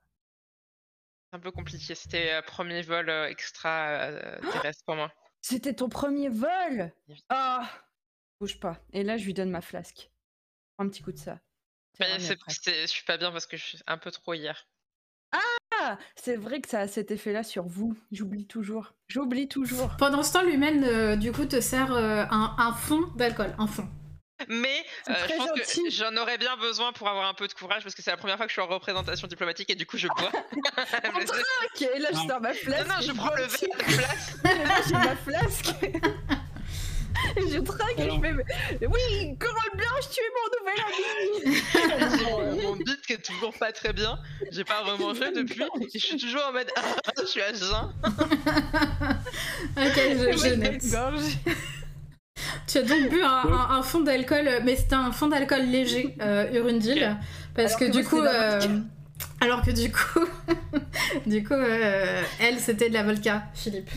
C'est 1.31 1.37
un 1.37 1.39
peu 1.39 1.51
compliqué. 1.51 1.95
C'était 1.95 2.31
un 2.31 2.41
premier 2.43 2.83
vol 2.83 3.09
euh, 3.09 3.27
extra 3.27 3.87
euh, 3.89 4.39
terrestre 4.51 4.83
pour 4.85 4.95
moi. 4.95 5.11
C'était 5.41 5.73
ton 5.73 5.89
premier 5.89 6.29
vol? 6.29 6.93
Ah 7.29 7.67
Bouge 8.39 8.59
pas. 8.59 8.79
Et 8.93 9.03
là, 9.03 9.17
je 9.17 9.25
lui 9.25 9.33
donne 9.33 9.49
ma 9.49 9.61
flasque. 9.61 10.11
Prends 10.75 10.85
un 10.85 10.89
petit 10.89 11.01
coup 11.01 11.11
de 11.11 11.17
ça. 11.17 11.39
C'est 11.99 12.07
Mais 12.67 12.81
je 12.81 12.87
suis 12.87 13.03
pas 13.03 13.17
bien 13.17 13.31
parce 13.31 13.45
que 13.45 13.57
je 13.57 13.63
suis 13.63 13.79
un 13.87 13.97
peu 13.97 14.11
trop 14.11 14.33
hier. 14.33 14.67
Ah 15.81 15.97
C'est 16.15 16.35
vrai 16.37 16.61
que 16.61 16.69
ça 16.69 16.79
a 16.81 16.87
cet 16.87 17.11
effet-là 17.11 17.43
sur 17.43 17.63
vous. 17.65 17.97
J'oublie 18.11 18.45
toujours. 18.47 18.93
J'oublie 19.07 19.47
toujours. 19.47 19.95
Pendant 19.97 20.23
ce 20.23 20.33
temps, 20.33 20.43
l'humaine, 20.43 20.83
euh, 20.85 21.15
du 21.15 21.31
coup, 21.31 21.45
te 21.45 21.59
sert 21.59 21.91
euh, 21.93 22.23
un, 22.29 22.55
un 22.57 22.73
fond 22.73 23.01
d'alcool. 23.17 23.53
Un 23.57 23.67
fond. 23.67 23.87
Mais 24.47 24.83
euh, 25.09 25.13
je 25.29 25.35
pense 25.37 25.47
gentil. 25.57 25.83
que 25.83 25.89
j'en 25.91 26.15
aurais 26.17 26.37
bien 26.37 26.55
besoin 26.57 26.91
pour 26.93 27.07
avoir 27.07 27.27
un 27.27 27.33
peu 27.33 27.47
de 27.47 27.53
courage 27.53 27.83
parce 27.83 27.95
que 27.95 28.01
c'est 28.01 28.11
la 28.11 28.17
première 28.17 28.35
fois 28.37 28.45
que 28.45 28.49
je 28.49 28.53
suis 28.53 28.61
en 28.61 28.67
représentation 28.67 29.27
diplomatique 29.27 29.69
et 29.69 29.75
du 29.75 29.85
coup 29.85 29.97
je 29.97 30.07
bois. 30.07 30.31
Mais 31.15 31.25
c'est- 31.25 31.85
Ok, 31.87 31.99
là, 32.01 32.09
je 32.11 32.27
sors 32.27 32.41
ma 32.41 32.53
flasque. 32.53 32.87
non, 32.87 32.93
non, 32.95 32.99
et 33.01 33.03
je 33.05 33.11
prends 33.13 33.33
le 33.35 33.43
verre 33.43 33.77
place. 33.87 34.35
Et 34.43 34.63
là, 34.67 34.75
j'ai 34.87 34.93
ma 34.93 35.15
flasque. 35.15 35.75
je 37.51 37.59
traque 37.59 37.97
et 37.99 38.03
je 38.03 38.19
fais 38.19 38.33
mais- 38.33 38.87
Oui, 38.87 39.37
Corolle 39.39 39.75
Blanche, 39.75 40.09
tu 40.11 40.19
es 40.19 40.31
mon 40.35 40.47
nouvel 40.59 40.79
ami 42.53 42.63
mon- 42.63 42.75
bit 42.75 43.01
qui 43.05 43.13
est 43.13 43.21
toujours 43.25 43.53
pas 43.57 43.71
très 43.71 43.93
bien. 43.93 44.17
J'ai 44.51 44.63
pas 44.63 44.81
remangé 44.81 45.31
depuis. 45.35 45.63
Et 45.63 45.87
je 45.99 46.05
suis 46.05 46.17
toujours 46.17 46.43
en 46.49 46.53
mode 46.53 46.67
ah, 46.75 46.81
je 47.21 47.25
suis 47.25 47.41
à 47.41 47.53
jeun. 47.53 47.93
Ok, 49.77 49.95
je, 49.95 50.37
je 50.37 50.41
Ouais, 50.43 50.55
note. 50.57 50.85
gorge. 50.91 51.23
Tu 52.67 52.77
as 52.79 52.83
donc 52.83 53.09
bu 53.09 53.21
un, 53.21 53.27
un- 53.27 53.69
un 53.77 53.83
fond 53.83 54.01
d'alcool, 54.01 54.47
euh, 54.47 54.59
mais 54.63 54.75
c'était 54.75 54.95
un 54.95 55.11
fond 55.11 55.27
d'alcool 55.27 55.61
léger, 55.65 56.15
euh, 56.21 56.51
Urundil, 56.53 57.15
parce 57.55 57.75
que, 57.75 57.85
que 57.85 57.91
du 57.91 58.03
coup, 58.03 58.19
euh, 58.19 58.59
alors 59.39 59.61
que 59.61 59.71
du 59.71 59.91
coup, 59.91 60.25
du 61.25 61.43
coup, 61.43 61.53
euh, 61.53 62.21
elle 62.39 62.59
c'était 62.59 62.89
de 62.89 62.93
la 62.95 63.03
vodka, 63.03 63.43
Philippe. 63.53 63.89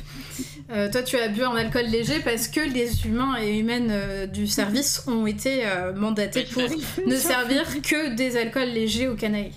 Euh, 0.71 0.91
toi, 0.91 1.03
tu 1.03 1.17
as 1.17 1.29
bu 1.29 1.45
un 1.45 1.55
alcool 1.55 1.85
léger 1.87 2.19
parce 2.21 2.49
que 2.49 2.59
les 2.61 3.07
humains 3.07 3.37
et 3.41 3.57
humaines 3.59 3.91
euh, 3.93 4.27
du 4.27 4.49
service 4.49 5.07
ont 5.07 5.27
été 5.27 5.65
euh, 5.65 5.93
mandatés 5.93 6.43
pour 6.45 6.63
ne 7.07 7.17
servir 7.17 7.65
que 7.83 8.15
des 8.15 8.37
alcools 8.37 8.71
légers 8.71 9.07
aux 9.09 9.15
canailles. 9.17 9.53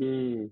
Euh, 0.00 0.46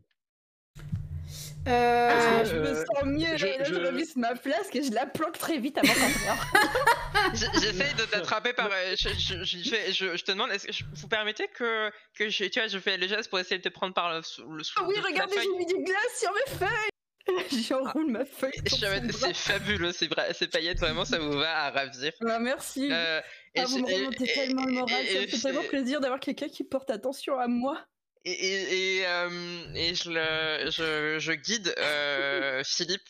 Ah, 1.66 1.70
Euh, 1.70 2.44
je 2.46 2.56
me 2.56 2.74
sens 2.74 3.04
mieux 3.04 3.36
je- 3.36 3.46
et 3.46 3.58
là 3.58 3.64
je, 3.64 3.74
je- 3.74 3.80
revisse 3.80 4.16
ma 4.16 4.34
flasque 4.34 4.74
et 4.76 4.82
je 4.82 4.90
la 4.92 5.04
planque 5.04 5.36
très 5.38 5.58
vite 5.58 5.76
avant. 5.76 5.92
J- 7.34 7.44
J'essaye 7.60 7.92
de 7.94 8.04
t'attraper 8.10 8.54
par. 8.54 8.70
Je, 8.98 9.08
je- 9.10 9.44
je 9.44 9.68
fais- 9.68 9.92
je- 9.92 10.16
je 10.16 10.24
te 10.24 10.32
demande, 10.32 10.50
est-ce 10.50 10.66
que 10.66 10.72
je- 10.72 10.84
vous 10.94 11.08
permettez 11.08 11.46
que, 11.48 11.90
que 12.16 12.30
je, 12.30 12.44
tu 12.44 12.58
vois, 12.58 12.68
je 12.68 12.78
fais 12.78 12.96
les 12.96 13.08
gestes 13.08 13.28
pour 13.28 13.38
essayer 13.38 13.58
de 13.58 13.62
te 13.62 13.68
prendre 13.68 13.92
par 13.92 14.10
le, 14.10 14.22
le 14.56 14.64
sous 14.64 14.78
Ah 14.80 14.84
oui, 14.88 14.94
regardez, 15.04 15.36
j'ai 15.36 15.58
mis 15.58 15.66
du 15.66 15.74
glace 15.84 16.18
sur 16.18 16.32
mes 16.32 16.56
feuilles 16.58 16.88
J'enroule 17.68 18.10
ma 18.10 18.24
feuille. 18.24 18.52
C'est 18.66 19.34
fabuleux, 19.34 19.92
ces, 19.92 20.08
ces 20.32 20.46
paillettes, 20.48 20.78
vraiment, 20.78 21.04
ça 21.04 21.18
vous 21.18 21.32
va 21.32 21.64
à 21.66 21.70
ravir. 21.70 22.12
Ah, 22.26 22.38
merci. 22.38 22.88
Euh, 22.90 23.20
Ah, 23.56 23.64
vous 23.64 23.78
me 23.78 23.86
remontez 23.92 24.26
tellement 24.32 24.64
le 24.64 24.72
moral, 24.72 25.06
ça 25.06 25.20
me 25.20 25.26
fait 25.26 25.38
tellement 25.38 25.62
plaisir 25.64 26.00
d'avoir 26.00 26.20
quelqu'un 26.20 26.48
qui 26.48 26.64
porte 26.64 26.90
attention 26.90 27.38
à 27.38 27.48
moi. 27.48 27.78
Et, 28.24 28.32
et, 28.32 28.96
et, 28.98 29.06
euh, 29.06 29.74
et 29.74 29.94
je, 29.94 30.10
le, 30.10 30.70
je, 30.70 31.18
je 31.18 31.32
guide 31.32 31.74
euh, 31.78 32.62
Philippe 32.66 33.08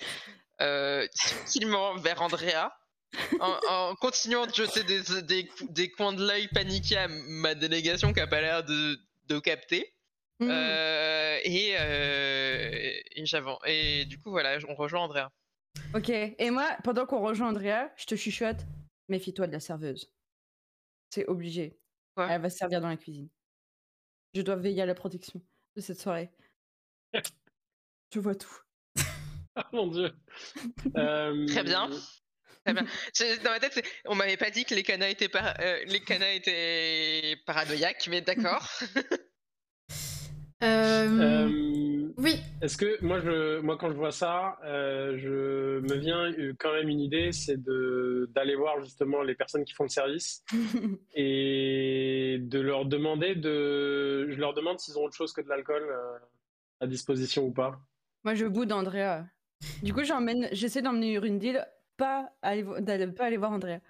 euh, 0.60 1.06
subtilement 1.14 1.96
vers 1.96 2.20
Andrea 2.22 2.70
en, 3.40 3.56
en 3.68 3.94
continuant 3.96 4.46
de 4.46 4.54
jeter 4.54 4.84
des, 4.84 5.48
des, 5.70 5.90
coins 5.90 6.12
de 6.12 6.26
l'œil 6.26 6.48
paniqués 6.48 6.98
à 6.98 7.08
ma 7.08 7.54
délégation 7.54 8.12
qui 8.12 8.20
a 8.20 8.26
pas 8.26 8.40
l'air 8.40 8.64
de, 8.64 8.98
de 9.28 9.38
capter. 9.38 9.94
Mm. 10.40 10.48
Euh, 10.50 11.38
et 11.44 11.74
euh, 11.78 12.92
et 13.16 13.26
j'avance. 13.26 13.60
Et 13.66 14.04
du 14.04 14.20
coup, 14.20 14.30
voilà, 14.30 14.58
on 14.68 14.74
rejoint 14.74 15.00
Andrea. 15.00 15.30
Ok, 15.94 16.10
et 16.10 16.50
moi, 16.50 16.76
pendant 16.84 17.06
qu'on 17.06 17.20
rejoint 17.20 17.48
Andrea, 17.48 17.90
je 17.96 18.06
te 18.06 18.14
chuchote, 18.14 18.58
méfie-toi 19.08 19.46
de 19.46 19.52
la 19.52 19.60
serveuse. 19.60 20.12
C'est 21.10 21.26
obligé. 21.26 21.78
Quoi? 22.14 22.28
Elle 22.30 22.42
va 22.42 22.50
se 22.50 22.58
servir 22.58 22.80
dans 22.80 22.88
la 22.88 22.96
cuisine. 22.96 23.28
Je 24.34 24.42
dois 24.42 24.56
veiller 24.56 24.82
à 24.82 24.86
la 24.86 24.94
protection 24.94 25.42
de 25.76 25.80
cette 25.80 26.00
soirée. 26.00 26.30
Je 28.14 28.20
vois 28.20 28.34
tout. 28.34 28.56
Ah 29.54 29.68
mon 29.72 29.88
dieu. 29.88 30.12
Euh, 30.96 31.46
Très 31.46 31.62
bien. 31.64 31.90
Très 32.64 32.74
bien. 32.74 32.84
Dans 33.42 33.50
ma 33.50 33.60
tête, 33.60 33.84
on 34.06 34.14
m'avait 34.14 34.36
pas 34.36 34.50
dit 34.50 34.64
que 34.64 34.74
les 34.74 34.82
canas 34.82 35.08
étaient, 35.08 35.28
par- 35.28 35.54
euh, 35.60 35.84
les 35.86 36.00
canas 36.00 36.32
étaient 36.32 37.36
paranoïaques, 37.46 38.06
mais 38.08 38.20
d'accord. 38.20 38.68
euh, 40.62 41.46
euh, 41.46 42.12
Oui, 42.16 42.40
Est-ce 42.62 42.76
que 42.76 43.02
moi, 43.04 43.20
je, 43.20 43.60
moi, 43.60 43.76
quand 43.76 43.90
je 43.90 43.96
vois 43.96 44.10
ça, 44.10 44.58
euh, 44.64 45.16
je 45.18 45.80
me 45.80 45.94
vient 45.96 46.32
quand 46.58 46.72
même 46.72 46.88
une 46.88 47.00
idée, 47.00 47.32
c'est 47.32 47.62
de 47.62 48.28
d'aller 48.34 48.56
voir 48.56 48.80
justement 48.82 49.22
les 49.22 49.34
personnes 49.34 49.64
qui 49.64 49.74
font 49.74 49.84
le 49.84 49.88
service 49.88 50.44
et 51.14 52.38
de 52.40 52.60
leur 52.60 52.84
demander 52.86 53.34
de, 53.34 54.28
je 54.30 54.38
leur 54.38 54.54
demande 54.54 54.78
s'ils 54.78 54.98
ont 54.98 55.04
autre 55.04 55.16
chose 55.16 55.32
que 55.32 55.40
de 55.40 55.48
l'alcool 55.48 55.82
euh, 55.82 56.18
à 56.80 56.86
disposition 56.86 57.44
ou 57.44 57.52
pas. 57.52 57.78
moi, 58.24 58.34
je 58.34 58.46
boude 58.46 58.72
Andrea. 58.72 59.24
Du 59.82 59.92
coup, 59.92 60.04
j'emmène, 60.04 60.48
j'essaie 60.52 60.82
d'emmener 60.82 61.14
Urundil, 61.14 61.64
pas 61.96 62.32
aller, 62.42 62.64
pas 63.16 63.24
aller 63.26 63.36
voir 63.36 63.52
Andrea. 63.52 63.80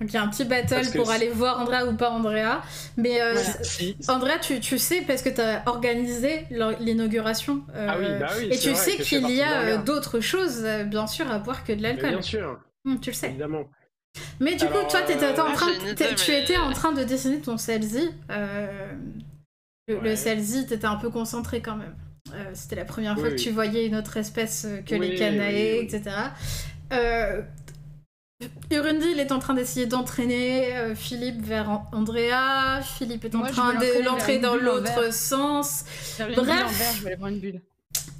Donc 0.00 0.10
il 0.10 0.14
y 0.14 0.16
a 0.16 0.22
un 0.22 0.28
petit 0.28 0.44
battle 0.44 0.90
pour 0.96 1.10
aller 1.10 1.28
voir 1.28 1.60
Andrea 1.60 1.86
ou 1.88 1.94
pas 1.94 2.10
Andrea. 2.10 2.62
Mais 2.96 3.20
euh, 3.20 3.34
Voilà. 3.34 4.14
Andrea, 4.14 4.38
tu, 4.40 4.60
tu 4.60 4.78
sais, 4.78 5.02
parce 5.06 5.22
que 5.22 5.28
tu 5.28 5.40
as 5.40 5.62
organisé 5.66 6.46
l'inauguration. 6.80 7.62
euh, 7.74 7.86
Ah 7.90 7.96
oui, 7.98 8.06
bah 8.20 8.28
oui. 8.38 8.48
et 8.52 8.58
tu 8.58 8.70
vrai 8.70 8.78
sais 8.78 8.96
qu'il 8.96 9.28
y 9.30 9.42
a 9.42 9.60
euh, 9.62 9.78
d'autres 9.78 10.20
choses, 10.20 10.64
bien 10.86 11.06
sûr, 11.06 11.30
à 11.30 11.38
boire 11.38 11.64
que 11.64 11.72
de 11.72 11.82
l'alcool. 11.82 12.10
Bien 12.10 12.22
sûr, 12.22 12.60
Hum, 12.84 13.00
tu 13.00 13.10
le 13.10 13.14
sais. 13.16 13.28
évidemment. 13.30 13.64
Mais 14.40 14.56
du 14.56 14.64
coup, 14.66 14.78
toi, 14.88 15.02
t'étais 15.02 15.26
en 15.40 15.50
euh, 15.50 15.52
train, 15.52 15.70
tu 16.16 16.32
étais 16.32 16.56
en 16.56 16.72
train 16.72 16.92
de 16.92 17.04
dessiner 17.04 17.38
ton 17.40 17.56
Celsi. 17.58 18.10
euh, 18.30 18.92
le, 19.88 19.96
le 19.96 20.00
Ouais. 20.00 20.16
Celsi, 20.16 20.66
t'étais 20.66 20.86
un 20.86 20.96
peu 20.96 21.10
concentré 21.10 21.60
quand 21.60 21.76
même. 21.76 21.94
Euh, 22.34 22.50
C'était 22.54 22.76
la 22.76 22.84
première 22.84 23.14
fois 23.14 23.28
Oui, 23.28 23.36
que 23.36 23.40
tu 23.40 23.50
voyais 23.50 23.86
une 23.86 23.96
autre 23.96 24.16
espèce 24.16 24.66
que 24.86 24.94
les 24.94 25.10
Oui, 25.10 25.16
canaës, 25.16 25.52
oui, 25.54 25.88
oui. 25.90 25.96
etc. 25.96 26.16
Urundil 28.70 29.18
est 29.18 29.32
en 29.32 29.38
train 29.40 29.54
d'essayer 29.54 29.86
d'entraîner 29.86 30.76
euh, 30.76 30.94
Philippe 30.94 31.42
vers 31.44 31.68
An- 31.70 31.86
Andrea. 31.92 32.80
Philippe 32.82 33.24
est 33.24 33.34
en 33.34 33.38
Moi, 33.38 33.48
train 33.48 33.72
de 33.74 33.74
l'entraîner 33.74 34.02
l'entrer 34.04 34.38
dans 34.38 34.54
l'autre 34.54 35.12
sens. 35.12 35.84
Bref. 36.18 36.46
verre, 36.46 36.68
je 36.96 37.02
vais 37.02 37.06
aller 37.08 37.16
voir 37.16 37.30
une 37.30 37.40
bulle. 37.40 37.60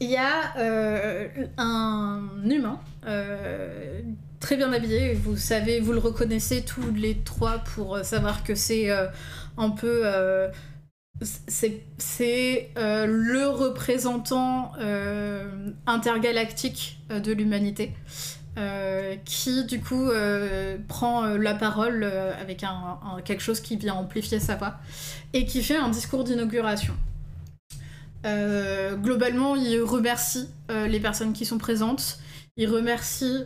Il 0.00 0.10
y 0.10 0.16
a 0.16 0.56
euh, 0.58 1.28
un 1.56 2.22
humain 2.44 2.80
euh, 3.06 4.00
très 4.40 4.56
bien 4.56 4.72
habillé. 4.72 5.14
Vous 5.14 5.36
savez, 5.36 5.80
vous 5.80 5.92
le 5.92 5.98
reconnaissez 5.98 6.64
tous 6.64 6.92
les 6.94 7.18
trois 7.18 7.58
pour 7.58 7.98
savoir 8.04 8.42
que 8.42 8.54
c'est 8.56 8.90
un 9.56 9.70
peu. 9.70 10.02
c'est 11.48 12.70
le 12.76 13.46
représentant 13.46 14.72
intergalactique 15.86 16.98
de 17.10 17.32
l'humanité. 17.32 17.92
Euh, 18.58 19.16
qui 19.24 19.64
du 19.64 19.80
coup 19.80 20.10
euh, 20.10 20.76
prend 20.88 21.24
euh, 21.24 21.38
la 21.38 21.54
parole 21.54 22.04
avec 22.04 22.64
un- 22.64 22.98
quelque 23.24 23.42
chose 23.42 23.60
qui 23.60 23.76
vient 23.76 23.94
amplifier 23.94 24.40
sa 24.40 24.56
voix 24.56 24.76
et 25.32 25.46
qui 25.46 25.62
fait 25.62 25.76
un 25.76 25.88
discours 25.88 26.24
d'inauguration. 26.24 26.94
Globalement, 28.24 29.56
il 29.56 29.80
remercie 29.82 30.48
les 30.68 31.00
personnes 31.00 31.32
qui 31.32 31.46
sont 31.46 31.56
présentes. 31.58 32.18
Il 32.56 32.68
remercie. 32.68 33.44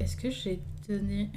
Est-ce 0.00 0.16
que 0.16 0.30
j'ai 0.30 0.60
donné. 0.88 1.30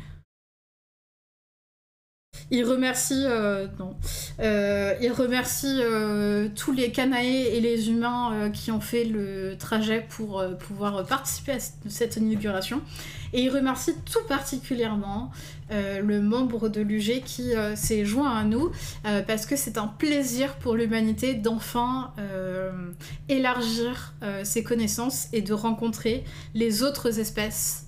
Il 2.52 2.64
remercie. 2.66 3.26
euh, 3.28 3.68
non. 3.80 3.96
Euh, 4.40 4.94
il 5.02 5.12
remercie 5.12 5.80
euh, 5.82 6.48
tous 6.56 6.72
les 6.72 6.92
Canaës 6.92 7.24
et 7.54 7.60
les 7.62 7.90
humains 7.90 8.50
qui 8.52 8.72
ont 8.72 8.82
fait 8.82 9.04
le 9.06 9.56
trajet 9.60 10.06
pour 10.10 10.44
pouvoir 10.58 11.06
participer 11.06 11.54
à 11.54 11.60
cette- 11.60 12.16
inauguration. 12.18 12.82
Et 13.34 13.42
il 13.44 13.50
remercie 13.52 13.94
tout 14.12 14.26
particulièrement 14.28 15.32
euh, 15.72 16.02
le 16.02 16.20
membre 16.20 16.68
de 16.70 16.82
l'UG 16.82 17.22
qui 17.24 17.54
euh, 17.54 17.76
s'est 17.76 18.04
joint 18.04 18.36
à 18.36 18.44
nous 18.44 18.72
euh, 19.06 19.22
parce 19.22 19.46
que 19.46 19.56
c'est 19.56 19.78
un 19.78 19.86
plaisir 19.86 20.56
pour 20.56 20.74
l'humanité 20.76 21.36
d'enfin 21.36 22.12
élargir 23.28 24.14
ses 24.44 24.64
connaissances 24.64 25.28
et 25.34 25.42
de 25.42 25.54
rencontrer 25.54 26.24
les 26.56 26.84
autres 26.84 27.20
espèces 27.20 27.86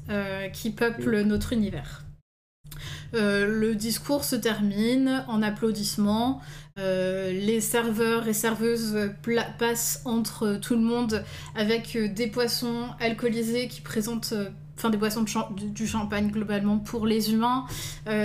qui 0.54 0.70
peuplent 0.72 1.22
notre 1.22 1.54
univers. 1.54 2.04
Euh, 3.14 3.48
le 3.48 3.76
discours 3.76 4.24
se 4.24 4.36
termine 4.36 5.24
en 5.28 5.42
applaudissements. 5.42 6.42
Euh, 6.80 7.32
les 7.32 7.60
serveurs 7.60 8.28
et 8.28 8.34
serveuses 8.34 8.98
passent 9.60 10.02
entre 10.06 10.58
tout 10.62 10.76
le 10.76 10.82
monde 10.82 11.24
avec 11.56 11.96
euh, 11.96 12.08
des 12.08 12.28
poissons 12.28 12.88
alcoolisés 13.00 13.68
qui 13.68 13.82
présentent 13.82 14.34
enfin 14.78 14.90
des 14.90 14.98
boissons 14.98 15.24
de 15.24 15.68
du, 15.68 15.86
champagne 15.86 16.32
globalement 16.32 16.80
pour 16.80 17.06
les 17.06 17.34
humains, 17.34 17.66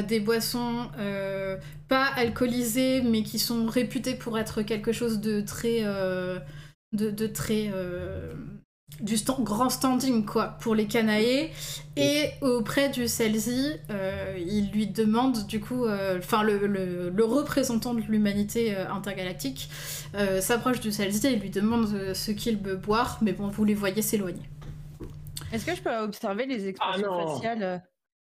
des 0.09 0.21
boissons 0.21 0.89
pas 1.89 2.07
alcoolisées 2.17 3.03
mais 3.03 3.23
qui 3.23 3.39
sont 3.39 3.67
réputées 3.67 4.15
pour 4.15 4.39
être 4.39 4.63
quelque 4.63 4.91
chose 4.91 5.21
de 5.21 5.43
très, 5.43 5.83
de, 6.95 7.27
très 7.27 7.71
du 9.01 9.17
stand- 9.17 9.43
grand 9.43 9.69
standing 9.69 10.25
quoi 10.25 10.57
pour 10.61 10.75
les 10.77 10.87
Canaës 10.87 11.51
et 11.97 12.31
auprès 12.41 12.89
du 12.89 13.09
Celsi 13.09 13.73
euh, 13.91 14.37
il 14.39 14.71
lui 14.71 14.87
demande 14.87 15.45
du 15.49 15.61
coup 15.61 15.85
euh, 15.85 16.19
enfin 16.19 16.45
le, 16.45 16.67
le- 16.69 17.11
le 17.11 17.25
représentant 17.25 17.95
de 17.95 18.01
l'humanité 18.01 18.77
euh, 18.77 18.89
intergalactique 18.89 19.69
euh, 20.15 20.41
s'approche 20.41 20.79
du 20.81 20.93
Celsi 20.93 21.27
et 21.27 21.37
lui 21.37 21.51
demande 21.51 22.13
ce 22.15 22.31
qu'il 22.31 22.59
veut 22.59 22.77
boire 22.77 23.19
mais 23.23 23.33
bon 23.33 23.49
vous 23.49 23.65
les 23.65 23.75
voyez 23.75 24.03
s'éloigner 24.03 24.49
Est-ce 25.53 25.67
que 25.67 25.75
je 25.75 25.83
peux 25.83 25.95
observer 25.97 26.47
les 26.47 26.69
expressions 26.69 27.07
non. 27.11 27.35
faciales 27.35 27.83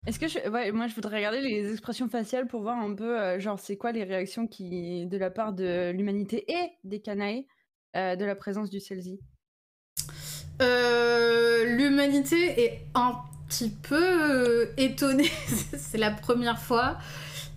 Est-ce 0.08 0.18
que 0.18 0.26
je... 0.26 0.50
ouais, 0.50 0.72
moi 0.72 0.88
je 0.88 0.94
voudrais 0.96 1.18
regarder 1.18 1.40
les 1.40 1.70
expressions 1.70 2.08
faciales 2.08 2.48
pour 2.48 2.62
voir 2.62 2.76
un 2.78 2.94
peu 2.94 3.18
euh, 3.18 3.38
genre 3.38 3.60
c'est 3.60 3.76
quoi 3.76 3.92
les 3.92 4.02
réactions 4.04 4.48
qui 4.48 5.06
de 5.06 5.16
la 5.16 5.30
part 5.30 5.52
de 5.52 5.92
l'humanité 5.92 6.44
et 6.52 6.72
des 6.82 7.00
Canaës 7.00 7.44
euh, 7.96 8.16
de 8.16 8.24
la 8.24 8.34
présence 8.34 8.70
du 8.70 8.80
Celsi. 8.80 9.20
Euh, 10.60 11.64
l'humanité 11.64 12.64
est 12.64 12.86
un 12.94 13.16
petit 13.48 13.70
peu 13.70 13.96
euh, 13.96 14.66
étonnée 14.76 15.30
c'est 15.76 15.98
la 15.98 16.10
première 16.10 16.58
fois 16.58 16.98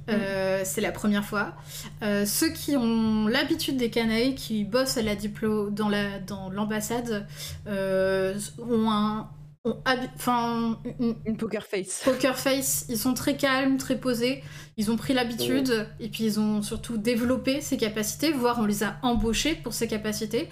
Euh, 0.09 0.63
c'est 0.65 0.81
la 0.81 0.91
première 0.91 1.23
fois. 1.23 1.53
Ceux 2.01 2.49
qui 2.49 2.75
ont 2.75 3.27
l'habitude 3.27 3.77
des 3.77 3.89
Canaës, 3.89 4.35
qui 4.35 4.65
bossent 4.65 4.97
à 4.97 5.03
la 5.03 5.15
diplo 5.15 5.69
dans 5.69 5.87
la 5.87 6.19
dans 6.19 6.49
l'ambassade, 6.49 7.27
ont 7.67 8.91
un 8.91 9.29
enfin 9.63 10.79
une, 10.99 11.15
Une 11.25 11.37
poker 11.37 11.65
face. 11.65 12.01
Poker 12.03 12.37
face, 12.37 12.85
ils 12.89 12.97
sont 12.97 13.13
très 13.13 13.37
calmes, 13.37 13.77
très 13.77 13.95
posés. 13.95 14.43
Ils 14.77 14.91
ont 14.91 14.97
pris 14.97 15.13
l'habitude 15.13 15.87
et 15.99 16.09
puis 16.09 16.25
ils 16.25 16.39
ont 16.39 16.61
surtout 16.61 16.97
développé 16.97 17.61
ces 17.61 17.77
capacités, 17.77 18.31
voire 18.31 18.59
on 18.59 18.65
les 18.65 18.83
a 18.83 18.97
embauchés 19.03 19.55
pour 19.55 19.73
ces 19.73 19.87
capacités. 19.87 20.49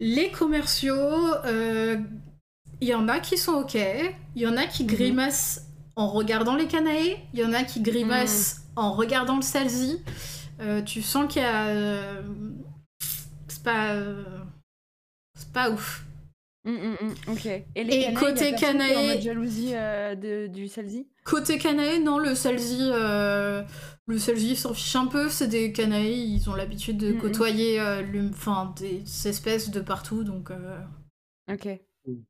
Les 0.00 0.30
commerciaux, 0.30 0.94
euh, 1.44 1.98
il 2.80 2.88
y 2.88 2.94
en 2.94 3.08
a 3.08 3.18
qui 3.20 3.36
sont 3.36 3.52
ok, 3.54 3.74
il 3.74 4.42
y 4.42 4.46
en 4.46 4.56
a 4.56 4.66
qui 4.66 4.84
Mhm. 4.84 4.88
grimacent 4.90 5.62
en 5.96 6.08
regardant 6.08 6.54
les 6.54 6.68
Canaës, 6.68 7.16
il 7.34 7.40
y 7.40 7.44
en 7.44 7.52
a 7.52 7.64
qui 7.64 7.80
grimacent 7.80 8.62
en 8.76 8.92
regardant 8.92 9.36
le 9.36 9.42
Salzi. 9.42 10.00
Euh, 10.60 10.82
tu 10.82 11.02
sens 11.02 11.32
qu'il 11.32 11.42
y 11.42 11.44
a. 11.44 11.66
euh, 11.66 12.22
c'est 13.48 13.62
pas. 13.62 13.92
euh, 13.94 14.24
c'est 15.36 15.52
pas 15.52 15.70
ouf. 15.70 16.04
Mm, 16.64 16.70
mm, 16.72 16.96
mm, 17.00 17.32
ok. 17.32 17.46
Et, 17.46 17.64
Et 17.76 17.84
les 17.84 18.00
Canaës, 18.02 18.14
côté 18.20 18.44
y 18.44 18.48
a 18.48 18.50
personne 18.50 18.56
qui 18.58 18.64
est 18.64 18.68
en 18.68 18.72
Canaës- 19.00 19.06
mode 19.14 19.20
jalousie 19.22 19.70
euh, 19.74 20.14
de- 20.14 20.46
du 20.48 20.68
Celsi? 20.68 21.06
Côté 21.24 21.58
Canaë, 21.58 22.00
non, 22.00 22.18
le 22.18 22.34
Salzi, 22.34 22.78
euh, 22.92 23.62
le 24.06 24.18
Salzi 24.18 24.56
s'en 24.56 24.74
fiche 24.74 24.96
un 24.96 25.06
peu. 25.06 25.28
C'est 25.28 25.48
des 25.48 25.72
Canaës, 25.72 26.10
ils 26.16 26.48
ont 26.50 26.54
l'habitude 26.54 26.96
de 26.98 27.12
côtoyer 27.12 27.80
euh, 27.80 28.02
enfin, 28.30 28.74
des 28.78 29.02
espèces 29.28 29.70
de 29.70 29.80
partout, 29.80 30.24
donc 30.24 30.50
euh, 30.50 30.78
Ok. 31.50 31.68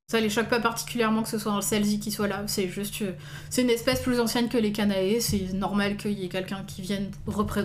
ça 0.09 0.21
les 0.21 0.29
choque 0.29 0.49
pas 0.49 0.61
particulièrement 0.61 1.23
que 1.23 1.29
ce 1.29 1.39
soit 1.39 1.53
un 1.53 1.61
Salzi 1.63 1.99
qui 2.01 2.11
soit 2.13 2.29
là. 2.29 2.45
C'est 2.49 2.69
juste, 2.69 3.03
euh, 3.03 3.13
c'est 3.51 3.63
une 3.63 3.71
espèce 3.71 4.03
plus 4.03 4.21
ancienne 4.21 4.49
que 4.49 4.59
les 4.59 4.73
Canaës. 4.73 5.21
C'est 5.21 5.53
normal 5.53 5.97
qu'il 5.97 6.13
y 6.19 6.25
ait 6.25 6.29
quelqu'un 6.29 6.65
qui 6.65 6.83
vienne 6.83 7.11
repré- 7.27 7.65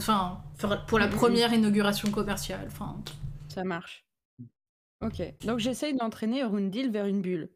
pour 0.87 0.99
la 0.99 1.07
première 1.07 1.53
inauguration 1.53 2.09
commerciale. 2.11 2.65
Enfin, 2.67 2.95
Ça 3.49 3.63
marche. 3.63 4.02
Ok. 5.03 5.21
Donc 5.45 5.59
j'essaye 5.59 5.93
d'entraîner 5.95 6.43
Rundil 6.43 6.91
vers 6.91 7.05
une 7.05 7.21
bulle. 7.21 7.49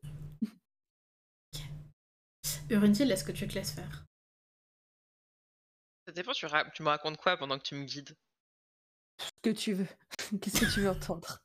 Urundil, 2.69 3.10
est-ce 3.11 3.24
que 3.24 3.32
tu 3.32 3.48
te 3.48 3.53
laisses 3.56 3.72
faire? 3.72 4.06
Ça 6.06 6.14
dépend, 6.14 6.34
tu, 6.34 6.45
ra- 6.45 6.69
tu 6.72 6.84
me 6.84 6.90
racontes 6.90 7.18
quoi 7.18 7.38
pendant 7.38 7.57
que 7.57 7.64
tu 7.64 7.76
me 7.76 7.86
guides? 7.86 8.15
Ce 9.19 9.32
que 9.41 9.49
tu 9.49 9.74
veux. 9.74 9.88
Qu'est-ce 10.41 10.61
que 10.61 10.72
tu 10.74 10.82
veux 10.82 10.90
entendre? 10.90 11.40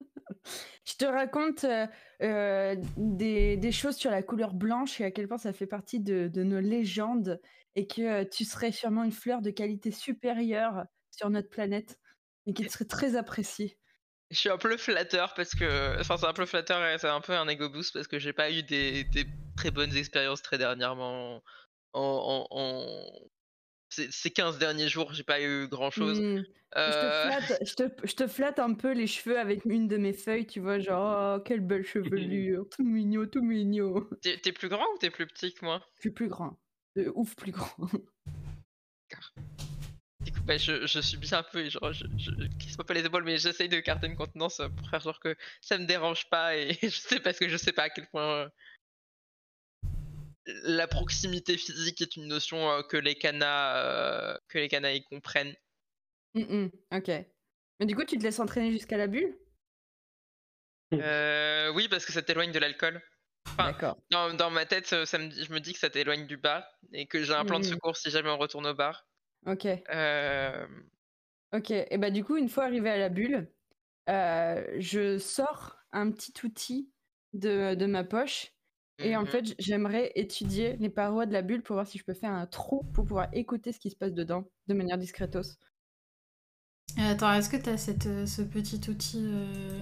Je 0.84 0.94
te 0.96 1.04
raconte 1.04 1.64
euh, 1.64 1.86
euh, 2.22 2.76
des, 2.96 3.56
des 3.56 3.72
choses 3.72 3.96
sur 3.96 4.10
la 4.10 4.22
couleur 4.22 4.52
blanche 4.52 5.00
et 5.00 5.04
à 5.04 5.10
quel 5.10 5.28
point 5.28 5.38
ça 5.38 5.52
fait 5.52 5.66
partie 5.66 6.00
de, 6.00 6.28
de 6.28 6.42
nos 6.42 6.60
légendes 6.60 7.40
et 7.74 7.86
que 7.86 8.02
euh, 8.02 8.24
tu 8.24 8.44
serais 8.44 8.72
sûrement 8.72 9.04
une 9.04 9.12
fleur 9.12 9.40
de 9.40 9.50
qualité 9.50 9.90
supérieure 9.90 10.84
sur 11.10 11.30
notre 11.30 11.48
planète 11.48 11.98
et 12.46 12.52
qu'elle 12.52 12.70
serait 12.70 12.84
très 12.84 13.16
appréciée. 13.16 13.78
Je 14.34 14.40
suis 14.40 14.48
un 14.50 14.58
peu 14.58 14.76
flatteur 14.76 15.32
parce 15.34 15.54
que. 15.54 15.98
Enfin, 16.00 16.16
c'est 16.16 16.26
un 16.26 16.32
peu 16.32 16.44
flatteur 16.44 16.84
et 16.84 16.98
c'est 16.98 17.08
un 17.08 17.20
peu 17.20 17.32
un 17.34 17.46
ego 17.46 17.68
boost 17.70 17.92
parce 17.94 18.08
que 18.08 18.18
j'ai 18.18 18.32
pas 18.32 18.50
eu 18.50 18.64
des, 18.64 19.04
des 19.04 19.26
très 19.56 19.70
bonnes 19.70 19.96
expériences 19.96 20.42
très 20.42 20.58
dernièrement. 20.58 21.40
En, 21.92 22.00
en, 22.00 22.46
en- 22.50 23.28
Ces, 23.90 24.10
ces 24.10 24.32
15 24.32 24.58
derniers 24.58 24.88
jours, 24.88 25.14
j'ai 25.14 25.22
pas 25.22 25.40
eu 25.40 25.68
grand 25.68 25.92
chose. 25.92 26.20
Hmm. 26.20 26.42
Je, 26.76 26.90
te 26.90 27.28
flatte, 27.28 27.58
je, 27.64 27.74
te, 27.74 28.06
je 28.08 28.14
te 28.16 28.26
flatte 28.26 28.58
un 28.58 28.74
peu 28.74 28.92
les 28.92 29.06
cheveux 29.06 29.38
avec 29.38 29.64
une 29.66 29.86
de 29.86 29.96
mes 29.98 30.12
feuilles, 30.12 30.48
tu 30.48 30.58
vois, 30.58 30.80
genre, 30.80 31.36
oh, 31.38 31.42
quelle 31.44 31.60
belle 31.60 31.84
chevelure, 31.84 32.66
tout 32.76 32.82
mignon, 32.82 33.26
tout 33.26 33.42
mignon. 33.42 34.04
T'es 34.20 34.38
t'es 34.38 34.50
plus 34.50 34.68
grand 34.68 34.84
ou 34.94 34.98
t'es 34.98 35.10
plus 35.10 35.28
petit 35.28 35.54
que 35.54 35.64
moi? 35.64 35.80
Je 35.94 36.00
suis 36.00 36.10
plus 36.10 36.26
grand, 36.26 36.58
de 36.96 37.12
ouf 37.14 37.36
plus 37.36 37.52
grand. 37.52 37.76
Du 40.24 40.32
coup, 40.32 40.42
bah, 40.44 40.56
je, 40.56 40.86
je 40.86 41.00
subis 41.00 41.34
un 41.34 41.42
peu 41.42 41.66
et 41.66 41.70
genre, 41.70 41.92
je, 41.92 42.04
je 42.16 42.30
crisse 42.58 42.76
pas 42.76 42.94
les 42.94 43.04
épaules, 43.04 43.24
mais 43.24 43.36
j'essaye 43.36 43.68
de 43.68 43.78
garder 43.80 44.06
une 44.06 44.16
contenance 44.16 44.60
euh, 44.60 44.68
pour 44.68 44.88
faire 44.88 45.00
genre 45.00 45.20
que 45.20 45.36
ça 45.60 45.76
me 45.76 45.84
dérange 45.84 46.28
pas 46.30 46.56
et 46.56 46.72
je 46.82 46.88
sais 46.88 47.20
parce 47.20 47.38
que 47.38 47.48
je 47.48 47.56
sais 47.58 47.72
pas 47.72 47.84
à 47.84 47.90
quel 47.90 48.08
point 48.08 48.44
euh, 48.44 48.48
la 50.46 50.86
proximité 50.86 51.58
physique 51.58 52.00
est 52.00 52.16
une 52.16 52.26
notion 52.28 52.70
euh, 52.70 52.82
que 52.82 52.96
les 52.96 53.16
canas 53.16 53.76
euh, 53.76 54.36
que 54.48 54.58
les 54.58 54.68
canas 54.68 54.92
y 54.92 55.02
comprennent. 55.04 55.54
Mm, 56.34 56.40
mm, 56.40 56.70
ok. 56.92 57.08
Mais 57.80 57.86
du 57.86 57.94
coup, 57.94 58.04
tu 58.04 58.16
te 58.16 58.22
laisses 58.22 58.40
entraîner 58.40 58.72
jusqu'à 58.72 58.96
la 58.96 59.06
bulle? 59.06 59.36
Euh, 60.94 61.70
oui, 61.74 61.88
parce 61.88 62.06
que 62.06 62.12
ça 62.12 62.22
t'éloigne 62.22 62.52
de 62.52 62.58
l'alcool. 62.58 63.02
Enfin, 63.46 63.72
D'accord. 63.72 63.98
Dans, 64.10 64.32
dans 64.34 64.50
ma 64.50 64.64
tête, 64.64 64.86
ça 64.86 65.18
me 65.18 65.28
dit- 65.28 65.44
je 65.44 65.52
me 65.52 65.60
dis 65.60 65.72
que 65.72 65.78
ça 65.78 65.90
t'éloigne 65.90 66.26
du 66.26 66.36
bar 66.36 66.64
et 66.92 67.06
que 67.06 67.22
j'ai 67.22 67.34
un 67.34 67.44
plan 67.44 67.58
de 67.58 67.64
Mhm. 67.64 67.72
secours 67.74 67.96
si 67.96 68.10
jamais 68.10 68.30
on 68.30 68.38
retourne 68.38 68.66
au 68.66 68.74
bar. 68.74 69.06
Ok. 69.46 69.66
Euh, 69.66 70.66
Ok. 71.54 71.70
Et 71.70 71.98
bah, 71.98 72.10
du 72.10 72.24
coup, 72.24 72.36
une 72.36 72.48
fois 72.48 72.64
arrivé 72.64 72.90
à 72.90 72.98
la 72.98 73.08
bulle, 73.08 73.48
euh, 74.10 74.66
je 74.78 75.18
sors 75.18 75.76
un 75.92 76.10
petit 76.10 76.32
outil 76.44 76.90
de, 77.32 77.74
de 77.74 77.86
ma 77.86 78.02
poche. 78.02 78.52
Et 78.98 79.16
en 79.16 79.22
mhm. 79.22 79.26
fait, 79.26 79.54
j'aimerais 79.58 80.12
étudier 80.14 80.76
les 80.76 80.88
parois 80.88 81.26
de 81.26 81.32
la 81.32 81.42
bulle 81.42 81.62
pour 81.62 81.74
voir 81.74 81.86
si 81.86 81.98
je 81.98 82.04
peux 82.04 82.14
faire 82.14 82.32
un 82.32 82.46
trou 82.46 82.84
pour 82.92 83.04
pouvoir 83.04 83.28
écouter 83.32 83.72
ce 83.72 83.78
qui 83.78 83.90
se 83.90 83.96
passe 83.96 84.12
dedans 84.12 84.44
de 84.66 84.74
manière 84.74 84.98
discretos. 84.98 85.58
Attends, 86.96 87.32
est-ce 87.32 87.50
que 87.50 87.56
t'as 87.56 87.76
cette, 87.76 88.26
ce 88.26 88.42
petit 88.42 88.88
outil 88.88 89.24
euh, 89.24 89.80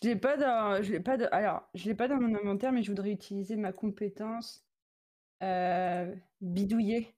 Je 0.00 0.08
l'ai 0.08 0.16
pas 0.16 0.36
dans, 0.36 0.82
je 0.82 0.92
l'ai 0.92 1.00
pas 1.00 1.16
de, 1.16 1.28
alors, 1.30 1.68
je 1.74 1.84
l'ai 1.84 1.94
pas 1.94 2.08
dans 2.08 2.20
mon 2.20 2.34
inventaire, 2.34 2.72
mais 2.72 2.82
je 2.82 2.90
voudrais 2.90 3.12
utiliser 3.12 3.56
ma 3.56 3.72
compétence 3.72 4.64
euh, 5.42 6.12
bidouiller. 6.40 7.14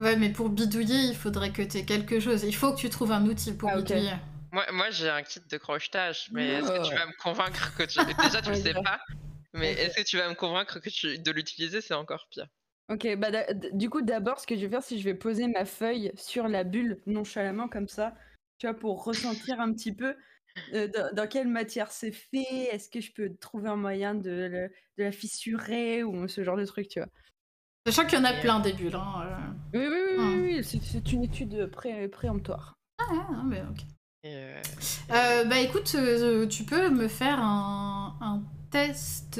Ouais, 0.00 0.16
mais 0.16 0.30
pour 0.30 0.50
bidouiller, 0.50 0.98
il 1.08 1.16
faudrait 1.16 1.52
que 1.52 1.62
tu 1.62 1.78
aies 1.78 1.84
quelque 1.84 2.20
chose. 2.20 2.44
Il 2.44 2.54
faut 2.54 2.72
que 2.74 2.78
tu 2.78 2.90
trouves 2.90 3.12
un 3.12 3.24
outil 3.26 3.54
pour 3.54 3.70
Ah, 3.70 3.78
bidouiller. 3.78 4.12
Moi, 4.52 4.64
moi 4.72 4.90
j'ai 4.90 5.08
un 5.08 5.22
kit 5.22 5.40
de 5.50 5.56
crochetage, 5.56 6.28
mais 6.32 6.46
est-ce 6.48 6.68
que 6.68 6.86
tu 6.86 6.92
Oh. 6.94 6.98
vas 6.98 7.06
me 7.06 7.16
convaincre 7.22 7.74
que 7.76 7.82
tu. 7.84 7.98
Déjà, 8.22 8.42
tu 8.42 8.50
le 8.50 8.56
sais 8.56 8.74
pas, 8.74 9.00
mais 9.54 9.72
est-ce 9.72 9.96
que 9.96 10.02
tu 10.06 10.16
vas 10.18 10.28
me 10.28 10.34
convaincre 10.34 10.78
que 10.80 10.90
tu... 10.90 11.18
de 11.18 11.30
l'utiliser 11.30 11.80
C'est 11.80 11.94
encore 11.94 12.26
pire. 12.30 12.46
Ok, 12.88 13.16
bah 13.16 13.30
du 13.72 13.90
coup, 13.90 14.02
d'abord, 14.02 14.38
ce 14.38 14.46
que 14.46 14.54
je 14.54 14.60
vais 14.60 14.68
faire, 14.68 14.82
c'est 14.82 14.94
que 14.94 15.00
je 15.00 15.04
vais 15.06 15.14
poser 15.14 15.48
ma 15.48 15.64
feuille 15.64 16.12
sur 16.16 16.46
la 16.46 16.62
bulle 16.62 17.00
nonchalamment 17.06 17.68
comme 17.68 17.88
ça, 17.88 18.14
tu 18.58 18.66
vois, 18.68 18.76
pour 18.78 19.02
ressentir 19.04 19.60
un 19.60 19.72
petit 19.72 19.92
peu 19.92 20.14
euh, 20.72 20.86
dans, 20.88 21.12
dans 21.12 21.26
quelle 21.26 21.48
matière 21.48 21.90
c'est 21.90 22.12
fait. 22.12 22.68
Est-ce 22.70 22.88
que 22.88 23.00
je 23.00 23.12
peux 23.12 23.34
trouver 23.40 23.68
un 23.70 23.76
moyen 23.76 24.14
de, 24.14 24.30
le- 24.30 24.70
de 24.98 25.04
la 25.04 25.10
fissurer 25.10 26.04
ou 26.04 26.28
ce 26.28 26.44
genre 26.44 26.56
de 26.56 26.64
truc, 26.64 26.86
tu 26.88 27.00
vois. 27.00 27.08
Sachant 27.86 28.04
qu'il 28.06 28.18
y 28.18 28.20
en 28.20 28.24
a 28.24 28.32
Et, 28.36 28.40
plein 28.40 28.60
des 28.60 28.72
bulles. 28.72 28.96
Hein. 28.96 29.22
euh. 29.24 29.78
Oui, 29.78 29.86
oui, 29.86 30.00
oui, 30.18 30.24
oui, 30.34 30.56
oui, 30.58 30.64
c'est- 30.64 31.12
une 31.12 31.22
étude 31.24 31.66
pré 31.70 32.08
préemptoire. 32.08 32.74
Ah, 32.98 33.12
ouais, 33.12 33.36
non, 33.36 33.44
mais 33.44 33.62
ok. 33.62 33.80
Et, 34.24 34.34
euh, 34.34 34.62
Euh, 35.12 35.44
bah 35.44 35.58
écoute, 35.60 35.92
euh, 35.94 36.46
tu 36.48 36.64
peux 36.64 36.90
me 36.90 37.06
faire 37.06 37.38
un, 37.40 38.16
un 38.20 38.42
test 38.70 39.38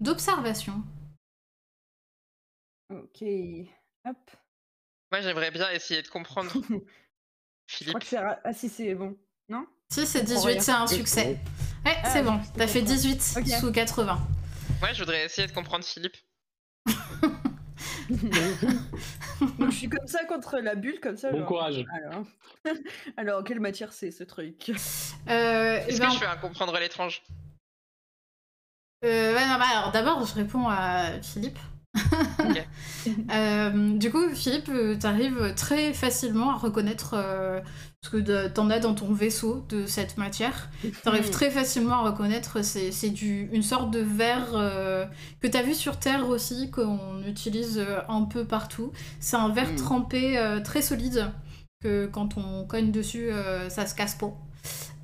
d'observation. 0.00 0.82
Ok, 2.90 3.22
hop. 4.06 4.30
Moi, 5.10 5.20
j'aimerais 5.20 5.50
bien 5.50 5.70
essayer 5.70 6.02
de 6.02 6.08
comprendre 6.08 6.50
Je 6.52 6.60
crois 6.68 6.80
Philippe. 7.66 7.98
que 8.00 8.06
c'est... 8.06 8.16
Ah 8.18 8.52
si, 8.52 8.68
c'est 8.68 8.94
bon. 8.94 9.16
Non? 9.48 9.66
Si, 9.90 10.06
c'est 10.06 10.20
comprends 10.20 10.34
18, 10.34 10.52
rien. 10.52 10.60
c'est 10.60 10.72
un 10.72 10.86
succès. 10.86 11.38
Ouais, 11.84 11.96
Ah, 12.02 12.10
c'est 12.12 12.22
bon, 12.22 12.38
t'as 12.56 12.66
fait 12.66 12.80
comprends. 12.80 12.94
18 12.94 13.34
Ok. 13.38 13.46
sous 13.60 13.72
80. 13.72 14.20
Moi, 14.80 14.92
je 14.92 15.00
voudrais 15.00 15.24
essayer 15.24 15.46
de 15.48 15.52
comprendre 15.52 15.84
Philippe. 15.84 16.16
Donc 19.58 19.70
je 19.70 19.76
suis 19.76 19.88
comme 19.88 20.06
ça 20.06 20.24
contre 20.24 20.58
la 20.58 20.74
bulle, 20.74 21.00
comme 21.00 21.16
ça. 21.16 21.30
Bon 21.32 21.38
genre. 21.38 21.48
courage. 21.48 21.84
Alors, 21.92 22.24
alors 23.16 23.44
quelle 23.44 23.60
matière 23.60 23.92
c'est 23.92 24.10
ce 24.10 24.24
truc? 24.24 24.70
Euh, 24.70 25.80
eh 25.86 25.90
Est-ce 25.90 25.98
ben, 26.00 26.06
que 26.08 26.12
je 26.14 26.18
fais 26.18 26.26
un 26.26 26.36
comprendre 26.36 26.78
l'étrange? 26.78 27.22
euh, 29.04 29.34
ouais, 29.34 29.46
non, 29.46 29.58
bah, 29.58 29.66
alors 29.70 29.92
d'abord, 29.92 30.24
je 30.26 30.34
réponds 30.34 30.68
à 30.68 31.20
Philippe. 31.22 31.58
Euh, 33.32 33.98
du 33.98 34.10
coup, 34.10 34.28
Philippe, 34.34 34.68
euh, 34.68 34.94
t'arrives 34.96 35.54
très 35.56 35.92
facilement 35.92 36.50
à 36.52 36.56
reconnaître 36.56 37.14
euh, 37.14 37.60
ce 38.04 38.10
que 38.10 38.46
t'en 38.48 38.70
as 38.70 38.78
dans 38.78 38.94
ton 38.94 39.12
vaisseau 39.12 39.64
de 39.68 39.86
cette 39.86 40.18
matière. 40.18 40.70
T'arrives 41.02 41.28
Hmm. 41.28 41.30
très 41.30 41.50
facilement 41.50 41.94
à 41.96 42.10
reconnaître, 42.10 42.62
c'est 42.64 42.92
c'est 42.92 43.10
du- 43.10 43.48
une 43.52 43.62
sorte 43.62 43.90
de 43.90 43.98
verre 44.00 44.50
euh, 44.54 45.04
que 45.40 45.48
t'as 45.48 45.62
vu 45.62 45.74
sur 45.74 45.98
Terre 45.98 46.28
aussi, 46.28 46.70
qu'on 46.70 47.22
utilise 47.26 47.84
un 48.08 48.22
peu 48.24 48.44
partout. 48.44 48.92
C'est 49.20 49.36
un 49.36 49.48
verre 49.48 49.72
Mm. 49.72 49.76
trempé 49.76 50.60
très 50.64 50.82
solide, 50.82 51.30
que 51.82 52.06
quand 52.06 52.36
on 52.36 52.64
cogne 52.66 52.92
dessus, 52.92 53.30
ça 53.68 53.86
se 53.86 53.94
casse 53.94 54.14
pas. 54.14 54.32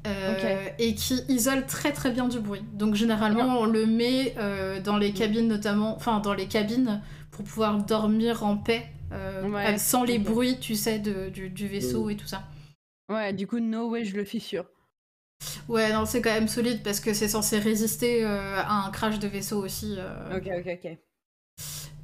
Euh. 0.09 0.69
Et 0.79 0.95
qui 0.95 1.23
isole 1.29 1.67
très 1.67 1.93
très 1.93 2.11
bien 2.11 2.29
du 2.29 2.41
bruit. 2.41 2.63
Donc 2.73 2.95
généralement 2.95 3.61
on 3.61 3.67
le 3.67 3.87
met 3.87 4.35
euh, 4.39 4.81
dans 4.81 4.97
les 4.97 5.13
cabines 5.13 5.49
notamment, 5.49 5.95
enfin 5.97 6.21
dans 6.21 6.35
les 6.35 6.47
cabines 6.47 7.03
pour 7.31 7.45
pouvoir 7.45 7.79
dormir 7.85 8.43
en 8.45 8.57
paix, 8.57 8.87
euh, 9.13 9.43
Ouais. 9.49 9.77
sans 9.79 10.05
les 10.05 10.19
bruits, 10.19 10.59
tu 10.61 10.75
sais, 10.75 10.99
de- 10.99 11.29
du, 11.29 11.51
du 11.51 11.67
vaisseau 11.69 12.09
et 12.11 12.17
tout 12.17 12.27
ça. 12.27 12.43
Ouais, 13.11 13.33
du 13.33 13.47
coup, 13.47 13.59
no 13.61 13.89
way, 13.91 14.05
je 14.05 14.17
le 14.17 14.25
fissure. 14.25 14.65
Ouais, 15.69 15.93
non, 15.93 16.05
c'est 16.05 16.21
quand 16.21 16.33
même 16.33 16.49
solide 16.49 16.83
parce 16.83 17.01
que 17.01 17.15
c'est 17.15 17.29
censé 17.29 17.59
résister 17.59 18.25
euh, 18.25 18.57
à 18.61 18.87
un 18.87 18.91
crash 18.91 19.19
de 19.19 19.29
vaisseau 19.29 19.63
aussi. 19.65 19.95
euh. 19.99 20.37
Ok, 20.37 20.49
ok, 20.59 20.79
ok. 20.85 20.99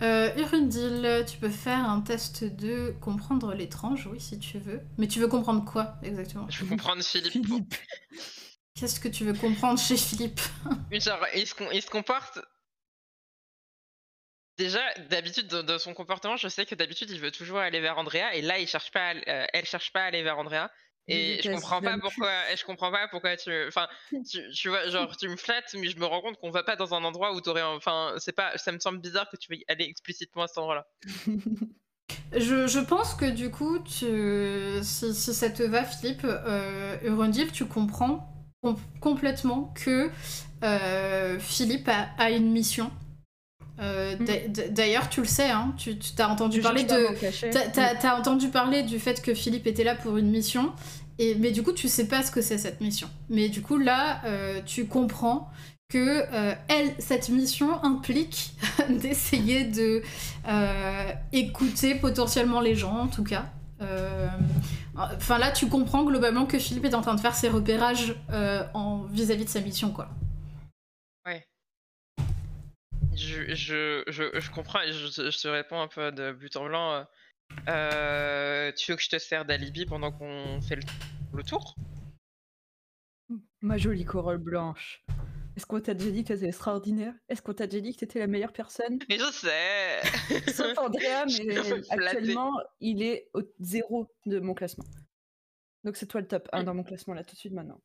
Euh, 0.03 0.35
Urundil, 0.37 1.25
tu 1.27 1.39
peux 1.39 1.49
faire 1.49 1.89
un 1.89 2.01
test 2.01 2.45
de 2.45 2.95
comprendre 3.01 3.55
l'étrange, 3.55 4.07
oui, 4.07 4.21
si 4.21 4.39
tu 4.39 4.59
veux. 4.59 4.81
Mais 4.99 5.07
tu 5.09 5.21
veux 5.21 5.29
comprendre 5.29 5.65
quoi 5.65 5.97
exactement 6.03 6.47
Je 6.51 6.65
veux 6.65 6.69
comprendre 6.69 7.03
Philippe. 7.03 7.33
Philippe. 7.33 7.75
Qu'est-ce 8.75 8.99
que 8.99 9.09
tu 9.09 9.25
veux 9.25 9.35
comprendre 9.35 9.79
chez 9.79 9.97
Philippe 9.97 10.41
Genre, 10.91 11.25
il 11.37 11.47
se, 11.47 11.55
com- 11.55 11.69
il 11.73 11.81
se 11.81 11.89
comporte. 11.91 12.41
Déjà, 14.59 14.81
d'habitude, 15.11 15.49
dans, 15.49 15.63
dans 15.65 15.79
son 15.79 15.95
comportement, 15.95 16.37
je 16.37 16.49
sais 16.49 16.67
que 16.67 16.75
d'habitude, 16.75 17.11
il 17.11 17.21
veut 17.21 17.33
toujours 17.33 17.59
aller 17.59 17.81
vers 17.81 17.99
Andrea, 17.99 18.35
et 18.35 18.43
là, 18.43 18.59
il 18.59 18.69
cherche 18.69 18.91
pas, 18.91 19.11
à 19.11 19.15
euh, 19.15 19.47
elle 19.53 19.65
cherche 19.65 19.93
pas 19.93 20.03
à 20.03 20.05
aller 20.07 20.23
vers 20.23 20.39
Andrea. 20.39 20.69
Et 21.07 21.41
je 21.43 21.51
comprends 21.51 21.83
pas 21.83 21.99
pourquoi. 21.99 22.31
Et 22.53 22.57
je 22.57 22.65
comprends 22.65 22.91
pas 22.91 23.09
pourquoi 23.09 23.37
tu. 23.37 23.51
Enfin, 23.69 23.89
tu, 24.29 24.51
tu 24.53 24.69
vois, 24.69 24.89
genre, 24.89 25.17
tu 25.17 25.29
me 25.29 25.37
flattes, 25.37 25.75
mais 25.79 25.89
je 25.89 25.99
me 25.99 26.07
rends 26.07 26.23
compte 26.23 26.39
qu'on 26.39 26.51
va 26.51 26.63
pas 26.63 26.77
dans 26.77 26.95
un 26.95 27.05
endroit 27.05 27.35
où 27.35 27.41
t'aurais. 27.41 27.63
Enfin, 27.63 28.15
c'est 28.19 28.33
pas. 28.33 28.57
Ça 28.57 28.73
me 28.73 28.79
semble 28.79 28.99
bizarre 29.01 29.29
que 29.31 29.37
tu 29.37 29.49
veuilles 29.51 29.65
aller 29.69 29.85
explicitement 29.85 30.45
à 30.45 30.47
cet 30.47 30.59
endroit-là. 30.59 30.87
je, 32.33 32.67
je 32.67 32.81
pense 32.81 33.15
que 33.15 33.27
du 33.27 33.51
coup, 33.51 33.79
tu... 33.81 34.83
si, 34.83 35.15
si 35.15 35.35
ça 35.35 35.51
te 35.51 35.63
va, 35.63 35.85
Philippe, 35.85 36.25
euh, 36.25 36.97
tu 37.53 37.67
comprends 37.67 38.49
com- 38.63 38.79
complètement 39.01 39.75
que 39.77 40.11
euh, 40.63 41.39
Philippe 41.39 41.89
a, 41.89 42.09
a 42.19 42.31
une 42.31 42.51
mission. 42.51 42.91
Euh, 43.81 44.15
d'a- 44.49 44.69
D'ailleurs, 44.69 45.09
tu 45.09 45.21
le 45.21 45.27
sais, 45.27 45.51
hein, 45.51 45.75
tu 45.77 45.97
t'as 45.99 46.29
entendu 46.29 46.59
parler 46.63 46.85
de. 46.85 47.07
T'as- 47.51 47.69
T'as 47.69 47.95
t'as 47.97 48.19
entendu 48.19 48.49
parler 48.49 48.83
du 48.85 48.99
fait 49.01 49.21
que 49.21 49.35
Philippe 49.35 49.67
était 49.67 49.83
là 49.85 49.95
pour 49.97 50.17
une 50.17 50.31
mission, 50.31 50.71
et, 51.19 51.35
mais 51.35 51.51
du 51.51 51.63
coup 51.65 51.73
tu 51.73 51.89
sais 51.89 52.07
pas 52.07 52.23
ce 52.23 52.31
que 52.31 52.41
c'est 52.41 52.59
cette 52.59 52.81
mission. 52.81 53.09
Mais 53.31 53.49
du 53.49 53.63
coup 53.63 53.77
là, 53.79 54.21
euh, 54.27 54.61
tu 54.65 54.87
comprends 54.87 55.49
que 55.89 55.99
euh, 56.33 56.55
elle, 56.69 56.93
cette 56.99 57.29
mission 57.29 57.83
implique 57.85 58.53
d'essayer 58.89 59.65
de 59.65 60.03
écouter 61.33 61.95
potentiellement 61.97 62.61
les 62.61 62.75
gens, 62.75 62.97
en 62.97 63.09
tout 63.09 63.25
cas. 63.25 63.47
Enfin 64.97 65.39
là, 65.39 65.51
tu 65.51 65.67
comprends 65.67 66.05
globalement 66.05 66.47
que 66.47 66.59
Philippe 66.59 66.85
est 66.85 66.95
en 66.95 67.03
train 67.03 67.15
de 67.15 67.21
faire 67.21 67.35
ses 67.35 67.49
repérages 67.49 68.15
en 68.75 69.03
vis-à-vis 69.11 69.45
de 69.45 69.51
sa 69.51 69.61
mission, 69.61 69.91
quoi. 69.91 70.09
Je, 73.17 73.55
je, 73.55 74.03
je, 74.09 74.41
je 74.41 74.51
comprends 74.51 74.81
et 74.83 74.93
je, 74.93 75.07
je 75.07 75.41
te 75.41 75.49
réponds 75.49 75.81
un 75.81 75.89
peu 75.89 76.11
de 76.13 76.33
but 76.33 76.57
en 76.57 76.67
blanc. 76.67 76.93
euh, 76.93 77.05
euh, 77.69 78.73
tu 78.73 78.91
veux 78.91 78.97
que 78.97 79.03
je 79.03 79.09
te 79.09 79.19
sers 79.19 79.45
d'alibi 79.45 79.87
pendant 79.87 80.11
qu'on 80.11 80.61
fait 80.61 80.77
le, 80.77 80.83
le 81.35 81.43
tour? 81.43 81.75
Ma 83.61 83.79
jolie 83.79 84.05
corolle 84.05 84.39
blanche. 84.39 85.05
Est-ce 85.57 85.67
qu'on 85.67 85.81
t'a 85.81 85.95
déjà 85.95 86.11
dit 86.11 86.25
que 86.25 86.29
t'étais 86.29 86.47
extraordinaire? 86.47 87.15
Est-ce 87.29 87.41
qu'on 87.41 87.55
t'a 87.55 87.67
déjà 87.69 87.81
dit 87.81 87.95
que 87.95 88.01
t'étais 88.01 88.19
la 88.19 88.27
meilleure 88.27 88.53
personne? 88.53 88.99
Mais 89.09 89.19
je 89.19 89.31
sais 89.33 90.01
Sauf 90.53 90.77
Andrea, 90.79 91.25
mais 91.47 91.91
actuellement, 91.91 92.53
il 92.81 93.03
est 93.03 93.31
au 93.35 93.43
zéro 93.61 94.11
de 94.27 94.41
mon 94.41 94.55
classement. 94.55 94.85
Donc 95.85 95.97
c'est 95.97 96.07
toi 96.07 96.21
le 96.21 96.27
top 96.27 96.49
1 96.53 96.65
dans 96.65 96.75
mon 96.75 96.83
classement 96.83 97.15
là 97.15 97.23
tout 97.23 97.35
de 97.35 97.39
suite 97.39 97.53
maintenant. 97.53 97.81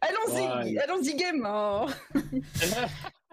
Allons-y, 0.00 0.72
Ouais. 0.74 0.78
allons-y 0.78 1.16
game 1.16 1.46
oh. 1.48 1.86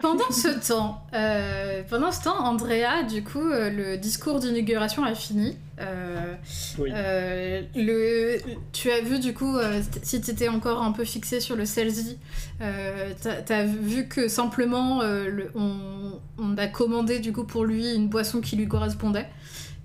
Pendant 0.02 0.32
ce 0.32 0.48
temps, 0.68 1.06
euh, 1.14 1.84
pendant 1.88 2.12
ce 2.12 2.24
temps, 2.24 2.40
Andrea, 2.44 3.04
du 3.08 3.24
coup, 3.24 3.40
euh, 3.40 3.70
le 3.70 3.98
discours 4.00 4.40
d'inauguration 4.40 5.04
a 5.04 5.14
fini. 5.14 5.56
Euh, 5.80 6.34
Oui. 6.80 6.90
euh, 6.92 7.62
le, 7.76 8.40
tu 8.74 8.90
as 8.90 9.02
vu 9.02 9.20
du 9.20 9.36
coup, 9.36 9.58
euh, 9.58 9.80
si 10.02 10.20
tu 10.20 10.32
étais 10.32 10.48
encore 10.48 10.82
un 10.82 10.92
peu 10.92 11.06
fixé 11.06 11.40
sur 11.40 11.56
le 11.56 11.66
Celsi, 11.66 12.18
euh, 12.62 13.14
t'as 13.22 13.58
as 13.60 13.64
vu 13.66 14.08
que 14.08 14.28
simplement 14.28 15.02
euh, 15.04 15.26
le- 15.30 15.52
on, 15.54 16.20
on 16.40 16.58
a 16.58 16.66
commandé 16.66 17.20
du 17.20 17.32
coup 17.32 17.44
pour 17.44 17.64
lui 17.64 17.94
une 17.94 18.08
boisson 18.10 18.42
qui 18.42 18.56
lui 18.56 18.68
correspondait 18.68 19.28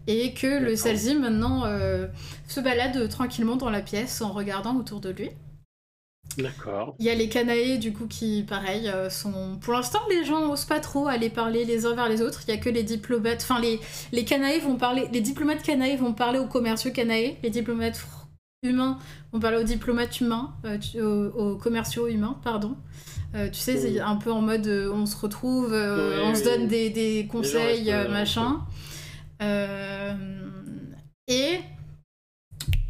et 0.07 0.33
que 0.33 0.47
le. 0.61 0.77
Celsi 0.77 1.15
maintenant 1.15 1.65
euh, 1.67 2.07
se 2.49 2.61
balade 2.61 3.07
tranquillement 3.11 3.57
dans 3.57 3.69
la 3.71 3.83
pièce 3.83 4.23
en 4.23 4.33
regardant 4.33 4.75
autour 4.77 5.01
de 5.01 5.11
lui. 5.11 5.29
D'accord. 6.39 6.97
Il 6.99 7.07
y 7.07 7.11
a 7.11 7.15
les 7.15 7.29
Canaës, 7.29 7.79
du 7.79 7.93
coup, 7.93 8.07
qui, 8.07 8.45
pareil, 8.47 8.89
euh, 8.89 9.09
sont... 9.09 9.59
Pour 9.61 9.73
l'instant, 9.73 10.01
les 10.11 10.25
gens 10.25 10.51
osent 10.51 10.67
pas 10.67 10.81
trop 10.81 11.07
aller 11.09 11.31
parler 11.31 11.65
les 11.65 11.87
uns 11.87 11.95
vers 11.95 12.09
les 12.09 12.21
autres. 12.21 12.43
Il 12.47 12.51
y 12.51 12.55
a 12.55 12.61
que 12.61 12.69
les 12.69 12.83
diplomates... 12.83 13.41
Enfin, 13.43 13.61
les, 13.61 13.81
les 14.13 14.25
Canaës 14.25 14.61
vont 14.63 14.77
parler... 14.77 15.09
Les 15.13 15.21
diplomates 15.23 15.63
Canaës 15.63 15.99
vont 15.99 16.13
parler 16.13 16.39
aux 16.39 16.47
commerciaux 16.47 16.91
Canaës. 16.91 17.37
Les 17.43 17.51
diplomates 17.51 18.05
humains 18.63 18.99
vont 19.33 19.41
parler 19.41 19.59
aux 19.59 19.63
diplomates 19.65 20.21
humains. 20.21 20.53
euh, 20.65 20.79
aux, 21.01 21.53
aux 21.53 21.57
commerciaux 21.57 22.09
humains, 22.09 22.39
pardon. 22.45 22.77
Euh, 23.35 23.49
tu 23.51 23.59
sais, 23.59 23.77
c'est 23.77 24.01
un 24.01 24.17
peu 24.17 24.31
en 24.31 24.41
mode 24.41 24.67
euh, 24.67 24.91
on 24.93 25.05
se 25.05 25.17
retrouve, 25.17 25.73
euh, 25.73 26.23
Oui, 26.23 26.29
on 26.31 26.35
se 26.35 26.45
donne 26.45 26.63
oui. 26.63 26.69
des, 26.69 26.91
des 26.91 27.27
conseils, 27.31 27.93
machin. 28.11 28.61
Et... 31.29 31.59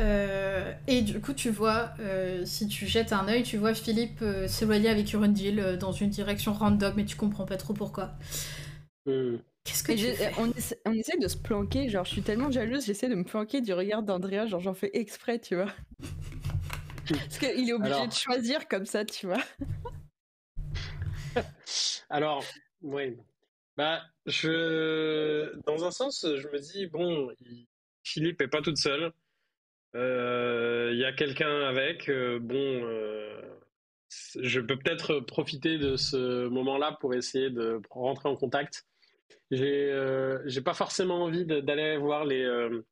euh, 0.00 0.72
et 0.86 1.02
du 1.02 1.20
coup, 1.20 1.32
tu 1.32 1.50
vois, 1.50 1.92
euh, 2.00 2.44
si 2.44 2.68
tu 2.68 2.86
jettes 2.86 3.12
un 3.12 3.28
œil, 3.28 3.42
tu 3.42 3.56
vois 3.56 3.74
Philippe 3.74 4.20
euh, 4.22 4.46
s'éloigner 4.48 4.88
avec 4.88 5.12
Urundil 5.12 5.58
euh, 5.60 5.76
dans 5.76 5.92
une 5.92 6.10
direction 6.10 6.52
random, 6.52 6.92
mais 6.96 7.04
tu 7.04 7.16
comprends 7.16 7.46
pas 7.46 7.56
trop 7.56 7.72
pourquoi. 7.74 8.12
Hmm. 9.06 9.36
Qu'est-ce 9.64 9.82
que 9.82 9.92
Et 9.92 9.96
tu 9.96 10.02
j'ai- 10.02 10.12
fais 10.14 10.32
on, 10.38 10.50
essa- 10.52 10.76
on 10.84 10.92
essaie 10.92 11.18
de 11.18 11.28
se 11.28 11.36
planquer, 11.36 11.88
genre 11.88 12.04
je 12.04 12.10
suis 12.10 12.22
tellement 12.22 12.50
jalouse, 12.50 12.84
j'essaie 12.86 13.08
de 13.08 13.14
me 13.14 13.24
planquer 13.24 13.60
du 13.60 13.72
regard 13.72 14.02
d'Andrea, 14.02 14.46
genre 14.46 14.60
j'en 14.60 14.74
fais 14.74 14.90
exprès, 14.94 15.38
tu 15.40 15.56
vois. 15.56 15.72
Parce 17.08 17.38
qu'il 17.38 17.68
est 17.68 17.72
obligé 17.72 17.94
Alors. 17.94 18.08
de 18.08 18.12
choisir 18.12 18.68
comme 18.68 18.84
ça, 18.86 19.04
tu 19.04 19.26
vois. 19.26 19.42
Alors, 22.10 22.44
oui. 22.82 23.16
Bah, 23.76 24.02
je, 24.26 25.54
dans 25.66 25.84
un 25.84 25.90
sens, 25.90 26.24
je 26.26 26.48
me 26.48 26.58
dis, 26.58 26.86
bon, 26.86 27.30
il- 27.40 27.66
Philippe 28.02 28.40
est 28.40 28.48
pas 28.48 28.62
toute 28.62 28.78
seule. 28.78 29.12
Euh, 29.96 30.90
Il 30.92 30.98
y 30.98 31.04
a 31.04 31.12
quelqu'un 31.12 31.62
avec. 31.62 32.08
euh, 32.08 32.38
bon, 32.38 32.56
euh, 32.56 33.40
je 34.40 34.60
peux 34.60 34.76
peut-être 34.78 35.20
profiter 35.20 35.78
de 35.78 35.96
ce 35.96 36.46
moment-là 36.48 36.96
pour 37.00 37.14
essayer 37.14 37.50
de 37.50 37.80
rentrer 37.90 38.28
en 38.28 38.36
contact. 38.36 38.84
J'ai, 39.50 39.92
j'ai 40.46 40.60
pas 40.60 40.74
forcément 40.74 41.22
envie 41.24 41.44
d'aller 41.46 41.96
voir 41.96 42.24
le 42.24 42.84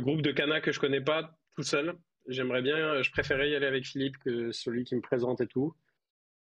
groupe 0.00 0.22
de 0.22 0.32
Cana 0.32 0.60
que 0.60 0.72
je 0.72 0.80
connais 0.80 1.00
pas 1.00 1.36
tout 1.56 1.62
seul. 1.62 1.94
J'aimerais 2.28 2.62
bien, 2.62 3.02
je 3.02 3.10
préférais 3.10 3.50
y 3.50 3.56
aller 3.56 3.66
avec 3.66 3.84
Philippe 3.84 4.18
que 4.18 4.52
celui 4.52 4.84
qui 4.84 4.94
me 4.94 5.00
présente 5.00 5.40
et 5.40 5.46
tout. 5.46 5.74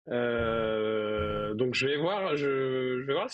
Donc 0.07 1.75
je 1.75 1.87
vais 1.87 1.97
voir, 1.97 2.37
je, 2.37 3.01
je 3.01 3.07
vais 3.07 3.15
voir 3.15 3.31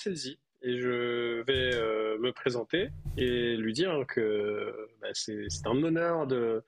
et 0.64 0.80
je 0.80 1.42
vais 1.42 1.74
euh, 1.74 2.18
me 2.18 2.32
présenter 2.32 2.88
et 3.16 3.56
lui 3.56 3.72
dire 3.72 4.04
que 4.08 4.74
bah, 5.00 5.08
c'est 5.12 5.46
un 5.66 5.82
honneur 5.82 6.26
de, 6.26 6.62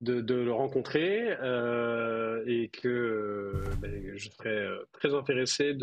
de, 0.00 0.20
de 0.20 0.34
le 0.34 0.52
rencontrer 0.52 1.36
euh, 1.42 2.42
et 2.46 2.68
que 2.70 3.52
bah, 3.80 3.88
je 4.14 4.30
serais 4.30 4.48
euh, 4.66 4.78
très 4.92 5.14
intéressé 5.14 5.74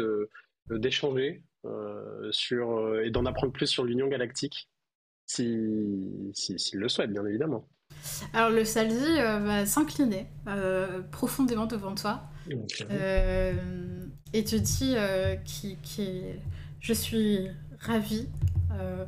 d'échanger 0.69 1.43
euh, 1.65 2.31
sur 2.31 2.99
et 2.99 3.11
d'en 3.11 3.25
apprendre 3.25 3.53
plus 3.53 3.67
sur 3.67 3.84
l'Union 3.85 4.07
Galactique 4.07 4.69
si 5.25 6.30
si- 6.34 6.59
s'il 6.59 6.80
le 6.80 6.89
souhaite 6.89 7.11
bien 7.11 7.25
évidemment. 7.25 7.67
Alors, 8.34 8.49
le 8.49 8.65
Salzi 8.65 9.19
euh, 9.19 9.39
va 9.39 9.65
s'incliner 9.65 10.27
profondément 11.11 11.65
devant 11.67 11.95
toi 11.95 12.23
et 14.34 14.43
te 14.43 14.55
dit 14.55 14.95
euh, 14.97 15.35
qui, 15.38 15.77
qui- 15.81 16.23
Je 16.84 16.91
suis 16.93 17.47
ravie 17.80 18.27
euh, 18.72 19.05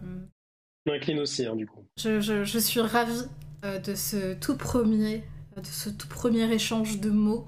m'incline 0.87 1.19
aussi, 1.19 1.45
hein, 1.45 1.55
du 1.57 1.67
coup. 1.67 1.83
Je, 1.97 2.21
je- 2.21 2.45
je 2.45 2.57
suis 2.59 2.79
ravie 2.79 3.25
euh, 3.65 3.79
de 3.79 3.95
ce 3.95 4.33
tout 4.33 4.55
premier, 4.55 5.23
de 5.57 5.65
ce 5.65 5.89
tout 5.89 6.07
premier 6.07 6.49
échange 6.53 7.01
de 7.01 7.09
mots 7.09 7.47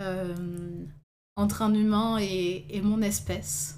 euh, 0.00 0.86
entre 1.36 1.62
un 1.62 1.74
humain 1.74 2.18
et, 2.20 2.64
et 2.70 2.80
mon 2.80 3.02
espèce. 3.02 3.76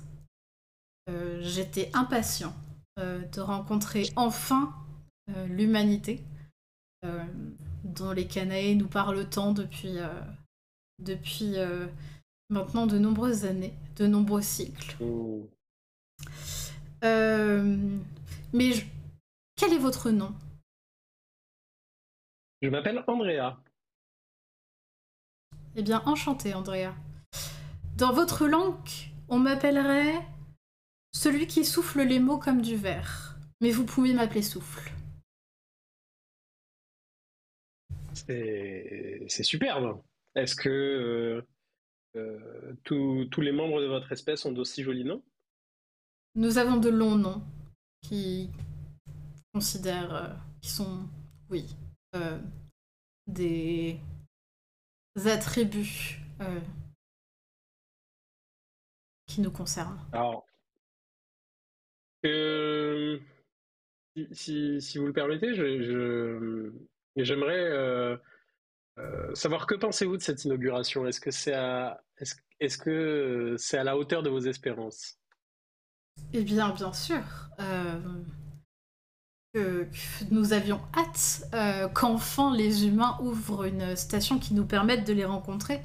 J'étais 1.41 1.91
impatient 1.95 2.55
de 2.97 3.41
rencontrer 3.41 4.11
enfin 4.15 4.73
l'humanité 5.49 6.23
dont 7.85 8.13
les 8.13 8.27
Canaës 8.29 8.77
nous 8.77 8.87
parlent 8.87 9.29
tant 9.29 9.53
depuis, 9.53 9.99
euh, 9.99 10.09
depuis 11.01 11.55
euh, 11.59 11.87
maintenant 12.51 12.87
de 12.87 12.99
nombreuses 12.99 13.45
années, 13.45 13.75
de 13.97 14.07
nombreux 14.07 14.43
cycles. 14.43 14.97
Mm. 15.03 15.43
Euh, 17.05 17.99
mais 18.53 18.73
je- 18.73 18.87
quel 19.57 19.73
est 19.73 19.79
votre 19.79 20.11
nom? 20.11 20.35
Je 22.61 22.69
m'appelle 22.69 23.03
Andrea. 23.07 23.59
Eh 25.75 25.83
bien, 25.83 26.03
enchanté, 26.07 26.55
Andrea. 26.55 26.95
Dans 27.97 28.13
votre 28.13 28.47
langue, 28.47 28.77
on 29.29 29.39
m'appellerait 29.39 30.21
celui 31.13 31.47
qui 31.47 31.65
souffle 31.65 32.03
les 32.03 32.21
mots 32.21 32.39
comme 32.39 32.63
du 32.63 32.77
verre. 32.77 33.37
Mais 33.61 33.71
vous 33.71 33.85
pouvez 33.85 34.13
m'appeler 34.13 34.43
souffle. 34.43 34.93
C'est 38.15 39.25
c'est 39.29 39.43
superbe. 39.43 40.03
Est-ce 40.35 40.55
que 40.55 40.69
euh, 40.69 41.43
euh, 42.17 42.75
tous- 42.85 43.27
tous 43.31 43.41
les 43.41 43.53
membres 43.53 43.81
de 43.81 43.87
votre 43.87 44.11
espèce 44.13 44.45
ont 44.45 44.53
d'aussi 44.53 44.83
jolis 44.83 45.05
noms? 45.05 45.23
Nous 46.35 46.57
avons 46.57 46.79
de 46.79 46.89
longs 46.89 47.17
noms 47.17 47.43
qui 48.01 48.51
considèrent, 49.53 50.15
euh, 50.15 50.29
qui 50.63 50.71
sont, 50.71 51.07
oui, 51.51 51.77
euh, 52.15 52.39
des 53.27 54.01
attributs 55.27 56.21
euh, 56.41 56.61
qui 59.27 59.43
nous 59.43 59.51
concernent. 59.51 60.01
Alors, 60.13 60.47
si, 64.33 64.99
vous 64.99 65.07
le 65.07 65.13
permettez, 65.13 65.55
j'aimerais 67.17 68.19
savoir 69.35 69.67
que 69.67 69.75
pensez-vous 69.75 70.17
de 70.17 70.23
cette 70.23 70.45
inauguration? 70.47 71.07
Est-ce 71.07 71.21
que 71.21 71.31
c'est 71.31 71.53
à, 71.53 72.03
est-ce, 72.17 72.37
est-ce 72.59 72.79
que 72.79 73.57
c'est 73.59 73.77
à 73.77 73.85
la 73.85 73.99
hauteur 73.99 74.23
de 74.23 74.31
vos 74.31 74.41
espérances? 74.41 75.22
Eh 76.33 76.43
bien, 76.43 76.71
bien 76.71 76.93
sûr. 76.93 77.23
euh, 77.61 78.01
que, 79.55 79.85
que 79.85 80.25
nous 80.31 80.53
avions 80.53 80.81
hâte 80.97 81.45
euh, 81.55 81.89
qu'enfin 81.89 82.55
les 82.55 82.87
humains 82.87 83.19
ouvrent 83.21 83.65
une 83.65 83.97
station 83.97 84.39
qui 84.39 84.55
nous 84.55 84.65
permette 84.65 85.07
de 85.07 85.13
les 85.13 85.25
rencontrer. 85.25 85.81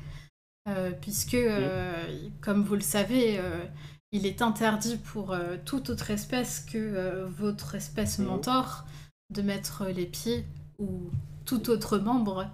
euh, 0.69 0.91
puisque, 1.01 1.35
euh, 1.35 2.05
comme 2.41 2.63
vous 2.63 2.75
le 2.75 2.81
savez, 2.81 3.39
euh, 3.39 3.65
il 4.11 4.25
est 4.25 4.41
interdit 4.41 4.97
pour 4.97 5.31
euh, 5.33 5.57
toute 5.65 5.89
autre 5.89 6.11
espèce 6.11 6.61
que 6.61 6.77
euh, 6.77 7.27
votre 7.27 7.75
espèce 7.75 8.19
Mhm. 8.19 8.27
mentor 8.27 8.85
de 9.33 9.41
mettre 9.41 9.85
les 9.87 10.05
pieds 10.05 10.45
ou 10.79 11.09
tout 11.45 11.69
autre 11.69 11.97
membre 11.99 12.49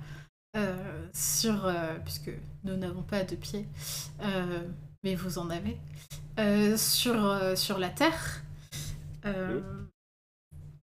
euh, 0.58 1.08
sur. 1.14 1.66
euh, 1.66 1.98
puisque 2.06 2.32
nous 2.66 2.78
n'avons 2.78 3.04
pas 3.04 3.24
de 3.24 3.36
pieds, 3.36 3.68
euh, 4.22 4.64
mais 5.04 5.16
vous 5.16 5.40
en 5.40 5.50
avez, 5.50 5.78
euh, 6.39 6.77
sur, 6.77 7.26
euh, 7.26 7.55
sur 7.55 7.77
la 7.80 7.89
Terre. 7.89 8.43
Euh, 9.26 9.61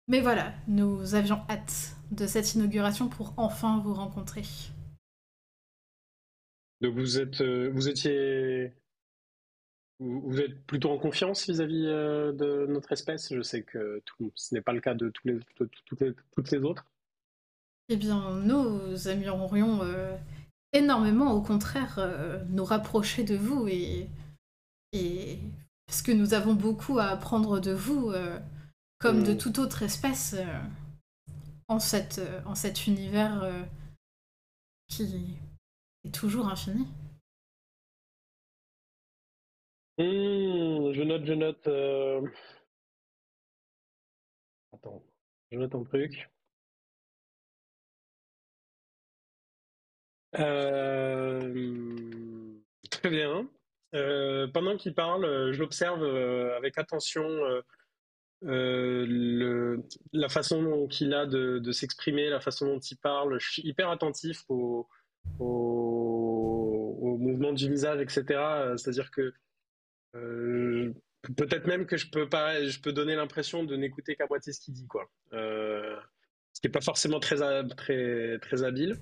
Mais 0.07 0.22
voilà, 0.22 0.53
nous 0.68 1.15
avions 1.15 1.41
hâte 1.49 1.95
de 2.11 2.28
cette 2.28 2.53
inauguration 2.56 3.10
pour 3.10 3.34
enfin 3.38 3.80
vous 3.84 3.94
rencontrer. 3.94 4.44
Donc 6.82 6.95
vous 6.95 7.19
êtes, 7.19 7.41
vous 7.41 7.90
étiez, 7.90 8.72
vous, 9.99 10.22
vous 10.22 10.40
êtes 10.40 10.64
plutôt 10.65 10.91
en 10.91 10.98
confiance 10.98 11.49
vis-à-vis 11.49 11.84
de 11.84 12.68
notre 12.69 12.91
espèce? 12.91 13.34
Je 13.34 13.41
sais 13.41 13.64
que 13.64 14.02
tout- 14.06 14.32
ce 14.36 14.53
n'est 14.53 14.61
pas 14.61 14.74
le 14.74 14.82
cas 14.82 14.94
de 14.94 15.10
tous 15.10 15.28
les, 15.28 15.34
de 15.34 15.69
toutes 15.86 15.99
les, 16.02 16.14
toutes 16.32 16.52
les 16.52 16.60
autres. 16.60 16.86
Eh 17.90 17.95
bien, 17.95 18.36
nous 18.41 19.07
aimerions 19.07 19.49
énormément, 20.74 21.32
au 21.34 21.41
contraire, 21.41 21.99
nous 22.49 22.65
rapprocher 22.65 23.24
de 23.24 23.36
vous 23.36 23.68
et, 23.68 24.07
et 24.94 25.40
parce 25.86 26.02
que 26.02 26.12
nous 26.12 26.34
avons 26.34 26.54
beaucoup 26.54 27.00
à 27.00 27.06
apprendre 27.08 27.60
de 27.60 27.72
vous, 27.72 28.12
euh, 28.12 28.40
comme 29.00 29.24
de 29.24 29.34
Mm. 29.34 29.38
toute 29.38 29.60
autre 29.60 29.84
espèce, 29.84 30.36
euh, 30.38 30.46
en, 31.68 31.80
cette, 31.80 32.20
euh, 32.20 32.42
en 32.46 32.56
cet 32.56 32.88
univers 32.88 33.66
qui 34.88 35.38
est 36.06 36.12
toujours 36.12 36.48
infini. 36.48 36.88
Hmm, 40.00 40.92
je 40.94 41.04
note, 41.04 41.26
je 41.26 41.34
note. 41.34 41.68
Attends, 44.72 45.04
je 45.52 45.58
note 45.58 45.76
un 45.76 45.84
truc. 45.84 46.30
Très 52.92 53.10
bien. 53.10 53.50
Euh, 53.98 54.48
pendant 54.48 54.78
qu'il 54.78 54.94
parle, 54.94 55.26
euh, 55.26 55.53
j'observe 55.53 56.03
euh, 56.03 56.56
avec 56.57 56.78
attention 56.78 57.28
la 58.44 60.30
façon 60.30 60.61
dont 60.61 60.88
il 60.88 61.14
a 61.14 61.26
de, 61.26 61.72
s'exprimer, 61.72 62.30
la 62.30 62.40
façon 62.40 62.68
dont 62.68 62.80
il 62.80 62.98
parle. 62.98 63.40
Je 63.40 63.49
suis 63.49 63.68
hyper 63.68 63.90
attentif 63.90 64.44
au, 64.49 64.88
au, 65.40 67.18
mouvement 67.19 67.52
du 67.52 67.69
visage, 67.69 67.99
etc. 67.99 68.24
C'est-à-dire 68.78 69.10
que 69.10 69.34
peut-être 71.36 71.65
même 71.65 71.86
que 71.88 71.98
je 71.98 72.10
peux 72.10 72.30
pas, 72.30 72.64
je 72.64 72.80
peux 72.80 72.94
donner 72.94 73.15
l'impression 73.15 73.64
de 73.64 73.76
n'écouter 73.76 74.15
qu'à 74.15 74.28
moitié 74.30 74.53
ce 74.53 74.61
qu'il 74.61 74.76
dit, 74.76 74.88
quoi. 74.88 75.10
Ce 75.32 76.61
qui 76.61 76.68
est 76.68 76.72
pas 76.72 76.82
forcément 76.82 77.19
très, 77.19 77.38
très, 77.76 78.38
très 78.40 78.64
habile. 78.64 78.98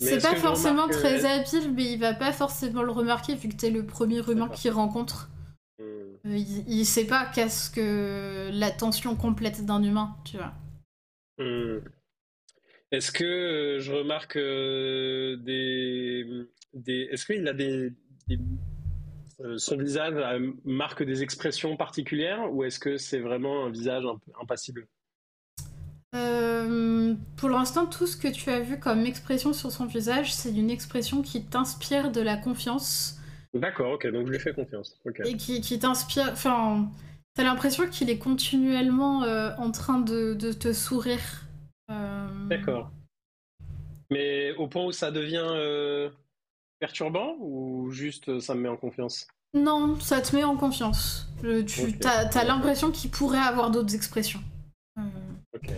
C'est 0.00 0.22
pas 0.22 0.36
forcément 0.36 0.82
remarque, 0.82 0.92
très 0.92 1.24
euh, 1.24 1.40
habile, 1.40 1.72
mais 1.74 1.92
il 1.92 1.98
va 1.98 2.14
pas 2.14 2.32
forcément 2.32 2.82
le 2.82 2.92
remarquer 2.92 3.34
vu 3.34 3.48
que 3.48 3.56
t'es 3.56 3.70
le 3.70 3.84
premier 3.84 4.20
humain 4.30 4.48
qu'il 4.48 4.70
rencontre. 4.70 5.28
Hmm. 5.78 5.82
Euh, 5.82 6.36
Il, 6.36 6.64
il 6.68 6.86
sait 6.86 7.06
pas 7.06 7.26
qu'est-ce 7.34 7.70
que 7.70 8.50
la 8.52 8.70
tension 8.70 9.16
complète 9.16 9.64
d'un 9.66 9.82
humain, 9.82 10.16
tu 10.24 10.36
vois. 10.36 10.52
Hmm. 11.38 11.80
Est-ce 12.90 13.12
que 13.12 13.24
euh, 13.24 13.80
je 13.80 13.92
remarque 13.92 14.36
euh, 14.36 15.36
des, 15.36 16.24
des... 16.74 17.08
Est-ce 17.10 17.26
qu'il 17.26 17.46
a 17.48 17.52
des, 17.52 17.92
des- 18.28 18.38
euh, 19.40 19.58
son 19.58 19.76
visage 19.76 20.14
marque 20.64 21.02
des 21.02 21.22
expressions 21.22 21.76
particulières 21.76 22.52
ou 22.52 22.64
est-ce 22.64 22.78
que 22.78 22.98
c'est 22.98 23.20
vraiment 23.20 23.66
un 23.66 23.70
visage 23.70 24.04
impassible? 24.40 24.86
Euh, 26.14 27.14
pour 27.36 27.48
l'instant, 27.50 27.86
tout 27.86 28.06
ce 28.06 28.16
que 28.16 28.28
tu 28.28 28.50
as 28.50 28.60
vu 28.60 28.78
comme 28.78 29.04
expression 29.04 29.52
sur 29.52 29.70
son 29.70 29.86
visage, 29.86 30.32
c'est 30.32 30.52
une 30.52 30.70
expression 30.70 31.22
qui 31.22 31.44
t'inspire 31.44 32.10
de 32.10 32.20
la 32.20 32.36
confiance 32.36 33.16
D'accord, 33.54 33.92
ok, 33.92 34.06
donc 34.08 34.26
je 34.26 34.32
lui 34.32 34.38
fais 34.38 34.52
confiance. 34.52 34.98
Ok. 35.06 35.20
et 35.24 35.36
qui, 35.36 35.60
qui 35.60 35.78
t'inspire. 35.78 36.28
Enfin, 36.32 36.90
t'as 37.34 37.44
l'impression 37.44 37.88
qu'il 37.88 38.10
est 38.10 38.18
continuellement 38.18 39.22
euh, 39.24 39.50
en 39.56 39.70
train 39.70 40.00
de, 40.00 40.34
de 40.34 40.52
te 40.52 40.72
sourire. 40.72 41.46
Euh, 41.90 42.28
D'accord. 42.48 42.90
Mais 44.10 44.52
au 44.56 44.68
point 44.68 44.84
où 44.84 44.92
ça 44.92 45.10
devient 45.10 46.10
perturbant 46.78 47.36
ou 47.40 47.90
juste 47.90 48.38
ça 48.40 48.54
me 48.54 48.60
met 48.60 48.68
en 48.68 48.76
confiance? 48.76 49.26
Non, 49.54 49.98
ça 50.00 50.20
te 50.20 50.36
met 50.36 50.44
en 50.44 50.56
confiance. 50.56 51.28
Tu 51.66 51.98
t'as 51.98 52.44
l'impression 52.44 52.90
qu'il 52.90 53.10
pourrait 53.10 53.38
avoir 53.38 53.70
d'autres 53.70 53.94
expressions. 53.94 54.40
Euh, 54.98 55.02
Ok. 55.54 55.70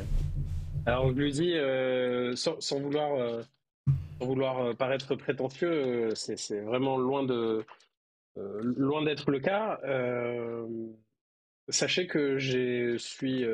Alors 0.87 1.09
je 1.09 1.15
lui 1.15 1.33
dis, 1.33 1.53
euh, 1.55 2.35
sans, 2.37 2.81
vouloir, 2.81 3.15
euh, 3.15 3.43
sans 4.19 4.27
vouloir 4.27 4.59
euh, 4.61 4.75
paraître 4.75 5.15
prétentieux, 5.15 6.15
c'est 6.15 6.61
vraiment 6.61 6.97
loin 6.97 7.23
de, 7.23 7.65
loin 8.37 9.05
d'être 9.05 9.31
le 9.31 9.41
cas. 9.41 9.79
Sachez 11.69 12.07
que 12.07 12.39
je 12.39 12.97
suis 12.97 13.45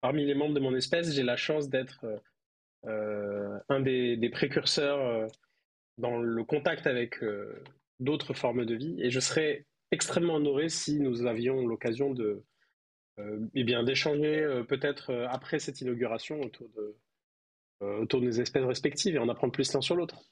parmi 0.00 0.24
les 0.24 0.34
membres 0.34 0.54
de 0.54 0.60
mon 0.60 0.74
espèce, 0.74 1.14
j'ai 1.14 1.22
la 1.22 1.36
chance 1.36 1.68
d'être 1.68 2.04
un 2.84 3.80
des, 3.80 4.30
précurseurs 4.32 5.28
dans 5.98 6.18
le 6.18 6.44
contact 6.44 6.86
avec 6.86 7.20
d'autres 8.00 8.34
formes 8.34 8.64
de 8.64 8.74
vie, 8.74 8.96
et 9.00 9.10
je 9.10 9.20
serais 9.20 9.66
extrêmement 9.92 10.34
honoré 10.34 10.68
si 10.68 10.98
nous 10.98 11.26
avions 11.26 11.66
l'occasion 11.66 12.12
de 12.12 12.42
eh 13.18 13.64
bien, 13.64 13.82
d'échanger 13.84 14.40
euh, 14.40 14.64
peut-être 14.64 15.10
euh, 15.10 15.26
après 15.28 15.58
cette 15.58 15.80
inauguration 15.80 16.40
autour 16.40 16.68
de, 16.70 16.96
euh, 17.82 18.02
autour 18.02 18.20
de 18.20 18.26
nos 18.26 18.32
espèces 18.32 18.64
respectives 18.64 19.14
et 19.14 19.18
en 19.18 19.28
apprendre 19.28 19.52
plus 19.52 19.72
l'un 19.72 19.80
sur 19.80 19.96
l'autre. 19.96 20.22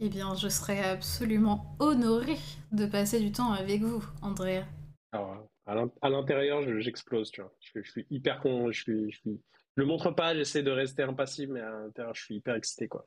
Eh 0.00 0.08
bien, 0.08 0.34
je 0.34 0.48
serais 0.48 0.80
absolument 0.80 1.76
honorée 1.78 2.38
de 2.72 2.86
passer 2.86 3.20
du 3.20 3.30
temps 3.30 3.52
avec 3.52 3.82
vous, 3.82 4.04
Andrea. 4.20 4.64
Alors, 5.12 5.46
À 5.66 6.10
l'intérieur, 6.10 6.62
j'explose, 6.80 7.30
tu 7.30 7.40
vois. 7.40 7.54
Je, 7.60 7.82
suis 7.82 8.06
hyper 8.10 8.40
con, 8.40 8.72
je 8.72 8.82
suis, 8.82 9.12
je 9.12 9.18
suis, 9.18 9.40
le 9.76 9.84
montre 9.84 10.10
pas, 10.10 10.34
j'essaie 10.34 10.62
de 10.62 10.70
rester 10.70 11.02
impassible, 11.02 11.52
mais 11.52 11.60
à 11.60 11.70
l'intérieur, 11.70 12.14
je 12.14 12.22
suis 12.24 12.34
hyper 12.36 12.56
excité, 12.56 12.88
quoi. 12.88 13.06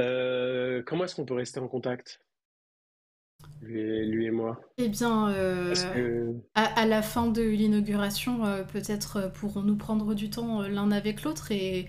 Euh, 0.00 0.82
comment 0.84 1.04
est-ce 1.04 1.16
qu'on 1.16 1.24
peut 1.24 1.34
rester 1.34 1.60
en 1.60 1.68
contact? 1.68 2.20
Lui 3.62 4.26
et, 4.26 4.30
moi 4.30 4.60
Eh 4.78 4.88
bien, 4.88 5.30
euh, 5.30 5.74
à, 6.54 6.86
la 6.86 7.02
fin 7.02 7.26
de 7.26 7.42
l'inauguration, 7.42 8.44
euh, 8.44 8.62
peut-être 8.62 9.32
pourrons-nous 9.32 9.76
prendre 9.76 10.14
du 10.14 10.30
temps 10.30 10.62
l'un 10.62 10.92
avec 10.92 11.22
l'autre 11.22 11.50
et, 11.52 11.88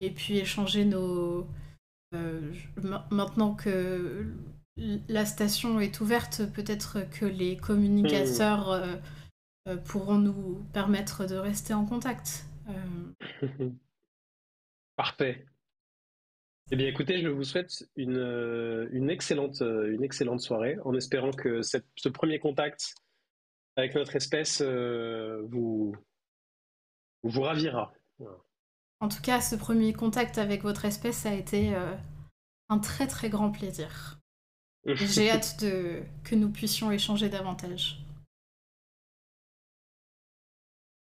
et 0.00 0.10
puis 0.10 0.38
échanger 0.38 0.84
nos... 0.84 1.46
maintenant 3.10 3.54
que 3.54 4.26
la 5.08 5.24
station 5.24 5.80
est 5.80 6.00
ouverte, 6.00 6.42
peut-être 6.52 7.08
que 7.10 7.24
les 7.24 7.56
communicateurs 7.56 8.98
hmm. 9.66 9.76
pourront 9.84 10.18
nous 10.18 10.62
permettre 10.72 11.26
de 11.26 11.36
rester 11.36 11.72
en 11.74 11.86
contact. 11.86 12.46
Parfait. 14.96 15.46
Eh 16.72 16.76
bien, 16.76 16.88
écoutez, 16.88 17.20
je 17.20 17.28
vous 17.28 17.44
souhaite 17.44 17.88
une, 17.94 18.16
euh, 18.16 18.88
une, 18.90 19.08
excellente, 19.08 19.62
euh, 19.62 19.92
une 19.92 20.02
excellente 20.02 20.40
soirée, 20.40 20.76
en 20.84 20.94
espérant 20.94 21.30
que 21.30 21.62
cette, 21.62 21.86
ce 21.94 22.08
premier 22.08 22.40
contact 22.40 22.96
avec 23.76 23.94
notre 23.94 24.16
espèce 24.16 24.60
euh, 24.62 25.42
vous, 25.48 25.94
vous 27.22 27.40
ravira. 27.40 27.92
En 28.98 29.08
tout 29.08 29.22
cas, 29.22 29.40
ce 29.40 29.54
premier 29.54 29.92
contact 29.92 30.38
avec 30.38 30.62
votre 30.62 30.86
espèce 30.86 31.24
a 31.24 31.34
été 31.34 31.74
un 32.68 32.78
très 32.78 33.06
très 33.06 33.28
grand 33.28 33.50
plaisir. 33.50 34.18
J'ai 34.86 35.30
hâte 35.30 35.62
de, 35.62 36.02
que 36.24 36.34
nous 36.34 36.50
puissions 36.50 36.90
échanger 36.90 37.28
davantage. 37.28 38.02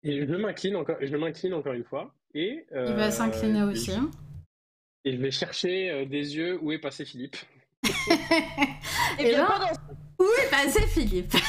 Et 0.04 0.26
je 0.26 0.36
m'incline 0.36 0.76
encore, 0.76 0.98
je 1.00 1.16
m'incline 1.16 1.54
encore 1.54 1.74
une 1.74 1.84
fois. 1.84 2.14
Et, 2.34 2.66
Il 2.72 2.94
va 2.94 3.12
s'incliner 3.12 3.64
aussi. 3.64 3.92
Hein. 3.92 4.10
Et 5.06 5.16
je 5.16 5.22
vais 5.22 5.32
chercher 5.32 5.92
euh, 5.92 6.06
des 6.06 6.36
yeux 6.36 6.60
où 6.62 6.72
est 6.72 6.80
passé 6.80 7.06
Philippe. 7.06 7.38
et, 9.20 9.32
là, 9.32 9.72
où 10.20 10.24
est 10.24 10.50
passé 10.50 10.86
Philippe? 10.88 11.34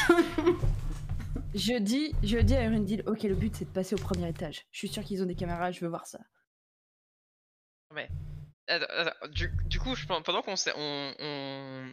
Je 1.55 1.79
dis, 1.79 2.13
je 2.23 2.37
dis 2.37 2.55
à 2.55 2.65
Erundil, 2.65 3.03
ok, 3.07 3.23
le 3.23 3.35
but 3.35 3.57
c'est 3.57 3.65
de 3.65 3.71
passer 3.71 3.95
au 3.95 3.99
premier 3.99 4.29
étage. 4.29 4.67
Je 4.73 4.79
suis 4.79 4.89
sûr 4.89 5.03
qu'ils 5.03 5.23
ont 5.23 5.27
des 5.27 5.35
caméras, 5.35 5.73
je 5.73 5.81
veux 5.81 5.89
voir 5.89 6.07
ça. 6.07 6.19
Mais 7.95 8.11
du, 9.31 9.79
coup, 9.79 9.95
je, 9.95 10.07
pendant 10.07 10.43
qu'on 10.43 10.57
s'est, 10.57 10.73
on, 10.77 11.91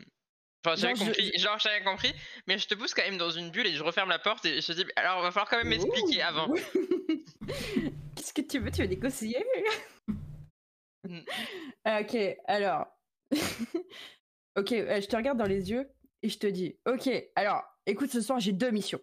Enfin, 0.65 0.75
j'avais 0.75 0.93
compris, 0.93 1.31
genre 1.37 1.59
j'avais 1.59 1.81
compris, 1.81 2.13
mais 2.47 2.57
je 2.57 2.67
te 2.67 2.75
pousse 2.75 2.93
quand 2.93 3.03
même 3.03 3.17
dans 3.17 3.31
une 3.31 3.51
bulle 3.51 3.67
et 3.67 3.73
je 3.73 3.83
referme 3.83 4.09
la 4.09 4.19
porte 4.19 4.43
et 4.45 4.59
je 4.59 4.67
te 4.67 4.73
dis, 4.73 4.85
alors 4.97 5.19
on 5.19 5.21
va 5.21 5.31
falloir 5.31 5.49
quand 5.49 5.57
même 5.57 5.69
m'expliquer 5.69 6.21
avant. 6.21 6.53
Qu'est-ce 8.15 8.33
que 8.33 8.41
tu 8.41 8.59
veux? 8.59 8.71
Tu 8.71 8.81
veux 8.81 8.87
négocier 8.87 9.45
Mm. 11.03 11.19
Ah, 11.85 11.99
ok, 12.01 12.17
alors. 12.45 12.87
ok, 14.55 14.71
euh, 14.71 15.01
je 15.01 15.07
te 15.07 15.15
regarde 15.17 15.37
dans 15.37 15.45
les 15.45 15.69
yeux 15.69 15.89
et 16.21 16.29
je 16.29 16.37
te 16.37 16.47
dis, 16.47 16.77
ok, 16.85 17.09
alors, 17.35 17.61
écoute, 17.85 18.09
ce 18.09 18.21
soir 18.21 18.39
j'ai 18.39 18.53
deux 18.53 18.71
missions. 18.71 19.01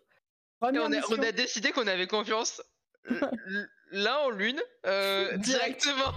On 0.63 0.75
a, 0.75 1.33
décidé 1.33 1.73
qu'on 1.73 1.87
avait 1.87 2.07
confiance 2.07 2.63
l'un 3.91 4.17
en 4.17 4.31
l'une, 4.31 4.61
euh, 4.87 5.37
directement. 5.39 6.15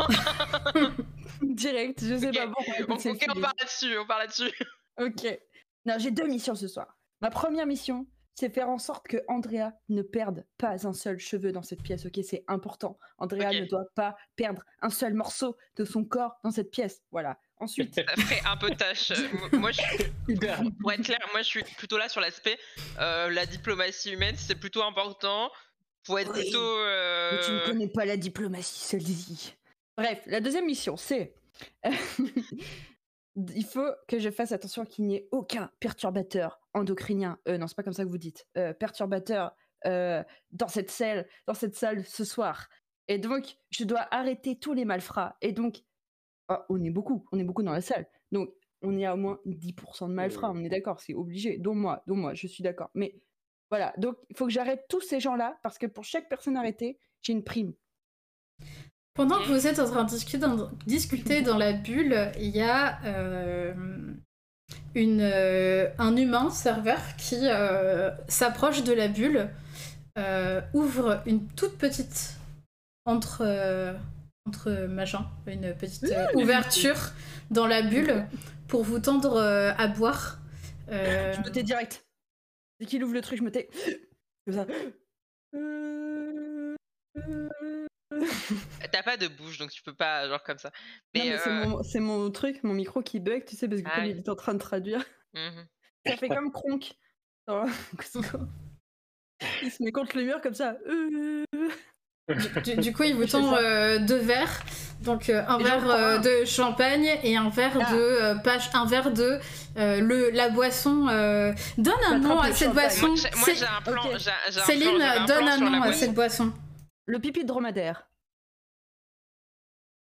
Direct, 1.41 2.03
je 2.03 2.18
sais 2.18 2.31
pas 2.31 2.47
pourquoi. 2.47 2.95
ok, 2.95 3.26
on 3.35 3.41
parle 3.41 3.53
là-dessus, 3.60 3.97
on 3.97 4.05
parle 4.05 4.22
là-dessus. 4.22 4.51
ok. 4.99 5.39
Non, 5.85 5.95
j'ai 5.97 6.11
deux 6.11 6.27
missions 6.27 6.55
ce 6.55 6.68
soir. 6.68 6.97
Ma 7.22 7.30
première 7.30 7.65
mission, 7.65 8.05
c'est 8.35 8.49
faire 8.49 8.69
en 8.69 8.77
sorte 8.77 9.07
que 9.07 9.18
Andrea 9.27 9.72
ne 9.89 10.01
perde 10.01 10.45
pas 10.57 10.88
un 10.88 10.93
seul 10.93 11.19
cheveu 11.19 11.51
dans 11.51 11.61
cette 11.61 11.84
pièce. 11.84 12.05
Ok, 12.05 12.19
c'est 12.23 12.43
important. 12.47 12.97
Andrea 13.18 13.51
ne 13.51 13.65
doit 13.65 13.85
pas 13.95 14.15
perdre 14.35 14.64
un 14.81 14.89
seul 14.89 15.14
morceau 15.14 15.55
de 15.76 15.85
son 15.85 16.03
corps 16.03 16.39
dans 16.43 16.51
cette 16.51 16.72
pièce. 16.72 17.01
Voilà. 17.11 17.38
Ensuite, 17.57 17.95
ça 17.95 18.03
ferait 18.03 18.41
un 18.45 18.57
peu 18.57 18.72
tâche. 18.72 19.14
moi, 19.53 19.72
je 19.72 19.81
suis... 19.81 20.35
pour 20.81 20.91
être 20.91 21.03
clair, 21.03 21.19
moi, 21.31 21.41
je 21.41 21.47
suis 21.47 21.64
plutôt 21.77 21.97
là 21.97 22.10
sur 22.10 22.22
l'aspect 22.22 22.57
euh, 22.99 23.30
la 23.30 23.45
diplomatie 23.45 24.11
humaine. 24.14 24.35
C'est 24.38 24.60
plutôt 24.60 24.84
important. 24.84 25.51
Faut 26.05 26.18
être 26.18 26.34
plutôt. 26.34 26.76
Mais 26.76 27.39
tu 27.45 27.51
ne 27.51 27.57
euh, 27.57 27.65
connais 27.65 27.88
pas 27.88 28.05
la 28.05 28.18
diplomatie, 28.18 28.80
celle-ci. 28.80 29.55
Bref, 29.95 30.22
la 30.26 30.41
deuxième 30.41 30.65
mission, 30.65 30.97
c'est 30.97 31.35
il 33.35 33.65
faut 33.65 33.89
que 34.07 34.19
je 34.19 34.30
fasse 34.30 34.51
attention 34.51 34.85
qu'il 34.85 35.05
n'y 35.05 35.15
ait 35.18 35.27
aucun 35.31 35.72
perturbateur 35.80 36.60
endocrinien. 36.74 37.40
Euh, 37.48 37.58
non, 37.58 37.68
c'est 37.68 37.76
pas 37.76 37.84
comme 37.84 37.94
ça 37.94 38.04
que 38.04 38.10
vous 38.10 38.18
dites. 38.18 38.48
Euh, 38.58 38.74
perturbateur 38.74 39.56
euh, 39.86 40.24
dans 40.52 40.68
cette 40.68 40.91
salle, 40.91 41.28
dans 41.48 41.54
cette 41.54 41.76
salle 41.76 42.06
ce 42.06 42.24
soir. 42.24 42.70
Et 43.08 43.18
donc, 43.18 43.58
je 43.70 43.84
dois 43.84 44.08
arrêter 44.12 44.58
tous 44.58 44.74
les 44.74 44.86
malfrats. 44.86 45.38
Et 45.41 45.52
donc, 45.52 45.84
oh, 46.50 46.58
on 46.70 46.82
est 46.84 46.90
beaucoup, 46.90 47.26
on 47.32 47.40
est 47.40 47.44
beaucoup 47.44 47.64
dans 47.64 47.74
la 47.74 47.82
salle. 47.82 48.08
Donc, 48.32 48.50
on 48.82 48.98
est 48.98 49.06
à 49.06 49.14
au 49.14 49.18
moins 49.18 49.40
10% 49.45 50.10
de 50.10 50.14
malfrats. 50.14 50.52
On 50.52 50.64
est 50.64 50.70
d'accord, 50.70 51.00
c'est 51.00 51.14
obligé. 51.14 51.58
Dont 51.58 51.76
moi, 51.76 52.04
dont 52.08 52.16
moi, 52.16 52.34
je 52.34 52.48
suis 52.48 52.64
d'accord. 52.64 52.90
Mais 52.94 53.16
voilà, 53.70 53.94
donc 53.98 54.18
il 54.30 54.38
faut 54.38 54.45
que 54.45 54.52
j'arrête 54.52 54.86
tous 54.88 55.02
ces 55.02 55.20
gens-là 55.20 55.58
parce 55.64 55.78
que 55.78 55.88
pour 55.88 56.04
chaque 56.04 56.30
personne 56.30 56.56
arrêtée, 56.58 57.00
j'ai 57.22 57.34
une 57.34 57.44
prime. 57.44 57.74
Pendant 59.16 59.40
que 59.40 59.48
vous 59.48 59.68
êtes 59.68 59.80
en 59.80 59.86
train 59.86 60.04
de 60.04 60.10
discuter 60.86 61.41
dans, 61.41 61.58
la 61.58 61.74
bulle, 61.74 62.32
il 62.40 62.50
y 62.50 62.62
a 62.62 63.04
euh, 63.06 63.74
une, 64.95 65.22
euh, 65.22 65.90
un 65.98 66.15
humain 66.15 66.49
serveur 66.49 66.99
qui 67.18 67.40
euh, 67.44 68.11
s'approche 68.28 68.84
de 68.84 68.94
la 68.94 69.07
bulle, 69.07 69.49
ouvre 70.74 71.22
une 71.26 71.48
toute 71.49 71.78
petite 71.78 72.38
entre 73.06 73.95
entre 74.45 74.72
machin, 74.88 75.26
une 75.48 75.74
petite 75.74 76.14
ouverture 76.36 77.14
dans 77.49 77.65
la 77.65 77.82
bulle 77.82 78.26
pour 78.68 78.84
vous 78.84 78.99
tendre 78.99 79.41
à 79.41 79.88
boire. 79.88 80.40
Je 80.90 81.40
me 81.40 81.49
tais 81.49 81.64
direct. 81.64 82.06
Dès 82.80 82.86
qu'il 82.86 83.03
ouvre 83.03 83.14
le 83.14 83.22
truc, 83.22 83.40
je 83.40 83.44
me 83.44 83.52
tais. 83.52 83.70
Comme 84.45 84.56
ça. 84.56 84.68
T'as 88.91 89.03
pas 89.03 89.18
de 89.18 89.27
bouche, 89.27 89.57
donc 89.57 89.72
tu 89.72 89.81
peux 89.81 89.94
pas, 89.94 90.27
genre 90.27 90.44
comme 90.44 90.57
ça. 90.57 90.72
Mais, 91.14 91.38
c'est, 91.84 91.99
mon, 91.99 92.31
truc, 92.31 92.64
mon 92.64 92.73
micro 92.73 93.02
qui 93.02 93.19
bug, 93.19 93.45
tu 93.45 93.56
sais, 93.56 93.68
parce 93.68 93.81
que 93.81 93.90
ah 93.91 94.06
il 94.06 94.18
est 94.18 94.30
en 94.30 94.35
train 94.35 94.53
de 94.53 94.60
traduire. 94.60 95.03
Mmh 95.34 95.64
ça 96.06 96.18
fait 96.18 96.27
comme 96.27 96.52
Kronk. 96.52 96.94
il 99.61 99.72
se 99.72 99.84
met 99.84 99.91
contre 99.91 100.18
le 100.18 100.23
mur 100.23 100.41
comme 100.41 100.53
ça. 100.53 100.76
Du, 102.77 102.94
coup, 102.94 103.03
il 103.03 103.15
vous 103.15 103.26
tend 103.26 103.53
euh, 103.56 103.99
deux 103.99 104.19
verres. 104.19 104.61
Donc 105.02 105.30
euh, 105.30 105.44
un 105.45 105.57
verre 105.57 105.90
euh, 105.90 106.18
de 106.19 106.45
champagne 106.45 107.19
et 107.22 107.35
un 107.35 107.49
verre 107.49 107.77
ah. 107.81 107.91
de 107.91 108.41
page, 108.44 108.69
un 108.73 108.85
verre 108.85 109.11
de 109.11 109.40
le 109.76 110.30
la 110.31 110.48
boisson. 110.49 111.06
donne 111.77 112.03
un 112.10 112.19
nom 112.19 112.40
à 112.40 112.53
cette 112.53 112.72
boisson. 112.72 113.07
Moi, 113.07 113.53
j'ai 113.53 113.65
un 113.65 113.81
plan. 113.81 114.03
Céline, 114.65 115.03
donne 115.27 115.48
un 115.48 115.57
nom 115.57 115.81
à 115.81 115.91
cette 115.91 116.14
boisson. 116.14 116.53
Le 117.06 117.20
pipi 117.20 117.44
de 117.44 117.48
dromadaire. 117.48 118.08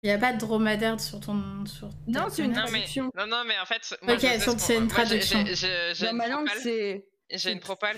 Il 0.03 0.07
n'y 0.07 0.15
a 0.15 0.19
pas 0.19 0.33
de 0.33 0.39
dromadaire 0.39 0.99
sur 0.99 1.19
ton. 1.19 1.65
Sur 1.65 1.89
non, 2.07 2.29
c'est 2.29 2.43
une 2.43 2.53
traduction. 2.53 3.11
Non, 3.15 3.27
non, 3.27 3.43
mais 3.45 3.57
en 3.59 3.65
fait. 3.65 3.97
Moi, 4.03 4.13
ok, 4.13 4.57
c'est 4.59 4.77
une 4.77 4.87
traduction. 4.87 5.43
Dans 5.43 6.13
ma 6.13 6.27
langue, 6.27 6.49
c'est. 6.61 7.07
J'ai 7.29 7.51
une 7.51 7.59
propale. 7.59 7.97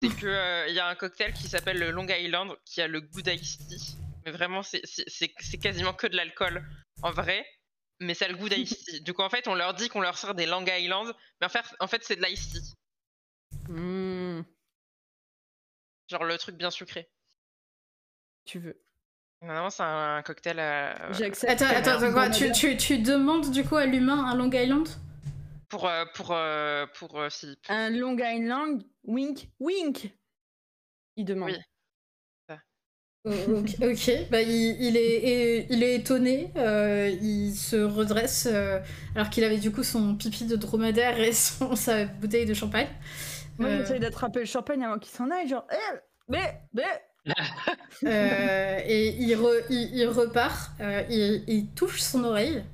C'est 0.00 0.14
qu'il 0.14 0.28
euh, 0.28 0.68
y 0.68 0.78
a 0.78 0.86
un 0.86 0.94
cocktail 0.94 1.32
qui 1.32 1.48
s'appelle 1.48 1.80
le 1.80 1.90
Long 1.90 2.06
Island 2.06 2.56
qui 2.64 2.80
a 2.80 2.86
le 2.86 3.00
goût 3.00 3.22
d'ice 3.22 3.58
tea. 3.58 3.96
Mais 4.24 4.30
vraiment, 4.30 4.62
c'est 4.62 5.58
quasiment 5.60 5.92
que 5.92 6.06
de 6.06 6.14
l'alcool 6.14 6.64
en 7.02 7.10
vrai. 7.10 7.44
Mais 7.98 8.14
ça 8.14 8.26
a 8.26 8.28
le 8.28 8.36
goût 8.36 8.48
d'ice 8.48 8.84
tea. 8.84 9.00
Du 9.02 9.12
coup, 9.14 9.22
en 9.22 9.30
fait, 9.30 9.48
on 9.48 9.54
leur 9.54 9.74
dit 9.74 9.88
qu'on 9.88 10.00
leur 10.00 10.16
sert 10.16 10.36
des 10.36 10.46
Long 10.46 10.64
Island. 10.64 11.12
Mais 11.40 11.46
en 11.46 11.50
fait, 11.50 11.64
en 11.80 11.88
fait 11.88 12.04
c'est 12.04 12.16
de 12.16 12.24
l'ice 12.24 12.52
tea. 12.52 12.74
Hmm. 13.68 14.42
Genre 16.08 16.24
le 16.24 16.38
truc 16.38 16.56
bien 16.56 16.70
sucré 16.70 17.10
tu 18.48 18.58
veux. 18.58 18.80
Non, 19.42 19.70
c'est 19.70 19.84
un, 19.84 20.22
cocktail. 20.22 20.58
à... 20.58 20.94
Attends, 21.46 21.66
attends, 21.66 22.12
quoi 22.12 22.30
tu, 22.30 22.50
tu, 22.50 22.76
tu, 22.76 22.98
demandes 22.98 23.50
du 23.52 23.62
coup 23.62 23.76
à 23.76 23.86
l'humain 23.86 24.24
un 24.24 24.34
Long 24.34 24.50
Island? 24.50 24.88
Pour 25.68 25.86
euh, 25.86 26.04
pour 26.14 26.32
euh, 26.32 26.86
pour 26.94 27.20
euh, 27.20 27.28
Philippe. 27.28 27.60
Un 27.68 27.90
Long 27.90 28.16
Island, 28.18 28.82
wink, 29.04 29.48
wink. 29.60 30.10
Il 31.16 31.24
demande. 31.24 31.50
Oui. 31.50 31.56
Oh, 33.24 33.30
ok, 33.82 34.30
Bah, 34.30 34.40
il, 34.40 34.96
est, 34.96 35.66
il 35.68 35.82
est 35.82 35.96
étonné, 35.96 36.50
il 37.20 37.52
se 37.52 37.76
redresse 37.76 38.46
alors 39.14 39.28
qu'il 39.28 39.44
avait 39.44 39.58
du 39.58 39.70
coup 39.70 39.82
son 39.82 40.14
pipi 40.14 40.46
de 40.46 40.56
dromadaire 40.56 41.20
et 41.20 41.32
son, 41.34 41.76
sa 41.76 42.06
bouteille 42.06 42.46
de 42.46 42.54
champagne. 42.54 42.88
Moi 43.58 43.76
j'essaie 43.76 43.98
d'attraper 43.98 44.38
le 44.38 44.46
champagne 44.46 44.82
avant 44.84 44.98
qu'il 44.98 45.12
s'en 45.12 45.30
aille, 45.30 45.48
genre, 45.48 45.66
eh, 45.70 45.98
mais, 46.28 46.62
mais, 46.72 46.86
Euh, 48.04 48.80
et 48.84 49.08
il, 49.08 49.28
il, 49.70 50.06
repart, 50.06 50.70
euh, 50.80 51.02
il, 51.10 51.68
touche 51.74 52.00
son 52.00 52.22
oreille, 52.24 52.64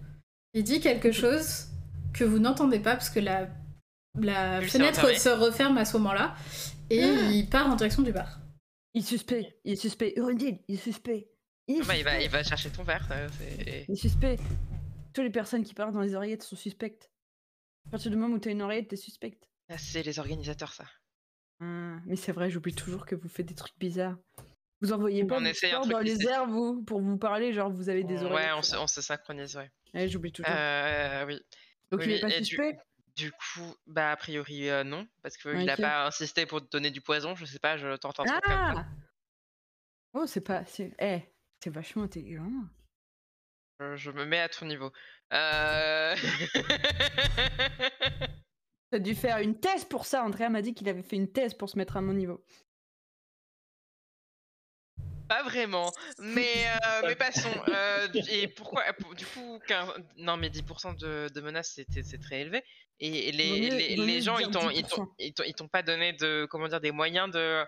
il 0.53 0.63
dit 0.65 0.81
quelque 0.81 1.13
chose 1.13 1.69
que 2.13 2.25
vous 2.25 2.39
n'entendez 2.39 2.79
pas 2.79 2.93
parce 2.95 3.09
que 3.11 3.21
la, 3.21 3.49
la 4.21 4.61
fenêtre 4.61 5.09
se 5.19 5.29
referme 5.31 5.79
à 5.79 5.85
ce 5.87 5.97
moment-là. 5.97 6.35
et 6.91 7.01
il 7.33 7.49
part 7.49 7.71
en 7.71 7.77
direction 7.77 8.03
du 8.03 8.13
bar. 8.13 8.39
Il 8.93 9.01
est 9.03 9.07
suspect, 9.07 9.57
il 9.65 9.73
est 9.73 9.77
suspect. 9.77 10.13
Urundil, 10.17 10.59
il 10.69 10.75
est 10.75 10.79
suspect. 10.79 11.29
Il 11.67 11.77
est 11.77 11.81
Ah 11.83 11.87
bah, 11.89 11.97
il, 11.97 12.05
va, 12.05 12.21
il 12.21 12.29
va 12.31 12.43
chercher 12.45 12.71
ton 12.71 12.83
verre. 12.85 13.05
ça, 13.09 13.17
c'est- 13.39 13.87
Il 13.89 13.93
est 13.95 13.97
suspect. 13.97 14.37
Toutes 15.15 15.25
les 15.25 15.31
personnes 15.31 15.65
qui 15.65 15.73
parlent 15.75 15.93
dans 15.95 16.01
les 16.03 16.15
oreillettes 16.15 16.43
sont 16.43 16.57
suspectes. 16.57 17.11
À 17.89 17.91
partir 17.93 18.11
du 18.11 18.17
moment 18.17 18.35
où 18.35 18.39
t'as 18.39 18.51
une 18.51 18.63
oreillette, 18.63 18.89
t'es 18.89 18.97
suspecte. 18.97 19.49
Ah, 19.71 19.79
c'est 19.79 20.03
les 20.03 20.19
organisateurs, 20.19 20.73
ça. 20.75 20.85
Ah, 21.61 21.97
mais 22.07 22.17
c'est 22.17 22.33
vrai, 22.33 22.51
j'oublie 22.51 22.75
toujours 22.75 23.07
que 23.07 23.15
vous 23.15 23.29
faites 23.29 23.47
des 23.47 23.55
trucs 23.55 23.79
bizarres. 23.79 24.17
Vous 24.85 24.93
envoyez 24.93 25.25
pas 25.25 25.37
On 25.37 25.41
vos 25.41 25.47
essaye 25.47 25.71
un 25.71 25.75
corps 25.77 25.83
truc 25.85 25.93
dans 25.95 26.01
les 26.01 26.27
airs, 26.27 26.47
vous, 26.47 26.83
pour 26.85 27.01
vous 27.01 27.17
parler, 27.17 27.53
genre 27.53 27.71
vous 27.71 27.89
avez 27.89 28.05
des 28.05 28.23
oreillettes. 28.23 28.51
ouais, 28.51 28.53
on 28.57 28.63
se, 28.63 28.77
on 28.77 28.87
se 28.87 29.01
synchronise, 29.01 29.57
ouais. 29.57 29.71
Ouais, 29.95 30.09
j'oublie 30.09 30.33
toujours. 30.33 30.53
Euh, 30.55 31.25
oui. 31.27 31.41
Donc 31.91 32.01
oui, 32.01 32.07
il 32.09 32.13
est 32.17 32.21
pas 32.21 32.29
et 32.29 32.41
du- 32.41 32.45
suspect? 32.47 32.77
Du 33.17 33.31
coup, 33.31 33.75
bah, 33.87 34.11
a 34.11 34.17
priori, 34.17 34.69
euh, 34.69 34.83
non. 34.85 35.07
Parce 35.23 35.37
qu'il 35.37 35.71
a 35.71 35.75
Ok. 35.75 35.81
pas 35.81 36.07
insisté 36.07 36.47
pour 36.47 36.61
te 36.61 36.69
donner 36.69 36.91
du 36.91 37.01
poison. 37.01 37.35
Je 37.37 37.45
sais 37.45 37.61
pas, 37.61 37.77
je 37.77 37.97
tente 37.97 38.19
un 38.21 38.25
truc 38.25 38.41
comme 38.43 38.53
ça. 38.53 38.73
Ah 38.77 38.87
Oh, 40.15 40.27
c'est 40.27 40.41
pas. 40.43 40.65
C'est 40.67 40.93
eh, 41.01 41.21
c'est 41.63 41.71
vachement 41.71 42.03
intelligent. 42.03 42.51
Je, 43.81 43.97
je 43.97 44.11
me 44.11 44.25
mets 44.25 44.41
à 44.41 44.49
ton 44.49 44.67
niveau. 44.67 44.93
Euh... 45.33 46.15
T'as 48.91 48.99
dû 48.99 49.15
faire 49.15 49.39
une 49.39 49.59
thèse 49.59 49.85
pour 49.85 50.07
ça. 50.07 50.25
Andrea 50.25 50.49
m'a 50.51 50.63
dit 50.63 50.75
qu'il 50.75 50.89
avait 50.89 51.03
fait 51.03 51.17
une 51.17 51.33
thèse 51.33 51.55
pour 51.55 51.69
se 51.69 51.77
mettre 51.79 51.97
à 51.97 52.01
mon 52.01 52.13
niveau. 52.13 52.45
Pas 55.29 55.43
vraiment, 55.43 55.91
mais, 56.19 56.67
euh, 56.67 57.01
mais 57.05 57.17
passons. 57.17 57.49
Euh, 57.69 58.09
et 58.29 58.47
pourquoi 58.49 58.85
pour- 58.95 59.15
Du 59.15 59.25
coup, 59.27 59.59
15 59.67 59.89
non, 60.17 60.37
mais 60.37 60.51
10% 60.51 60.93
de, 60.95 61.29
de 61.35 61.41
menaces, 61.41 61.73
c'était- 61.75 62.03
c'est 62.03 62.19
très 62.19 62.41
élevé. 62.43 62.63
Et 63.01 63.33
les, 63.33 63.61
mieux- 63.71 63.77
les, 63.77 63.97
vaut 63.97 64.05
les 64.05 64.15
mieux 64.17 64.21
gens, 64.21 64.39
ils 64.39 64.51
t'ont, 64.51 64.71
ils 64.71 64.83
10%. 64.83 64.97
t'ont, 64.97 65.15
ils 65.19 65.33
t'ont- 65.35 65.43
ils 65.45 65.55
t'ont 65.55 65.69
pas 65.69 65.83
donné 65.83 66.13
de, 66.13 66.47
comment 66.51 66.69
dire, 66.69 66.81
des 66.81 66.91
moyens 66.93 67.31
de, 67.33 67.65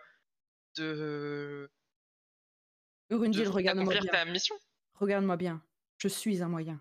de, 0.76 1.70
Urundil, 3.10 3.48
regarde-moi 3.48 3.92
bien. 3.94 4.02
ta 4.12 4.24
mission. 4.26 4.56
Regarde-moi 4.94 5.36
bien. 5.36 5.62
Je 5.98 6.08
suis 6.08 6.42
un 6.42 6.48
moyen. 6.48 6.80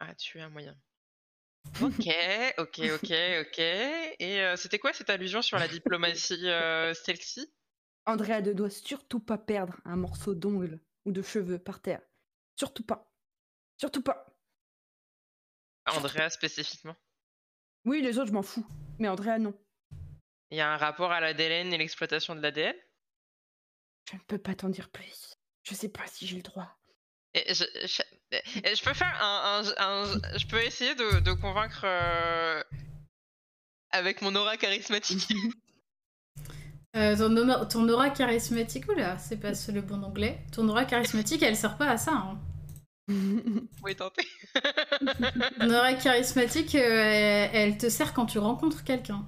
Ah, 0.00 0.14
tu 0.14 0.38
es 0.38 0.40
un 0.40 0.48
moyen. 0.48 0.76
Ok, 1.80 2.08
ok, 2.58 2.80
ok, 2.94 3.12
ok. 3.40 3.58
Et 3.58 4.40
euh, 4.40 4.56
c'était 4.56 4.78
quoi 4.78 4.92
cette 4.92 5.10
allusion 5.10 5.42
sur 5.42 5.58
la 5.58 5.68
diplomatie 5.68 6.44
stealthy 6.94 7.52
Andrea 8.06 8.40
ne 8.42 8.52
doit 8.52 8.70
surtout 8.70 9.20
pas 9.20 9.38
perdre 9.38 9.80
un 9.84 9.96
morceau 9.96 10.34
d'ongle 10.34 10.80
ou 11.04 11.12
de 11.12 11.22
cheveux 11.22 11.58
par 11.58 11.80
terre. 11.80 12.02
Surtout 12.56 12.84
pas. 12.84 13.12
Surtout 13.78 14.02
pas. 14.02 14.26
Andrea 15.86 16.30
spécifiquement? 16.30 16.96
Oui, 17.84 18.02
les 18.02 18.18
autres, 18.18 18.28
je 18.28 18.32
m'en 18.32 18.42
fous. 18.42 18.66
Mais 18.98 19.08
Andrea, 19.08 19.38
non. 19.38 19.54
Il 20.50 20.58
y 20.58 20.60
a 20.60 20.72
un 20.72 20.76
rapport 20.76 21.10
à 21.12 21.20
l'ADN 21.20 21.72
et 21.72 21.78
l'exploitation 21.78 22.34
de 22.34 22.40
l'ADN 22.40 22.74
Je 24.10 24.16
ne 24.16 24.20
peux 24.22 24.38
pas 24.38 24.54
t'en 24.54 24.68
dire 24.68 24.90
plus. 24.90 25.34
Je 25.62 25.74
sais 25.74 25.88
pas 25.88 26.06
si 26.06 26.26
j'ai 26.26 26.36
le 26.36 26.42
droit. 26.42 26.78
Et 27.34 27.54
je, 27.54 27.64
je- 27.86 28.02
et 28.64 28.74
je 28.76 28.84
peux 28.84 28.92
faire 28.94 29.16
un, 29.22 29.62
un- 29.64 29.74
un- 29.78 30.38
je 30.38 30.46
peux 30.46 30.60
essayer 30.62 30.94
de, 30.94 31.20
de 31.20 31.32
convaincre 31.32 31.82
euh, 31.84 32.62
avec 33.90 34.20
mon 34.22 34.34
aura 34.36 34.56
charismatique. 34.56 35.28
Euh, 36.94 37.16
ton, 37.16 37.34
aura, 37.36 37.66
ton 37.66 37.88
aura 37.88 38.10
charismatique, 38.10 38.88
oula, 38.88 39.16
c'est 39.18 39.38
pas 39.38 39.54
ce- 39.54 39.72
le 39.72 39.80
bon 39.80 40.02
anglais. 40.02 40.38
Ton 40.52 40.68
aura 40.68 40.84
charismatique, 40.84 41.42
elle 41.42 41.56
sert 41.56 41.76
pas 41.78 41.88
à 41.90 41.96
ça. 41.96 42.12
Hein. 42.12 42.38
Oui, 43.82 43.96
tenter. 43.96 44.26
Ton 45.58 45.70
aura 45.70 45.94
charismatique, 45.94 46.74
euh, 46.76 46.78
elle, 46.80 47.50
elle 47.72 47.78
te 47.78 47.88
sert 47.88 48.12
quand 48.14 48.26
tu 48.26 48.38
rencontres 48.38 48.84
quelqu'un. 48.84 49.26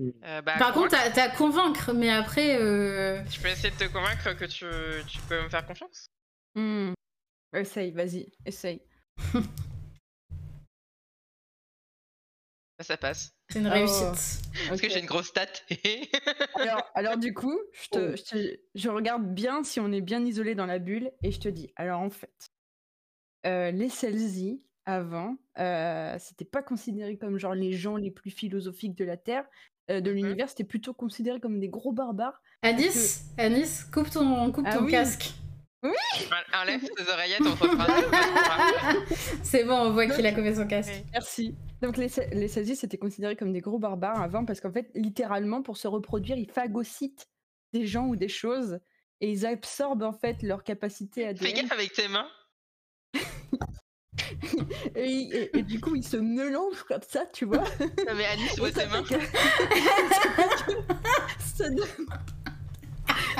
Euh, 0.00 0.42
bah, 0.42 0.56
Par 0.58 0.72
contre, 0.72 0.90
t'as 0.90 1.10
t'as 1.10 1.28
convaincre, 1.28 1.92
mais 1.92 2.08
après, 2.10 2.60
euh, 2.60 3.24
je 3.28 3.40
peux 3.40 3.48
essayer 3.48 3.70
de 3.70 3.76
te 3.76 3.84
convaincre 3.92 4.32
que 4.36 4.44
tu, 4.44 4.64
tu 5.08 5.20
peux 5.28 5.42
me 5.42 5.48
faire 5.48 5.66
confiance. 5.66 6.06
Hmm. 6.54 6.92
Essaye, 7.52 7.90
vas-y, 7.92 8.30
essaye. 8.44 8.80
Ça 12.80 12.96
passe. 12.96 13.32
C'est 13.50 13.58
une 13.60 13.66
Oh. 13.68 13.70
réussite. 13.70 14.42
Parce 14.68 14.80
que 14.80 14.88
j'ai 14.88 15.00
une 15.00 15.06
grosse 15.06 15.28
stat. 15.28 15.46
alors, 16.56 16.82
alors 16.94 17.16
du 17.16 17.32
coup, 17.34 17.58
je, 17.72 17.88
te, 17.88 17.98
Oh. 17.98 18.16
je, 18.16 18.22
te- 18.22 18.60
je 18.74 18.88
regarde 18.88 19.24
bien 19.34 19.62
si 19.64 19.80
on 19.80 19.90
est 19.92 20.00
bien 20.00 20.24
isolé 20.24 20.54
dans 20.54 20.66
la 20.66 20.78
bulle 20.78 21.10
et 21.22 21.30
je 21.30 21.40
te 21.40 21.48
dis, 21.48 21.72
alors 21.76 22.00
en 22.00 22.10
fait, 22.10 22.50
euh, 23.46 23.70
les 23.70 23.88
Selzy, 23.88 24.64
avant, 24.84 25.36
euh, 25.58 26.16
c'était 26.18 26.44
pas 26.46 26.62
considéré 26.62 27.16
comme 27.18 27.38
genre 27.38 27.54
les 27.54 27.72
gens 27.72 27.96
les 27.96 28.10
plus 28.10 28.30
philosophiques 28.30 28.96
de 28.96 29.04
la 29.04 29.16
Terre, 29.16 29.44
euh, 29.90 30.00
de 30.00 30.10
Mhm. 30.10 30.16
l'univers, 30.16 30.48
c'était 30.48 30.64
plutôt 30.64 30.94
considéré 30.94 31.40
comme 31.40 31.60
des 31.60 31.68
gros 31.68 31.92
barbares. 31.92 32.42
Anis, 32.62 33.24
Anis, 33.38 33.84
coupe 33.92 34.10
ton, 34.10 34.50
coupe 34.52 34.66
Ah 34.68 34.76
ton 34.76 34.84
oui. 34.84 34.90
casque. 34.90 35.30
Enlève 35.82 36.80
tes 36.96 37.08
oreillettes, 37.10 37.42
on 37.42 37.54
refera. 37.54 37.86
C'est 39.42 39.64
bon, 39.64 39.74
on 39.76 39.90
voit 39.92 40.06
qu'il 40.06 40.26
a 40.26 40.32
coupé 40.32 40.54
son 40.54 40.66
casque. 40.66 40.92
Oui. 40.94 41.04
Merci. 41.12 41.54
Donc 41.82 41.96
les, 41.96 42.08
Se- 42.08 42.34
les 42.34 42.48
Selzy, 42.48 42.74
c'était 42.74 42.98
considéré 42.98 43.36
comme 43.36 43.52
des 43.52 43.60
gros 43.60 43.78
barbares 43.78 44.20
avant 44.20 44.44
parce 44.44 44.60
qu'en 44.60 44.72
fait, 44.72 44.90
littéralement, 44.94 45.62
pour 45.62 45.76
se 45.76 45.86
reproduire, 45.86 46.36
ils 46.36 46.50
phagocytent 46.50 47.28
des 47.72 47.86
gens 47.86 48.06
ou 48.06 48.16
des 48.16 48.28
choses 48.28 48.80
et 49.20 49.30
ils 49.30 49.46
absorbent 49.46 50.02
en 50.02 50.12
fait 50.12 50.42
leur 50.42 50.64
capacité 50.64 51.26
à 51.28 51.34
Fais 51.34 51.52
gaffe 51.52 51.70
avec 51.72 51.92
tes 51.92 52.08
mains. 52.08 52.28
et, 54.96 55.12
et- 55.12 55.58
et 55.58 55.62
du 55.62 55.80
coup, 55.80 55.94
ils 55.94 56.04
se 56.04 56.16
mélangent 56.16 56.82
comme 56.84 57.02
ça, 57.08 57.24
tu 57.32 57.44
vois. 57.44 57.64
Non, 57.80 58.14
mais 58.16 58.24
Alice, 58.24 58.58
vois 58.58 58.72
ça, 58.72 58.82
tes 58.82 58.88
mains. 58.88 59.02
que- 59.04 59.14
ça 61.56 61.70
donne... 61.70 61.86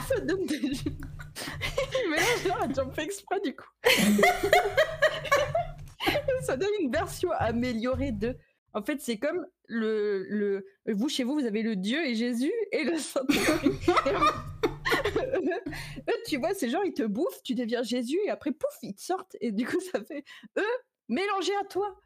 ça 0.08 0.20
donne 0.20 0.46
des... 0.46 0.70
Mais 2.10 2.16
là, 2.16 2.36
genre, 2.46 2.66
j'en 2.74 2.90
fais 2.90 3.04
exprès 3.04 3.40
du 3.40 3.54
coup. 3.54 3.68
ça 6.42 6.56
donne 6.56 6.70
une 6.80 6.90
version 6.90 7.30
améliorée 7.32 8.12
de... 8.12 8.36
En 8.74 8.82
fait, 8.82 9.00
c'est 9.00 9.18
comme 9.18 9.46
le, 9.66 10.24
le... 10.28 10.66
Vous, 10.86 11.08
chez 11.08 11.24
vous, 11.24 11.34
vous 11.34 11.46
avez 11.46 11.62
le 11.62 11.76
Dieu 11.76 12.06
et 12.06 12.14
Jésus 12.14 12.52
et 12.72 12.84
le 12.84 12.98
Saint-Esprit. 12.98 13.70
eux, 16.08 16.22
tu 16.26 16.36
vois, 16.38 16.54
ces 16.54 16.70
gens, 16.70 16.82
ils 16.82 16.94
te 16.94 17.02
bouffent, 17.02 17.42
tu 17.42 17.54
deviens 17.54 17.82
Jésus 17.82 18.18
et 18.26 18.30
après, 18.30 18.52
pouf, 18.52 18.76
ils 18.82 18.94
te 18.94 19.02
sortent. 19.02 19.36
Et 19.40 19.52
du 19.52 19.66
coup, 19.66 19.80
ça 19.80 20.04
fait 20.04 20.24
eux 20.58 20.76
mélangés 21.08 21.56
à 21.60 21.64
toi. 21.64 21.98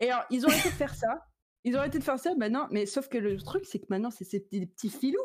Et 0.00 0.10
alors, 0.10 0.24
ils 0.30 0.46
ont 0.46 0.48
arrêté 0.48 0.70
de 0.70 0.74
faire 0.74 0.94
ça. 0.94 1.26
Ils 1.64 1.76
ont 1.76 1.78
arrêté 1.78 1.98
de 1.98 2.04
faire 2.04 2.18
ça 2.18 2.34
maintenant, 2.34 2.68
mais 2.70 2.86
sauf 2.86 3.08
que 3.08 3.18
le 3.18 3.36
truc, 3.36 3.66
c'est 3.66 3.78
que 3.78 3.86
maintenant, 3.90 4.10
c'est 4.10 4.24
ces 4.24 4.40
petits 4.40 4.90
filous. 4.90 5.18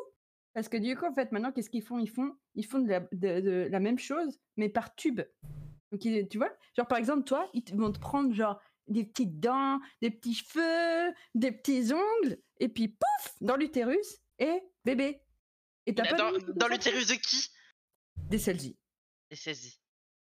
Parce 0.55 0.69
que 0.69 0.77
du 0.77 0.95
coup, 0.95 1.05
en 1.05 1.13
fait, 1.13 1.31
maintenant, 1.31 1.51
qu'est-ce 1.51 1.69
qu'ils 1.69 1.83
font? 1.83 1.99
Ils 1.99 2.09
font, 2.09 2.35
ils 2.55 2.65
font 2.65 2.79
de, 2.79 2.87
la, 2.89 3.01
de- 3.11 3.41
de 3.41 3.67
la 3.69 3.79
même 3.79 3.99
chose, 3.99 4.39
mais 4.57 4.69
par 4.69 4.95
tube. 4.95 5.21
Donc, 5.91 6.03
ils- 6.05 6.27
tu 6.29 6.37
vois? 6.37 6.51
Genre, 6.75 6.87
par 6.87 6.97
exemple, 6.97 7.25
toi, 7.25 7.47
ils 7.53 7.63
vont 7.75 7.91
te 7.91 7.99
prendre, 7.99 8.33
genre, 8.33 8.59
des 8.87 9.03
petites 9.03 9.39
dents, 9.39 9.79
des 10.01 10.09
petits 10.11 10.33
cheveux, 10.33 11.13
des 11.35 11.51
petits 11.51 11.91
ongles, 11.93 12.37
et 12.59 12.69
puis, 12.69 12.87
pouf, 12.87 13.35
dans 13.41 13.57
l'utérus, 13.57 14.17
et 14.39 14.61
bébé. 14.85 15.21
Et 15.87 15.93
t'as 15.93 16.05
pas 16.09 16.17
Dans, 16.17 16.31
dans 16.55 16.67
l'utérus 16.67 17.07
de 17.07 17.15
qui? 17.15 17.49
Des 18.15 18.39
Selzy. 18.39 18.77
Les 19.29 19.35
saisies. 19.35 19.77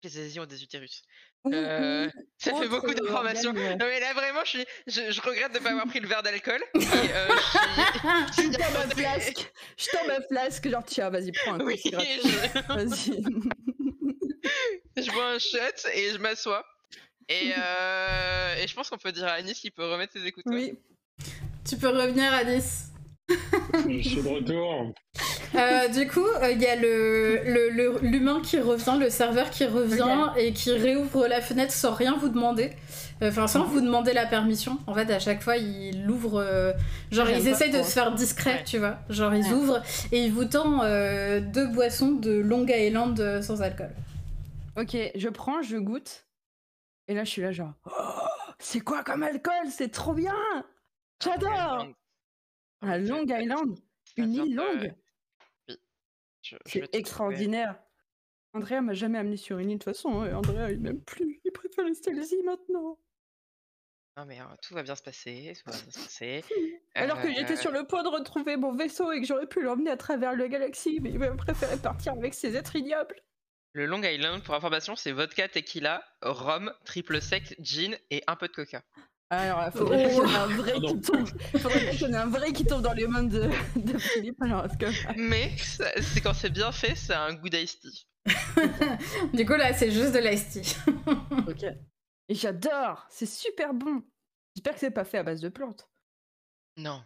Les 0.03 0.09
saisies 0.09 0.39
ont 0.41 0.45
des 0.45 0.63
utérus. 0.63 1.01
Ou- 1.45 1.53
Euh, 1.53 2.07
ou 2.07 2.11
Ça 2.37 2.53
fait 2.55 2.67
beaucoup 2.67 2.93
d'informations. 2.93 3.53
Non 3.53 3.77
mais 3.79 3.99
là 4.01 4.13
vraiment, 4.13 4.41
je, 4.43 4.49
suis, 4.49 4.65
je, 4.87 5.11
je 5.11 5.21
regrette 5.21 5.53
de 5.53 5.59
ne 5.59 5.63
pas 5.63 5.69
avoir 5.71 5.85
pris 5.87 5.99
le 6.01 6.07
verre 6.07 6.21
d'alcool. 6.23 6.61
Euh, 6.75 7.29
je 8.35 8.41
Je 8.43 8.57
tends 8.57 8.73
ma 8.73 8.87
flasque, 8.95 9.51
je 9.77 10.07
ma 10.07 10.21
flasque, 10.21 10.69
genre 10.69 10.83
tiens, 10.85 11.09
vas-y, 11.09 11.31
prends 11.31 11.53
un 11.53 11.59
coup, 11.59 11.65
Oui, 11.65 11.81
Vas-y. 12.67 13.23
je 14.97 15.11
bois 15.11 15.31
un 15.31 15.39
shot 15.39 15.89
et 15.93 16.11
je 16.11 16.17
m'assois. 16.17 16.65
Et, 17.29 17.51
euh, 17.57 18.55
et 18.55 18.67
je 18.67 18.73
pense 18.75 18.89
qu'on 18.89 18.97
peut 18.97 19.11
dire 19.11 19.25
à 19.27 19.31
Anis 19.33 19.59
qu'il 19.59 19.71
peut 19.71 19.85
remettre 19.89 20.13
ses 20.13 20.25
écouteurs. 20.25 20.53
oui. 20.53 20.73
Tu 21.67 21.77
peux 21.77 21.89
revenir, 21.89 22.33
Anis. 22.33 22.88
Je 23.87 24.01
suis 24.09 24.21
de 24.21 24.27
retour. 24.27 24.93
Euh, 25.55 25.87
du 25.89 26.07
coup, 26.07 26.25
euh, 26.25 26.51
il 26.51 26.61
y 26.61 26.65
a 26.67 26.75
le 26.75 27.41
le- 27.45 27.69
le- 27.69 27.99
l'humain 28.01 28.41
qui 28.43 28.59
revient, 28.59 28.97
le 28.99 29.09
serveur 29.09 29.49
qui 29.49 29.65
revient 29.65 30.29
et 30.37 30.53
qui 30.53 30.71
réouvre 30.71 31.27
la 31.27 31.41
fenêtre 31.41 31.71
sans 31.73 31.93
rien 31.93 32.15
vous 32.17 32.29
demander. 32.29 32.71
Euh, 33.21 33.29
Enfin, 33.29 33.47
sans 33.47 33.65
vous 33.65 33.81
demander 33.81 34.13
la 34.13 34.25
permission. 34.25 34.77
En 34.87 34.93
fait, 34.93 35.11
à 35.11 35.19
chaque 35.19 35.41
fois, 35.41 35.57
il 35.57 36.05
l'ouvre. 36.05 36.39
euh, 36.39 36.71
genre, 37.11 37.29
ils 37.29 37.47
essayent 37.47 37.71
de 37.71 37.83
se 37.83 37.91
faire 37.91 38.13
discret, 38.13 38.53
Ouais. 38.59 38.63
tu 38.63 38.77
vois. 38.77 38.97
Genre, 39.09 39.33
ils 39.35 39.43
Ouais. 39.45 39.51
ouvrent 39.53 39.81
et 40.11 40.23
ils 40.23 40.31
vous 40.31 40.45
tendent 40.45 40.83
euh, 40.83 41.39
deux 41.41 41.67
boissons 41.67 42.11
de 42.11 42.31
Long 42.31 42.65
Island 42.67 43.41
sans 43.41 43.61
alcool. 43.61 43.89
Ok, 44.77 44.95
je 45.15 45.29
prends, 45.29 45.61
je 45.61 45.75
goûte. 45.77 46.25
Et 47.09 47.13
là, 47.13 47.23
je 47.25 47.29
suis 47.31 47.41
là, 47.41 47.51
genre, 47.51 47.73
Oh, 47.85 47.91
c'est 48.59 48.79
quoi 48.81 49.03
comme 49.03 49.23
alcool? 49.23 49.53
C'est 49.69 49.91
trop 49.91 50.13
bien 50.13 50.35
J'adore 51.21 51.87
Un 52.81 52.97
Long 52.97 53.25
Island 53.27 53.77
Une 54.17 54.33
île 54.33 54.55
longue 54.55 54.93
Je- 55.67 55.75
je 56.41 56.55
vais 56.55 56.61
C'est 56.65 56.87
te 56.91 56.97
extraordinaire. 56.97 57.79
Andrea 58.53 58.81
m'a 58.81 58.93
jamais 58.93 59.17
amené 59.19 59.37
sur 59.37 59.59
une 59.59 59.69
île 59.69 59.77
de 59.77 59.83
toute 59.83 59.93
façon. 59.93 60.21
hein, 60.21 60.29
et 60.29 60.33
Andrea, 60.33 60.71
il 60.71 60.79
m'aime 60.79 61.01
plus. 61.01 61.39
Il 61.45 61.51
préfère 61.51 61.85
rester 61.85 62.11
ici 62.11 62.41
maintenant. 62.43 62.97
Non 64.17 64.25
mais 64.25 64.39
euh, 64.41 64.43
tout 64.61 64.73
va 64.73 64.83
bien 64.83 64.95
se 64.95 65.03
passer, 65.03 65.53
tout 65.63 65.71
va 65.71 65.77
bien 65.77 65.91
se 65.91 65.99
passer. 65.99 66.43
Alors 66.95 67.21
que 67.21 67.31
j'étais 67.31 67.53
Euh, 67.53 67.57
sur 67.57 67.71
le 67.71 67.85
point 67.85 68.03
de 68.03 68.09
retrouver 68.09 68.57
mon 68.57 68.73
vaisseau 68.73 69.11
et 69.11 69.21
que 69.21 69.25
j'aurais 69.27 69.47
pu 69.47 69.61
l'emmener 69.61 69.91
à 69.91 69.97
travers 69.97 70.35
la 70.35 70.47
galaxie, 70.47 70.99
mais 71.01 71.11
il 71.11 71.23
a 71.23 71.31
préféré 71.35 71.77
partir 71.77 72.13
avec 72.13 72.33
ses 72.33 72.55
êtres 72.55 72.75
ignobles. 72.75 73.15
Le 73.73 73.85
Long 73.85 74.01
Island, 74.01 74.43
pour 74.43 74.55
information, 74.55 74.95
c'est 74.95 75.11
vodka, 75.11 75.47
tequila, 75.47 76.03
rhum, 76.21 76.73
triple 76.85 77.21
sec, 77.21 77.55
gin 77.59 77.95
et 78.09 78.23
un 78.27 78.35
peu 78.35 78.47
de 78.47 78.53
coca. 78.53 78.83
Alors, 79.31 79.63
il 79.67 79.71
faudrait 79.77 80.05
Oh. 80.05 80.09
qu'il 80.09 80.17
y 80.17 80.21
en 80.21 80.27
ait 80.29 80.35
un 80.35 80.47
vrai 80.47 80.71
Pardon. 80.71 80.87
qui 80.95 81.01
tombe. 81.01 81.27
faudrait 81.61 81.89
qu'il 81.91 82.01
y 82.09 82.11
ait 82.11 82.15
un 82.15 82.27
vrai 82.29 82.51
qui 82.53 82.65
tombe 82.65 82.81
dans 82.81 82.93
les 82.93 83.07
mains 83.07 83.23
de, 83.23 83.49
de 83.75 83.97
Philippe. 83.99 84.41
Alors, 84.41 84.63
parce 84.63 84.77
que... 84.77 85.19
Mais 85.19 85.55
c'est 85.57 86.21
quand 86.21 86.33
c'est 86.33 86.49
bien 86.49 86.71
fait, 86.71 86.95
c'est 86.95 87.13
un 87.13 87.33
good 87.35 87.53
iced 87.53 87.79
tea. 87.81 88.05
Du 89.33 89.45
coup, 89.45 89.53
là, 89.53 89.73
c'est 89.73 89.91
juste 89.91 90.13
de 90.13 90.19
l'ice 90.19 90.49
tea. 90.49 90.75
Ok. 91.47 91.63
Et 92.27 92.35
j'adore, 92.35 93.05
c'est 93.09 93.25
super 93.27 93.73
bon. 93.73 94.03
J'espère 94.55 94.73
que 94.73 94.79
c'est 94.79 94.91
pas 94.91 95.05
fait 95.05 95.19
à 95.19 95.23
base 95.23 95.41
de 95.41 95.49
plantes. 95.49 95.89
Non. 96.77 97.03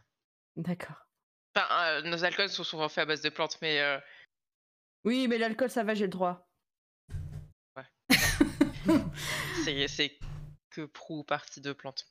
D'accord. 0.55 1.07
Enfin, 1.55 1.67
euh, 1.85 2.01
nos 2.03 2.23
alcools 2.23 2.49
sont 2.49 2.63
souvent 2.63 2.89
faits 2.89 3.03
à 3.03 3.05
base 3.05 3.21
de 3.21 3.29
plantes, 3.29 3.57
mais 3.61 3.79
euh, 3.81 3.99
Oui, 5.05 5.27
mais 5.27 5.37
l'alcool, 5.37 5.69
ça 5.69 5.83
va, 5.83 5.93
j'ai 5.93 6.05
le 6.05 6.09
droit. 6.11 6.47
c'est 9.63 9.87
c'est 9.87 10.17
que 10.71 10.85
prou 10.85 11.23
partie 11.23 11.61
de 11.61 11.73
plantes. 11.73 12.05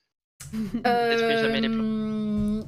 Euh, 0.86 1.16
Détruis 1.16 1.38
jamais 1.38 1.60
les 1.60 2.66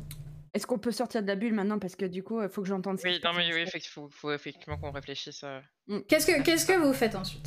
Est-ce 0.54 0.66
qu'on 0.66 0.78
peut 0.78 0.92
sortir 0.92 1.22
de 1.22 1.26
la 1.26 1.34
bulle 1.36 1.52
maintenant 1.54 1.78
Parce 1.78 1.96
que 1.96 2.04
du 2.04 2.22
coup, 2.22 2.40
il 2.42 2.48
faut 2.48 2.62
que 2.62 2.68
j'entende 2.68 2.98
Oui, 3.04 3.20
non 3.24 3.32
mais 3.34 3.52
oui, 3.52 3.66
faut, 3.88 4.08
faut 4.10 4.32
effectivement 4.32 4.76
qu'on 4.78 4.90
réfléchisse. 4.92 5.42
euh. 5.44 5.60
Qu'est-ce 6.08 6.26
que 6.26 6.42
qu'est-ce 6.42 6.66
que 6.66 6.72
vous 6.78 6.92
faites 6.92 7.14
ensuite? 7.14 7.46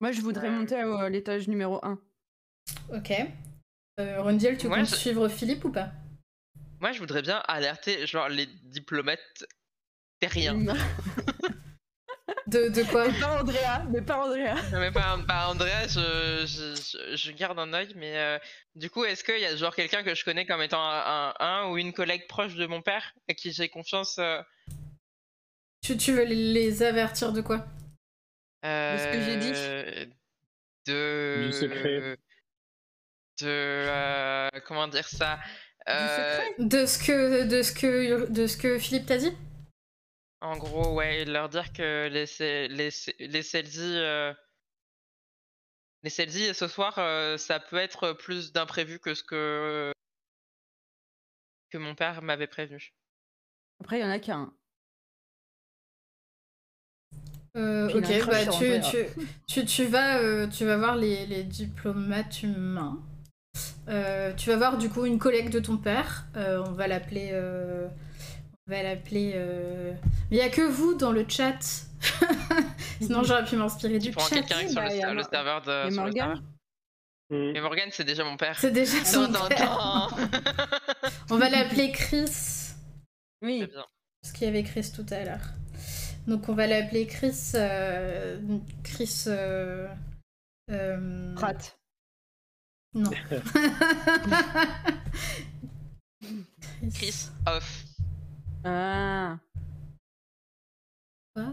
Moi, 0.00 0.12
je 0.12 0.20
voudrais 0.20 0.48
Euh. 0.48 0.52
monter 0.52 0.74
à 0.76 1.08
l'étage 1.08 1.46
numéro 1.48 1.78
1. 1.84 1.98
Ok. 2.94 3.12
Euh, 4.00 4.22
Rondiel, 4.22 4.56
tu 4.58 4.66
Moi, 4.68 4.78
comptes 4.78 4.88
je- 4.90 4.94
suivre 4.96 5.28
Philippe 5.28 5.64
ou 5.64 5.70
pas? 5.70 5.90
Moi, 6.80 6.92
je 6.92 6.98
voudrais 6.98 7.22
bien 7.22 7.42
alerter 7.46 8.06
genre 8.06 8.28
les 8.28 8.46
diplomates 8.64 9.44
terriens. 10.20 10.54
De, 12.50 12.68
de 12.68 12.82
quoi 12.90 13.08
Mais 13.08 13.18
pas 13.20 13.40
Andrea, 13.40 13.84
mais 13.90 14.02
pas 14.02 14.16
Andrea. 14.24 14.54
Non, 14.72 14.80
mais 14.80 14.90
pas, 14.92 15.18
pas 15.26 15.48
Andrea, 15.48 15.86
je, 15.88 16.44
je, 16.46 17.16
je- 17.16 17.32
garde 17.32 17.58
un 17.58 17.72
œil, 17.72 17.92
mais 17.96 18.16
euh, 18.18 18.38
du 18.74 18.90
coup, 18.90 19.04
est-ce 19.04 19.22
qu'il 19.24 19.38
y 19.38 19.46
a 19.46 19.56
genre 19.56 19.74
quelqu'un 19.74 20.02
que 20.02 20.14
je 20.14 20.24
connais 20.24 20.46
comme 20.46 20.60
étant 20.62 20.82
un, 20.82 21.30
un- 21.30 21.34
un 21.40 21.68
ou 21.70 21.78
une 21.78 21.92
collègue 21.92 22.26
proche 22.28 22.54
de 22.54 22.66
mon 22.66 22.82
père 22.82 23.14
à 23.28 23.34
qui 23.34 23.52
j'ai 23.52 23.68
confiance 23.68 24.18
euh, 24.18 24.40
tu, 25.82 25.96
tu 25.96 26.12
veux 26.12 26.24
les 26.24 26.82
avertir 26.82 27.32
de 27.32 27.40
quoi? 27.40 27.64
Ce 28.62 29.12
que 29.12 29.20
j'ai 29.22 29.36
dit? 29.36 29.52
euh, 29.54 30.06
De. 30.86 31.46
Du 31.46 31.52
secret. 31.52 32.16
De. 33.40 33.46
euh, 33.46 34.48
comment 34.66 34.88
dire 34.88 35.08
ça? 35.08 35.38
Euh, 35.88 36.36
secret? 36.38 36.54
De 36.58 36.86
ce 36.86 36.98
que 36.98 37.44
de 37.44 37.62
ce 37.62 37.72
que 37.72 38.30
de 38.30 38.46
ce 38.46 38.56
que 38.58 38.78
Philippe 38.78 39.06
t'a 39.06 39.16
dit? 39.16 39.32
En 40.42 40.56
gros, 40.56 40.94
ouais, 40.94 41.24
leur 41.26 41.48
dire 41.48 41.72
que 41.72 42.08
les, 42.08 42.68
les, 42.68 42.90
les 43.18 43.42
Celsi. 43.42 43.78
euh, 43.80 44.32
les 46.02 46.10
Celsi, 46.10 46.54
ce 46.54 46.66
soir, 46.66 46.94
euh, 46.98 47.36
ça 47.36 47.60
peut 47.60 47.76
être 47.76 48.14
plus 48.14 48.52
d'imprévu 48.52 48.98
que 48.98 49.14
ce 49.14 49.22
que. 49.22 49.92
que 51.70 51.78
mon 51.78 51.94
père 51.94 52.22
m'avait 52.22 52.46
prévenu. 52.46 52.94
Après, 53.80 53.98
il 53.98 54.02
y 54.02 54.04
en 54.04 54.10
a 54.10 54.18
qu'un. 54.18 54.52
Euh, 57.56 57.88
ok, 57.88 58.26
bah 58.26 58.46
tu, 58.46 58.80
tu, 58.80 59.06
tu, 59.46 59.64
tu 59.66 59.84
vas, 59.84 60.18
euh, 60.22 60.46
tu 60.46 60.64
vas 60.64 60.76
voir 60.76 60.96
les, 60.96 61.26
les 61.26 61.42
diplomates 61.42 62.42
humains. 62.42 63.04
Euh, 63.88 64.32
tu 64.34 64.50
vas 64.50 64.56
voir 64.56 64.78
du 64.78 64.88
coup 64.88 65.04
une 65.04 65.18
collègue 65.18 65.50
de 65.50 65.58
ton 65.58 65.76
père. 65.76 66.26
Euh, 66.36 66.62
on 66.66 66.72
va 66.72 66.86
l'appeler. 66.86 67.32
On 68.70 68.74
va 68.76 68.82
l'appeler. 68.84 69.32
euh, 69.34 69.92
il 70.30 70.36
n'y 70.36 70.42
a 70.42 70.48
que 70.48 70.60
vous 70.62 70.94
dans 70.94 71.10
le 71.10 71.24
chat. 71.28 71.58
Sinon 73.00 73.24
j'aurais 73.24 73.44
pu 73.44 73.56
m'inspirer 73.56 73.98
du 73.98 74.10
Tu 74.10 74.14
prends 74.14 74.28
chat. 74.28 74.36
quelqu'un 74.36 74.68
sur 74.68 74.76
bah, 74.76 74.88
le, 74.94 75.04
a 75.04 75.12
le 75.14 75.22
serveur 75.24 75.60
de. 75.62 75.88
Et 75.88 75.90
sur 75.90 76.04
le. 76.06 76.12
Hmm. 76.12 76.40
Mais 77.52 77.60
Morgan, 77.60 77.88
c'est 77.92 78.04
déjà 78.04 78.22
mon 78.24 78.36
père. 78.36 78.56
C'est 78.60 78.70
déjà 78.70 79.04
son 79.12 79.26
non, 79.28 79.48
père. 79.48 79.76
non. 79.76 80.08
On 81.30 81.36
va 81.38 81.50
l'appeler 81.50 81.90
Chris. 81.90 82.30
Oui. 83.42 83.66
Bien. 83.66 83.84
Parce 84.22 84.32
qu'il 84.34 84.46
y 84.46 84.50
avait 84.50 84.62
Chris 84.62 84.92
tout 84.94 85.06
à 85.10 85.24
l'heure. 85.24 85.40
Donc 86.28 86.48
on 86.48 86.54
va 86.54 86.68
l'appeler 86.68 87.08
Chris. 87.08 87.50
euh, 87.56 88.38
Chris. 88.84 89.24
euh, 89.26 89.88
euh, 90.70 91.34
Pratt. 91.34 91.76
Non. 92.94 93.10
Chris 96.94 97.28
off. 97.46 97.84
Ah. 98.64 99.38
Quoi? 101.34 101.44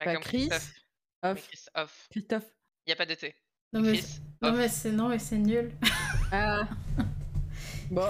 Pas 0.00 0.04
Bah, 0.06 0.14
comme 0.14 0.22
Chris, 0.22 0.48
Christophe, 0.48 0.74
mais 1.22 1.30
Off. 1.30 1.46
Chris 1.48 1.64
off. 1.74 2.06
Christophe. 2.10 2.54
Il 2.86 2.90
n'y 2.90 2.92
a 2.92 2.96
pas 2.96 3.06
de 3.06 3.14
T. 3.14 3.34
Non 3.72 3.80
mais, 3.82 3.92
Chris 3.98 4.20
non, 4.42 4.48
off. 4.50 4.56
mais 4.56 4.68
c'est 4.68 4.92
non 4.92 5.08
mais 5.08 5.18
c'est 5.18 5.38
nul. 5.38 5.72
Ah. 6.32 6.68
Bon. 7.90 8.06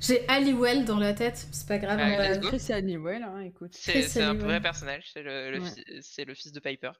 J'ai 0.00 0.28
Halliwell 0.28 0.84
dans 0.84 0.98
la 0.98 1.14
tête, 1.14 1.48
c'est 1.50 1.66
pas 1.66 1.78
grave. 1.78 1.98
Ah, 2.00 2.08
on 2.12 2.16
va- 2.18 2.28
let's 2.28 2.40
go. 2.40 2.48
Chris 2.48 2.66
et 2.68 2.72
Hannibal, 2.74 3.22
hein, 3.22 3.40
écoute. 3.40 3.74
C'est 3.74 3.92
Chris 3.92 4.02
c'est 4.04 4.22
un 4.22 4.30
Halliwell. 4.30 4.46
vrai 4.46 4.60
personnage, 4.60 5.10
c'est 5.12 5.22
le, 5.22 5.50
le 5.52 5.60
Ouais. 5.62 5.70
fi- 5.70 6.02
c'est 6.02 6.24
le 6.26 6.34
fils 6.34 6.52
de 6.52 6.60
Piper. 6.60 6.92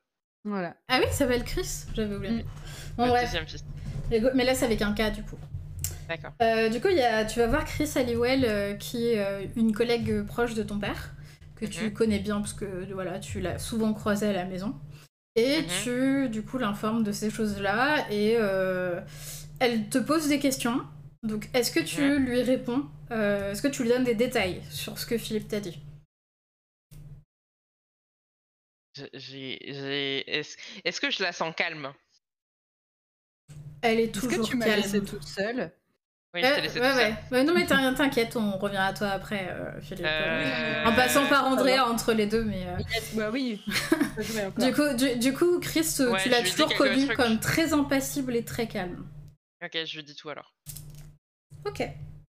Voilà. 0.45 0.75
Ah 0.89 0.99
oui, 1.01 1.05
il 1.09 1.13
s'appelle 1.13 1.45
Chris, 1.45 1.85
j'avais 1.95 2.15
oublié. 2.15 2.43
Mm. 2.43 2.47
Bon 2.97 3.05
le 3.05 3.11
bref, 3.11 3.25
deuxième 3.25 3.47
fils. 3.47 3.65
mais 4.35 4.45
là 4.45 4.55
c'est 4.55 4.65
avec 4.65 4.81
un 4.81 4.95
K 4.95 5.13
du 5.13 5.23
coup. 5.23 5.39
D'accord. 6.09 6.33
Euh, 6.41 6.71
du 6.71 6.81
coup, 6.81 6.89
il 6.89 6.97
y 6.97 7.03
a, 7.03 7.25
tu 7.27 7.39
vas 7.39 7.47
voir 7.47 7.65
Chris 7.67 7.91
Halliwell, 7.95 8.45
euh, 8.45 8.75
qui 8.75 9.09
est 9.09 9.19
euh, 9.19 9.47
une 9.57 9.73
collègue 9.75 10.23
proche 10.25 10.55
de 10.55 10.63
ton 10.63 10.79
père, 10.79 11.13
que 11.57 11.67
tu 11.67 11.85
Mhm. 11.85 11.93
connais 11.93 12.19
bien 12.19 12.41
parce 12.41 12.55
que 12.55 12.91
voilà, 12.93 13.19
tu 13.19 13.41
l'as 13.41 13.59
souvent 13.59 13.93
croisé 13.93 14.27
à 14.27 14.33
la 14.33 14.45
maison. 14.45 14.75
Et 15.37 15.63
Mhm. 15.63 15.69
tu, 15.83 16.29
du 16.31 16.43
coup, 16.43 16.57
l'informes 16.59 17.05
de 17.05 17.13
ces 17.13 17.31
choses-là 17.31 18.11
et 18.11 18.37
euh, 18.39 19.01
elle 19.61 19.89
te 19.91 19.99
pose 19.99 20.29
des 20.29 20.39
questions. 20.39 20.81
Donc, 21.23 21.49
est-ce 21.53 21.71
que 21.71 21.81
tu 21.81 22.01
Mhm. 22.01 22.25
lui 22.25 22.43
réponds 22.43 22.87
euh, 23.11 23.53
Est-ce 23.53 23.61
que 23.61 23.69
tu 23.69 23.83
lui 23.83 23.91
donnes 23.91 24.05
des 24.05 24.15
détails 24.15 24.63
sur 24.71 24.99
ce 24.99 25.05
que 25.05 25.19
Philippe 25.19 25.49
t'a 25.49 25.61
dit? 25.61 25.79
Est-ce 29.13 31.01
que 31.01 31.11
je 31.11 31.23
la 31.23 31.33
sens 31.33 31.55
calme? 31.55 31.93
Elle 33.83 34.01
est 34.01 34.05
Est-ce 34.05 34.21
toujours 34.21 34.45
que 34.47 34.51
tu 34.51 34.57
m'as 34.57 34.65
calme. 34.67 35.05
toute 35.05 35.25
seule? 35.25 35.73
Oui, 36.41 36.45
Euh, 36.45 36.51
je 36.51 36.55
t'ai 36.57 36.61
laissé 36.63 36.81
ouais, 36.81 37.15
ouais. 37.33 37.45
non, 37.45 37.53
mais 37.55 37.67
t'in- 37.67 37.93
t'inquiète, 37.95 38.37
on 38.37 38.53
revient 38.59 38.77
à 38.77 38.93
toi 38.93 39.09
après, 39.09 39.49
euh, 39.51 39.81
Philippe. 39.81 40.07
Euh, 40.07 40.85
En 40.87 40.95
passant 40.95 41.27
par 41.27 41.47
Andrea 41.47 41.75
alors. 41.75 41.91
entre 41.91 42.13
les 42.13 42.27
deux, 42.27 42.45
mais. 42.45 42.65
euh, 42.67 42.83
Bah 43.15 43.31
oui. 43.33 43.61
Du 44.59 44.73
coup, 44.73 44.95
du, 44.97 45.17
du 45.17 45.33
coup, 45.33 45.59
Chris, 45.61 45.87
Ouais, 46.01 46.23
tu 46.23 46.29
l'as 46.29 46.43
toujours 46.43 46.75
connu 46.75 47.07
trucs. 47.07 47.17
comme 47.17 47.39
très 47.41 47.73
impassible 47.73 48.35
et 48.37 48.45
très 48.45 48.67
calme. 48.67 49.05
Ok, 49.65 49.77
je 49.85 49.97
lui 49.97 50.05
dis 50.05 50.15
tout 50.15 50.29
alors. 50.29 50.53
Ok. 51.67 51.81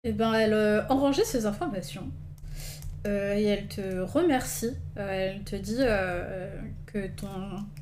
Et 0.04 0.12
ben, 0.12 0.32
elle 0.32 0.54
euh, 0.54 0.82
enrangeait 0.88 1.24
ses 1.24 1.44
informations. 1.46 2.10
Euh, 3.06 3.34
et 3.34 3.44
elle 3.44 3.66
te 3.68 4.00
remercie. 4.00 4.76
Euh, 4.98 5.08
elle 5.36 5.44
te 5.44 5.56
dit 5.56 5.76
euh, 5.80 6.50
que 6.86 7.06
ton, 7.08 7.28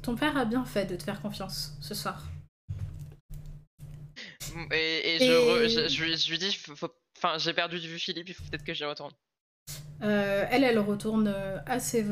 ton 0.02 0.14
père 0.16 0.36
a 0.36 0.44
bien 0.44 0.64
fait 0.64 0.84
de 0.86 0.96
te 0.96 1.02
faire 1.02 1.20
confiance 1.20 1.76
ce 1.80 1.94
soir. 1.94 2.24
Et, 4.72 5.14
et 5.16 5.18
je, 5.18 5.24
Et- 5.24 5.28
re- 5.28 5.68
je, 5.68 5.88
je 5.88 6.04
lui- 6.04 6.16
je 6.16 6.30
lui 6.30 6.38
dis, 6.38 6.58
enfin, 7.18 7.38
j'ai 7.38 7.52
perdu 7.52 7.80
de 7.80 7.86
vue 7.86 7.98
Philippe, 7.98 8.28
il 8.28 8.34
faut 8.34 8.44
peut-être 8.44 8.64
que 8.64 8.74
j'y 8.74 8.84
retourne. 8.84 9.12
Euh, 10.02 10.46
elle, 10.50 10.64
elle 10.64 10.78
retourne 10.78 11.28
euh, 11.28 11.58
à 11.66 11.80
ses, 11.80 12.04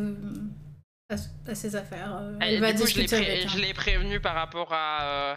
à, 1.10 1.14
à 1.46 1.54
ses 1.54 1.76
affaires. 1.76 2.16
Euh, 2.16 2.38
Et 2.40 2.54
elle 2.54 2.60
va 2.60 2.72
du 2.72 2.80
coup, 2.80 2.86
je 2.88 2.96
l'ai 2.96 3.02
discuter 3.04 3.22
pré- 3.24 3.32
avec 3.38 3.48
je 3.48 3.56
un- 3.56 3.60
l'ai 3.60 3.74
prévenu 3.74 4.20
par 4.20 4.34
rapport 4.34 4.72
à. 4.72 5.32
euh, 5.32 5.36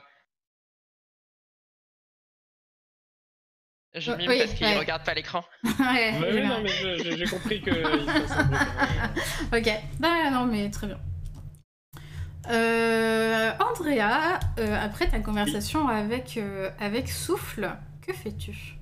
Je 3.96 4.12
mime 4.12 4.30
oui, 4.30 4.38
parce 4.40 4.54
qu'il 4.54 4.68
ouais. 4.68 4.78
regarde 4.78 5.04
pas 5.04 5.14
l'écran. 5.16 5.44
Ouais, 5.64 6.14
oui, 6.20 6.26
évidemment. 6.28 6.58
non, 6.60 6.64
mais 6.64 7.18
j'ai 7.18 7.26
compris 7.26 7.62
que. 7.62 7.72
euh, 7.72 9.58
Ok, 9.58 9.70
bah, 10.00 10.30
non 10.32 10.46
mais 10.46 10.70
très 10.70 10.88
bien. 10.88 11.00
Euh, 12.50 13.52
Andrea, 13.60 14.40
euh, 14.60 14.76
après 14.80 15.10
ta 15.10 15.20
conversation 15.20 15.88
avec, 15.88 16.38
euh, 16.38 16.70
avec 16.80 17.10
Souffle, 17.10 17.70
que 18.02 18.14
fais-tu? 18.14 18.78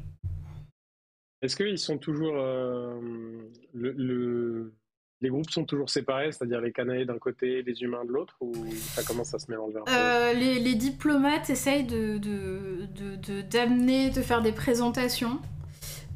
Est-ce 1.41 1.55
qu'ils 1.55 1.77
sont 1.79 1.97
toujours. 1.97 2.33
le, 2.35 3.51
le- 3.73 4.73
Les 5.21 5.29
groupes 5.29 5.49
sont 5.49 5.65
toujours 5.65 5.89
séparés, 5.89 6.31
c'est-à-dire 6.31 6.61
les 6.61 6.71
Canaïs 6.71 7.05
d'un 7.07 7.17
côté, 7.17 7.63
les 7.63 7.81
humains 7.81 8.05
de 8.05 8.11
l'autre, 8.11 8.35
ou 8.39 8.53
ça 8.93 9.03
commence 9.03 9.33
à 9.33 9.39
se 9.39 9.49
mélanger 9.49 9.77
un 9.77 9.83
peu? 9.83 10.39
Les, 10.39 10.59
les 10.59 10.75
diplomates 10.75 11.49
essayent 11.49 11.85
de, 11.85 12.17
de, 12.19 12.85
de- 12.95 13.15
de- 13.15 13.41
d'amener, 13.41 14.11
de 14.11 14.21
faire 14.21 14.41
des 14.41 14.51
présentations 14.51 15.39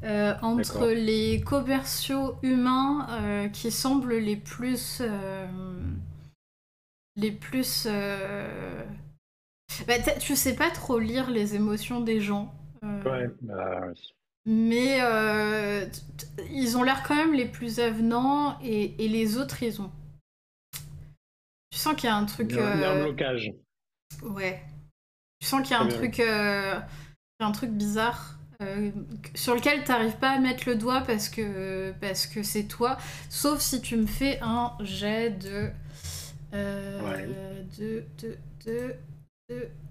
euh, 0.03 0.33
entre 0.41 0.87
les 0.87 1.41
commerciaux 1.41 2.35
humains 2.43 3.07
euh, 3.09 3.47
qui 3.49 3.71
semblent 3.71 4.13
les 4.15 4.35
plus... 4.37 4.99
euh, 5.01 5.45
les 7.15 7.31
plus... 7.31 7.85
euh, 7.89 8.83
Bah, 9.87 9.95
tu 10.19 10.35
sais 10.35 10.55
pas 10.55 10.69
trop 10.69 10.99
lire 10.99 11.29
les 11.29 11.55
émotions 11.55 12.01
des 12.01 12.21
gens. 12.21 12.53
euh, 12.83 13.03
Ouais, 13.03 13.29
bah 13.41 13.81
oui. 13.87 14.13
Mais 14.45 14.99
euh, 15.01 15.85
ils 16.49 16.75
ont 16.77 16.83
l'air 16.83 17.03
quand 17.03 17.15
même 17.15 17.33
les 17.33 17.45
plus 17.45 17.79
avenants 17.79 18.57
et, 18.63 19.03
et 19.05 19.07
les 19.07 19.37
autres, 19.37 19.61
ils 19.61 19.81
ont. 19.81 19.91
Tu 21.71 21.77
sens 21.77 21.95
qu'il 21.95 22.05
y 22.09 22.11
a 22.11 22.15
un 22.15 22.25
truc. 22.25 22.47
Il 22.51 22.57
y 22.57 22.59
a, 22.59 22.91
un 22.91 23.03
blocage. 23.03 23.51
Ouais. 24.23 24.61
Tu 25.39 25.47
sens 25.47 25.61
qu'il 25.61 25.71
y 25.71 25.73
a 25.75 25.81
un 25.81 25.85
bien. 25.85 25.95
truc, 25.97 26.19
un 27.39 27.51
truc 27.51 27.71
bizarre 27.71 28.37
euh, 28.61 28.91
sur 29.35 29.55
lequel 29.55 29.83
t'arrives 29.83 30.17
pas 30.17 30.31
à 30.31 30.39
mettre 30.39 30.67
le 30.67 30.75
doigt 30.75 31.01
parce 31.01 31.29
que 31.29 31.93
parce 32.01 32.27
que 32.27 32.43
c'est 32.43 32.65
toi. 32.65 32.97
Sauf 33.29 33.59
si 33.59 33.81
tu 33.81 33.95
me 33.95 34.05
fais 34.05 34.39
un 34.41 34.73
jet 34.81 35.31
de 35.31 35.69
euh, 36.53 37.01
Ouais. 37.01 37.27
de 37.79 38.03
de 38.19 38.37
de 38.65 38.95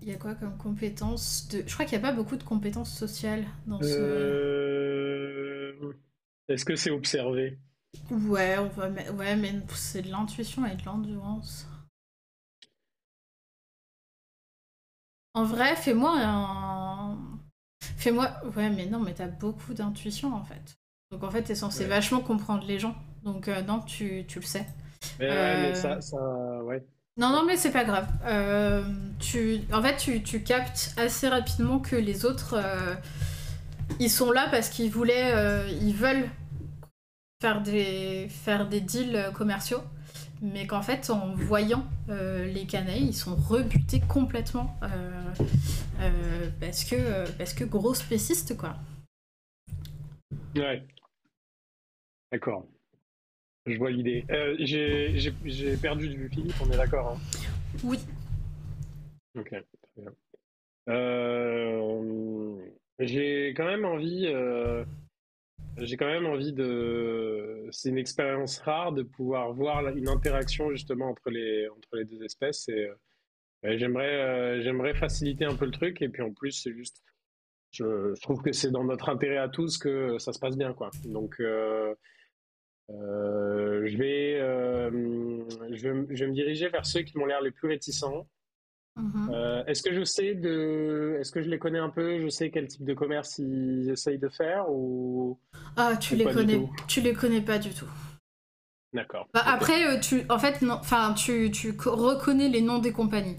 Il 0.02 0.08
y 0.08 0.12
a 0.12 0.16
quoi 0.16 0.34
comme 0.34 0.56
compétences 0.56 1.48
de... 1.48 1.62
Je 1.66 1.72
crois 1.74 1.84
qu'il 1.84 1.98
n'y 1.98 2.04
a 2.04 2.08
pas 2.08 2.14
beaucoup 2.16 2.36
de 2.36 2.42
compétences 2.44 2.92
sociales 2.96 3.44
dans 3.66 3.82
ce. 3.82 4.00
Euh, 4.02 5.92
Est-ce 6.48 6.64
que 6.64 6.76
c'est 6.76 6.90
observé? 6.90 7.58
Ouais, 8.10 8.58
on 8.58 8.68
va 8.68 8.88
ouais, 8.90 9.36
mais 9.36 9.52
c'est 9.74 10.02
de 10.02 10.10
l'intuition 10.10 10.66
et 10.66 10.76
de 10.76 10.84
l'endurance. 10.84 11.66
En 15.34 15.44
vrai, 15.44 15.76
fais-moi 15.76 16.12
un. 16.16 17.18
Fais-moi. 17.96 18.30
Ouais, 18.56 18.70
mais 18.70 18.86
non, 18.86 19.00
mais 19.00 19.14
t'as 19.14 19.28
beaucoup 19.28 19.74
d'intuition 19.74 20.34
en 20.34 20.44
fait. 20.44 20.76
Donc 21.10 21.22
en 21.24 21.30
fait, 21.30 21.42
t'es 21.42 21.54
censé 21.54 21.84
Ouais. 21.84 21.88
vachement 21.88 22.20
comprendre 22.20 22.64
les 22.66 22.78
gens. 22.78 22.94
Donc 23.24 23.48
euh, 23.48 23.62
non, 23.62 23.80
tu, 23.80 24.24
tu 24.28 24.40
le 24.40 24.44
sais. 24.46 24.66
Mais, 25.18 25.36
ouais, 25.36 25.56
Euh, 25.56 25.56
mais 25.56 25.74
ça, 25.74 26.00
ça, 26.00 26.16
ouais. 26.64 26.84
Non, 27.16 27.30
non, 27.30 27.44
mais 27.44 27.56
c'est 27.56 27.72
pas 27.72 27.84
grave. 27.84 28.08
Euh, 28.24 28.82
tu, 29.18 29.60
en 29.72 29.82
fait, 29.82 29.96
tu, 29.96 30.22
tu 30.22 30.42
captes 30.42 30.94
assez 30.96 31.28
rapidement 31.28 31.78
que 31.78 31.96
les 31.96 32.24
autres, 32.24 32.54
euh, 32.54 32.94
ils 33.98 34.10
sont 34.10 34.32
là 34.32 34.48
parce 34.50 34.68
qu'ils 34.70 34.90
voulaient, 34.90 35.32
euh, 35.34 35.68
ils 35.82 35.94
veulent 35.94 36.28
faire 37.42 37.62
des, 37.62 38.28
faire 38.30 38.68
des 38.68 38.80
deals 38.80 39.30
commerciaux, 39.34 39.82
mais 40.42 40.66
qu'en 40.66 40.82
fait, 40.82 41.10
en 41.10 41.34
voyant 41.34 41.84
les 42.08 42.66
canailles, 42.66 43.06
ils 43.08 43.14
sont 43.14 43.36
rebutés 43.36 44.00
complètement 44.00 44.78
parce 46.60 46.84
que, 46.84 47.30
parce 47.38 47.54
que 47.54 47.64
gros 47.64 47.94
spéciste 47.94 48.56
quoi. 48.56 48.76
Ouais. 50.56 50.86
D'accord. 52.32 52.66
Je 53.66 53.76
vois 53.78 53.90
l'idée. 53.90 54.24
Euh, 54.30 54.54
j'ai 54.58 55.76
perdu 55.80 56.08
de 56.08 56.14
vue 56.14 56.28
Philippe, 56.30 56.54
on 56.62 56.70
est 56.70 56.76
d'accord. 56.76 57.12
Hein 57.16 57.20
Oui. 57.84 57.98
ok, 59.36 59.48
très 59.50 60.02
bien. 60.02 60.12
Euh, 60.88 62.56
j'ai 62.98 63.52
quand 63.56 63.66
même 63.66 63.84
envie. 63.84 64.26
euh, 64.26 64.84
j'ai 65.76 65.96
quand 65.96 66.06
même 66.06 66.26
envie 66.26 66.52
de. 66.52 67.68
C'est 67.70 67.90
une 67.90 67.98
expérience 67.98 68.58
rare 68.60 68.92
de 68.92 69.02
pouvoir 69.02 69.52
voir 69.52 69.86
une 69.88 70.08
interaction 70.08 70.70
justement 70.70 71.08
entre 71.10 71.30
les 71.30 71.68
entre 71.68 71.96
les 71.96 72.04
deux 72.04 72.22
espèces 72.24 72.68
et 72.68 72.88
euh, 73.64 73.76
j'aimerais 73.78 74.62
j'aimerais 74.62 74.94
faciliter 74.94 75.44
un 75.44 75.54
peu 75.54 75.66
le 75.66 75.70
truc 75.70 76.02
et 76.02 76.08
puis 76.08 76.22
en 76.22 76.32
plus 76.32 76.52
c'est 76.52 76.72
juste. 76.72 77.02
Je, 77.72 77.84
je 78.16 78.20
trouve 78.22 78.42
que 78.42 78.50
c'est 78.50 78.72
dans 78.72 78.82
notre 78.82 79.10
intérêt 79.10 79.36
à 79.36 79.48
tous 79.48 79.78
que 79.78 80.18
ça 80.18 80.32
se 80.32 80.40
passe 80.40 80.56
bien 80.56 80.72
quoi. 80.72 80.90
Donc 81.04 81.40
je, 82.92 83.96
vais, 83.96 84.38
euh, 84.40 84.90
je, 85.72 85.82
vais, 85.88 85.94
me- 85.94 86.06
je 86.10 86.24
vais 86.24 86.30
me 86.30 86.34
diriger 86.34 86.68
vers 86.68 86.84
ceux 86.86 87.02
qui 87.02 87.16
m'ont 87.18 87.26
l'air 87.26 87.40
les 87.40 87.50
plus 87.50 87.68
réticents. 87.68 88.26
Mhm. 88.96 89.30
Euh, 89.32 89.64
est-ce 89.66 89.82
que 89.82 89.92
je 89.94 90.02
sais 90.02 90.34
de, 90.34 91.16
est-ce 91.20 91.30
que 91.32 91.40
je 91.42 91.48
les 91.48 91.58
connais 91.58 91.78
un 91.78 91.90
peu? 91.90 92.20
Je 92.20 92.28
sais 92.28 92.50
quel 92.50 92.66
type 92.66 92.84
de 92.84 92.92
commerce 92.94 93.38
ils 93.38 93.88
essayent 93.90 94.18
de 94.18 94.28
faire 94.28 94.68
ou 94.70 95.38
Ah, 95.76 95.96
tu 95.98 96.14
ou 96.14 96.18
les 96.18 96.24
connais, 96.24 96.60
tu 96.88 97.00
les 97.00 97.12
connais 97.12 97.40
pas 97.40 97.58
du 97.58 97.70
tout. 97.72 97.88
D'accord. 98.92 99.28
Bah. 99.32 99.42
Après, 99.46 99.86
euh, 99.86 100.00
tu, 100.00 100.22
en 100.28 100.38
fait, 100.40 100.62
non, 100.62 100.74
enfin, 100.74 101.14
tu, 101.14 101.50
tu 101.52 101.76
co- 101.76 101.94
reconnais 101.94 102.48
les 102.48 102.60
noms 102.60 102.78
des 102.80 102.92
compagnies. 102.92 103.36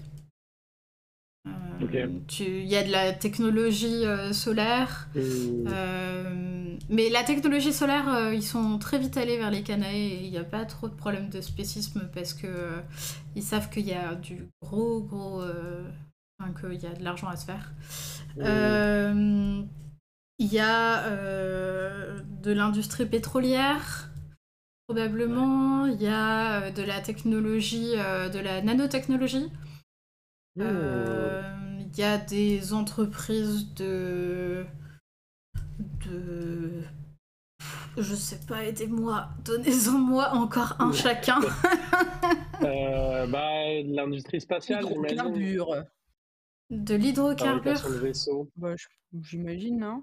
Il 2.38 2.66
y 2.66 2.76
a 2.76 2.82
de 2.82 2.90
la 2.90 3.12
technologie 3.12 4.04
euh, 4.06 4.32
solaire, 4.32 5.08
Hmm, 5.14 5.66
euh, 5.68 6.76
mais 6.88 7.10
la 7.10 7.22
technologie 7.22 7.72
solaire, 7.72 8.08
euh, 8.12 8.34
ils 8.34 8.42
sont 8.42 8.78
très 8.78 8.98
vite 8.98 9.16
allés 9.16 9.38
vers 9.38 9.50
les 9.50 9.62
canailles 9.62 10.12
et 10.12 10.24
il 10.24 10.30
n'y 10.30 10.38
a 10.38 10.44
pas 10.44 10.64
trop 10.64 10.88
de 10.88 10.94
problème 10.94 11.28
de 11.28 11.40
spécisme 11.40 12.08
parce 12.14 12.34
que 12.34 12.48
ils 13.36 13.42
savent 13.42 13.70
qu'il 13.70 13.86
y 13.86 13.92
a 13.92 14.14
du 14.14 14.48
gros, 14.62 15.00
gros, 15.00 15.42
enfin, 16.38 16.52
qu'il 16.58 16.80
y 16.80 16.86
a 16.86 16.94
de 16.94 17.04
l'argent 17.04 17.28
à 17.28 17.36
se 17.36 17.46
faire. 17.46 17.72
Euh, 18.38 19.62
Il 20.38 20.52
y 20.52 20.58
a 20.58 21.08
de 21.08 22.52
l'industrie 22.52 23.06
pétrolière, 23.06 24.10
probablement. 24.86 25.86
Il 25.86 26.02
y 26.02 26.08
a 26.08 26.70
de 26.70 26.82
la 26.82 27.00
technologie, 27.00 27.92
de 27.92 28.38
la 28.38 28.62
nanotechnologie. 28.62 29.50
Euh, 30.60 31.42
Il 31.92 31.98
y 32.00 32.04
a 32.04 32.16
des 32.18 32.72
entreprises 32.72 33.72
de. 33.74 34.64
de. 36.06 36.82
Je 37.98 38.14
sais 38.14 38.40
pas, 38.48 38.64
aidez-moi, 38.64 39.28
donnez-en 39.44 39.98
moi 39.98 40.30
encore 40.30 40.76
un 40.78 40.90
Ouais. 40.90 40.96
chacun. 40.96 41.40
Euh, 42.62 43.26
bah, 43.26 43.82
de 43.84 43.94
l'industrie 43.94 44.40
spatiale, 44.40 44.84
j'imagine. 44.88 45.16
De 47.90 47.98
vaisseaux. 47.98 48.50
Bah, 48.56 48.74
J'imagine, 49.20 49.82
hein. 49.82 50.02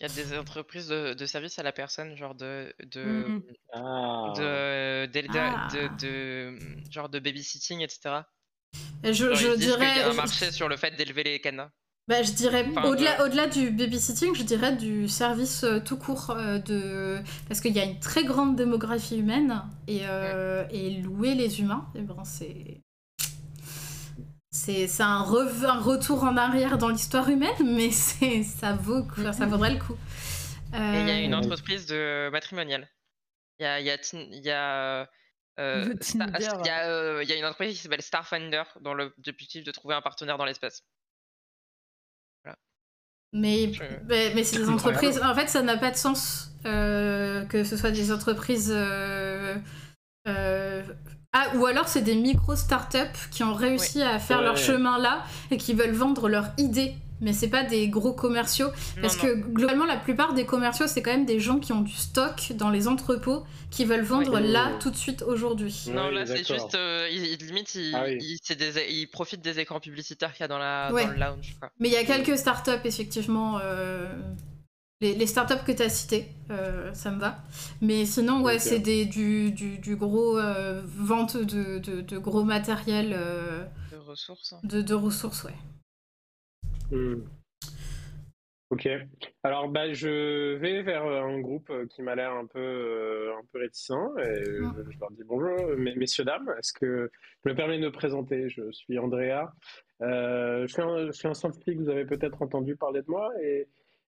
Il 0.00 0.08
y 0.08 0.10
a 0.10 0.14
des 0.14 0.36
entreprises 0.36 0.88
de, 0.88 1.14
de 1.14 1.26
service 1.26 1.58
à 1.60 1.62
la 1.62 1.70
personne, 1.72 2.16
genre 2.16 2.34
de, 2.34 2.72
de, 2.84 3.04
Mhm. 3.04 3.42
Ah. 3.72 4.32
de, 4.36 5.06
Ah. 5.38 5.68
de, 5.72 5.88
de- 6.00 6.58
genre 6.90 7.08
de 7.08 7.18
babysitting, 7.20 7.80
etc. 7.82 8.22
Je, 9.04 9.12
je 9.12 9.28
disent 9.30 9.36
qu'il 9.54 9.62
y 9.62 9.66
dirais. 9.66 10.02
a 10.02 10.10
un 10.10 10.14
marché 10.14 10.50
sur 10.50 10.68
le 10.68 10.76
fait 10.76 10.90
d'élever 10.96 11.22
les 11.22 11.40
canas. 11.40 11.70
Bah, 12.08 12.22
je 12.22 12.32
dirais, 12.32 12.64
Enfin, 12.70 12.88
au-delà, 12.88 13.18
de- 13.18 13.22
au-delà 13.24 13.46
du 13.46 13.70
babysitting, 13.70 14.34
je 14.34 14.42
dirais 14.42 14.74
du 14.74 15.08
service 15.08 15.62
euh, 15.64 15.78
tout 15.78 15.98
court. 15.98 16.30
euh, 16.30 16.58
de... 16.58 17.18
Parce 17.48 17.60
qu'il 17.60 17.72
y 17.76 17.80
a 17.80 17.84
une 17.84 18.00
très 18.00 18.24
grande 18.24 18.56
démographie 18.56 19.18
humaine 19.18 19.62
et, 19.86 20.00
euh, 20.04 20.64
et 20.70 20.90
louer 21.02 21.34
les 21.34 21.60
humains, 21.60 21.86
eh 21.94 22.00
ben, 22.00 22.24
c'est. 22.24 22.80
C'est, 24.50 24.86
c'est 24.88 25.02
un, 25.02 25.22
rev- 25.22 25.66
un 25.66 25.78
retour 25.80 26.24
en 26.24 26.36
arrière 26.36 26.78
dans 26.78 26.88
l'histoire 26.88 27.28
humaine, 27.28 27.54
mais 27.76 27.90
c'est, 27.92 28.42
ça, 28.42 28.72
vaut, 28.72 29.06
enfin, 29.10 29.32
ça 29.32 29.46
vaudrait 29.46 29.74
le 29.74 29.78
coup. 29.78 29.96
Et 30.74 30.76
il 31.00 31.08
y 31.08 31.10
a 31.10 31.20
une 31.20 31.34
entreprise 31.34 31.86
de 31.86 32.28
matrimoniale. 32.30 32.88
Il 33.60 33.64
y 33.64 33.66
a, 33.66 33.80
il 33.80 33.86
y 33.86 33.90
a, 33.90 33.96
il 34.14 34.44
y 34.44 34.50
a, 34.50 35.08
euh, 35.58 35.86
Le 35.86 35.96
Star- 36.00 36.26
Tinder. 36.32 36.48
il 36.60 36.66
y 36.66 36.70
a, 36.70 36.88
euh, 36.88 37.22
il 37.22 37.28
y 37.28 37.32
a 37.32 37.36
une 37.36 37.44
entreprise 37.44 37.76
qui 37.76 37.82
s'appelle 37.82 38.02
Starfinder 38.02 38.62
dans 38.80 38.94
le 38.94 39.12
objectif 39.28 39.64
de 39.64 39.70
trouver 39.72 39.94
un 39.94 40.00
partenaire 40.02 40.38
dans 40.38 40.44
l'espace. 40.44 40.82
Mais, 43.34 43.70
Je- 43.74 43.82
mais, 44.06 44.32
mais 44.34 44.42
c'est 44.42 44.56
des 44.56 44.70
entreprises. 44.70 45.20
En 45.22 45.34
fait, 45.34 45.48
ça 45.48 45.60
n'a 45.60 45.76
pas 45.76 45.90
de 45.90 45.96
sens 45.96 46.50
euh, 46.64 47.44
que 47.44 47.62
ce 47.62 47.76
soit 47.76 47.90
des 47.90 48.10
entreprises. 48.10 48.72
euh, 48.74 49.54
euh, 50.26 50.82
Ah, 51.34 51.50
ou 51.56 51.66
alors 51.66 51.88
c'est 51.88 52.00
des 52.00 52.14
micro-startups 52.14 53.28
qui 53.30 53.42
ont 53.44 53.52
réussi 53.52 54.00
à 54.02 54.18
faire 54.18 54.40
leur 54.40 54.54
Ouais. 54.54 54.60
chemin 54.62 54.98
là 54.98 55.24
et 55.50 55.58
qui 55.58 55.74
veulent 55.74 55.92
vendre 55.92 56.30
leur 56.30 56.46
idée. 56.56 56.94
Mais 57.20 57.32
c'est 57.32 57.48
pas 57.48 57.64
des 57.64 57.88
gros 57.88 58.12
commerciaux. 58.12 58.68
Non, 58.68 59.02
Parce 59.02 59.16
non. 59.16 59.22
que 59.24 59.34
globalement, 59.34 59.84
la 59.86 59.96
plupart 59.96 60.34
des 60.34 60.46
commerciaux, 60.46 60.86
c'est 60.86 61.02
quand 61.02 61.10
même 61.10 61.26
des 61.26 61.40
gens 61.40 61.58
qui 61.58 61.72
ont 61.72 61.80
du 61.80 61.92
stock 61.92 62.52
dans 62.54 62.70
les 62.70 62.86
entrepôts 62.86 63.44
qui 63.70 63.84
veulent 63.84 64.04
vendre 64.04 64.34
Ouais. 64.34 64.40
là 64.46 64.70
tout 64.80 64.90
de 64.90 64.96
suite 64.96 65.22
aujourd'hui. 65.22 65.86
Non, 65.92 66.08
Oui, 66.08 66.14
là 66.14 66.26
c'est 66.26 66.46
juste, 66.46 66.74
euh, 66.74 67.08
ils, 67.10 67.24
ils- 67.26 67.46
limite, 67.46 67.74
ils, 67.74 67.92
Ah 67.94 68.04
oui. 68.06 68.18
ils- 68.20 68.38
c'est 68.42 68.56
des, 68.56 68.72
ils 68.90 69.06
profitent 69.08 69.42
des 69.42 69.58
écrans 69.58 69.80
publicitaires 69.80 70.32
qu'il 70.32 70.42
y 70.42 70.44
a 70.44 70.48
dans, 70.48 70.58
la, 70.58 70.92
Ouais. 70.92 71.06
dans 71.06 71.12
le 71.12 71.18
lounge. 71.18 71.56
Quoi. 71.60 71.70
Mais 71.80 71.88
il 71.88 71.92
y 71.92 71.96
a 71.96 72.04
quelques 72.04 72.38
startups, 72.38 72.70
effectivement. 72.84 73.58
euh, 73.62 74.06
Les, 75.00 75.14
les 75.14 75.28
startups 75.28 75.62
que 75.64 75.70
tu 75.70 75.82
as 75.82 75.88
citées, 75.90 76.26
euh, 76.50 76.92
ça 76.92 77.12
me 77.12 77.20
va. 77.20 77.38
Mais 77.80 78.04
sinon, 78.04 78.42
ouais, 78.42 78.58
c'est 78.58 78.80
des, 78.80 79.04
du, 79.04 79.52
du, 79.52 79.78
du 79.78 79.94
gros 79.94 80.36
euh, 80.38 80.82
vente 80.84 81.36
de, 81.36 81.78
de, 81.78 82.00
de 82.00 82.18
gros 82.18 82.42
matériel 82.42 83.12
euh, 83.16 83.62
De 83.92 83.96
ressources. 83.98 84.54
de, 84.64 84.82
de 84.82 84.94
ressources, 84.94 85.44
ouais. 85.44 85.54
Hmm. 86.90 87.20
Ok. 88.70 88.86
Alors, 89.42 89.68
bah, 89.68 89.92
je 89.94 90.54
vais 90.56 90.82
vers 90.82 91.06
euh, 91.06 91.22
un 91.22 91.40
groupe 91.40 91.70
euh, 91.70 91.86
qui 91.86 92.02
m'a 92.02 92.14
l'air 92.14 92.32
un 92.32 92.44
peu, 92.46 92.58
euh, 92.60 93.32
un 93.38 93.42
peu 93.50 93.60
réticent. 93.60 93.92
Et 94.18 94.60
Mm. 94.60 94.74
je 94.90 94.98
leur 95.00 95.10
dis 95.10 95.24
bonjour, 95.24 95.56
mes- 95.78 95.94
messieurs, 95.96 96.24
dames. 96.24 96.52
Est-ce 96.58 96.74
que 96.74 97.10
je 97.44 97.50
me 97.50 97.54
permets 97.56 97.78
de 97.78 97.84
me 97.84 97.92
présenter? 97.92 98.50
Je 98.50 98.70
suis 98.72 98.98
Andrea. 98.98 99.54
Euh, 100.02 100.66
je, 100.66 100.72
suis 100.72 100.82
un, 100.82 101.06
je 101.06 101.12
suis 101.12 101.28
un 101.28 101.34
scientifique, 101.34 101.78
vous 101.78 101.88
avez 101.88 102.04
peut-être 102.04 102.42
entendu 102.42 102.76
parler 102.76 103.00
de 103.00 103.10
moi. 103.10 103.30
Et 103.42 103.68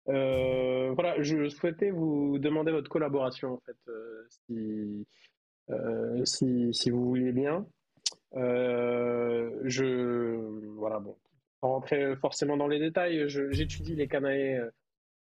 euh, 0.09 0.91
voilà, 0.95 1.21
je 1.21 1.49
souhaitais 1.49 1.91
vous 1.91 2.39
demander 2.39 2.71
votre 2.71 2.89
collaboration, 2.89 3.53
en 3.53 3.59
fait, 3.59 3.77
si, 4.47 5.05
si, 6.25 6.73
si 6.73 6.89
vous 6.89 7.05
voulez 7.05 7.31
bien. 7.31 7.67
Je, 8.33 9.85
voilà, 10.75 10.99
bon, 10.99 11.15
rentrer 11.61 12.15
forcément 12.17 12.57
dans 12.57 12.67
les 12.67 12.79
détails, 12.79 13.27
j'étudie 13.27 13.95
les 13.95 14.07
canaës, 14.07 14.71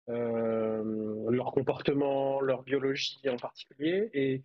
leur 0.07 1.51
comportement, 1.51 2.41
leur 2.41 2.63
biologie 2.63 3.21
en 3.29 3.37
particulier, 3.37 4.09
et 4.13 4.43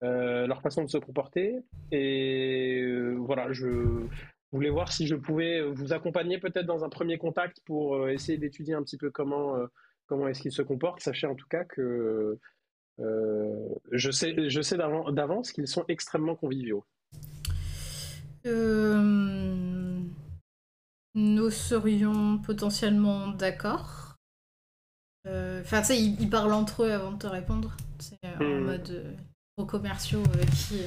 leur 0.00 0.60
façon 0.62 0.84
de 0.84 0.88
se 0.88 0.98
comporter. 0.98 1.56
Et 1.92 2.82
voilà, 3.18 3.52
je 3.52 4.06
voulais 4.52 4.70
voir 4.70 4.90
si 4.92 5.06
je 5.06 5.14
pouvais 5.14 5.62
vous 5.62 5.92
accompagner 5.92 6.38
peut-être 6.38 6.66
dans 6.66 6.84
un 6.84 6.88
premier 6.88 7.18
contact 7.18 7.58
pour 7.64 8.08
essayer 8.08 8.38
d'étudier 8.38 8.74
un 8.74 8.82
petit 8.82 8.98
peu 8.98 9.10
comment, 9.10 9.56
comment 10.06 10.28
est-ce 10.28 10.42
qu'ils 10.42 10.52
se 10.52 10.62
comportent. 10.62 11.00
Sachez 11.00 11.26
en 11.26 11.34
tout 11.34 11.48
cas 11.48 11.64
que 11.64 12.38
je 12.98 14.10
sais, 14.10 14.48
je 14.48 14.60
sais 14.60 14.76
d'avance 14.76 15.52
qu'ils 15.52 15.68
sont 15.68 15.84
extrêmement 15.88 16.34
conviviaux. 16.34 16.84
Euh, 18.46 19.67
nous 21.18 21.50
serions 21.50 22.38
potentiellement 22.38 23.28
d'accord. 23.28 24.14
Euh, 25.26 25.60
enfin, 25.62 25.80
tu 25.80 25.88
sais, 25.88 26.00
ils, 26.00 26.30
parlent 26.30 26.52
entre 26.52 26.84
eux 26.84 26.92
avant 26.92 27.12
de 27.12 27.18
te 27.18 27.26
répondre. 27.26 27.76
C'est 27.98 28.16
en 28.24 28.44
hmm. 28.44 28.64
mode 28.64 29.16
aux 29.56 29.66
commerciaux 29.66 30.22
qui. 30.54 30.82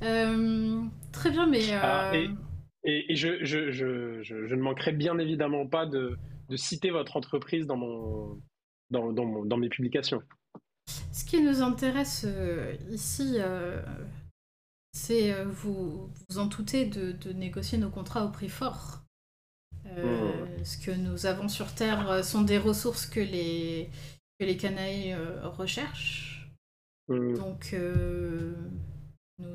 Hmm. 0.00 0.88
très 1.12 1.30
bien, 1.30 1.46
mais. 1.48 1.72
Ah, 1.72 2.12
et, 2.84 3.16
je, 3.16 3.44
je, 3.44 3.72
je, 3.72 4.22
je, 4.22 4.54
ne 4.54 4.62
manquerai 4.62 4.92
bien 4.92 5.18
évidemment 5.18 5.66
pas 5.66 5.84
de, 5.84 6.16
de 6.48 6.56
citer 6.56 6.90
votre 6.90 7.16
entreprise 7.16 7.66
dans, 7.66 7.76
mon, 7.76 8.40
dans, 8.90 9.12
dans, 9.12 9.44
dans 9.44 9.56
mes 9.56 9.68
publications. 9.68 10.22
Ce 11.12 11.24
qui 11.24 11.42
nous 11.42 11.60
intéresse 11.62 12.26
ici, 12.90 13.38
c'est 14.98 15.32
euh, 15.32 15.44
vous 15.44 16.10
vous 16.28 16.38
en 16.38 16.46
doutez 16.46 16.84
de, 16.84 17.32
négocier 17.32 17.78
nos 17.78 17.90
contrats 17.90 18.24
au 18.24 18.30
prix 18.30 18.48
fort. 18.48 19.02
Euh, 19.86 20.58
mmh. 20.58 20.64
Ce 20.64 20.76
que 20.78 20.90
nous 20.90 21.26
avons 21.26 21.48
sur 21.48 21.72
Terre 21.72 22.10
euh, 22.10 22.22
sont 22.22 22.42
des 22.42 22.58
ressources 22.58 23.06
que 23.06 23.20
les, 23.20 23.90
que 24.38 24.44
les 24.44 24.56
canailles 24.56 25.16
recherchent. 25.44 26.50
Mmh. 27.08 27.34
Donc, 27.34 27.74
nous, 29.38 29.46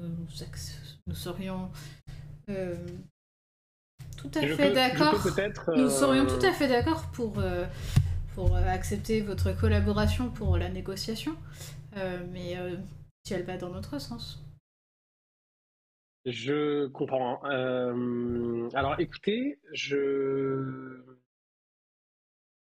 nous, 1.07 1.14
serions 1.14 1.70
tout 4.18 4.32
à 4.34 4.41
fait 4.41 4.72
d'accord. 4.74 5.28
Nous 5.76 5.90
serions 5.90 6.26
tout 6.26 6.44
à 6.45 6.53
fait 6.53 6.68
d'accord 6.68 7.11
pour, 7.11 7.44
pour 8.34 8.56
accepter 8.56 9.22
votre 9.22 9.52
collaboration 9.52 10.30
pour 10.32 10.57
la 10.57 10.70
négociation, 10.70 11.36
mais 12.32 12.57
si 13.26 13.34
elle 13.34 13.44
va 13.44 13.57
dans 13.57 13.70
notre 13.70 13.99
sens. 13.99 14.43
Je 16.26 16.88
comprends. 16.88 17.44
Euh, 17.45 18.70
alors, 18.74 19.00
écoutez, 19.00 19.60
je... 19.74 21.02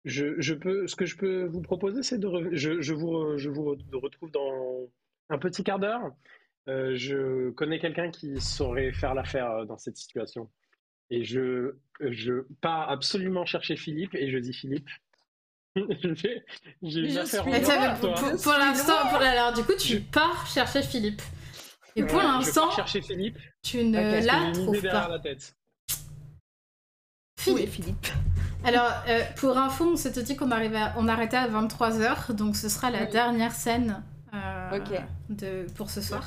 je, 0.06 0.54
peux, 0.54 0.88
ce 0.88 0.96
que 0.96 1.06
je 1.06 1.18
peux 1.18 1.46
vous 1.46 1.62
proposer, 1.62 2.04
c'est 2.04 2.20
de, 2.20 2.50
je, 2.52 2.82
je, 2.82 2.94
vous, 2.94 3.38
je 3.38 3.50
vous 3.50 3.76
retrouve 4.00 4.32
dans 4.32 4.90
un 5.30 5.38
petit 5.38 5.64
quart 5.64 5.80
d'heure. 5.80 6.12
Euh, 6.68 6.96
je 6.96 7.50
connais 7.52 7.80
quelqu'un 7.80 8.12
qui 8.12 8.40
saurait 8.40 8.92
faire 8.92 9.16
l'affaire 9.16 9.50
euh, 9.52 9.66
dans 9.66 9.78
cette 9.78 9.98
situation. 9.98 10.50
Et 11.10 11.24
je, 11.24 11.76
je 12.00 12.46
pars 12.62 12.90
absolument 12.90 13.46
chercher 13.46 13.76
Philippe 13.76 14.14
et 14.14 14.30
je 14.30 14.38
dis 14.38 14.54
Philippe, 14.54 14.90
j'ai 15.76 16.44
une 16.84 17.18
affaire 17.18 17.48
en 17.48 17.96
pour, 18.00 18.14
pour 18.14 18.54
l'instant, 18.54 19.08
alors 19.20 19.54
du 19.54 19.64
coup, 19.64 19.76
tu 19.80 20.02
pars 20.02 20.46
chercher 20.46 20.84
Philippe. 20.84 21.22
Et 21.96 22.04
pour 22.04 22.22
l'instant. 22.22 22.70
Tu 23.64 23.84
ne 23.84 23.98
okay, 23.98 24.22
la 24.22 24.52
trouves 24.54 24.82
pas. 24.82 25.08
La 25.08 25.20
tête. 25.20 25.56
Philippe. 27.40 27.70
Philippe? 27.70 28.08
Alors, 28.64 28.92
euh, 29.08 29.22
pour 29.38 29.58
info, 29.58 29.92
on 29.94 29.96
s'était 29.96 30.24
dit 30.24 30.36
qu'on 30.36 30.50
on 30.52 31.08
arrêtait 31.08 31.38
à 31.38 31.48
23h, 31.48 32.34
donc 32.34 32.58
ce 32.58 32.68
sera 32.68 32.92
la 32.92 33.06
dernière 33.06 33.54
scène 33.54 34.04
euh, 34.34 34.80
de, 35.30 35.66
pour 35.76 35.90
ce 35.90 36.02
soir. 36.02 36.26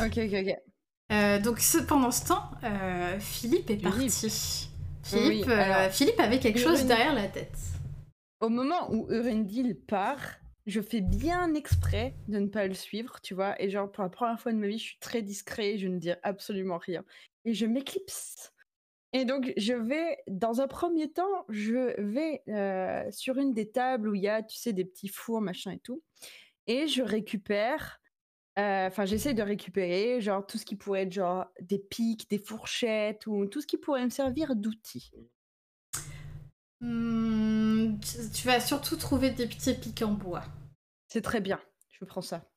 Ok, 0.00 0.18
ok, 0.18 0.32
ok. 0.32 0.54
Euh, 1.12 1.38
donc, 1.40 1.60
pendant 1.86 2.10
ce 2.10 2.28
temps, 2.28 2.50
Philippe 3.18 3.70
est 3.70 3.76
parti. 3.76 4.68
Philippe, 5.02 5.50
Philippe 5.90 6.20
avait 6.20 6.38
quelque 6.38 6.60
chose 6.60 6.86
derrière 6.86 7.14
la 7.14 7.28
tête. 7.28 7.58
Au 8.40 8.48
moment 8.48 8.90
où 8.90 9.06
Urendil 9.10 9.74
part, 9.74 10.39
je 10.70 10.80
fais 10.80 11.00
bien 11.00 11.54
exprès 11.54 12.14
de 12.28 12.38
ne 12.38 12.46
pas 12.48 12.66
le 12.66 12.74
suivre, 12.74 13.20
tu 13.20 13.34
vois. 13.34 13.60
Et 13.62 13.70
genre, 13.70 13.90
pour 13.90 14.02
la 14.02 14.10
première 14.10 14.40
fois 14.40 14.52
de 14.52 14.58
ma 14.58 14.68
vie, 14.68 14.78
je 14.78 14.84
suis 14.84 14.98
très 14.98 15.22
discret, 15.22 15.78
je 15.78 15.88
ne 15.88 15.98
dis 15.98 16.12
absolument 16.22 16.78
rien. 16.78 17.04
Et 17.44 17.54
je 17.54 17.66
m'éclipse. 17.66 18.52
Et 19.12 19.24
donc, 19.24 19.52
je 19.56 19.72
vais, 19.72 20.18
dans 20.28 20.60
un 20.60 20.68
premier 20.68 21.10
temps, 21.10 21.44
je 21.48 22.00
vais 22.00 22.42
euh, 22.48 23.10
sur 23.10 23.38
une 23.38 23.52
des 23.52 23.70
tables 23.70 24.08
où 24.08 24.14
il 24.14 24.22
y 24.22 24.28
a, 24.28 24.42
tu 24.42 24.56
sais, 24.56 24.72
des 24.72 24.84
petits 24.84 25.08
fours, 25.08 25.40
machin 25.40 25.72
et 25.72 25.80
tout. 25.80 26.02
Et 26.68 26.86
je 26.86 27.02
récupère, 27.02 28.00
euh, 28.58 28.86
enfin, 28.86 29.06
j'essaie 29.06 29.34
de 29.34 29.42
récupérer, 29.42 30.20
genre, 30.20 30.46
tout 30.46 30.58
ce 30.58 30.64
qui 30.64 30.76
pourrait 30.76 31.02
être, 31.02 31.12
genre, 31.12 31.46
des 31.60 31.80
pics, 31.80 32.30
des 32.30 32.38
fourchettes, 32.38 33.26
ou 33.26 33.46
tout 33.46 33.60
ce 33.60 33.66
qui 33.66 33.78
pourrait 33.78 34.04
me 34.04 34.10
servir 34.10 34.54
d'outil. 34.54 35.10
Hmm, 36.80 37.98
tu 38.32 38.46
vas 38.46 38.60
surtout 38.60 38.96
trouver 38.96 39.30
des 39.30 39.46
petits 39.46 39.74
pics 39.74 40.02
en 40.02 40.12
bois. 40.12 40.44
C'est 41.12 41.22
très 41.22 41.40
bien, 41.40 41.60
je 41.88 42.04
prends 42.04 42.22
ça. 42.22 42.48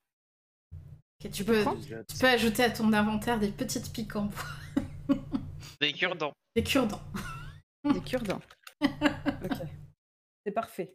tu, 1.20 1.44
peux, 1.44 1.66
tu 2.08 2.18
peux 2.20 2.28
ajouter 2.28 2.64
à 2.64 2.70
ton 2.70 2.94
inventaire 2.94 3.40
des 3.40 3.52
petites 3.52 3.92
piques 3.92 4.16
en 4.16 4.26
bois. 4.26 5.18
des 5.82 5.92
cure-dents. 5.92 6.34
Des 6.56 6.64
cure-dents. 6.64 7.02
des 7.84 8.02
cure-dents. 8.02 8.42
ok. 8.82 9.58
C'est 10.46 10.52
parfait. 10.52 10.94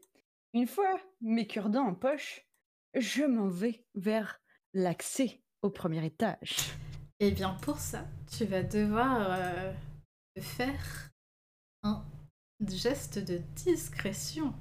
Une 0.54 0.68
fois 0.68 1.00
mes 1.20 1.48
cure-dents 1.48 1.88
en 1.88 1.94
poche, 1.94 2.46
je 2.94 3.24
m'en 3.24 3.48
vais 3.48 3.84
vers 3.96 4.40
l'accès 4.72 5.42
au 5.62 5.70
premier 5.70 6.04
étage. 6.06 6.72
Et 7.18 7.28
eh 7.28 7.30
bien 7.32 7.54
pour 7.54 7.78
ça, 7.78 8.06
tu 8.30 8.44
vas 8.44 8.62
devoir 8.62 9.26
euh, 9.32 9.72
faire 10.38 11.10
un 11.82 12.04
geste 12.60 13.18
de 13.18 13.38
discrétion. 13.56 14.54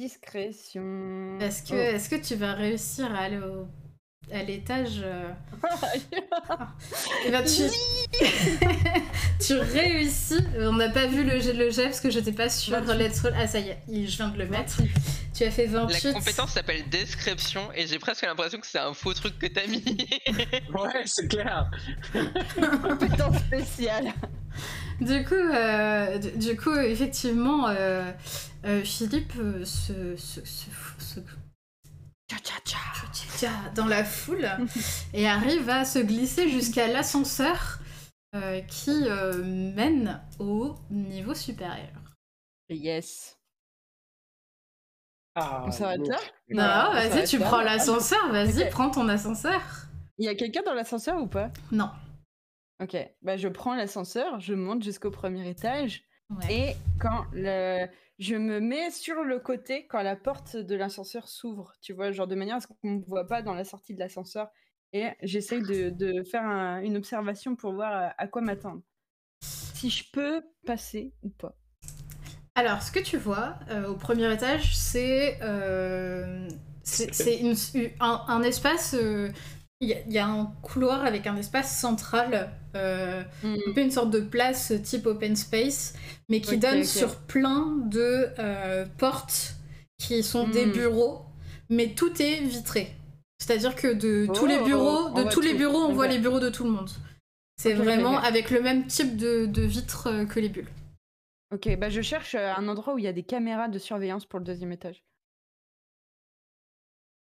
Discrétion. 0.00 1.38
Est-ce 1.40 1.62
que, 1.62 1.74
oh. 1.74 1.94
est 1.94 2.08
que 2.08 2.26
tu 2.26 2.34
vas 2.34 2.54
réussir 2.54 3.14
à 3.14 3.18
aller 3.18 3.36
au, 3.36 3.66
à 4.32 4.42
l'étage 4.42 5.02
euh... 5.02 5.28
Eh 7.26 7.30
ben, 7.30 7.44
tu... 7.44 7.64
tu 9.46 9.58
réussis. 9.58 10.42
On 10.58 10.72
n'a 10.72 10.88
pas 10.88 11.06
vu 11.06 11.22
le 11.22 11.38
jet, 11.38 11.52
le 11.52 11.68
jet 11.68 11.84
parce 11.84 12.00
que 12.00 12.08
j'étais 12.08 12.32
pas 12.32 12.48
sûre. 12.48 12.80
Let's 12.94 13.20
Ah 13.36 13.46
ça 13.46 13.58
y 13.58 13.68
est, 13.68 14.06
je 14.06 14.16
viens 14.16 14.28
de 14.28 14.38
le 14.38 14.46
mettre. 14.46 14.80
Tu 15.34 15.44
as 15.44 15.50
fait 15.50 15.66
28. 15.66 16.02
La 16.02 16.12
compétence 16.14 16.52
s'appelle 16.52 16.88
description 16.88 17.70
et 17.74 17.86
j'ai 17.86 17.98
presque 17.98 18.22
l'impression 18.22 18.58
que 18.58 18.66
c'est 18.66 18.78
un 18.78 18.94
faux 18.94 19.12
truc 19.12 19.38
que 19.38 19.48
t'as 19.48 19.66
mis. 19.66 19.84
ouais, 20.74 21.02
c'est 21.04 21.28
clair. 21.28 21.70
compétence 22.82 23.36
spéciale. 23.36 24.14
Du 25.00 25.24
coup, 25.24 25.34
euh, 25.34 26.18
du, 26.18 26.56
coup, 26.56 26.74
effectivement, 26.74 27.68
euh, 27.68 28.12
euh, 28.66 28.82
Philippe 28.82 29.32
se, 29.64 30.16
se, 30.16 30.44
se, 30.44 31.20
dans 33.74 33.86
la 33.86 34.04
foule 34.04 34.48
et 35.14 35.26
arrive 35.26 35.68
à 35.70 35.84
se 35.84 35.98
glisser 35.98 36.48
jusqu'à 36.48 36.86
l'ascenseur 36.86 37.80
qui 38.68 39.08
mène 39.74 40.20
au 40.38 40.76
niveau 40.90 41.34
supérieur. 41.34 42.16
Yes. 42.68 43.36
Ah, 45.34 45.64
on 45.66 45.70
s'arrête 45.72 46.06
là 46.06 46.18
Non, 46.50 46.92
vas-y, 46.92 47.24
tu 47.26 47.40
prends 47.40 47.62
l'ascenseur, 47.62 48.30
vas-y, 48.30 48.68
prends 48.70 48.90
ton 48.90 49.08
ascenseur. 49.08 49.60
Il 50.18 50.26
y 50.26 50.28
a 50.28 50.34
quelqu'un 50.36 50.62
dans 50.62 50.74
l'ascenseur 50.74 51.20
ou 51.20 51.26
pas? 51.26 51.50
Non. 51.72 51.90
Ok, 52.80 52.96
bah, 53.22 53.36
je 53.36 53.48
prends 53.48 53.74
l'ascenseur, 53.74 54.40
je 54.40 54.54
monte 54.54 54.82
jusqu'au 54.82 55.10
premier 55.10 55.48
étage. 55.48 56.02
Et 56.48 56.74
quand 57.00 57.26
le... 57.32 57.86
je 58.18 58.36
me 58.36 58.60
mets 58.60 58.90
sur 58.90 59.24
le 59.24 59.40
côté 59.40 59.86
quand 59.88 60.02
la 60.02 60.14
porte 60.14 60.56
de 60.56 60.76
l'ascenseur 60.76 61.28
s'ouvre, 61.28 61.72
tu 61.82 61.92
vois, 61.92 62.12
genre 62.12 62.28
de 62.28 62.36
manière 62.36 62.56
à 62.56 62.60
ce 62.60 62.68
qu'on 62.68 62.76
ne 62.84 63.04
voit 63.04 63.26
pas 63.26 63.42
dans 63.42 63.54
la 63.54 63.64
sortie 63.64 63.94
de 63.94 63.98
l'ascenseur. 63.98 64.48
Et 64.92 65.08
j'essaye 65.22 65.62
de, 65.62 66.22
faire 66.24 66.44
une 66.82 66.96
observation 66.96 67.54
pour 67.54 67.72
voir 67.72 68.12
à, 68.16 68.26
quoi 68.28 68.42
m'attendre. 68.42 68.82
Si 69.40 69.90
je 69.90 70.04
peux 70.10 70.42
passer 70.66 71.12
ou 71.22 71.30
pas. 71.30 71.56
Alors, 72.54 72.82
ce 72.82 72.90
que 72.92 73.00
tu 73.00 73.16
vois 73.16 73.58
euh, 73.70 73.88
au 73.88 73.94
premier 73.94 74.32
étage, 74.32 74.76
c'est 74.76 75.38
euh, 75.42 76.48
c'est 76.82 77.42
un, 78.00 78.24
un, 78.26 78.42
espace 78.42 78.94
euh, 78.94 79.30
il 79.80 79.88
y, 80.08 80.18
a 80.18 80.26
un 80.26 80.46
couloir 80.60 81.06
avec 81.06 81.26
un 81.26 81.36
espace 81.36 81.78
central, 81.78 82.50
euh, 82.74 83.22
mm. 83.42 83.56
un 83.68 83.72
peu 83.72 83.80
une 83.80 83.90
sorte 83.90 84.10
de 84.10 84.20
place 84.20 84.72
type 84.82 85.06
open 85.06 85.36
space, 85.36 85.94
mais 86.28 86.40
qui 86.40 86.58
donne 86.58 86.84
sur 86.84 87.16
plein 87.16 87.76
de 87.86 88.28
euh, 88.38 88.86
portes 88.98 89.56
qui 89.98 90.22
sont 90.22 90.48
des 90.48 90.66
mm. 90.66 90.72
bureaux, 90.72 91.22
mais 91.68 91.94
tout 91.94 92.20
est 92.22 92.40
vitré. 92.40 92.94
C'est-à-dire 93.38 93.74
que 93.74 93.92
de 93.92 94.28
tous 94.34 94.46
les 94.46 94.58
oh, 94.60 94.64
bureaux, 94.64 95.10
de 95.10 95.28
tous 95.30 95.40
les 95.40 95.54
bureaux, 95.54 95.84
on 95.84 95.92
voit 95.92 96.08
les 96.08 96.18
bureaux 96.18 96.40
de 96.40 96.50
tout 96.50 96.64
le 96.64 96.70
monde. 96.70 96.90
C'est 97.56 97.74
vraiment 97.74 98.18
avec 98.18 98.50
le 98.50 98.62
même 98.62 98.86
type 98.86 99.16
de, 99.16 99.46
de 99.46 99.62
vitre 99.62 100.08
euh, 100.08 100.24
que 100.24 100.40
les 100.40 100.48
bulles. 100.48 100.70
Ok, 101.52 101.68
bah 101.78 101.90
je 101.90 102.00
cherche 102.00 102.36
un 102.36 102.68
endroit 102.68 102.94
où 102.94 102.98
il 102.98 103.04
y 103.04 103.08
a 103.08 103.12
des 103.12 103.24
caméras 103.24 103.68
de 103.68 103.78
surveillance 103.78 104.24
pour 104.24 104.38
le 104.38 104.44
deuxième 104.44 104.72
étage. 104.72 105.02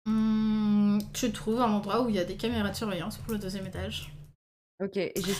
Hmm, 0.05 0.99
tu 1.13 1.31
trouves 1.31 1.59
un 1.61 1.71
endroit 1.71 2.03
où 2.03 2.09
il 2.09 2.15
y 2.15 2.19
a 2.19 2.25
des 2.25 2.37
caméras 2.37 2.69
de 2.69 2.75
surveillance 2.75 3.17
pour 3.17 3.33
le 3.33 3.39
deuxième 3.39 3.65
étage? 3.65 4.11
Ok, 4.81 4.95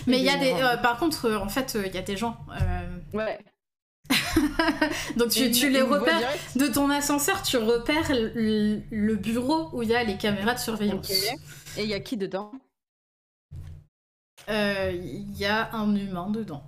Mais 0.06 0.18
il 0.18 0.24
y 0.24 0.28
a 0.28 0.36
de 0.36 0.40
des. 0.40 0.52
euh, 0.52 0.76
par 0.76 0.98
contre, 0.98 1.26
euh, 1.26 1.38
en 1.38 1.48
fait, 1.48 1.74
euh, 1.76 1.86
il 1.86 1.94
y 1.94 1.98
a 1.98 2.02
des 2.02 2.16
gens. 2.16 2.36
euh, 2.60 3.16
Ouais. 3.16 3.38
Donc 5.16 5.30
tu, 5.30 5.48
les 5.70 5.82
repères. 5.82 6.20
De 6.56 6.66
ton 6.66 6.90
ascenseur, 6.90 7.42
tu 7.42 7.56
repères 7.56 8.10
le, 8.10 8.80
le 8.90 9.16
bureau 9.16 9.70
où 9.72 9.82
il 9.82 9.88
y 9.88 9.94
a 9.94 10.04
les 10.04 10.16
caméras 10.16 10.54
de 10.54 10.58
surveillance. 10.58 11.10
Ok. 11.10 11.38
Et 11.78 11.84
il 11.84 11.88
y 11.88 11.94
a 11.94 12.00
qui 12.00 12.16
dedans? 12.16 12.50
Euh, 14.48 14.90
Il 14.92 15.36
y 15.36 15.44
a 15.46 15.72
un 15.74 15.94
humain 15.94 16.30
dedans. 16.30 16.62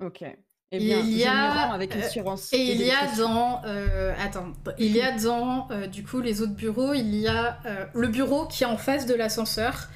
Ok. 0.00 0.22
Eh 0.22 0.36
Il 0.72 0.86
bien, 0.86 1.00
y 1.00 1.02
je 1.02 1.16
m'y 1.16 1.24
a, 1.24 1.72
avec 1.72 1.94
euh, 1.94 2.00
assurance. 2.00 2.52
Et 2.52 2.72
il 2.72 2.82
y 2.82 2.90
a 2.90 3.06
dans. 3.16 3.62
euh, 3.64 4.14
attends. 4.18 4.52
Il 4.78 4.92
y 4.92 5.00
a 5.02 5.12
dans, 5.18 5.68
euh, 5.70 5.86
du 5.86 6.04
coup, 6.04 6.20
les 6.20 6.40
autres 6.42 6.54
bureaux, 6.54 6.94
il 6.94 7.14
y 7.14 7.28
a 7.28 7.58
euh, 7.66 7.86
le 7.94 8.08
bureau 8.08 8.46
qui 8.46 8.64
est 8.64 8.66
en 8.66 8.76
face 8.76 9.06
de 9.06 9.14
l'ascenseur. 9.14 9.88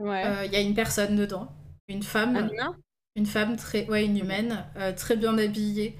Ouais. 0.00 0.24
Euh, 0.26 0.44
Il 0.46 0.52
y 0.52 0.56
a 0.56 0.60
une 0.60 0.74
personne 0.74 1.16
dedans. 1.16 1.52
Une 1.88 2.02
femme. 2.02 2.36
un 2.36 2.48
humain? 2.48 2.76
Une 3.16 3.26
femme 3.26 3.56
très, 3.56 3.86
ouais, 3.88 4.04
une 4.06 4.18
humaine, 4.18 4.64
euh, 4.76 4.92
très 4.92 5.16
bien 5.16 5.36
habillée, 5.38 5.96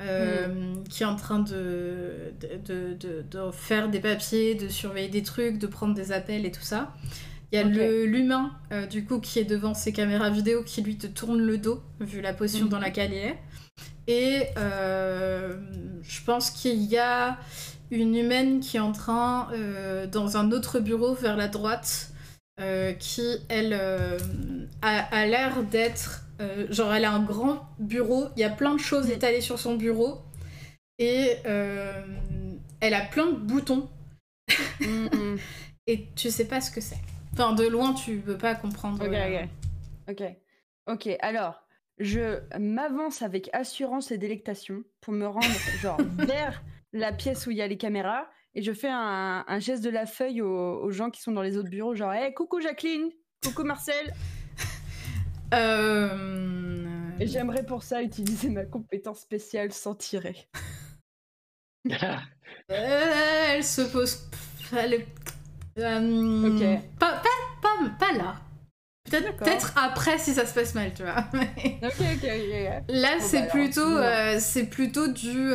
euh, 0.00 0.48
Hmm. 0.48 0.84
qui 0.88 1.02
est 1.02 1.06
en 1.06 1.16
train 1.16 1.40
de 1.40 2.32
de, 2.40 2.58
de, 2.64 2.94
de- 2.94 3.22
de 3.30 3.50
faire 3.52 3.88
des 3.90 4.00
papiers, 4.00 4.54
de 4.54 4.68
surveiller 4.68 5.08
des 5.08 5.22
trucs, 5.22 5.58
de 5.58 5.66
prendre 5.66 5.94
des 5.94 6.12
appels 6.12 6.46
et 6.46 6.52
tout 6.52 6.62
ça. 6.62 6.94
Il 7.52 7.56
y 7.56 7.60
a 7.60 7.64
l'humain, 7.64 8.52
euh, 8.72 8.86
du 8.86 9.04
coup, 9.04 9.20
qui 9.20 9.38
est 9.40 9.44
devant 9.44 9.74
ses 9.74 9.92
caméras 9.92 10.30
vidéo, 10.30 10.64
qui 10.64 10.82
lui 10.82 10.98
te 10.98 11.06
tourne 11.08 11.40
le 11.40 11.58
dos, 11.58 11.82
vu 12.00 12.20
la 12.22 12.34
position 12.34 12.66
Mhm. 12.66 12.70
dans 12.72 12.80
laquelle 12.80 13.12
il 13.12 13.18
est. 13.18 13.38
Et 14.08 14.48
je 14.56 16.24
pense 16.24 16.50
qu'il 16.50 16.82
y 16.84 16.98
a 16.98 17.38
une 17.90 18.16
humaine 18.16 18.60
qui 18.60 18.76
est 18.76 18.80
en 18.80 18.92
train, 18.92 19.48
dans 20.12 20.36
un 20.36 20.52
autre 20.52 20.80
bureau 20.80 21.14
vers 21.14 21.36
la 21.36 21.48
droite, 21.48 22.10
euh, 22.60 22.92
qui, 22.94 23.22
elle, 23.48 23.72
euh, 23.72 24.18
a, 24.82 25.00
a 25.16 25.26
l'air 25.26 25.62
d'être... 25.64 26.24
euh, 26.40 26.66
genre, 26.70 26.92
elle 26.94 27.04
a 27.04 27.12
un 27.12 27.22
grand 27.22 27.68
bureau, 27.78 28.26
il 28.36 28.40
y 28.40 28.44
a 28.44 28.50
plein 28.50 28.74
de 28.74 28.80
choses 28.80 29.10
étalées 29.10 29.40
sur 29.40 29.58
son 29.58 29.76
bureau, 29.76 30.18
et 30.98 31.36
elle 31.44 32.94
a 32.94 33.00
plein 33.02 33.26
de 33.26 33.36
boutons, 33.36 33.88
Mhm. 34.80 35.38
et 35.86 36.06
tu 36.14 36.30
sais 36.30 36.46
pas 36.46 36.60
ce 36.60 36.70
que 36.70 36.80
c'est. 36.80 36.98
Enfin, 37.32 37.52
de 37.54 37.66
loin, 37.66 37.94
tu 37.94 38.18
peux 38.18 38.38
pas 38.38 38.54
comprendre. 38.54 39.02
Ok, 39.04 39.12
ok. 39.12 40.20
Ok. 40.20 40.36
Ok, 40.86 41.16
alors, 41.20 41.62
je 41.98 42.40
m'avance 42.58 43.22
avec 43.22 43.48
assurance 43.54 44.10
et 44.10 44.18
délectation 44.18 44.84
pour 45.00 45.14
me 45.14 45.26
rendre, 45.26 45.46
genre, 45.80 45.98
vers 46.18 46.62
la 46.92 47.12
pièce 47.12 47.46
où 47.46 47.50
il 47.50 47.56
y 47.56 47.62
a 47.62 47.66
les 47.66 47.78
caméras 47.78 48.28
et 48.54 48.62
je 48.62 48.72
fais 48.72 48.88
un, 48.90 49.44
un 49.46 49.58
geste 49.58 49.82
de 49.84 49.90
la 49.90 50.06
feuille 50.06 50.40
aux, 50.42 50.80
aux 50.82 50.90
gens 50.90 51.10
qui 51.10 51.20
sont 51.22 51.32
dans 51.32 51.42
les 51.42 51.56
autres 51.56 51.70
bureaux, 51.70 51.94
genre, 51.94 52.12
hey, 52.12 52.32
coucou 52.34 52.60
Jacqueline, 52.60 53.10
coucou 53.44 53.64
Marcel. 53.64 54.12
Euh, 55.52 56.84
Et 57.20 57.28
j'aimerais 57.28 57.64
pour 57.64 57.84
ça 57.84 58.02
utiliser 58.02 58.48
ma 58.48 58.64
compétence 58.64 59.20
spéciale 59.20 59.70
sans 59.72 59.94
tirer. 59.94 60.48
Euh, 61.90 61.92
elle 63.54 63.62
se 63.62 63.82
pose. 63.82 64.28
Elle 64.76 64.94
est- 64.94 65.06
euh, 65.78 66.48
Ok. 66.48 66.82
Pas, 66.98 67.12
pas, 67.22 67.28
pas, 67.62 67.88
pas 68.00 68.12
là. 68.16 68.36
Peut-être 69.08 69.74
après 69.76 70.18
si 70.18 70.32
ça 70.32 70.46
se 70.46 70.54
passe 70.54 70.74
mal, 70.74 70.92
tu 70.94 71.02
vois. 71.02 71.24
Mais 71.34 71.78
Ok, 71.82 72.00
ok, 72.00 72.24
ok. 72.24 72.84
là, 72.88 73.20
c'est 73.20 73.42
bah 73.42 73.46
plutôt, 73.48 73.96
euh, 73.98 74.38
c'est 74.40 74.66
plutôt 74.66 75.08
du. 75.08 75.52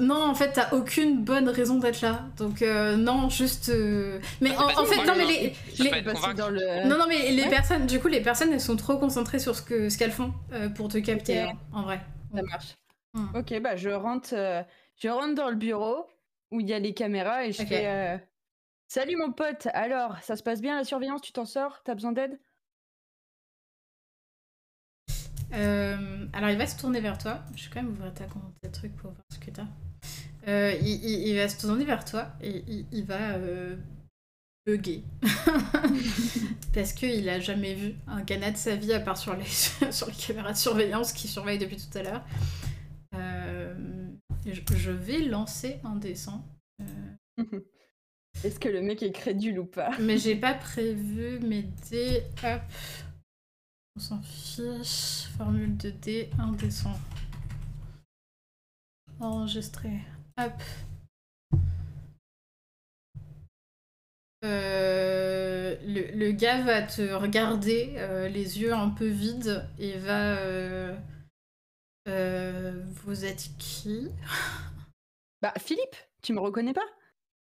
Non, 0.00 0.22
en 0.24 0.34
fait, 0.34 0.52
t'as 0.52 0.72
aucune 0.72 1.22
bonne 1.24 1.48
raison 1.48 1.78
d'être 1.78 2.00
là. 2.00 2.24
Donc, 2.36 2.62
euh, 2.62 2.96
non, 2.96 3.28
juste. 3.28 3.68
euh, 3.68 4.18
Mais 4.40 4.50
Ça 4.50 4.64
en, 4.64 4.84
fait, 4.84 5.04
non, 5.04 5.14
mais 5.16 5.24
les. 5.26 5.54
Dans 6.36 6.48
le... 6.48 6.88
Non, 6.88 6.98
non, 6.98 7.04
mais 7.08 7.30
les 7.30 7.42
Ouais. 7.42 7.48
personnes, 7.48 7.86
du 7.86 8.00
coup, 8.00 8.08
les 8.08 8.20
personnes, 8.20 8.52
elles 8.52 8.60
sont 8.60 8.76
trop 8.76 8.96
concentrées 8.96 9.38
sur 9.38 9.54
ce 9.54 9.62
que 9.62 9.88
ce 9.88 9.98
qu'elles 9.98 10.12
font 10.12 10.32
euh, 10.52 10.68
pour 10.68 10.88
te 10.88 10.98
capter, 10.98 11.40
hein, 11.40 11.52
en 11.72 11.82
vrai. 11.82 12.00
Ça 12.34 12.42
marche. 12.42 12.74
Hmm. 13.14 13.26
Ok, 13.36 13.60
bah 13.60 13.76
je 13.76 13.90
rentre, 13.90 14.30
euh, 14.32 14.62
je 14.96 15.08
rentre 15.08 15.34
dans 15.34 15.50
le 15.50 15.56
bureau 15.56 16.06
où 16.50 16.60
il 16.60 16.68
y 16.68 16.72
a 16.72 16.78
les 16.78 16.94
caméras 16.94 17.44
et 17.44 17.52
je 17.52 17.62
fais 17.62 17.86
euh, 17.86 18.16
Salut 18.88 19.16
mon 19.16 19.32
pote, 19.32 19.68
alors 19.74 20.18
ça 20.22 20.36
se 20.36 20.42
passe 20.42 20.62
bien 20.62 20.76
la 20.76 20.84
surveillance, 20.84 21.20
tu 21.20 21.32
t'en 21.32 21.44
sors? 21.44 21.82
T'as 21.84 21.94
besoin 21.94 22.12
d'aide? 22.12 22.38
Euh, 25.52 26.26
alors 26.32 26.50
il 26.50 26.56
va 26.58 26.66
se 26.66 26.78
tourner 26.78 27.00
vers 27.00 27.18
toi. 27.18 27.42
Je 27.56 27.64
vais 27.64 27.70
quand 27.74 27.82
même 27.82 27.92
ouvrir 27.92 28.12
ta 28.14 28.24
compte, 28.24 28.42
tes 28.62 28.70
trucs 28.70 28.94
pour 28.96 29.10
voir 29.12 29.22
ce 29.32 29.38
que 29.38 29.50
t'as. 29.50 29.66
Euh, 30.48 30.72
il, 30.80 31.04
il- 31.04 31.28
il 31.28 31.36
va 31.36 31.48
se 31.48 31.60
tourner 31.60 31.84
vers 31.84 32.04
toi 32.04 32.28
et 32.40 32.64
il, 32.66 32.86
il 32.90 33.04
va 33.04 33.32
euh, 33.34 33.76
bugger. 34.66 35.02
Parce 36.74 36.92
qu'il 36.92 37.28
a 37.28 37.38
jamais 37.40 37.74
vu 37.74 37.94
un 38.06 38.22
Ghana 38.22 38.50
de 38.52 38.56
sa 38.56 38.74
vie 38.76 38.92
à 38.92 39.00
part 39.00 39.18
sur 39.18 39.36
les, 39.36 39.44
sur 39.92 40.06
les 40.08 40.14
caméras 40.14 40.52
de 40.52 40.56
surveillance 40.58 41.12
qui 41.12 41.28
surveillent 41.28 41.58
depuis 41.58 41.76
tout 41.76 41.98
à 41.98 42.02
l'heure. 42.02 42.24
Euh, 43.14 43.74
je, 44.46 44.60
je 44.76 44.90
vais 44.90 45.18
lancer 45.20 45.78
un 45.84 45.96
dessin. 45.96 46.42
Est-ce 48.44 48.58
que 48.58 48.68
le 48.68 48.80
mec 48.80 49.02
est 49.02 49.12
crédule 49.12 49.58
ou 49.60 49.64
pas? 49.66 49.90
Mais 50.00 50.16
j'ai 50.18 50.34
pas 50.34 50.54
prévu 50.54 51.38
mes 51.40 51.62
dés. 51.90 52.22
Hop. 52.42 52.60
On 53.96 54.00
s'en 54.00 54.22
fiche. 54.22 55.28
Formule 55.36 55.76
de 55.76 55.90
dés, 55.90 56.30
un 56.38 56.52
dessin. 56.52 56.94
Enregistré. 59.20 60.00
Hop. 60.38 60.52
Euh, 64.44 65.76
le, 65.84 66.32
gars 66.32 66.62
va 66.62 66.82
te 66.82 67.12
regarder, 67.12 67.94
euh, 67.96 68.28
les 68.28 68.60
yeux 68.60 68.72
un 68.74 68.90
peu 68.90 69.06
vides, 69.06 69.64
et 69.78 69.98
va. 69.98 70.36
euh, 72.08 72.82
vous 73.04 73.24
êtes 73.24 73.50
qui? 73.58 74.08
Bah 75.42 75.52
Philippe, 75.58 75.96
tu 76.22 76.32
me 76.32 76.40
reconnais 76.40 76.72
pas? 76.72 76.86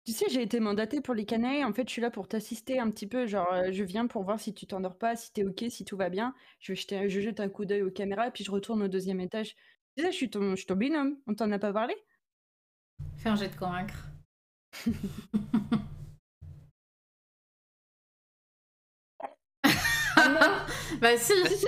Tu 0.08 0.14
sais, 0.14 0.26
j'ai 0.30 0.42
été 0.42 0.62
mandatée 0.62 1.02
pour 1.02 1.14
les 1.14 1.26
canailles, 1.26 1.66
en 1.66 1.74
fait 1.74 1.86
je 1.86 1.92
suis 1.92 2.02
là 2.02 2.10
pour 2.10 2.30
t'assister 2.30 2.80
un 2.80 2.90
petit 2.90 3.08
peu, 3.08 3.28
genre 3.28 3.52
euh, 3.52 3.74
je 3.74 3.84
viens 3.84 4.08
pour 4.08 4.24
voir 4.24 4.40
si 4.40 4.54
tu 4.54 4.66
t'endors 4.66 4.98
pas, 4.98 5.18
si 5.18 5.34
t'es 5.34 5.44
ok, 5.44 5.66
si 5.68 5.84
tout 5.84 5.98
va 5.98 6.08
bien. 6.10 6.34
Je, 6.62 6.74
jette 6.76 7.42
un 7.42 7.50
coup 7.50 7.66
d'œil 7.66 7.82
aux 7.82 7.92
caméras 7.92 8.30
et 8.30 8.32
puis 8.32 8.46
je 8.46 8.52
retourne 8.52 8.82
au 8.84 8.88
deuxième 8.88 9.20
étage. 9.20 9.54
Tu 9.98 10.04
sais, 10.06 10.12
je 10.14 10.16
suis 10.16 10.30
ton, 10.30 10.52
je 10.52 10.56
suis 10.56 10.66
ton 10.66 10.78
binôme, 10.78 11.18
on 11.28 11.34
t'en 11.36 11.52
a 11.52 11.60
pas 11.60 11.74
parlé? 11.74 11.94
Fais 13.18 13.28
un 13.28 13.36
jet 13.36 13.50
de 13.50 13.56
convaincre. 13.58 14.08
bah 21.02 21.18
si, 21.18 21.34
si 21.50 21.68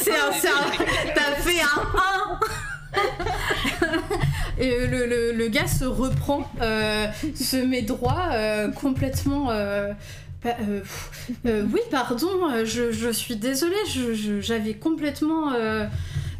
c'est 0.00 0.18
un, 0.18 0.32
c'est 0.32 0.48
un- 0.48 0.70
t'as 1.14 1.34
fait 1.34 1.60
un 1.60 1.82
1 2.32 2.77
Le, 4.60 5.48
gars 5.48 5.66
se 5.66 5.84
reprend, 5.84 6.50
euh, 6.60 7.06
se 7.34 7.56
met 7.56 7.82
droit, 7.82 8.28
euh, 8.32 8.68
complètement... 8.70 9.50
euh, 9.50 9.92
bah, 10.44 10.54
oui, 11.44 11.80
pardon, 11.90 12.28
je, 12.64 12.92
je 12.92 13.10
suis 13.10 13.36
désolée, 13.36 13.74
j'avais 14.40 14.74
complètement... 14.74 15.52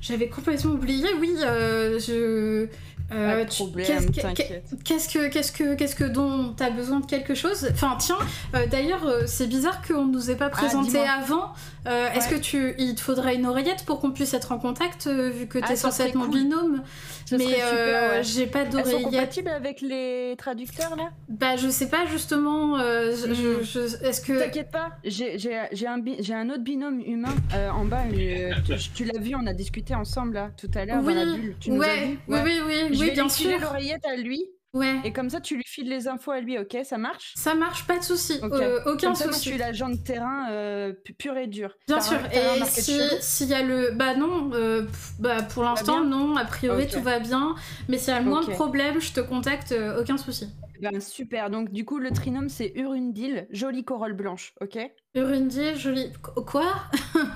j'avais 0.01 0.29
complètement 0.29 0.73
oublié, 0.73 1.07
oui, 1.21 1.35
je... 1.39 2.69
euh, 3.13 3.45
qu'est-ce 3.45 4.03
que-. 4.05 4.83
Qu'est-ce 4.85 5.09
que, 5.09 5.29
qu'est-ce 5.29 5.53
que, 5.53 5.75
qu'est-ce 5.75 5.95
que 5.97 6.05
dont 6.05 6.53
t'as 6.57 6.71
besoin 6.71 7.01
de 7.01 7.07
quelque 7.07 7.35
chose? 7.35 7.67
Enfin, 7.73 7.97
tiens, 7.99 8.19
euh, 8.55 8.67
d'ailleurs, 8.67 9.07
euh, 9.07 9.23
c'est 9.27 9.47
bizarre 9.47 9.81
qu'on 9.87 10.05
nous 10.05 10.31
ait 10.31 10.37
pas 10.37 10.51
présenté 10.51 10.91
dis-moi. 10.91 11.07
avant. 11.11 11.53
Est-ce 12.15 12.29
que 12.29 12.35
tu, 12.35 12.75
il 12.77 12.95
te 12.97 13.01
faudrait 13.01 13.35
une 13.37 13.47
oreillette 13.47 13.85
pour 13.87 13.99
qu'on 14.01 14.11
puisse 14.11 14.35
être 14.35 14.53
en 14.53 14.59
contact, 14.59 15.07
vu 15.09 15.47
que 15.47 15.59
Ah, 15.63 15.69
t'es 15.69 15.77
ça 15.77 15.91
censé 15.91 16.03
être 16.11 16.17
mon 16.17 16.27
cool. 16.27 16.35
binôme? 16.43 16.83
Mais 17.33 17.39
ouais. 17.47 18.21
j'ai 18.23 18.47
pas 18.47 18.61
Elles 18.61 18.73
sont 18.73 18.79
d'oreillette. 18.79 19.03
compatibles 19.05 19.49
avec 19.49 19.81
les 19.81 20.35
traducteurs 20.37 20.97
là? 20.97 21.11
Bah, 21.31 21.57
je 21.57 21.69
sais 21.71 21.89
pas 21.89 22.05
justement. 22.11 22.79
je- 22.79 23.33
je- 23.33 23.61
Hmm. 23.61 23.63
je- 23.63 24.05
Est-ce 24.05 24.21
que 24.21 24.39
T'inquiète 24.39 24.71
pas, 24.71 24.91
j'ai 25.05 25.37
un, 25.87 26.03
j'ai 26.21 26.35
un 26.35 26.51
autre 26.51 26.63
binôme 26.63 27.01
humain 27.01 27.35
en 27.75 27.85
bas. 27.87 28.03
tu 28.67 28.75
tu 28.95 29.05
l'as 29.05 29.19
vu, 29.19 29.35
on 29.35 29.47
a 29.47 29.55
discuté 29.55 29.95
ensemble 29.95 30.35
là 30.35 30.51
tout 30.59 30.71
à 30.75 30.85
l'heure 30.85 31.01
oui, 31.03 31.15
dans 31.15 31.25
la 31.25 31.37
bulle. 31.37 31.55
Tu 31.61 31.71
nous 31.71 31.81
as 31.83 31.87
ouais, 31.87 32.07
vu? 32.07 32.19
oui, 32.29 32.39
oui, 32.45 32.61
oui, 32.67 32.98
Je 32.99 33.03
oui, 33.03 33.09
vais 33.09 33.15
bien 33.15 33.25
lui 33.25 33.31
sûr. 33.31 33.59
l'oreillette 33.61 34.05
à 34.07 34.17
lui 34.17 34.43
Ouais. 34.75 34.97
Et 35.03 35.15
comme 35.15 35.31
ça, 35.31 35.41
tu 35.41 35.57
lui 35.57 35.63
files 35.67 35.89
les 35.89 36.09
infos 36.09 36.31
à 36.31 36.41
lui, 36.41 36.59
ok 36.59 36.77
Ça 36.85 36.99
marche? 36.99 37.33
Ça 37.37 37.55
marche, 37.55 37.87
pas 37.87 37.97
de 37.99 38.05
souci. 38.05 38.39
Euh, 38.43 38.81
aucun 38.85 39.09
Comme 39.09 39.15
ça, 39.15 39.25
moi, 39.25 39.33
je 39.33 39.39
souci. 39.39 39.49
suis 39.49 39.59
l'agent 39.59 39.89
de 39.89 39.97
terrain 39.97 40.51
euh, 40.51 40.93
pu- 40.93 41.15
pur 41.15 41.39
et 41.39 41.47
dur. 41.47 41.75
Bien 41.87 42.01
sûr. 42.03 42.19
Et 42.33 42.63
si- 42.67 43.01
s'il 43.21 43.49
y 43.49 43.55
a 43.55 43.63
le. 43.63 43.93
Bah 43.93 44.15
non, 44.15 44.51
euh, 44.53 44.83
bah 45.21 45.43
pour 45.43 45.65
l'instant, 45.65 46.05
non. 46.05 46.37
A 46.37 46.45
priori, 46.45 46.87
tout 46.87 47.01
va 47.01 47.19
bien. 47.19 47.55
Mais 47.89 47.97
s'il 47.97 48.13
y 48.13 48.17
a 48.17 48.21
le 48.21 48.27
moins 48.27 48.43
de 48.43 48.49
Ok. 48.49 48.53
problèmes, 48.57 49.01
je 49.01 49.15
te 49.15 49.21
contacte, 49.21 49.75
aucun 49.99 50.19
souci. 50.19 50.49
Ben, 50.83 51.01
super. 51.01 51.49
Donc, 51.49 51.71
du 51.73 51.87
coup, 51.87 51.99
le 51.99 52.11
trinôme, 52.11 52.51
c'est 52.51 52.71
Urundil, 52.77 53.47
jolie 53.51 53.85
corolle 53.85 54.13
blanche, 54.13 54.53
ok? 54.61 54.79
Urundi, 55.15 55.75
joli. 55.77 56.13
Qu- 56.23 56.45
Quoi? 56.45 56.73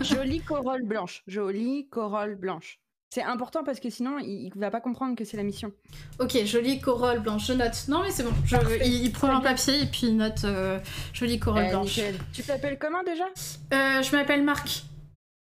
Jolie 0.02 0.40
corolle 0.42 0.82
blanche. 0.84 1.22
Jolie 1.26 1.88
corolle 1.88 2.36
blanche. 2.36 2.78
C'est 3.14 3.22
important 3.22 3.62
parce 3.62 3.78
que 3.78 3.90
sinon, 3.90 4.18
il, 4.20 4.46
il 4.46 4.52
va 4.58 4.70
pas 4.70 4.80
comprendre 4.80 5.14
que 5.16 5.24
c'est 5.26 5.36
la 5.36 5.42
mission. 5.42 5.70
Ok, 6.18 6.34
jolie 6.46 6.80
corolle 6.80 7.18
blanche, 7.20 7.46
je 7.46 7.52
note. 7.52 7.86
Non, 7.88 8.00
mais 8.02 8.10
c'est 8.10 8.22
bon. 8.22 8.32
Je- 8.46 8.56
il, 8.86 9.04
il 9.04 9.12
prend 9.12 9.28
un 9.28 9.40
papier 9.42 9.82
et 9.82 9.84
puis 9.84 10.06
il 10.06 10.16
note 10.16 10.44
euh, 10.44 10.78
jolie 11.12 11.38
corolle 11.38 11.64
Eh, 11.66 11.70
blanche. 11.72 11.98
nickel. 11.98 12.14
Tu 12.32 12.42
t'appelles 12.42 12.78
comment 12.78 13.02
déjà? 13.02 13.24
Euh, 13.26 14.00
je 14.02 14.16
m'appelle 14.16 14.42
Marc. 14.42 14.84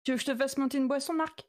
Tu 0.05 0.11
veux 0.12 0.19
que 0.19 0.23
je 0.23 0.27
te 0.31 0.36
fasse 0.36 0.59
monter 0.59 0.77
une 0.77 0.89
boisson, 0.89 1.15
Marc? 1.15 1.47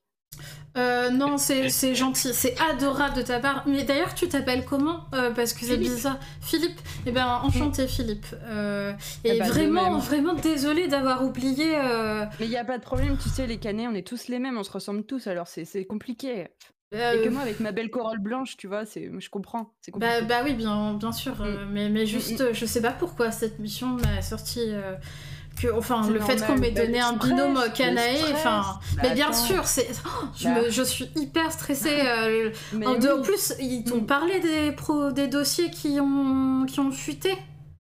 Euh, 0.77 1.09
non, 1.09 1.37
c'est 1.37 1.95
gentil, 1.95 2.33
c'est 2.33 2.55
adorable 2.69 3.15
de 3.15 3.21
ta 3.21 3.39
part. 3.39 3.63
Mais 3.65 3.83
d'ailleurs, 3.83 4.13
tu 4.13 4.27
t'appelles 4.27 4.65
comment 4.65 5.05
Euh, 5.13 5.31
Parce 5.31 5.53
que 5.53 5.61
c'est 5.61 5.67
Philippe. 5.77 5.93
bizarre. 5.93 6.19
Philippe? 6.41 6.79
Eh 7.05 7.11
ben, 7.11 7.39
enchanté, 7.43 7.87
Philippe. 7.87 8.25
Euh, 8.43 8.91
et 9.23 9.29
Eh 9.35 9.39
ben, 9.39 9.45
de 9.47 9.51
vraiment, 9.51 9.97
vraiment 9.99 10.33
désolé 10.33 10.87
d'avoir 10.89 11.23
oublié. 11.23 11.75
euh, 11.77 12.25
Mais 12.41 12.45
il 12.47 12.51
y 12.51 12.57
a 12.57 12.65
pas 12.65 12.77
de 12.77 12.83
problème, 12.83 13.17
tu 13.17 13.29
sais, 13.29 13.47
les 13.47 13.57
canets, 13.57 13.87
on 13.89 13.95
est 13.95 14.05
tous 14.05 14.27
les 14.27 14.39
mêmes, 14.39 14.57
on 14.57 14.63
se 14.63 14.71
ressemble 14.71 15.03
tous, 15.05 15.27
alors 15.27 15.47
c'est 15.47 15.85
compliqué. 15.85 16.47
euh, 16.93 17.13
Et 17.13 17.21
que 17.23 17.29
moi, 17.29 17.41
avec 17.43 17.61
ma 17.61 17.71
belle 17.71 17.89
corolle 17.89 18.19
blanche, 18.19 18.57
tu 18.57 18.67
vois, 18.67 18.85
c'est, 18.85 19.09
je 19.17 19.29
comprends. 19.29 19.71
Bah, 19.95 20.21
bah 20.21 20.41
oui, 20.43 20.53
bien, 20.55 20.93
bien 20.95 21.11
sûr. 21.13 21.41
euh, 21.41 21.65
mais, 21.71 21.89
mais 21.89 22.05
juste, 22.05 22.41
euh, 22.41 22.49
je 22.53 22.65
sais 22.65 22.81
pas 22.81 22.91
pourquoi 22.91 23.31
cette 23.31 23.59
mission 23.59 23.87
m'a 23.87 24.21
sorti. 24.21 24.59
Que, 25.59 25.67
enfin, 25.73 26.09
le 26.09 26.19
fait 26.19 26.45
qu'on 26.45 26.55
m'ait 26.57 26.71
Bah, 26.71 26.85
donné 26.85 26.99
un 26.99 27.15
stress, 27.15 27.31
binôme 27.31 27.59
canaé, 27.73 28.17
enfin. 28.33 28.79
Bah, 28.95 29.01
mais 29.03 29.13
bien 29.13 29.27
attends. 29.29 29.33
sûr, 29.37 29.65
c'est. 29.65 29.87
oh, 30.05 30.25
je, 30.37 30.43
Bah. 30.45 30.61
me- 30.63 30.69
je 30.69 30.81
suis 30.83 31.09
hyper 31.15 31.51
stressée. 31.51 32.01
euh, 32.05 32.51
Mais 32.73 32.85
en, 32.87 32.95
de- 32.97 33.07
en 33.09 33.15
oui, 33.17 33.21
plus, 33.23 33.53
ils 33.59 33.83
t'ont 33.83 34.01
Mm. 34.01 34.05
parlé 34.05 34.39
des, 34.39 34.71
pro, 34.73 35.11
des 35.11 35.27
dossiers 35.27 35.69
qui 35.71 35.99
ont, 35.99 36.65
qui 36.67 36.79
ont 36.79 36.91
fuité. 36.91 37.37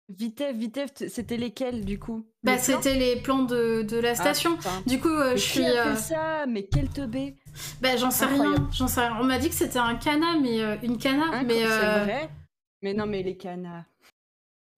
Vitef, 0.09 0.55
Vitef, 0.57 0.89
c'était 1.07 1.37
lesquels 1.37 1.85
du 1.85 1.97
coup? 1.97 2.25
Bah, 2.43 2.57
c'était 2.57 2.95
les 2.95 3.15
plans 3.15 3.43
de, 3.43 3.81
de 3.83 3.97
la 3.97 4.09
Ah, 4.09 4.15
station. 4.15 4.57
du 4.85 4.99
coup, 4.99 5.07
euh, 5.07 5.31
Mais 5.31 5.37
je 5.37 5.43
qui 5.43 5.49
suis. 5.51 5.65
a 5.65 5.87
euh, 5.87 5.95
ça? 5.95 6.45
Mais 6.49 6.63
quel 6.63 6.89
teubé 6.89 7.35
bah, 7.81 7.95
j'en 7.97 8.11
sais 8.11 8.25
rien. 8.25 8.55
J'en 8.73 8.87
sais 8.87 9.01
rien. 9.01 9.17
On 9.19 9.23
m'a 9.25 9.37
dit 9.37 9.49
que 9.49 9.55
c'était 9.55 9.77
un 9.79 9.95
cana, 9.95 10.37
mais 10.41 10.61
euh, 10.61 10.75
une 10.83 10.97
cana. 10.97 11.25
Incroyable, 11.25 11.47
mais, 11.47 11.59
C'est 11.59 11.65
euh, 11.69 12.03
vrai? 12.03 12.29
Mais 12.81 12.93
non, 12.93 13.05
mais 13.05 13.23
les 13.23 13.35
canards. 13.37 13.83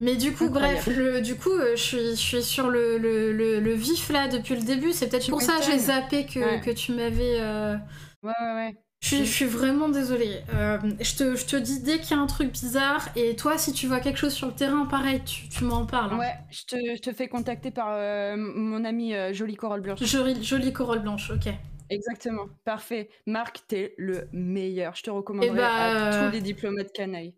Mais 0.03 0.15
du 0.15 0.33
coup, 0.33 0.45
Incroyable. 0.45 0.73
bref, 0.85 0.95
le, 0.97 1.21
du 1.21 1.35
coup, 1.35 1.49
euh, 1.51 1.75
je 1.75 1.81
suis, 1.81 2.09
je 2.11 2.15
suis 2.15 2.43
sur 2.43 2.69
le, 2.69 2.97
le, 2.97 3.31
le, 3.31 3.73
vif 3.73 4.09
là 4.09 4.27
depuis 4.27 4.55
le 4.55 4.61
début. 4.61 4.91
C'est 4.93 5.09
peut-être 5.09 5.29
pour 5.29 5.41
ça 5.41 5.57
que 5.59 5.65
j'ai 5.65 5.77
zappé 5.79 6.25
que, 6.25 6.39
Ouais. 6.39 6.61
que 6.61 6.71
tu 6.71 6.91
m'avais. 6.93 7.37
euh, 7.39 7.75
Ouais, 8.21 8.31
ouais, 8.41 8.53
ouais. 8.55 8.75
Je 9.01 9.07
suis, 9.09 9.25
je 9.25 9.31
suis 9.31 9.45
vraiment 9.45 9.89
désolée. 9.89 10.39
Euh, 10.53 10.77
je, 11.01 11.15
te, 11.15 11.35
je 11.35 11.45
te 11.45 11.57
dis 11.57 11.81
dès 11.81 11.99
qu'il 11.99 12.15
y 12.15 12.19
a 12.19 12.21
un 12.23 12.25
truc 12.25 12.53
bizarre, 12.53 13.09
et 13.17 13.35
toi, 13.35 13.57
si 13.57 13.73
tu 13.73 13.85
vois 13.85 13.99
quelque 13.99 14.17
chose 14.17 14.31
sur 14.33 14.47
le 14.47 14.53
terrain, 14.53 14.85
pareil, 14.85 15.21
tu, 15.25 15.49
tu 15.49 15.65
m'en 15.65 15.85
parles. 15.85 16.13
hein. 16.13 16.19
Ouais, 16.19 16.33
je 16.51 16.63
te, 16.65 16.75
je 16.95 17.01
te 17.01 17.11
fais 17.11 17.27
contacter 17.27 17.69
par 17.69 17.87
euh, 17.89 18.35
mon 18.37 18.85
ami 18.85 19.13
euh, 19.13 19.33
Jolie 19.33 19.55
Corolle 19.57 19.81
Blanche. 19.81 20.01
Jolie, 20.03 20.41
jolie 20.41 20.71
corolle 20.71 20.99
blanche, 20.99 21.31
ok. 21.31 21.51
Exactement, 21.89 22.45
parfait. 22.63 23.09
Marc, 23.27 23.63
t'es 23.67 23.93
le 23.97 24.29
meilleur. 24.31 24.95
Je 24.95 25.03
te 25.03 25.09
recommanderais 25.11 25.53
bah, 25.57 25.69
à 25.75 26.25
tous 26.27 26.31
les 26.33 26.41
diplomates 26.41 26.93
canailles. 26.93 27.33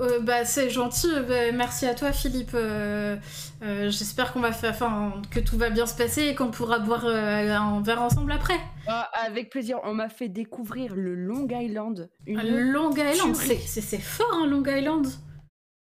Euh, 0.00 0.18
bah, 0.20 0.44
c'est 0.44 0.70
gentil, 0.70 1.08
euh, 1.12 1.22
bah, 1.22 1.52
merci 1.54 1.86
à 1.86 1.94
toi 1.94 2.10
Philippe. 2.12 2.52
Euh, 2.54 3.16
euh, 3.62 3.90
J'espère 3.90 4.32
qu'on 4.32 4.40
va 4.40 4.52
faire, 4.52 4.70
enfin, 4.70 5.12
que 5.30 5.40
tout 5.40 5.58
va 5.58 5.68
bien 5.70 5.86
se 5.86 5.94
passer 5.96 6.22
et 6.22 6.34
qu'on 6.34 6.50
pourra 6.50 6.78
boire 6.78 7.04
un 7.06 7.82
verre 7.82 8.00
ensemble 8.02 8.32
après. 8.32 8.58
Ah, 8.86 9.10
avec 9.26 9.50
plaisir, 9.50 9.78
on 9.84 9.92
m'a 9.94 10.08
fait 10.08 10.28
découvrir 10.28 10.94
le 10.94 11.14
Long 11.14 11.46
Island. 11.50 12.08
Une... 12.26 12.38
Ah, 12.38 12.42
Long 12.44 12.92
Island, 12.92 13.34
c'est- 13.36 13.98
fort 13.98 14.30
hein, 14.32 14.46
Long 14.46 14.64
Island. 14.66 15.06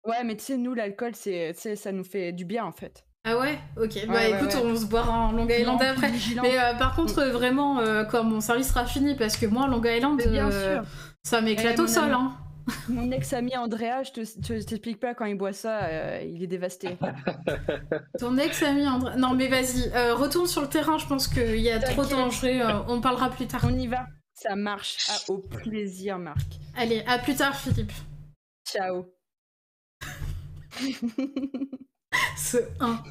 Ouais, 0.07 0.24
mais 0.24 0.36
tu 0.36 0.45
sais, 0.45 0.57
nous, 0.57 0.74
l'alcool, 0.74 1.12
c'est, 1.15 1.53
ça 1.55 1.93
nous 1.93 2.05
fait 2.05 2.32
du 2.32 2.45
bien 2.45 2.65
en 2.65 2.73
fait. 2.73 3.05
Ah 3.24 3.36
ouais? 3.39 3.59
Ok, 3.77 4.07
bah 4.07 4.15
ouais, 4.15 4.31
écoute, 4.31 4.55
ouais. 4.55 4.62
on 4.65 4.74
se 4.74 4.86
boira 4.86 5.12
un 5.12 5.32
Long 5.32 5.47
Island 5.49 5.82
après. 5.82 6.11
Mais 6.43 6.59
euh, 6.59 6.74
par 6.78 6.97
contre, 6.97 7.23
vraiment, 7.24 7.78
euh, 7.81 8.05
quand 8.05 8.24
mon 8.24 8.40
service 8.40 8.69
sera 8.69 8.86
fini, 8.86 9.15
parce 9.16 9.36
que 9.36 9.45
moi, 9.47 9.66
Long 9.69 9.82
Island, 9.85 10.16
bien 10.31 10.51
euh, 10.51 10.77
sûr. 10.77 10.85
ça 11.23 11.40
m'éclate 11.43 11.74
Eh, 11.78 11.82
au 11.82 11.86
sol. 11.86 12.12
Hein. 12.12 12.32
Mon 12.89 13.11
ex-ami 13.11 13.57
Andrea, 13.57 14.03
je 14.03 14.12
te, 14.12 14.24
je 14.24 14.65
t'explique 14.65 15.01
pas 15.01 15.15
quand 15.15 15.24
il 15.24 15.36
boit 15.36 15.53
ça, 15.53 15.85
euh, 15.85 16.23
il 16.27 16.43
est 16.43 16.47
dévasté. 16.47 16.97
Ton 18.19 18.36
ex-ami 18.36 18.86
André. 18.86 19.16
Non, 19.16 19.35
mais 19.35 19.49
vas-y, 19.49 19.90
euh, 19.95 20.15
retourne 20.15 20.47
sur 20.47 20.61
le 20.62 20.69
terrain, 20.69 20.99
je 20.99 21.07
pense 21.07 21.28
qu'il 21.28 21.61
y 21.61 21.70
a 21.70 21.78
trop 21.78 22.03
de 22.03 22.09
T'inquiète. 22.09 22.19
danger. 22.19 22.62
euh, 22.62 22.81
on 22.89 23.01
parlera 23.01 23.31
plus 23.31 23.47
tard. 23.47 23.62
On 23.65 23.74
y 23.78 23.86
va, 23.86 24.07
ça 24.35 24.55
marche. 24.57 24.99
Ah, 25.09 25.16
au 25.28 25.39
plaisir, 25.39 26.19
Marc. 26.19 26.59
Allez, 26.77 27.03
à 27.07 27.19
plus 27.19 27.35
tard, 27.36 27.57
Philippe. 27.57 27.93
Ciao. 28.66 29.07
Ce 32.36 32.59
1. 32.81 33.03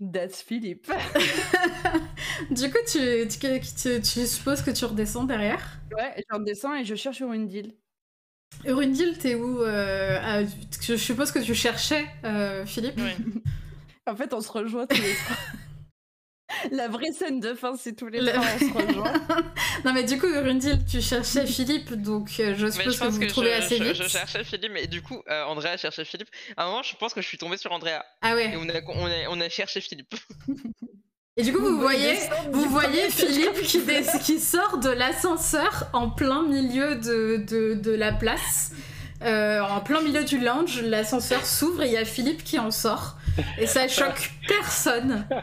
That's 0.00 0.42
Philippe. 0.42 0.90
Du 2.50 2.70
coup, 2.70 2.78
tu, 2.86 3.28
tu, 3.28 3.38
tu, 3.60 4.00
tu 4.02 4.26
supposes 4.26 4.60
que 4.62 4.70
tu 4.70 4.84
redescends 4.84 5.24
derrière? 5.24 5.78
Ouais, 5.96 6.14
je 6.28 6.36
redescends 6.36 6.74
et 6.74 6.84
je 6.84 6.94
cherche 6.94 7.22
deal. 7.46 7.74
Urundil, 8.66 9.16
t'es 9.18 9.34
où 9.34 9.62
euh, 9.62 10.18
à- 10.20 10.44
Je 10.82 10.96
suppose 10.96 11.30
que 11.32 11.38
tu 11.38 11.54
cherchais 11.54 12.06
euh, 12.24 12.66
Philippe? 12.66 12.98
Oui. 12.98 13.42
En 14.06 14.14
fait, 14.16 14.34
on 14.34 14.40
se 14.42 14.52
rejoint 14.52 14.86
tous 14.86 15.00
les 15.00 15.14
trois. 15.14 15.36
La 16.72 16.88
vraie 16.88 17.12
scène 17.12 17.40
de 17.40 17.54
fin, 17.54 17.74
c'est 17.76 17.94
tous 17.94 18.08
les 18.08 18.20
Le- 18.20 18.32
trois, 18.32 18.44
on 18.44 18.58
se 18.58 18.86
rejoint. 18.88 19.12
Non, 19.84 19.92
mais 19.92 20.04
du 20.04 20.18
coup, 20.18 20.26
Urundil, 20.26 20.78
tu 20.90 21.00
cherchais 21.02 21.46
Philippe, 21.46 21.92
donc 21.94 22.30
euh, 22.40 22.54
je 22.56 22.64
Mais 22.66 22.70
suppose 22.72 22.94
je 22.94 22.98
que 22.98 23.04
pense 23.04 23.14
vous 23.14 23.20
que 23.20 23.26
trouvez 23.26 23.52
je, 23.54 23.58
assez 23.62 23.76
je- 23.78 23.82
vite. 23.84 23.94
je 24.02 24.08
cherchais 24.08 24.44
Philippe, 24.44 24.72
et 24.76 24.86
du 24.86 25.02
coup, 25.02 25.20
euh, 25.28 25.44
Andrea 25.44 25.76
cherchait 25.76 26.04
Philippe. 26.04 26.28
À 26.56 26.64
un 26.64 26.66
moment, 26.68 26.82
je 26.82 26.94
pense 26.96 27.12
que 27.12 27.20
je 27.20 27.26
suis 27.28 27.38
tombée 27.38 27.56
sur 27.58 27.70
Andrea. 27.72 28.02
Ah 28.22 28.30
Et 28.32 28.34
ouais. 28.34 28.54
on 28.56 28.68
a, 28.68 28.80
on 28.88 29.06
a, 29.06 29.28
on 29.30 29.40
a 29.40 29.48
cherché 29.48 29.80
Philippe. 29.80 30.14
Et 31.36 31.42
du 31.42 31.52
coup, 31.52 31.58
vous 31.60 31.66
Vous 31.76 31.80
voyez, 31.80 32.16
vous 32.52 32.68
voyez 32.70 33.10
Philippe 33.10 33.60
qui, 33.62 33.80
des- 33.82 34.04
qui 34.22 34.38
sort 34.38 34.78
de 34.78 34.88
l'ascenseur 34.90 35.88
en 35.92 36.08
plein 36.10 36.42
milieu 36.44 36.94
de, 36.96 37.44
de, 37.48 37.74
de 37.74 37.90
la 37.90 38.12
place. 38.12 38.72
Euh, 39.22 39.60
en 39.60 39.80
plein 39.80 40.00
milieu 40.02 40.24
du 40.24 40.38
lounge, 40.38 40.80
l'ascenseur 40.82 41.44
s'ouvre 41.46 41.82
et 41.82 41.86
il 41.86 41.92
y 41.92 41.96
a 41.96 42.04
Philippe 42.04 42.44
qui 42.44 42.58
en 42.58 42.70
sort. 42.70 43.16
Et 43.58 43.66
ça 43.66 43.88
choque 43.88 44.30
personne. 44.46 45.26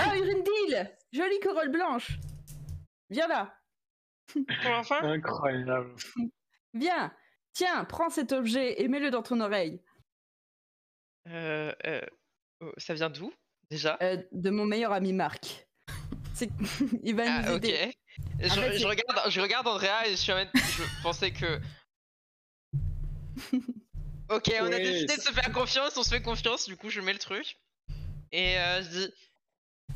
Ah, 0.00 0.12
deal 0.14 0.90
Jolie 1.12 1.40
corolle 1.40 1.70
blanche 1.70 2.18
Viens 3.10 3.26
là 3.28 3.54
Incroyable. 5.02 5.94
Viens 6.74 7.12
Tiens, 7.52 7.84
prends 7.84 8.10
cet 8.10 8.32
objet 8.32 8.80
et 8.82 8.88
mets-le 8.88 9.10
dans 9.10 9.22
ton 9.22 9.40
oreille. 9.40 9.82
euh, 11.28 11.72
euh, 11.86 12.00
oh, 12.60 12.72
Ça 12.76 12.94
vient 12.94 13.10
d'où, 13.10 13.32
déjà? 13.70 13.96
Euh, 14.02 14.22
de 14.32 14.50
mon 14.50 14.64
meilleur 14.66 14.92
ami 14.92 15.12
Marc. 15.12 15.66
C'est... 16.34 16.50
Il 17.02 17.16
va 17.16 17.24
Ah, 17.26 17.42
nous 17.42 17.56
ok. 17.56 17.64
aider. 17.64 17.92
Je, 18.40 18.46
En 18.46 18.54
fait, 18.54 18.72
je 18.74 18.78
c'est- 18.78 18.86
regarde, 18.86 19.30
je 19.30 19.40
regarde 19.40 19.66
Andrea 19.66 20.06
et 20.06 20.10
je 20.10 20.16
suis 20.16 20.32
en 20.32 20.36
Je 20.54 21.02
pensais 21.02 21.32
que. 21.32 21.60
Ok, 24.30 24.52
on 24.60 24.66
a 24.66 24.78
décidé 24.78 25.16
de 25.16 25.22
se 25.22 25.32
faire 25.32 25.52
confiance, 25.52 25.96
on 25.96 26.02
se 26.02 26.10
fait 26.10 26.22
confiance, 26.22 26.66
du 26.66 26.76
coup 26.76 26.90
je 26.90 27.00
mets 27.00 27.12
le 27.12 27.18
truc. 27.18 27.56
Et 28.32 28.58
euh, 28.58 28.82
je 28.82 28.88
dis. 28.88 29.14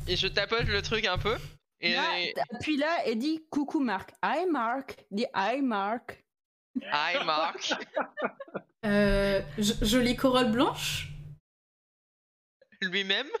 Et 0.07 0.15
je 0.15 0.27
tapote 0.27 0.65
le 0.65 0.81
truc 0.81 1.05
un 1.05 1.17
peu. 1.17 1.37
Et. 1.79 1.93
Là, 1.93 2.03
appuie 2.51 2.77
là 2.77 3.05
et 3.05 3.15
dis 3.15 3.45
coucou 3.49 3.79
Marc. 3.79 4.11
Hi 4.23 4.45
Marc. 4.49 5.05
Dis 5.11 5.25
hi 5.35 5.61
Marc. 5.61 6.23
Hi 6.81 7.23
Marc. 7.25 7.73
Euh, 8.85 9.41
jolie 9.57 10.17
corolle 10.17 10.51
blanche. 10.51 11.07
Lui-même. 12.81 13.29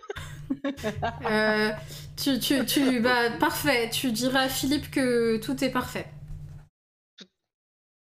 Euh, 1.25 1.71
tu, 2.15 2.39
tu, 2.39 2.65
tu, 2.65 3.01
bah, 3.01 3.31
parfait. 3.31 3.89
Tu 3.89 4.13
diras 4.13 4.41
à 4.41 4.49
Philippe 4.49 4.89
que 4.89 5.35
tout 5.37 5.61
est 5.61 5.71
parfait. 5.71 6.07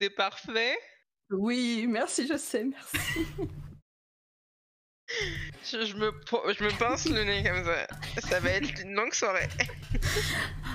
C'est 0.01 0.11
parfait. 0.11 0.79
Oui, 1.31 1.87
merci, 1.89 2.27
je 2.27 2.37
sais, 2.37 2.65
merci. 2.65 2.99
Je, 5.65 5.85
je 5.85 5.97
me, 5.97 6.11
je 6.53 6.65
me 6.65 6.79
pince 6.79 7.09
le 7.09 7.23
nez 7.25 7.43
comme 7.45 7.65
ça. 7.65 7.87
Ça 8.21 8.41
va 8.41 8.51
être 8.51 8.81
une 8.83 8.93
longue 8.95 9.13
soirée. 9.15 9.49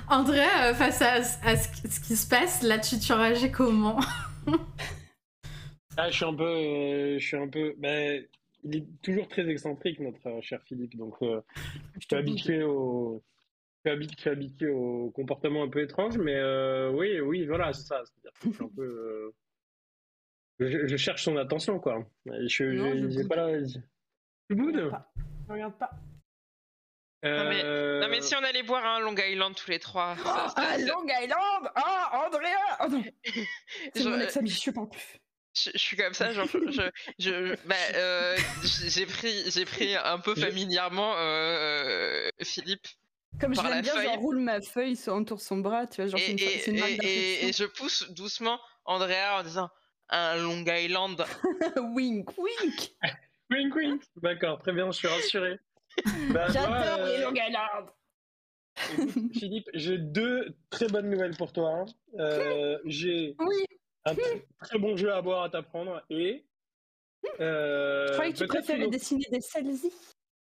André, 0.10 0.40
euh, 0.42 0.74
face 0.74 1.02
à, 1.02 1.14
à 1.44 1.56
ce, 1.58 1.68
qui- 1.82 1.90
ce 1.92 2.00
qui 2.00 2.16
se 2.16 2.28
passe, 2.28 2.62
là, 2.64 2.80
tu, 2.80 2.98
tu 3.00 3.14
réagis 3.14 3.52
comment? 3.52 4.00
Ah, 5.98 6.10
je 6.10 6.16
suis 6.16 6.26
un 6.26 6.34
peu, 6.34 6.44
euh, 6.46 7.20
je 7.20 7.26
suis 7.26 7.38
un 7.38 7.48
peu. 7.50 7.74
ben, 7.78 8.26
il 8.64 8.76
est 8.78 8.86
toujours 9.02 9.28
très 9.28 9.48
excentrique, 9.50 10.00
notre 10.00 10.26
euh, 10.28 10.42
cher 10.42 10.62
Philippe. 10.66 10.96
Donc, 10.96 11.16
euh, 11.22 11.42
je 12.00 12.06
suis 12.08 12.16
habitué 12.16 12.64
au, 12.64 13.22
je 13.86 14.08
suis 14.18 14.30
habitué 14.30 14.70
au 14.70 15.12
comportement 15.12 15.64
un 15.64 15.68
peu 15.70 15.82
étrange, 15.82 16.18
mais 16.18 16.36
euh, 16.36 16.90
oui, 16.92 17.20
oui, 17.20 17.46
voilà, 17.46 17.74
c'est 17.74 17.88
ça. 17.88 18.02
C'est-à-dire 18.06 18.32
que 18.40 18.50
je 18.50 18.56
suis 18.56 18.64
un 18.64 18.70
peu. 18.76 19.34
Je, 20.70 20.88
je 20.88 20.98
cherche 20.98 21.24
son 21.24 21.38
attention, 21.38 21.80
quoi. 21.80 22.06
Je, 22.26 22.64
Non, 22.66 22.94
je- 23.10 23.22
je 23.22 23.28
pas 23.28 23.36
la. 23.36 23.66
Tu 24.50 24.56
boudes. 24.56 24.92
Je 25.48 25.54
regarde 25.54 25.78
pas. 25.78 25.92
Non, 27.24 27.50
mais- 27.50 27.64
Euh, 27.64 28.00
Non, 28.02 28.08
mais 28.10 28.22
si 28.22 28.36
on 28.36 28.44
allait 28.44 28.64
boire 28.64 28.84
un 28.86 29.00
Long 29.00 29.16
Island 29.16 29.54
tous 29.56 29.70
les 29.70 29.78
trois. 29.80 30.16
ça- 30.18 30.24
ça- 30.24 30.54
Ah, 30.58 30.78
ça- 30.80 30.86
Long 30.86 31.06
Island? 31.08 31.72
Ah, 31.76 32.26
Andrea 32.26 32.48
Oh 32.84 32.88
non 32.90 33.04
C'est 33.96 34.02
je, 34.04 34.10
mon 34.10 34.20
ex-ami, 34.20 34.50
je 34.50 34.72
parle 34.72 34.90
plus. 34.90 35.20
je- 35.56 35.70
je 35.74 35.78
suis 35.78 35.96
comme 35.98 36.14
ça, 36.16 36.32
genre, 36.34 36.48
je, 36.48 36.58
je, 36.72 36.82
je- 37.20 37.68
bah, 37.68 37.76
euh, 37.94 38.36
j'ai 38.88 39.06
pris, 39.06 39.52
j'ai 39.52 39.66
pris 39.66 39.96
un 39.96 40.18
peu 40.18 40.34
Je- 40.36 40.42
familièrement 40.42 41.14
euh, 41.18 42.28
Philippe 42.42 42.88
Comme 43.40 43.54
je 43.54 43.62
Par 43.62 43.70
la 43.70 43.76
l'aime 43.76 43.84
bien, 43.84 43.94
feuille. 43.94 44.06
j'enroule 44.06 44.40
ma 44.40 44.60
feuille 44.60 44.96
sur 44.98 45.14
autour 45.14 45.40
son 45.42 45.58
bras, 45.60 45.86
tu 45.88 46.02
vois, 46.02 46.10
genre 46.10 46.20
et, 46.20 46.24
c'est 46.26 46.32
une, 46.32 46.40
et- 46.40 46.58
c'est 46.60 46.72
une 46.72 46.78
et- 47.04 47.46
et 47.50 47.54
je 47.54 47.64
pousse 47.66 48.10
doucement 48.12 48.60
Andrea 48.86 49.38
en 49.40 49.44
disant 49.44 49.70
un 50.12 50.36
Long 50.38 50.64
Island. 50.68 51.24
wink, 51.96 52.30
wink 52.38 52.96
Wink, 53.50 53.76
wink. 53.76 54.04
D'accord, 54.22 54.60
très 54.60 54.72
bien, 54.74 54.90
je 54.92 54.98
suis 54.98 55.08
rassuré. 55.08 55.60
Bah, 56.34 56.48
J'adore 56.50 56.74
euh, 57.00 57.18
les 57.18 57.24
Long 57.24 57.34
Island 57.36 57.90
Philippe, 59.34 59.70
j'ai 59.74 59.98
deux 59.98 60.56
très 60.70 60.88
bonnes 60.88 61.10
nouvelles 61.10 61.36
pour 61.36 61.52
toi. 61.52 61.70
hein. 61.80 61.86
Euh, 62.20 62.80
j'ai 62.86 63.36
Oui, 63.40 63.66
un 64.06 64.14
tr- 64.14 64.42
très 64.62 64.80
bon 64.80 64.96
jeu 64.96 65.12
à 65.14 65.22
boire 65.22 65.44
à 65.44 65.50
t'apprendre 65.50 66.02
et. 66.10 66.46
euh, 67.42 68.08
je 68.08 68.14
croyais 68.14 68.32
que 68.34 68.38
tu 68.38 68.48
préférais 68.48 68.86
une- 68.86 68.90
dessiner 68.90 69.26
des 69.30 69.42
selfies. 69.42 69.92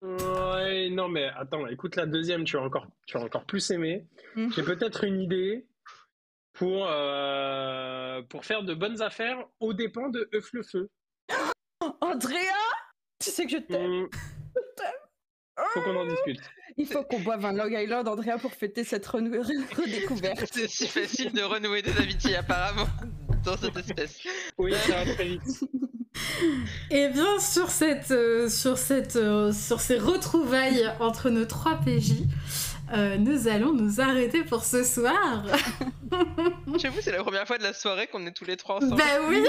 Ouais, 0.02 0.88
non, 0.90 1.08
mais 1.08 1.24
attends, 1.36 1.66
écoute 1.66 1.96
la 1.96 2.06
deuxième, 2.06 2.44
tu 2.44 2.56
vas 2.56 2.62
encore, 2.62 2.86
tu 3.06 3.16
vas 3.18 3.24
encore 3.24 3.44
plus 3.46 3.70
aimer. 3.70 4.06
Mhm. 4.36 4.52
J'ai 4.52 4.62
peut-être 4.62 5.04
une 5.04 5.20
idée 5.22 5.66
pour, 6.52 6.86
euh, 6.88 7.99
pour 8.28 8.44
faire 8.44 8.62
de 8.62 8.74
bonnes 8.74 9.00
affaires 9.02 9.38
aux 9.60 9.72
dépens 9.72 10.08
de 10.08 10.28
Euf 10.32 10.52
le 10.52 10.62
Feu. 10.62 10.88
Andrea 12.00 12.36
Tu 13.22 13.30
sais 13.30 13.44
que 13.46 13.52
je 13.52 13.58
t'aime. 13.58 14.08
Hmm, 15.58 15.62
Faut 15.74 15.80
qu'on 15.82 15.96
en 15.96 16.06
discute. 16.06 16.40
Il 16.78 16.86
faut 16.86 17.02
qu'on 17.02 17.20
boive 17.20 17.44
un 17.44 17.52
Long 17.52 17.68
Island, 17.68 18.08
Andrea, 18.08 18.38
pour 18.40 18.52
fêter 18.54 18.82
cette 18.82 19.06
renou- 19.06 19.42
redécouverte. 19.76 20.46
C'est 20.50 20.68
si 20.68 20.86
facile 20.86 21.32
de 21.32 21.42
renouer 21.42 21.82
des 21.82 21.94
amitiés 21.98 22.36
apparemment 22.36 22.86
dans 23.44 23.58
cette 23.58 23.76
espèce. 23.76 24.20
Oui, 24.56 24.72
ça 24.86 25.04
va 25.04 25.12
très 25.14 25.24
vite. 25.28 25.42
Et 26.90 27.08
bien 27.10 27.38
sur 27.40 27.68
cette, 27.68 28.10
euh, 28.10 28.48
sur 28.48 28.78
cette, 28.78 29.16
euh, 29.16 29.52
sur 29.52 29.80
ces 29.80 29.98
retrouvailles 29.98 30.90
entre 30.98 31.28
nos 31.28 31.44
trois 31.44 31.78
PJ, 31.80 32.12
euh, 32.92 33.16
nous 33.18 33.48
allons 33.48 33.72
nous 33.72 34.00
arrêter 34.00 34.42
pour 34.44 34.64
ce 34.64 34.82
soir. 34.84 35.44
Vous, 36.66 36.78
c'est 36.78 37.12
la 37.12 37.22
première 37.22 37.46
fois 37.46 37.58
de 37.58 37.62
la 37.62 37.72
soirée 37.72 38.06
qu'on 38.08 38.26
est 38.26 38.32
tous 38.32 38.44
les 38.44 38.56
trois 38.56 38.76
ensemble. 38.76 38.96
bah 38.96 39.04
oui. 39.28 39.44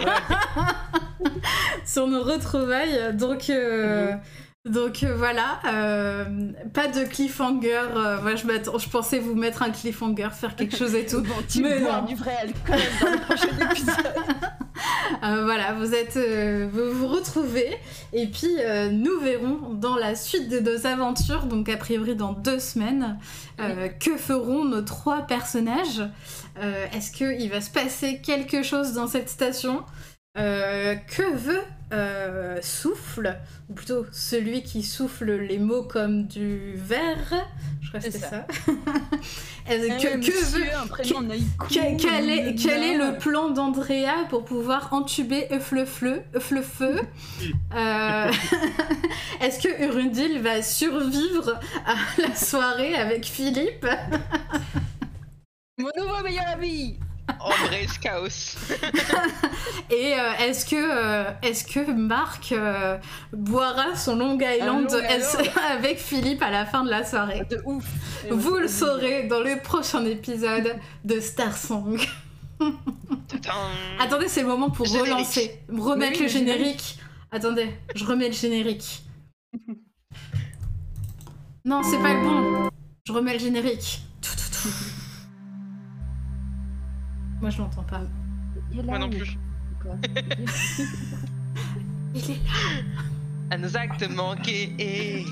sur 1.86 2.06
nos 2.06 2.22
retrouvailles, 2.22 3.14
donc. 3.16 3.50
euh, 3.50 4.12
Donc 4.66 5.04
euh, 5.04 5.14
voilà, 5.16 5.60
euh, 5.64 6.24
pas 6.74 6.88
de 6.88 7.04
cliffhanger. 7.04 7.82
euh, 7.94 8.20
moi, 8.20 8.34
je, 8.34 8.88
pensais 8.88 9.20
vous 9.20 9.36
mettre 9.36 9.62
un 9.62 9.70
cliffhanger, 9.70 10.28
faire 10.32 10.56
quelque 10.56 10.76
chose 10.76 10.94
et 10.96 11.06
tout. 11.06 11.20
Bon, 11.20 11.34
tu 11.48 11.62
Mais 11.62 11.78
bois 11.80 12.00
non. 12.00 12.06
du 12.06 12.16
vrai 12.16 12.34
alcool 12.36 12.80
dans 13.00 13.10
le 13.12 13.18
prochain 13.18 13.70
épisode. 13.70 14.14
Voilà, 15.22 15.72
vous 15.74 15.94
êtes, 15.94 16.18
vous 16.72 16.92
vous 16.92 17.06
retrouvez 17.08 17.76
et 18.12 18.26
puis 18.26 18.56
nous 18.92 19.18
verrons 19.20 19.72
dans 19.72 19.96
la 19.96 20.14
suite 20.14 20.48
de 20.48 20.60
nos 20.60 20.86
aventures, 20.86 21.46
donc 21.46 21.68
a 21.68 21.76
priori 21.76 22.14
dans 22.14 22.32
deux 22.32 22.58
semaines, 22.58 23.18
que 23.58 24.16
feront 24.16 24.64
nos 24.64 24.82
trois 24.82 25.22
personnages. 25.22 26.02
Est-ce 26.92 27.10
qu'il 27.12 27.50
va 27.50 27.60
se 27.60 27.70
passer 27.70 28.20
quelque 28.20 28.62
chose 28.62 28.92
dans 28.92 29.06
cette 29.06 29.28
station? 29.28 29.82
Que 30.36 31.34
veut 31.34 31.62
euh, 31.92 32.58
Souffle 32.62 33.36
Ou 33.70 33.74
plutôt 33.74 34.04
celui 34.12 34.62
qui 34.62 34.82
souffle 34.82 35.30
les 35.32 35.58
mots 35.58 35.82
comme 35.84 36.26
du 36.26 36.74
verre? 36.76 37.46
Je 37.80 37.88
crois 37.88 38.00
que 38.00 38.06
C'est 38.06 38.12
c'était 38.12 38.28
ça. 38.28 38.46
que, 39.66 39.72
Eh, 39.72 39.88
que 39.88 40.16
monsieur, 40.16 40.60
veut 40.60 40.66
que- 40.98 41.96
quel, 42.02 42.28
est, 42.30 42.54
quel 42.56 42.82
est 42.82 42.96
le 42.98 43.16
plan 43.18 43.50
d'Andrea 43.50 44.26
pour 44.28 44.44
pouvoir 44.44 44.92
entuber 44.92 45.46
Euflefleu, 45.52 46.22
Euflefeu? 46.34 47.00
Euh, 47.74 48.32
Est-ce 49.40 49.60
que 49.60 49.84
Urundil 49.84 50.40
va 50.40 50.62
survivre 50.62 51.60
à 51.86 51.94
la 52.20 52.34
soirée 52.34 52.94
avec 52.94 53.24
Philippe? 53.26 53.86
Mon 55.78 55.90
nouveau 55.96 56.22
meilleur 56.22 56.46
ami 56.54 56.98
Embrace 57.40 57.98
chaos. 57.98 58.56
Et 59.90 60.14
euh, 60.14 60.32
est-ce 60.40 60.64
que, 60.64 60.76
euh, 60.76 61.30
est-ce 61.42 61.64
que 61.64 61.90
Marc 61.92 62.52
euh, 62.52 62.98
boira 63.32 63.96
son 63.96 64.16
Long 64.16 64.38
Island, 64.38 64.90
Long 64.90 64.98
est-ce- 65.00 65.40
Island. 65.42 65.50
avec 65.72 65.98
Philippe 65.98 66.42
à 66.42 66.50
la 66.50 66.66
fin 66.66 66.84
de 66.84 66.90
la 66.90 67.04
soirée? 67.04 67.42
De 67.50 67.60
ouf 67.64 67.84
Vous 68.30 68.56
le 68.56 68.68
saurez 68.68 69.24
dans 69.24 69.40
le 69.40 69.60
prochain 69.60 70.04
épisode 70.04 70.76
de 71.04 71.20
Star 71.20 71.56
Song. 71.56 71.98
Attendez, 73.98 74.28
c'est 74.28 74.42
le 74.42 74.48
moment 74.48 74.70
pour 74.70 74.86
Générique. 74.86 75.12
relancer, 75.12 75.60
remettre 75.68 76.12
Oui, 76.12 76.18
le 76.18 76.22
le 76.24 76.28
générique. 76.28 76.58
générique. 76.62 76.98
Attendez, 77.32 77.70
je 77.94 78.04
remets 78.04 78.28
le 78.28 78.34
générique. 78.34 79.02
Non, 81.64 81.82
c'est 81.82 81.98
pas 81.98 82.14
le 82.14 82.20
bon. 82.22 82.70
Je 83.06 83.12
remets 83.12 83.32
le 83.34 83.38
générique. 83.40 84.00
Tout, 84.22 84.30
tout, 84.30 84.52
tout. 84.62 84.68
Moi, 87.40 87.50
je 87.50 87.58
l'entends 87.58 87.82
pas. 87.82 88.02
Moi 88.84 88.98
non 88.98 89.10
plus. 89.10 89.38
Il 92.14 92.30
est 92.30 92.40
Un 93.50 93.62
acte 93.74 94.08
manqué. 94.10 94.74
Et... 94.78 95.24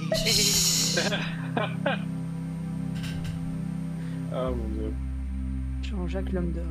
Ah 4.33 4.51
mon 4.51 4.69
dieu. 4.75 4.93
Jean-Jacques 5.83 6.33
l'homme 6.33 6.53
d'or. 6.53 6.65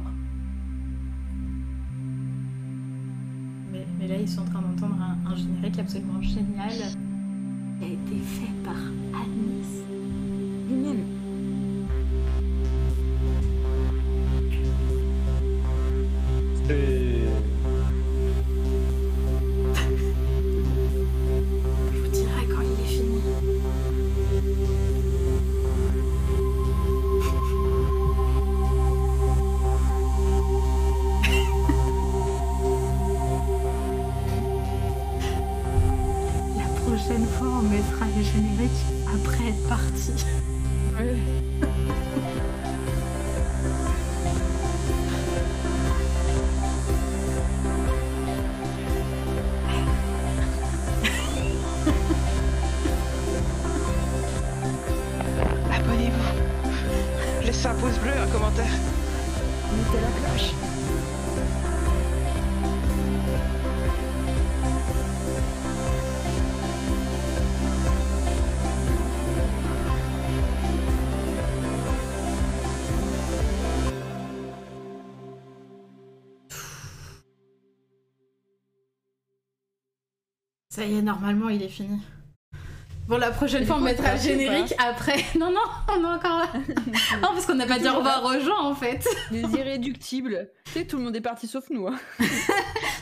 Mais, 3.72 3.86
mais 4.00 4.08
là, 4.08 4.16
ils 4.18 4.30
sont 4.30 4.42
en 4.42 4.46
train 4.46 4.62
d'entendre 4.62 5.02
un, 5.02 5.18
un 5.32 5.36
générique 5.36 5.80
absolument 5.80 6.22
génial 6.22 6.72
qui 7.80 7.86
a 7.86 7.88
été 7.88 8.20
fait 8.20 8.54
par 8.64 8.76
Anis. 9.20 9.84
Lui-même. 10.70 11.23
C'est. 16.68 17.03
Ça 80.84 80.90
y 80.90 80.98
est, 80.98 81.02
normalement, 81.02 81.48
il 81.48 81.64
est 81.64 81.70
fini. 81.70 81.98
Bon, 83.08 83.16
la 83.18 83.32
prochaine 83.32 83.66
fois, 83.66 83.78
on 83.78 83.80
mettra 83.80 84.16
le 84.16 84.20
générique 84.20 84.74
après. 84.78 85.24
Non, 85.40 85.50
non, 85.50 85.62
on 85.88 86.02
est 86.04 86.18
encore 86.18 86.40
là. 86.40 86.48
Non, 87.22 87.30
parce 87.32 87.46
qu'on 87.46 87.56
n'a 87.56 87.66
pas 87.66 87.80
dit 87.80 87.88
au 87.88 87.96
revoir 88.00 88.22
aux 88.26 88.38
gens, 88.42 88.66
en 88.66 88.76
fait. 88.76 89.08
Les 89.32 89.44
irréductibles. 89.44 90.50
Tu 90.66 90.72
sais, 90.74 90.86
tout 90.86 90.98
le 90.98 91.04
monde 91.04 91.16
est 91.16 91.22
parti 91.22 91.48
sauf 91.48 91.70
nous. 91.70 91.88
hein. 91.88 91.96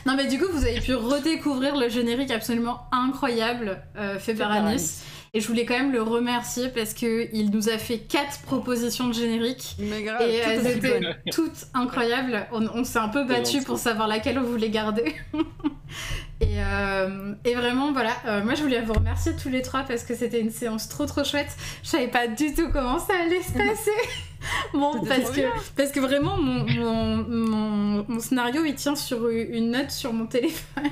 Non, 0.06 0.14
mais 0.16 0.28
du 0.28 0.38
coup, 0.38 0.46
vous 0.52 0.64
avez 0.64 0.80
pu 0.80 0.94
redécouvrir 0.94 1.74
le 1.76 1.88
générique 1.88 2.30
absolument 2.30 2.82
incroyable 2.92 3.82
euh, 3.96 4.16
fait 4.20 4.34
par 4.34 4.50
par 4.50 4.64
Anis. 4.64 5.02
Et 5.34 5.40
je 5.40 5.48
voulais 5.48 5.64
quand 5.64 5.78
même 5.78 5.92
le 5.92 6.02
remercier 6.02 6.68
parce 6.68 6.92
qu'il 6.92 7.50
nous 7.50 7.70
a 7.70 7.78
fait 7.78 8.00
quatre 8.00 8.42
propositions 8.42 9.08
de 9.08 9.14
générique. 9.14 9.76
Mais 9.78 10.02
grave, 10.02 10.20
Et 10.28 10.34
elles 10.34 10.58
aussi 10.60 10.68
étaient 10.72 11.00
toutes 11.32 11.64
incroyables. 11.72 12.46
On, 12.52 12.66
on 12.68 12.84
s'est 12.84 12.98
un 12.98 13.08
peu 13.08 13.24
battu 13.24 13.62
pour 13.62 13.78
savoir 13.78 14.08
laquelle 14.08 14.38
on 14.38 14.42
voulait 14.42 14.68
garder. 14.68 15.14
et, 16.42 16.62
euh, 16.62 17.34
et 17.46 17.54
vraiment, 17.54 17.92
voilà. 17.92 18.14
euh, 18.26 18.44
moi, 18.44 18.54
je 18.54 18.62
voulais 18.62 18.82
vous 18.82 18.92
remercier 18.92 19.32
tous 19.34 19.48
les 19.48 19.62
trois 19.62 19.84
parce 19.84 20.02
que 20.04 20.14
c'était 20.14 20.38
une 20.40 20.50
séance 20.50 20.90
trop 20.90 21.06
trop 21.06 21.24
chouette. 21.24 21.56
Je 21.82 21.88
savais 21.88 22.08
pas 22.08 22.26
du 22.28 22.52
tout 22.52 22.68
comment 22.70 22.98
ça 22.98 23.14
allait 23.24 23.40
se 23.42 23.52
passer. 23.52 23.90
bon, 24.74 25.02
parce 25.08 25.30
que, 25.30 25.40
parce 25.76 25.92
que 25.92 26.00
vraiment, 26.00 26.36
mon, 26.36 26.66
mon, 26.68 27.16
mon, 27.16 28.04
mon 28.06 28.20
scénario 28.20 28.66
il 28.66 28.74
tient 28.74 28.96
sur 28.96 29.30
une 29.30 29.70
note 29.70 29.90
sur 29.92 30.12
mon 30.12 30.26
téléphone. 30.26 30.90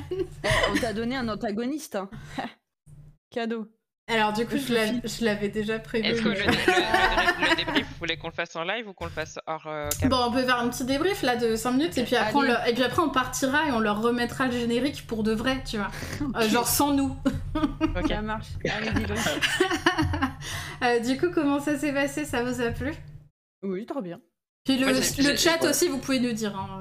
On 0.73 0.79
t'a 0.79 0.95
donné 0.95 1.15
un 1.15 1.29
antagoniste. 1.29 1.97
hein. 1.97 2.09
Cadeau. 3.31 3.67
Alors, 4.11 4.33
du 4.33 4.45
coup, 4.47 4.57
je 4.57 4.73
l'avais- 4.75 5.01
Sophie. 5.01 5.17
je 5.21 5.25
l'avais 5.25 5.49
déjà 5.49 5.79
prévu. 5.79 6.07
Est-ce 6.09 6.23
que 6.23 6.29
le, 6.29 6.35
mais- 6.39 6.45
le- 6.47 6.51
le- 7.45 7.51
le 7.51 7.57
débrief, 7.57 7.87
vous 7.87 7.95
voulez 7.99 8.17
qu'on 8.17 8.29
le 8.29 8.33
fasse 8.35 8.55
en 8.57 8.65
live 8.65 8.89
ou 8.89 8.93
qu'on 8.93 9.05
le 9.05 9.11
fasse 9.11 9.39
hors 9.47 9.67
euh, 9.67 9.89
Bon, 10.05 10.19
on 10.27 10.33
peut 10.33 10.43
faire 10.43 10.59
un 10.59 10.69
petit 10.69 10.85
débrief 10.85 11.23
là 11.23 11.37
de 11.37 11.55
5 11.57 11.73
minutes 11.73 11.97
et 11.99 12.05
puis, 12.05 12.17
après 12.17 12.35
on 12.35 12.43
et 12.67 12.75
puis 12.75 12.83
après 12.83 13.03
on 13.03 13.11
partira 13.11 13.67
et 13.69 13.73
on 13.73 13.79
leur 13.81 14.03
remettra 14.03 14.47
le 14.47 14.53
générique 14.53 15.07
pour 15.07 15.23
de 15.23 15.33
vrai, 15.33 15.63
tu 15.65 15.77
vois. 15.79 15.91
Euh, 16.41 16.49
genre 16.49 16.67
sans 16.69 16.93
nous. 16.93 17.17
Ok. 17.55 18.09
Ça 18.09 18.23
marche. 18.23 18.49
Allez, 18.69 18.91
dis-le. 18.93 19.15
Euh, 20.83 20.99
du 21.01 21.19
coup, 21.19 21.31
comment 21.31 21.61
ça 21.61 21.77
s'est 21.79 21.93
passé? 21.93 22.25
Ça 22.25 22.43
vous 22.43 22.61
a 22.63 22.71
plu? 22.71 22.93
Oui, 23.63 23.85
trop 23.85 24.01
bien. 24.01 24.19
Puis 24.65 24.79
le, 24.79 24.87
Moi, 24.87 25.37
chat 25.37 25.63
aussi, 25.69 25.89
vous 25.89 25.99
pouvez 25.99 26.21
nous 26.21 26.33
dire. 26.33 26.57
hein. 26.57 26.81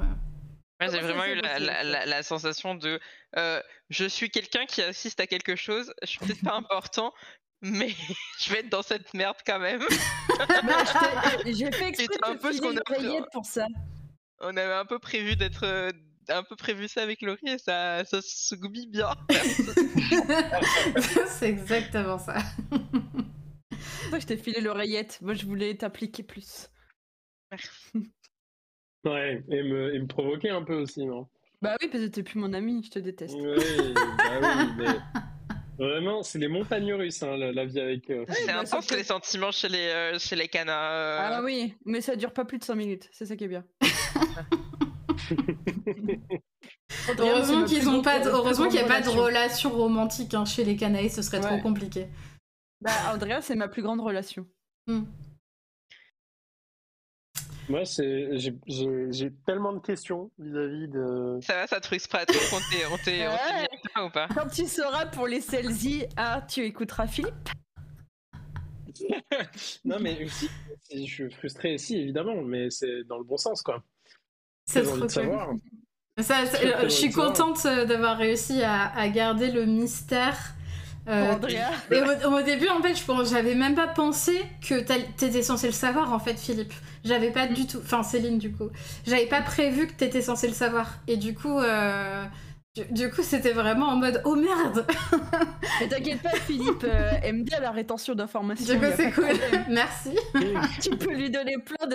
Moi, 0.81 0.89
j'ai 0.89 0.99
vraiment 1.01 1.26
eu 1.26 1.35
la, 1.35 1.41
passé, 1.41 1.65
la- 1.65 1.73
ça 1.73 1.84
la- 1.84 2.06
la 2.06 2.23
sensation 2.23 2.76
de 2.76 2.99
euh, 3.38 3.60
je 3.90 4.06
suis 4.06 4.30
quelqu'un 4.30 4.66
qui 4.66 4.82
assiste 4.82 5.20
à 5.20 5.28
quelque 5.28 5.56
chose, 5.56 5.94
je 6.02 6.07
suis 6.07 6.20
peut-être 6.20 6.44
pas 6.44 6.56
important, 6.56 7.14
mais 7.61 7.90
je 8.40 8.52
vais 8.53 8.60
être 8.60 8.70
dans 8.70 8.82
cette 8.84 9.14
merde 9.14 9.38
quand 9.45 9.60
même. 9.60 9.82
Bah, 10.40 10.84
je 10.86 11.44
t'ai- 11.44 11.53
J'ai 11.53 11.72
fait 11.72 11.90
exprès 11.90 12.07
C'était 12.14 12.26
un 12.26 12.36
peu 12.38 12.53
ce 12.53 12.61
qu'on 12.61 12.76
a 12.78 13.22
pour 13.34 13.45
ça. 13.45 13.66
On 14.40 14.56
avait 14.56 14.74
un 14.74 14.86
peu 14.86 14.99
prévu 14.99 15.36
d'être. 15.36 15.64
euh, 15.66 15.91
un 16.30 16.44
peu 16.44 16.56
prévu 16.56 16.88
ça 16.88 17.02
avec 17.02 17.22
Laurie 17.24 17.48
et 17.49 17.57
ça, 17.57 18.06
ça 18.06 18.22
se 18.22 18.53
goupille 18.56 18.88
bien. 18.88 19.10
C'est 21.28 21.49
exactement 21.49 22.20
ça. 22.20 22.38
C'est 22.41 22.78
pour 24.03 24.10
ça 24.11 24.18
que 24.18 24.22
je 24.22 24.28
t'ai 24.28 24.38
filé 24.38 24.61
l'oreillette? 24.61 25.20
Moi, 25.22 25.34
je 25.34 25.45
voulais 25.45 25.76
t'appliquer 25.76 26.22
plus. 26.24 26.70
Ouais, 29.06 29.44
et 29.49 29.64
me, 29.64 29.95
et 29.95 29.99
me 29.99 30.07
provoquer 30.07 30.49
un 30.49 30.64
peu 30.64 30.76
aussi, 30.76 31.06
non? 31.06 31.28
Bah 31.61 31.76
oui, 31.81 31.90
parce 31.91 32.03
que 32.06 32.10
t'es 32.10 32.23
plus 32.23 32.40
mon 32.40 32.53
ami, 32.53 32.81
je 32.86 32.90
te 32.91 32.99
déteste. 32.99 33.36
Oui, 33.38 33.94
bah 33.95 34.40
oui, 34.41 34.68
mais 34.77 35.86
vraiment, 35.86 36.23
c'est 36.23 36.40
les 36.40 36.48
montagnes 36.48 36.94
russes, 36.94 37.22
hein, 37.22 37.36
la, 37.36 37.52
la 37.52 37.65
vie 37.65 37.80
avec 37.81 38.10
eux. 38.11 38.23
C'est 38.30 38.45
bah, 38.48 38.60
intense 38.60 38.90
les 38.91 39.03
sentiments 39.03 39.52
chez 39.52 39.68
les, 39.68 39.77
euh, 39.77 40.19
chez 40.19 40.36
les 40.38 40.48
canards. 40.48 40.91
euh. 40.94 41.18
Ah 41.22 41.41
oui, 41.44 41.76
mais 41.86 41.99
ça 42.02 42.15
dure 42.15 42.31
pas 42.31 42.45
plus 42.45 42.60
de 42.60 42.64
5 42.64 42.76
minutes, 42.76 43.10
c'est 43.11 43.26
ça 43.26 43.36
qui 43.36 43.44
est 43.44 43.48
bien. 43.49 43.65
Heureusement 47.18 47.65
qu'ils 47.65 47.88
ont 47.90 48.02
pas, 48.02 48.19
de- 48.19 48.30
heureusement 48.30 48.68
qu'il 48.68 48.80
n'y 48.80 48.86
a 48.86 48.88
pas 48.88 49.02
de 49.02 49.10
relation. 49.10 49.69
romantique 49.72 50.34
hein, 50.34 50.45
chez 50.45 50.64
les 50.64 50.76
canailles, 50.76 51.10
ce 51.10 51.22
serait 51.22 51.40
trop 51.41 51.60
compliqué. 51.60 52.07
Bah, 52.81 52.91
Andrea, 53.14 53.41
c'est 53.41 53.56
ma 53.56 53.68
plus 53.68 53.81
grande 53.81 53.99
relation. 54.02 54.45
Moi, 57.69 57.85
c'est, 57.85 58.29
j'ai, 58.37 59.31
tellement 59.45 59.73
de 59.73 59.79
questions 59.79 60.31
vis-à-vis 60.39 60.87
de. 60.87 61.37
Ça 61.41 61.53
va, 61.53 61.67
ça 61.67 61.79
te 61.79 61.85
frustre 61.85 62.09
pas 62.09 62.25
trop 62.25 62.39
on 62.57 62.97
t'ait- 62.97 63.27
on 63.27 63.31
Ouais. 63.31 64.07
ou 64.07 64.09
pas? 64.09 64.27
Quand 64.33 64.47
tu 64.47 64.65
sauras 64.65 65.05
pour 65.05 65.27
les 65.27 65.39
Celsi, 65.39 66.05
ah, 66.17 66.41
tu 66.49 66.61
écouteras 66.65 67.05
Philippe? 67.05 67.49
non, 69.85 69.97
mais 69.99 70.25
aussi, 70.25 70.49
je 70.91 71.01
suis 71.03 71.31
frustré 71.31 71.75
aussi, 71.75 71.97
évidemment, 71.97 72.41
mais 72.41 72.71
c'est 72.71 73.03
dans 73.03 73.19
le 73.19 73.23
bon 73.23 73.37
sens, 73.37 73.61
quoi. 73.61 73.83
C'est 74.65 74.81
trop 74.81 74.97
cool. 74.97 75.09
savoir. 75.09 75.49
Ça, 76.17 76.45
je 76.83 76.89
suis 76.89 77.11
contente 77.11 77.63
d'avoir 77.63 78.17
réussi 78.17 78.63
à, 78.63 78.87
à 78.93 79.07
garder 79.09 79.51
le 79.51 79.65
mystère. 79.65 80.55
Euh. 81.07 81.35
Et 81.91 82.01
au, 82.01 82.31
au 82.34 82.41
début, 82.41 82.67
en 82.69 82.81
fait, 82.81 82.95
je 82.95 83.30
j'avais 83.30 83.55
même 83.55 83.76
pas 83.76 83.88
pensé 83.88 84.39
que 84.67 84.80
t'étais 84.80 85.41
censé 85.41 85.67
le 85.67 85.73
savoir, 85.73 86.13
en 86.13 86.19
fait, 86.19 86.38
Philippe. 86.39 86.73
J'avais 87.03 87.31
pas 87.31 87.47
du 87.47 87.65
tout, 87.65 87.80
enfin 87.80 88.03
Céline, 88.03 88.38
du 88.38 88.51
coup, 88.51 88.69
j'avais 89.07 89.26
pas 89.26 89.41
prévu 89.41 89.88
que 89.88 89.93
t'étais 89.93 90.21
censé 90.21 90.47
le 90.47 90.53
savoir. 90.53 90.99
Et 91.07 91.17
du 91.17 91.34
coup, 91.34 91.57
euh, 91.59 92.26
du, 92.76 92.84
du 92.91 93.09
coup, 93.09 93.23
c'était 93.23 93.53
vraiment 93.53 93.88
en 93.88 93.95
mode 93.95 94.21
oh 94.26 94.35
merde. 94.35 94.85
Mais 95.80 95.88
t'inquiète 95.88 96.21
pas, 96.21 96.35
Philippe 96.35 96.84
euh, 96.84 97.11
aime 97.23 97.43
bien 97.43 97.59
la 97.59 97.71
rétention 97.71 98.15
d'informations. 98.15 98.73
Du 98.73 98.80
coup, 98.80 98.91
c'est 98.95 99.11
cool. 99.11 99.26
Merci. 99.69 100.17
Tu 100.81 100.91
peux 100.91 101.13
lui 101.13 101.30
donner 101.31 101.57
plein 101.57 101.88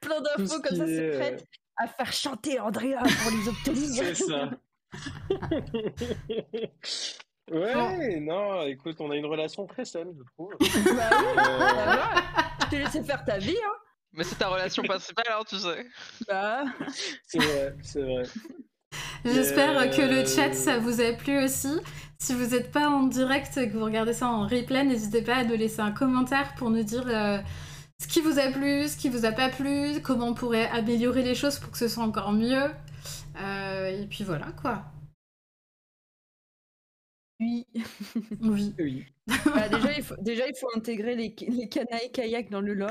plein 0.00 0.20
d'infos 0.20 0.56
ce 0.56 0.60
comme 0.60 0.76
ça 0.76 0.86
secrètes 0.86 1.44
à 1.76 1.86
faire 1.86 2.12
chanter 2.12 2.58
Andrea 2.60 2.98
pour 3.22 3.30
les 3.30 3.48
obtenir. 3.48 4.04
C'est 4.04 4.14
ça. 4.14 4.50
Ouais, 7.50 8.20
non, 8.20 8.62
écoute, 8.66 8.96
on 9.00 9.10
a 9.10 9.16
une 9.16 9.26
relation 9.26 9.66
très 9.66 9.84
saine, 9.84 10.12
je 10.16 10.22
trouve. 10.34 10.52
Bah 10.60 11.10
oui, 11.10 11.26
Euh, 11.38 11.58
voilà. 11.74 12.10
Je 12.60 12.66
t'ai 12.70 12.78
laissé 12.78 13.02
faire 13.02 13.24
ta 13.24 13.38
vie, 13.38 13.56
hein. 13.56 13.76
Mais 14.14 14.24
c'est 14.24 14.36
ta 14.36 14.48
relation 14.48 14.82
principale 14.82 15.24
alors 15.28 15.44
tu 15.46 15.56
sais. 15.56 15.86
Bah, 16.28 16.64
c'est 17.26 17.38
vrai, 17.38 17.74
c'est 17.82 18.02
vrai. 18.02 18.22
J'espère 19.24 19.78
Euh, 19.78 19.86
que 19.88 20.02
le 20.02 20.26
chat 20.26 20.52
ça 20.52 20.78
vous 20.78 21.00
a 21.00 21.12
plu 21.14 21.42
aussi. 21.42 21.80
Si 22.18 22.34
vous 22.34 22.54
n'êtes 22.54 22.70
pas 22.70 22.88
en 22.90 23.04
direct 23.04 23.56
et 23.56 23.70
que 23.70 23.76
vous 23.78 23.84
regardez 23.84 24.12
ça 24.12 24.28
en 24.28 24.46
replay, 24.46 24.84
n'hésitez 24.84 25.22
pas 25.22 25.36
à 25.36 25.44
nous 25.44 25.56
laisser 25.56 25.80
un 25.80 25.92
commentaire 25.92 26.54
pour 26.56 26.68
nous 26.70 26.82
dire 26.82 27.04
euh, 27.08 27.38
ce 28.00 28.06
qui 28.06 28.20
vous 28.20 28.38
a 28.38 28.48
plu, 28.52 28.86
ce 28.86 28.98
qui 28.98 29.08
vous 29.08 29.24
a 29.24 29.32
pas 29.32 29.48
plu, 29.48 30.00
comment 30.02 30.28
on 30.28 30.34
pourrait 30.34 30.68
améliorer 30.68 31.22
les 31.22 31.34
choses 31.34 31.58
pour 31.58 31.70
que 31.70 31.78
ce 31.78 31.88
soit 31.88 32.04
encore 32.04 32.32
mieux. 32.32 32.70
Euh, 33.40 34.02
et 34.02 34.06
puis 34.06 34.24
voilà 34.24 34.48
quoi. 34.60 34.82
Oui. 37.40 37.66
Oui. 38.40 38.74
Oui. 38.78 39.06
Bah, 39.46 39.68
déjà, 39.68 39.92
il 39.96 40.02
faut, 40.02 40.16
déjà, 40.18 40.46
il 40.48 40.54
faut 40.56 40.68
intégrer 40.76 41.14
les, 41.14 41.34
les 41.48 41.68
canailles 41.68 42.10
kayak 42.12 42.50
dans 42.50 42.60
le 42.60 42.74
lore. 42.74 42.90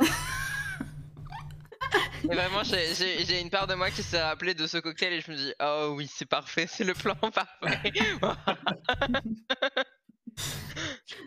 Et 2.24 2.28
vraiment, 2.36 2.64
j'ai- 2.64 3.42
une 3.42 3.50
part 3.50 3.68
de 3.68 3.74
moi 3.74 3.90
qui 3.90 4.04
s'est 4.04 4.22
rappelée 4.22 4.54
de 4.54 4.68
ce 4.68 4.78
cocktail 4.78 5.14
et 5.14 5.22
je 5.22 5.32
me 5.32 5.36
dis, 5.36 5.54
oh 5.62 5.94
oui, 5.98 6.08
c'est 6.10 6.28
parfait, 6.28 6.68
c'est 6.68 6.84
le 6.84 6.94
plan 6.94 7.16
parfait. 7.34 7.92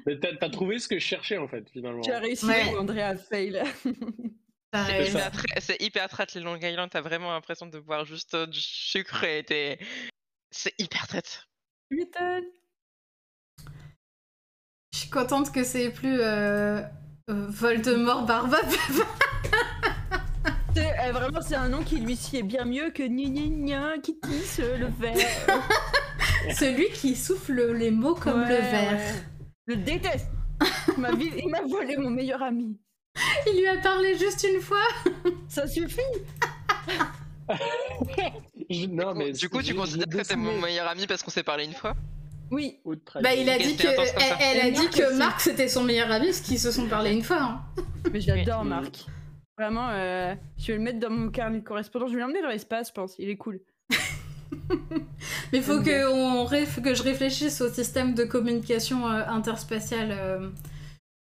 Mais 0.07 0.19
t'as, 0.19 0.49
trouvé 0.49 0.79
ce 0.79 0.89
que 0.89 0.99
je 0.99 1.05
cherchais, 1.05 1.37
en 1.37 1.49
fait, 1.49 1.69
finalement. 1.71 2.01
Tu 2.01 2.11
as 2.13 2.21
réussi 2.21 2.47
Ouais. 2.47 2.73
ou 2.73 2.79
Andrea 2.79 3.09
a 3.09 3.17
fail. 3.17 3.63
C'est 5.61 5.83
hyper, 5.83 6.09
traite 6.09 6.35
les 6.35 6.41
Long 6.41 6.57
Island, 6.57 6.89
t'as 6.91 7.03
vraiment 7.03 7.33
l'impression 7.33 7.67
de 7.67 7.79
boire 7.79 8.05
juste 8.05 8.35
euh, 8.35 8.47
du 8.47 8.61
sucre 8.61 9.23
et 9.25 9.45
t'es. 9.45 9.79
C'est 10.51 10.75
hyper 10.79 11.07
traite. 11.07 11.45
Tu 11.91 11.97
m'étonnes. 11.99 12.45
Je 15.05 15.11
suis 15.11 15.21
contente 15.21 15.53
que 15.53 15.65
c'est 15.65 15.91
plus 15.91 16.19
euh, 16.23 16.81
euh, 17.29 17.47
Voldemort 17.51 18.25
Barba. 18.25 18.57
C'est- 20.75 20.99
euh, 20.99 21.13
vraiment, 21.13 21.43
c'est 21.43 21.57
un 21.57 21.69
nom 21.69 21.83
qui 21.83 21.97
lui 22.01 22.17
sied 22.17 22.43
bien 22.43 22.65
mieux 22.65 22.89
que 22.91 23.03
gna 23.03 23.29
gna 23.29 23.49
gna 23.49 23.99
qui 24.03 24.19
tisse 24.19 24.61
le 24.61 24.87
verre. 24.99 25.15
Celui 26.59 26.89
qui 26.89 27.15
souffle 27.17 27.73
les 27.75 27.91
mots 27.91 28.15
comme 28.15 28.41
le 28.41 28.47
verre. 28.55 28.93
ouais. 28.93 29.13
Je 29.69 29.75
le 29.75 29.81
déteste. 29.83 30.29
Il 30.97 31.01
m'a 31.03 31.13
vi- 31.13 31.33
il 31.37 31.51
m'a 31.51 31.61
volé 31.63 31.99
mon 31.99 32.09
meilleur 32.11 32.43
ami. 32.43 32.79
Il 33.47 33.59
lui 33.61 33.67
a 33.69 33.77
parlé 33.83 34.17
juste 34.19 34.45
une 34.51 34.63
fois. 34.63 34.83
Ça 35.49 35.67
suffit. 35.69 36.01
Je- 38.71 38.87
non, 38.87 39.15
mais 39.15 39.33
du 39.33 39.51
coup, 39.51 39.61
tu 39.63 39.75
considères 39.75 40.09
que 40.09 40.27
t'es 40.27 40.35
mon 40.35 40.59
meilleur 40.59 40.89
ami 40.89 41.07
parce 41.07 41.23
qu'on 41.23 41.31
s'est 41.31 41.43
parlé 41.45 41.65
une 41.67 41.75
fois? 41.75 41.95
Oui. 42.51 42.79
Ou 42.85 42.95
de 42.95 43.01
trahison. 43.01 43.29
Bah, 43.29 43.35
il 43.35 43.49
a 43.49 43.59
dit 43.59 43.77
que 43.77 43.87
elle, 43.87 44.61
a 44.61 44.71
dit 44.71 44.89
que. 44.89 45.17
Marc 45.17 45.41
c'était 45.41 45.69
son 45.69 45.83
meilleur 45.85 46.11
ami 46.11 46.27
parce 46.27 46.41
qu'ils 46.41 46.59
se 46.59 46.71
sont 46.71 46.87
parlé 46.87 47.13
une 47.13 47.23
fois. 47.23 47.41
hein. 47.43 47.61
Mais 48.13 48.21
j'adore 48.21 48.63
Oui. 48.63 48.69
Marc. 48.69 49.07
Vraiment, 49.59 49.89
euh, 49.91 50.35
je 50.59 50.67
vais 50.73 50.79
le 50.79 50.83
mettre 50.85 50.99
dans 50.99 51.11
mon 51.11 51.31
carnet 51.31 51.61
de 51.61 51.65
correspondance. 51.65 52.11
Je 52.11 52.15
vais 52.17 52.21
l'emmener 52.21 52.43
dans 52.43 52.49
l'espace, 52.49 52.89
je 52.89 52.93
pense. 52.93 53.15
Il 53.19 53.29
est 53.29 53.37
cool. 53.37 53.61
Mais 55.53 55.61
faut 55.61 55.79
Ok. 55.79 55.85
que, 55.85 56.13
on 56.13 56.45
réf- 56.45 56.81
que 56.83 56.95
je 56.95 57.03
réfléchisse 57.03 57.61
au 57.61 57.69
système 57.69 58.15
de 58.15 58.25
communication 58.25 59.09
euh, 59.09 59.23
interspatiale. 59.29 60.11
euh. 60.13 60.49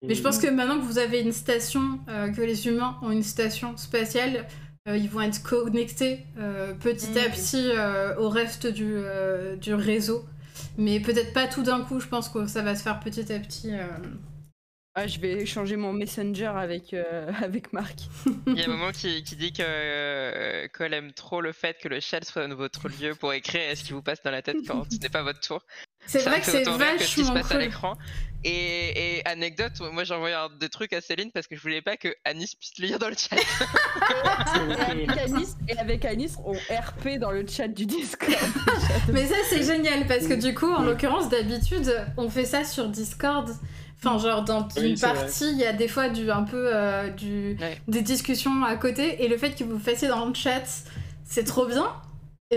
Mais 0.07 0.15
je 0.15 0.23
pense 0.23 0.39
que 0.39 0.49
maintenant 0.49 0.77
que 0.79 0.85
vous 0.85 0.99
avez 0.99 1.21
une 1.21 1.33
station, 1.33 2.01
euh, 2.09 2.29
que 2.33 2.41
les 2.41 2.67
humains 2.67 2.97
ont 3.03 3.11
une 3.13 3.23
station 3.23 3.77
spatiale, 3.77 4.47
euh, 4.89 4.97
ils 4.97 5.09
vont 5.09 5.21
être 5.21 5.43
connectés 5.43 6.21
euh, 6.39 6.73
petit 6.75 7.17
à 7.19 7.29
Mm. 7.29 7.33
petit 7.33 7.71
euh, 7.71 8.17
au 8.19 8.29
reste 8.29 8.67
du, 8.67 8.95
euh, 8.97 9.55
du 9.57 9.75
réseau. 9.75 10.25
Mais 10.79 11.01
peut-être 11.01 11.33
pas 11.33 11.47
tout 11.47 11.63
d'un 11.63 11.81
coup, 11.83 12.01
je 12.01 12.09
pense 12.09 12.29
que 12.29 12.47
ça 12.47 12.63
va 12.63 12.75
se 12.75 12.83
faire 12.83 13.01
petit 13.01 13.33
à 13.33 13.39
petit. 13.39 13.73
euh. 13.75 13.87
Ah, 14.95 15.07
je 15.07 15.19
vais 15.21 15.41
échanger 15.41 15.77
mon 15.77 15.95
messenger 15.95 16.47
avec, 16.55 16.93
euh, 16.93 17.33
avec 17.43 17.73
Marc. 17.73 18.01
Il 18.47 18.59
y 18.59 18.63
a 18.63 18.67
un 18.67 18.69
moment 18.69 18.93
qui, 18.93 19.23
qui 19.25 19.37
dit 19.37 19.53
que 19.53 19.63
euh, 19.67 20.69
qu'elle 20.69 20.93
aime 20.93 21.13
trop 21.15 21.41
le 21.41 21.53
fait 21.53 21.79
que 21.81 21.89
le 21.89 21.99
chat 22.01 22.23
soit 22.25 22.47
votre 22.49 22.89
lieu 22.89 23.15
pour 23.15 23.33
écrire 23.33 23.71
et 23.71 23.75
ce 23.75 23.85
qui 23.85 23.95
vous 23.95 24.03
passe 24.03 24.23
dans 24.23 24.31
la 24.31 24.43
tête 24.43 24.59
quand 24.67 24.85
ce 24.91 24.99
n'est 24.99 25.09
pas 25.09 25.23
votre 25.23 25.41
tour. 25.41 25.65
C'est 26.07 26.21
vrai 26.25 26.41
que 26.41 26.47
c'est 26.47 26.63
autant 26.63 26.77
rire 26.77 26.97
que 26.99 27.05
ce 27.05 27.15
qui 27.15 27.21
se 27.25 27.33
vachement 27.33 27.35
passe 27.35 27.51
à 27.51 27.55
cool. 27.55 27.63
l'écran. 27.65 27.95
Et, 28.45 29.19
et 29.19 29.27
anecdote, 29.29 29.73
moi 29.93 30.03
j'ai 30.03 30.15
envoyé 30.15 30.35
des 30.59 30.69
trucs 30.69 30.93
à 30.93 31.01
Céline 31.01 31.31
parce 31.33 31.47
que 31.47 31.55
je 31.55 31.61
voulais 31.63 31.81
pas 31.81 31.97
que 31.97 32.09
Anis 32.25 32.57
puisse 32.57 32.77
lire 32.79 32.99
dans 32.99 33.09
le 33.09 33.15
chat. 33.17 33.37
Et 34.57 35.07
avec 35.09 35.17
Anis, 35.19 35.57
et 35.69 35.79
avec 35.79 36.05
Anis, 36.05 36.37
on 36.45 36.53
RP 36.53 37.19
dans 37.21 37.31
le 37.31 37.47
chat 37.47 37.69
du 37.69 37.87
Discord. 37.87 38.33
Mais 39.13 39.27
ça, 39.27 39.37
c'est 39.49 39.63
génial 39.63 40.07
parce 40.07 40.27
que 40.27 40.35
du 40.35 40.55
coup, 40.55 40.71
en 40.73 40.83
l'occurrence, 40.83 41.29
d'habitude, 41.29 41.95
on 42.17 42.29
fait 42.29 42.45
ça 42.45 42.65
sur 42.65 42.89
Discord. 42.89 43.49
Enfin, 44.05 44.19
genre, 44.19 44.43
dans 44.43 44.67
Oui, 44.77 44.91
une 44.91 44.99
partie, 44.99 45.53
il 45.53 45.59
y 45.59 45.65
a 45.65 45.73
des 45.73 45.87
fois 45.87 46.09
du, 46.09 46.29
un 46.31 46.43
peu 46.43 46.71
euh, 46.75 47.09
du, 47.11 47.57
Ouais. 47.61 47.81
des 47.87 48.03
discussions 48.03 48.65
à 48.65 48.75
côté. 48.77 49.23
Et 49.25 49.29
le 49.29 49.37
fait 49.39 49.51
que 49.55 49.63
vous 49.63 49.79
fassiez 49.79 50.09
dans 50.09 50.27
le 50.27 50.35
chat, 50.35 50.65
c'est 51.25 51.45
trop 51.45 51.67
bien. 51.67 51.87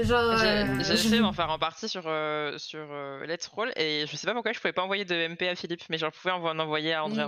Genre. 0.04 0.32
Euh, 0.32 0.66
j'ai 0.80 0.84
je- 0.84 0.94
essayé 0.94 1.20
d'en 1.20 1.32
faire 1.34 1.50
en 1.50 1.58
partie 1.60 1.88
sur, 1.88 2.04
euh, 2.08 2.58
sur 2.58 2.80
euh, 2.92 3.26
Let's 3.26 3.48
Roll 3.48 3.72
et 3.76 4.06
je 4.08 4.16
sais 4.16 4.28
pas 4.28 4.34
pourquoi 4.34 4.52
je 4.54 4.60
pouvais 4.60 4.74
pas 4.74 4.84
envoyer 4.84 5.06
de 5.06 5.16
MP 5.16 5.44
à 5.48 5.56
Philippe, 5.56 5.84
mais 5.90 5.98
j'en 5.98 6.12
pouvais 6.12 6.32
en 6.32 6.44
en 6.44 6.60
envoyer 6.60 6.94
à 6.94 7.04
Andrea. 7.06 7.28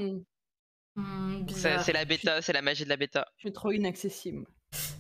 C'est 0.96 1.44
bizarre. 1.44 1.82
c'est 1.84 1.94
la 1.94 2.06
bêta, 2.06 2.42
c'est 2.42 2.54
la 2.54 2.62
magie 2.62 2.84
de 2.84 2.90
la 2.90 2.98
bêta. 2.98 3.26
je 3.38 3.42
suis 3.48 3.54
trop 3.54 3.72
inaccessible. 3.72 4.46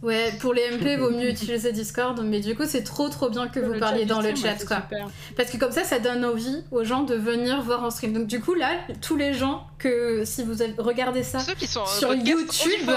Ouais, 0.03 0.31
pour 0.39 0.53
les 0.53 0.69
MP, 0.77 0.95
vaut 0.97 1.09
mieux 1.09 1.29
utiliser 1.31 1.71
Discord. 1.71 2.19
Mais 2.23 2.39
du 2.39 2.55
coup, 2.55 2.63
c'est 2.65 2.83
trop 2.83 3.09
trop 3.09 3.29
bien 3.29 3.47
que 3.47 3.59
vous 3.59 3.77
parliez 3.79 4.01
chat 4.01 4.05
dans 4.13 4.21
le 4.21 4.35
stream, 4.35 4.57
chat, 4.57 4.65
quoi. 4.65 4.77
super. 4.81 5.07
Parce 5.35 5.49
que 5.49 5.57
comme 5.57 5.71
ça, 5.71 5.83
ça 5.83 5.99
donne 5.99 6.23
envie 6.23 6.63
aux 6.71 6.83
gens 6.83 7.01
de 7.03 7.15
venir 7.15 7.61
voir 7.61 7.83
en 7.83 7.89
stream. 7.89 8.13
Donc 8.13 8.27
du 8.27 8.39
coup, 8.39 8.53
là, 8.53 8.69
tous 9.01 9.15
les 9.15 9.33
gens 9.33 9.67
que 9.79 10.23
si 10.25 10.43
vous 10.43 10.61
avez 10.61 10.73
regardé 10.77 11.23
ça, 11.23 11.39
Ceux 11.39 11.55
qui 11.55 11.67
sont 11.67 11.81
en 11.81 11.85
Sur 11.87 12.13
YouTube. 12.13 12.89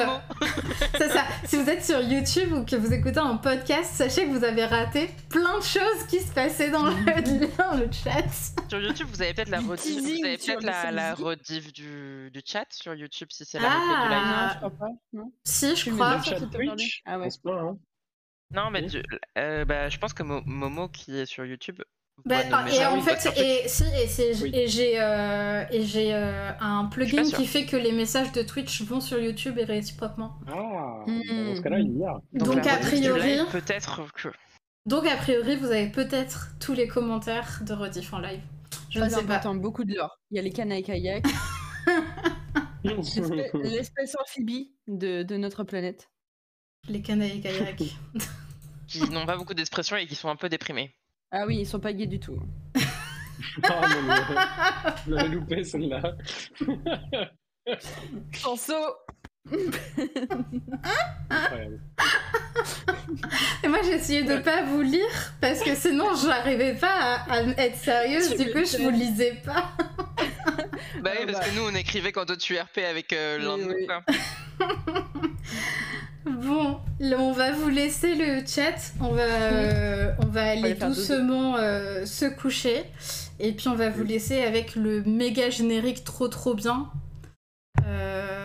C'est 0.98 1.08
ça. 1.08 1.24
Si 1.44 1.56
vous 1.56 1.68
êtes 1.68 1.84
sur 1.84 2.00
YouTube 2.00 2.52
ou 2.52 2.64
que 2.64 2.76
vous 2.76 2.92
écoutez 2.92 3.18
en 3.20 3.38
podcast, 3.38 3.90
sachez 3.94 4.26
que 4.26 4.30
vous 4.30 4.44
avez 4.44 4.64
raté 4.66 5.10
plein 5.30 5.58
de 5.58 5.64
choses 5.64 6.06
qui 6.08 6.20
se 6.20 6.32
passaient 6.32 6.70
dans 6.70 6.84
le, 6.86 6.92
dans 7.58 7.76
le 7.78 7.88
chat. 7.90 8.24
Sur 8.68 8.78
YouTube, 8.80 9.08
vous 9.12 9.22
avez 9.22 9.32
peut-être 9.34 9.48
la 9.50 9.58
rediff, 9.60 9.70
vous 9.70 10.00
teasing 10.00 10.24
avez 10.26 10.38
sur 10.38 10.54
peut-être 10.58 10.62
le 10.62 10.66
la, 10.70 10.92
la 10.92 11.16
samedi. 11.16 11.22
rediff 11.22 11.72
du, 11.72 12.30
du 12.32 12.42
chat 12.44 12.66
sur 12.70 12.94
YouTube 12.94 13.28
si 13.30 13.44
c'est 13.44 13.58
la 13.58 13.68
Ah. 13.70 13.78
replay 13.80 14.04
du 14.04 14.10
live. 14.10 14.26
Non, 14.30 14.48
je 14.52 14.56
crois 14.58 14.70
pas. 14.70 14.92
Non. 15.14 15.32
Si, 15.44 15.76
je 15.76 15.90
crois. 15.90 16.20
Twitch 16.68 17.02
Ah 17.06 17.18
ouais. 17.18 17.24
Je 17.24 17.24
pense 17.24 17.38
pas, 17.38 17.60
hein? 17.60 17.78
Non, 18.52 18.70
mais 18.70 18.80
Oui. 18.82 18.86
du- 18.88 19.02
euh, 19.38 19.64
bah, 19.64 19.88
je 19.88 19.98
pense 19.98 20.12
que 20.12 20.22
Mo- 20.22 20.42
Momo 20.44 20.88
qui 20.88 21.16
est 21.18 21.26
sur 21.26 21.44
YouTube. 21.44 21.80
Bah, 22.26 22.42
voit 22.42 22.44
nos 22.50 22.54
ah, 22.56 22.60
et 22.60 22.64
messages, 22.64 22.92
en 22.92 23.00
fait, 23.00 23.40
et, 23.40 23.68
si, 23.68 23.84
et, 23.84 24.06
c'est- 24.06 24.42
Oui. 24.42 24.50
et 24.52 24.66
j'ai 24.68 25.00
euh, 25.00 25.64
et 25.70 25.82
j'ai 25.84 26.12
euh, 26.12 26.50
un 26.60 26.82
Je 26.92 27.04
suis 27.04 27.12
plugin 27.16 27.30
pas 27.30 27.36
qui 27.38 27.46
fait 27.46 27.64
que 27.64 27.76
les 27.76 27.92
messages 27.92 28.32
de 28.32 28.42
Twitch 28.42 28.82
vont 28.82 29.00
sur 29.00 29.18
YouTube 29.18 29.56
et 29.56 29.64
réciproquement. 29.64 30.34
Ah, 30.48 31.04
Hmm. 31.06 31.46
dans 31.46 31.54
ce 31.56 31.60
cas-là, 31.62 31.78
il 31.78 31.96
y 31.96 32.04
a. 32.04 32.18
Donc, 32.34 32.56
la 32.64 32.74
a 32.74 32.78
du 32.78 32.86
priori- 32.86 33.22
live, 33.36 33.46
peut-être 33.50 34.12
que. 34.12 34.28
Donc 34.86 35.06
a 35.06 35.16
priori, 35.16 35.56
vous 35.56 35.66
avez 35.70 35.88
peut-être 35.90 36.48
tous 36.58 36.72
les 36.74 36.88
commentaires 36.88 37.60
de 37.64 37.72
rediff 37.72 38.12
en 38.12 38.18
live. 38.18 38.42
Je 38.90 38.98
ne 39.00 39.08
sais 39.08 39.24
pas. 39.24 39.40
beaucoup 39.54 39.84
de 39.84 39.94
lore. 39.94 40.18
Il 40.30 40.36
y 40.36 40.40
a 40.40 40.42
les 40.42 40.50
canailles 40.50 40.82
kayak, 40.82 41.24
l'espèce- 42.84 43.52
l'espèce 43.54 44.16
amphibie 44.20 44.72
de, 44.88 45.22
de 45.22 45.36
notre 45.36 45.64
planète. 45.64 46.08
Les 46.88 47.02
canailles 47.02 47.40
kayak. 47.40 47.82
qui 48.86 49.08
n'ont 49.10 49.26
pas 49.26 49.36
beaucoup 49.36 49.54
d'expression 49.54 49.96
et 49.96 50.06
qui 50.06 50.14
sont 50.14 50.28
un 50.28 50.36
peu 50.36 50.48
déprimés. 50.48 50.94
Ah 51.30 51.44
oui, 51.46 51.58
ils 51.60 51.66
sont 51.66 51.78
pas 51.80 51.92
gays 51.92 52.06
du 52.06 52.20
tout. 52.20 52.40
Non, 53.62 53.80
mais 53.80 54.36
je 55.06 55.10
l'avais 55.10 55.28
loupé 55.28 55.64
celle-là. 55.64 56.14
Chanceau 58.32 58.74
Incroyable. 61.30 61.80
Et 63.62 63.68
moi, 63.68 63.78
essayé 63.80 64.22
de 64.22 64.38
pas 64.38 64.62
vous 64.62 64.82
lire 64.82 65.34
parce 65.40 65.60
que 65.62 65.74
sinon, 65.74 66.14
j'arrivais 66.14 66.74
pas 66.74 67.24
à, 67.28 67.34
à 67.34 67.42
être 67.42 67.76
sérieuse. 67.76 68.36
Du 68.36 68.52
coup, 68.52 68.64
je 68.64 68.82
vous 68.82 68.90
lisais 68.90 69.40
pas. 69.44 69.72
Bah 71.02 71.12
oui, 71.18 71.26
parce 71.32 71.46
que 71.46 71.54
nous 71.54 71.62
on 71.62 71.74
écrivait 71.74 72.12
quand 72.12 72.26
toi 72.26 72.36
tu 72.36 72.58
RP 72.58 72.78
avec 72.78 73.12
euh, 73.12 73.38
l'un 73.38 73.56
de 73.56 73.64
Oui. 73.64 73.86
Bon, 76.26 76.78
là, 76.98 77.16
on 77.18 77.32
va 77.32 77.52
vous 77.52 77.68
laisser 77.70 78.14
le 78.14 78.46
chat. 78.46 78.92
On 79.00 79.08
va, 79.08 79.22
euh, 79.22 80.12
on 80.22 80.26
va 80.26 80.50
aller 80.50 80.74
doucement 80.74 81.56
euh, 81.56 82.04
se 82.04 82.26
coucher. 82.26 82.84
Et 83.38 83.52
puis, 83.52 83.68
on 83.68 83.74
va 83.74 83.88
vous 83.88 84.04
laisser 84.04 84.42
avec 84.42 84.76
le 84.76 85.02
méga 85.04 85.48
générique 85.48 86.04
trop 86.04 86.28
trop 86.28 86.54
bien. 86.54 86.90
Euh, 87.86 88.39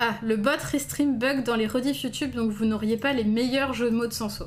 Ah, 0.00 0.14
le 0.22 0.36
bot 0.36 0.50
restream 0.70 1.18
bug 1.18 1.42
dans 1.44 1.56
les 1.56 1.66
rediffs 1.66 2.02
YouTube, 2.02 2.32
donc 2.32 2.50
vous 2.52 2.64
n'auriez 2.64 2.96
pas 2.96 3.12
les 3.12 3.24
meilleurs 3.24 3.72
jeux 3.74 3.90
de 3.90 3.96
mots 3.96 4.06
de 4.06 4.12
Sanso. 4.12 4.44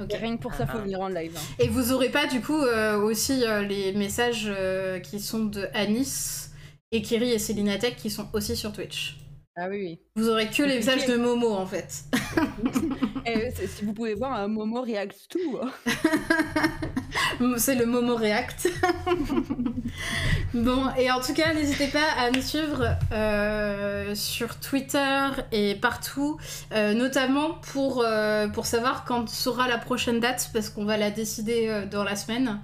Ok. 0.00 0.12
Et 0.14 0.16
Rien 0.16 0.36
que 0.36 0.42
pour 0.42 0.54
ça, 0.54 0.66
faut 0.66 0.78
Ah. 0.78 0.82
venir 0.82 1.00
en 1.00 1.08
live. 1.08 1.32
hein. 1.36 1.40
Et 1.58 1.68
vous 1.68 1.92
aurez 1.92 2.08
pas 2.08 2.26
du 2.26 2.40
coup 2.40 2.56
euh, 2.62 2.98
aussi 2.98 3.44
euh, 3.44 3.62
les 3.62 3.92
messages 3.92 4.46
euh, 4.48 5.00
qui 5.00 5.18
sont 5.20 5.44
de 5.46 5.66
Anis, 5.74 6.50
Ekiri 6.92 7.32
et 7.32 7.38
Célinatech 7.38 7.96
qui 7.96 8.10
sont 8.10 8.26
aussi 8.32 8.56
sur 8.56 8.72
Twitch. 8.72 9.18
Ah 9.56 9.68
oui, 9.68 9.98
Vous 10.16 10.28
aurez 10.30 10.48
que 10.48 10.62
les 10.62 10.76
messages 10.76 11.04
de 11.06 11.16
Momo 11.16 11.50
en 11.52 11.66
fait. 11.66 12.04
c'est- 13.24 13.66
si 13.66 13.84
vous 13.84 13.92
pouvez 13.92 14.14
voir, 14.14 14.32
un 14.34 14.48
Momo 14.48 14.82
react 14.82 15.16
tout. 15.28 15.58
hein. 15.62 15.70
C'est 17.58 17.74
le 17.74 17.86
Momo 17.86 18.14
React. 18.14 18.68
bon, 20.54 20.84
et 20.96 21.10
en 21.10 21.20
tout 21.20 21.34
cas, 21.34 21.52
n'hésitez 21.54 21.88
pas 21.88 22.06
à 22.18 22.30
nous 22.30 22.40
suivre 22.42 22.96
euh, 23.12 24.14
sur 24.14 24.58
Twitter 24.60 25.26
et 25.50 25.74
partout, 25.74 26.38
euh, 26.72 26.94
notamment 26.94 27.54
pour, 27.72 28.02
euh, 28.04 28.46
pour 28.48 28.66
savoir 28.66 29.04
quand 29.04 29.28
sera 29.28 29.66
la 29.68 29.78
prochaine 29.78 30.20
date, 30.20 30.50
parce 30.52 30.68
qu'on 30.70 30.84
va 30.84 30.96
la 30.96 31.10
décider 31.10 31.84
dans 31.90 32.04
la 32.04 32.14
semaine. 32.16 32.60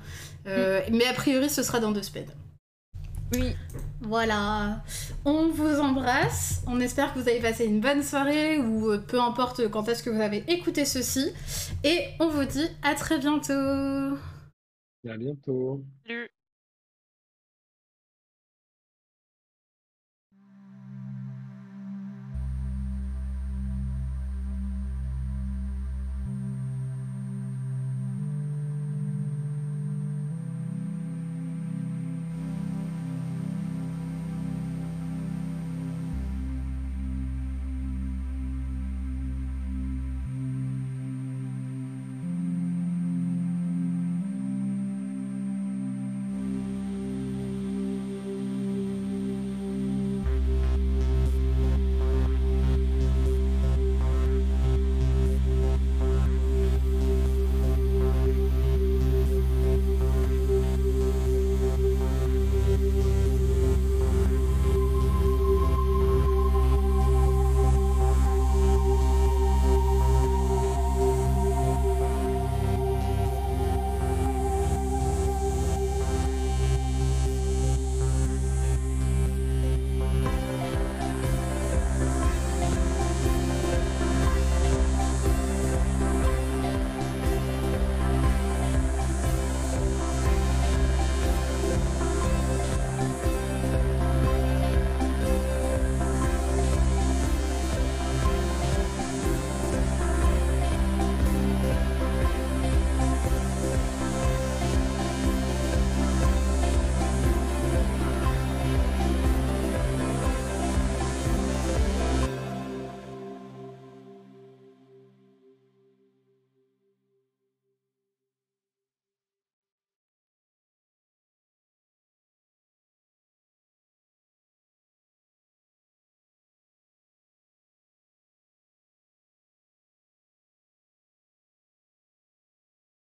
Euh, 0.46 0.80
Mais 0.92 1.06
a 1.06 1.12
priori, 1.12 1.50
ce 1.50 1.62
sera 1.62 1.80
dans 1.80 1.90
deux 1.92 2.02
semaines. 2.02 2.30
Oui, 3.34 3.54
Voilà, 4.00 4.82
on 5.24 5.48
vous 5.48 5.80
embrasse. 5.80 6.62
On 6.66 6.80
espère 6.80 7.12
que 7.12 7.18
vous 7.18 7.28
avez 7.28 7.40
passé 7.40 7.66
une 7.66 7.80
bonne 7.80 8.02
soirée 8.02 8.58
ou 8.58 8.90
euh, 8.90 8.98
peu 8.98 9.20
importe 9.20 9.68
quand 9.68 9.86
est-ce 9.88 10.02
que 10.02 10.10
vous 10.10 10.20
avez 10.20 10.44
écouté 10.48 10.84
ceci. 10.84 11.32
Et 11.84 12.06
on 12.20 12.28
vous 12.28 12.44
dit 12.44 12.68
à 12.82 12.94
très 12.94 13.18
bientôt. 13.18 13.52
À 13.52 15.16
bientôt. 15.16 15.84
Salut 16.06 16.28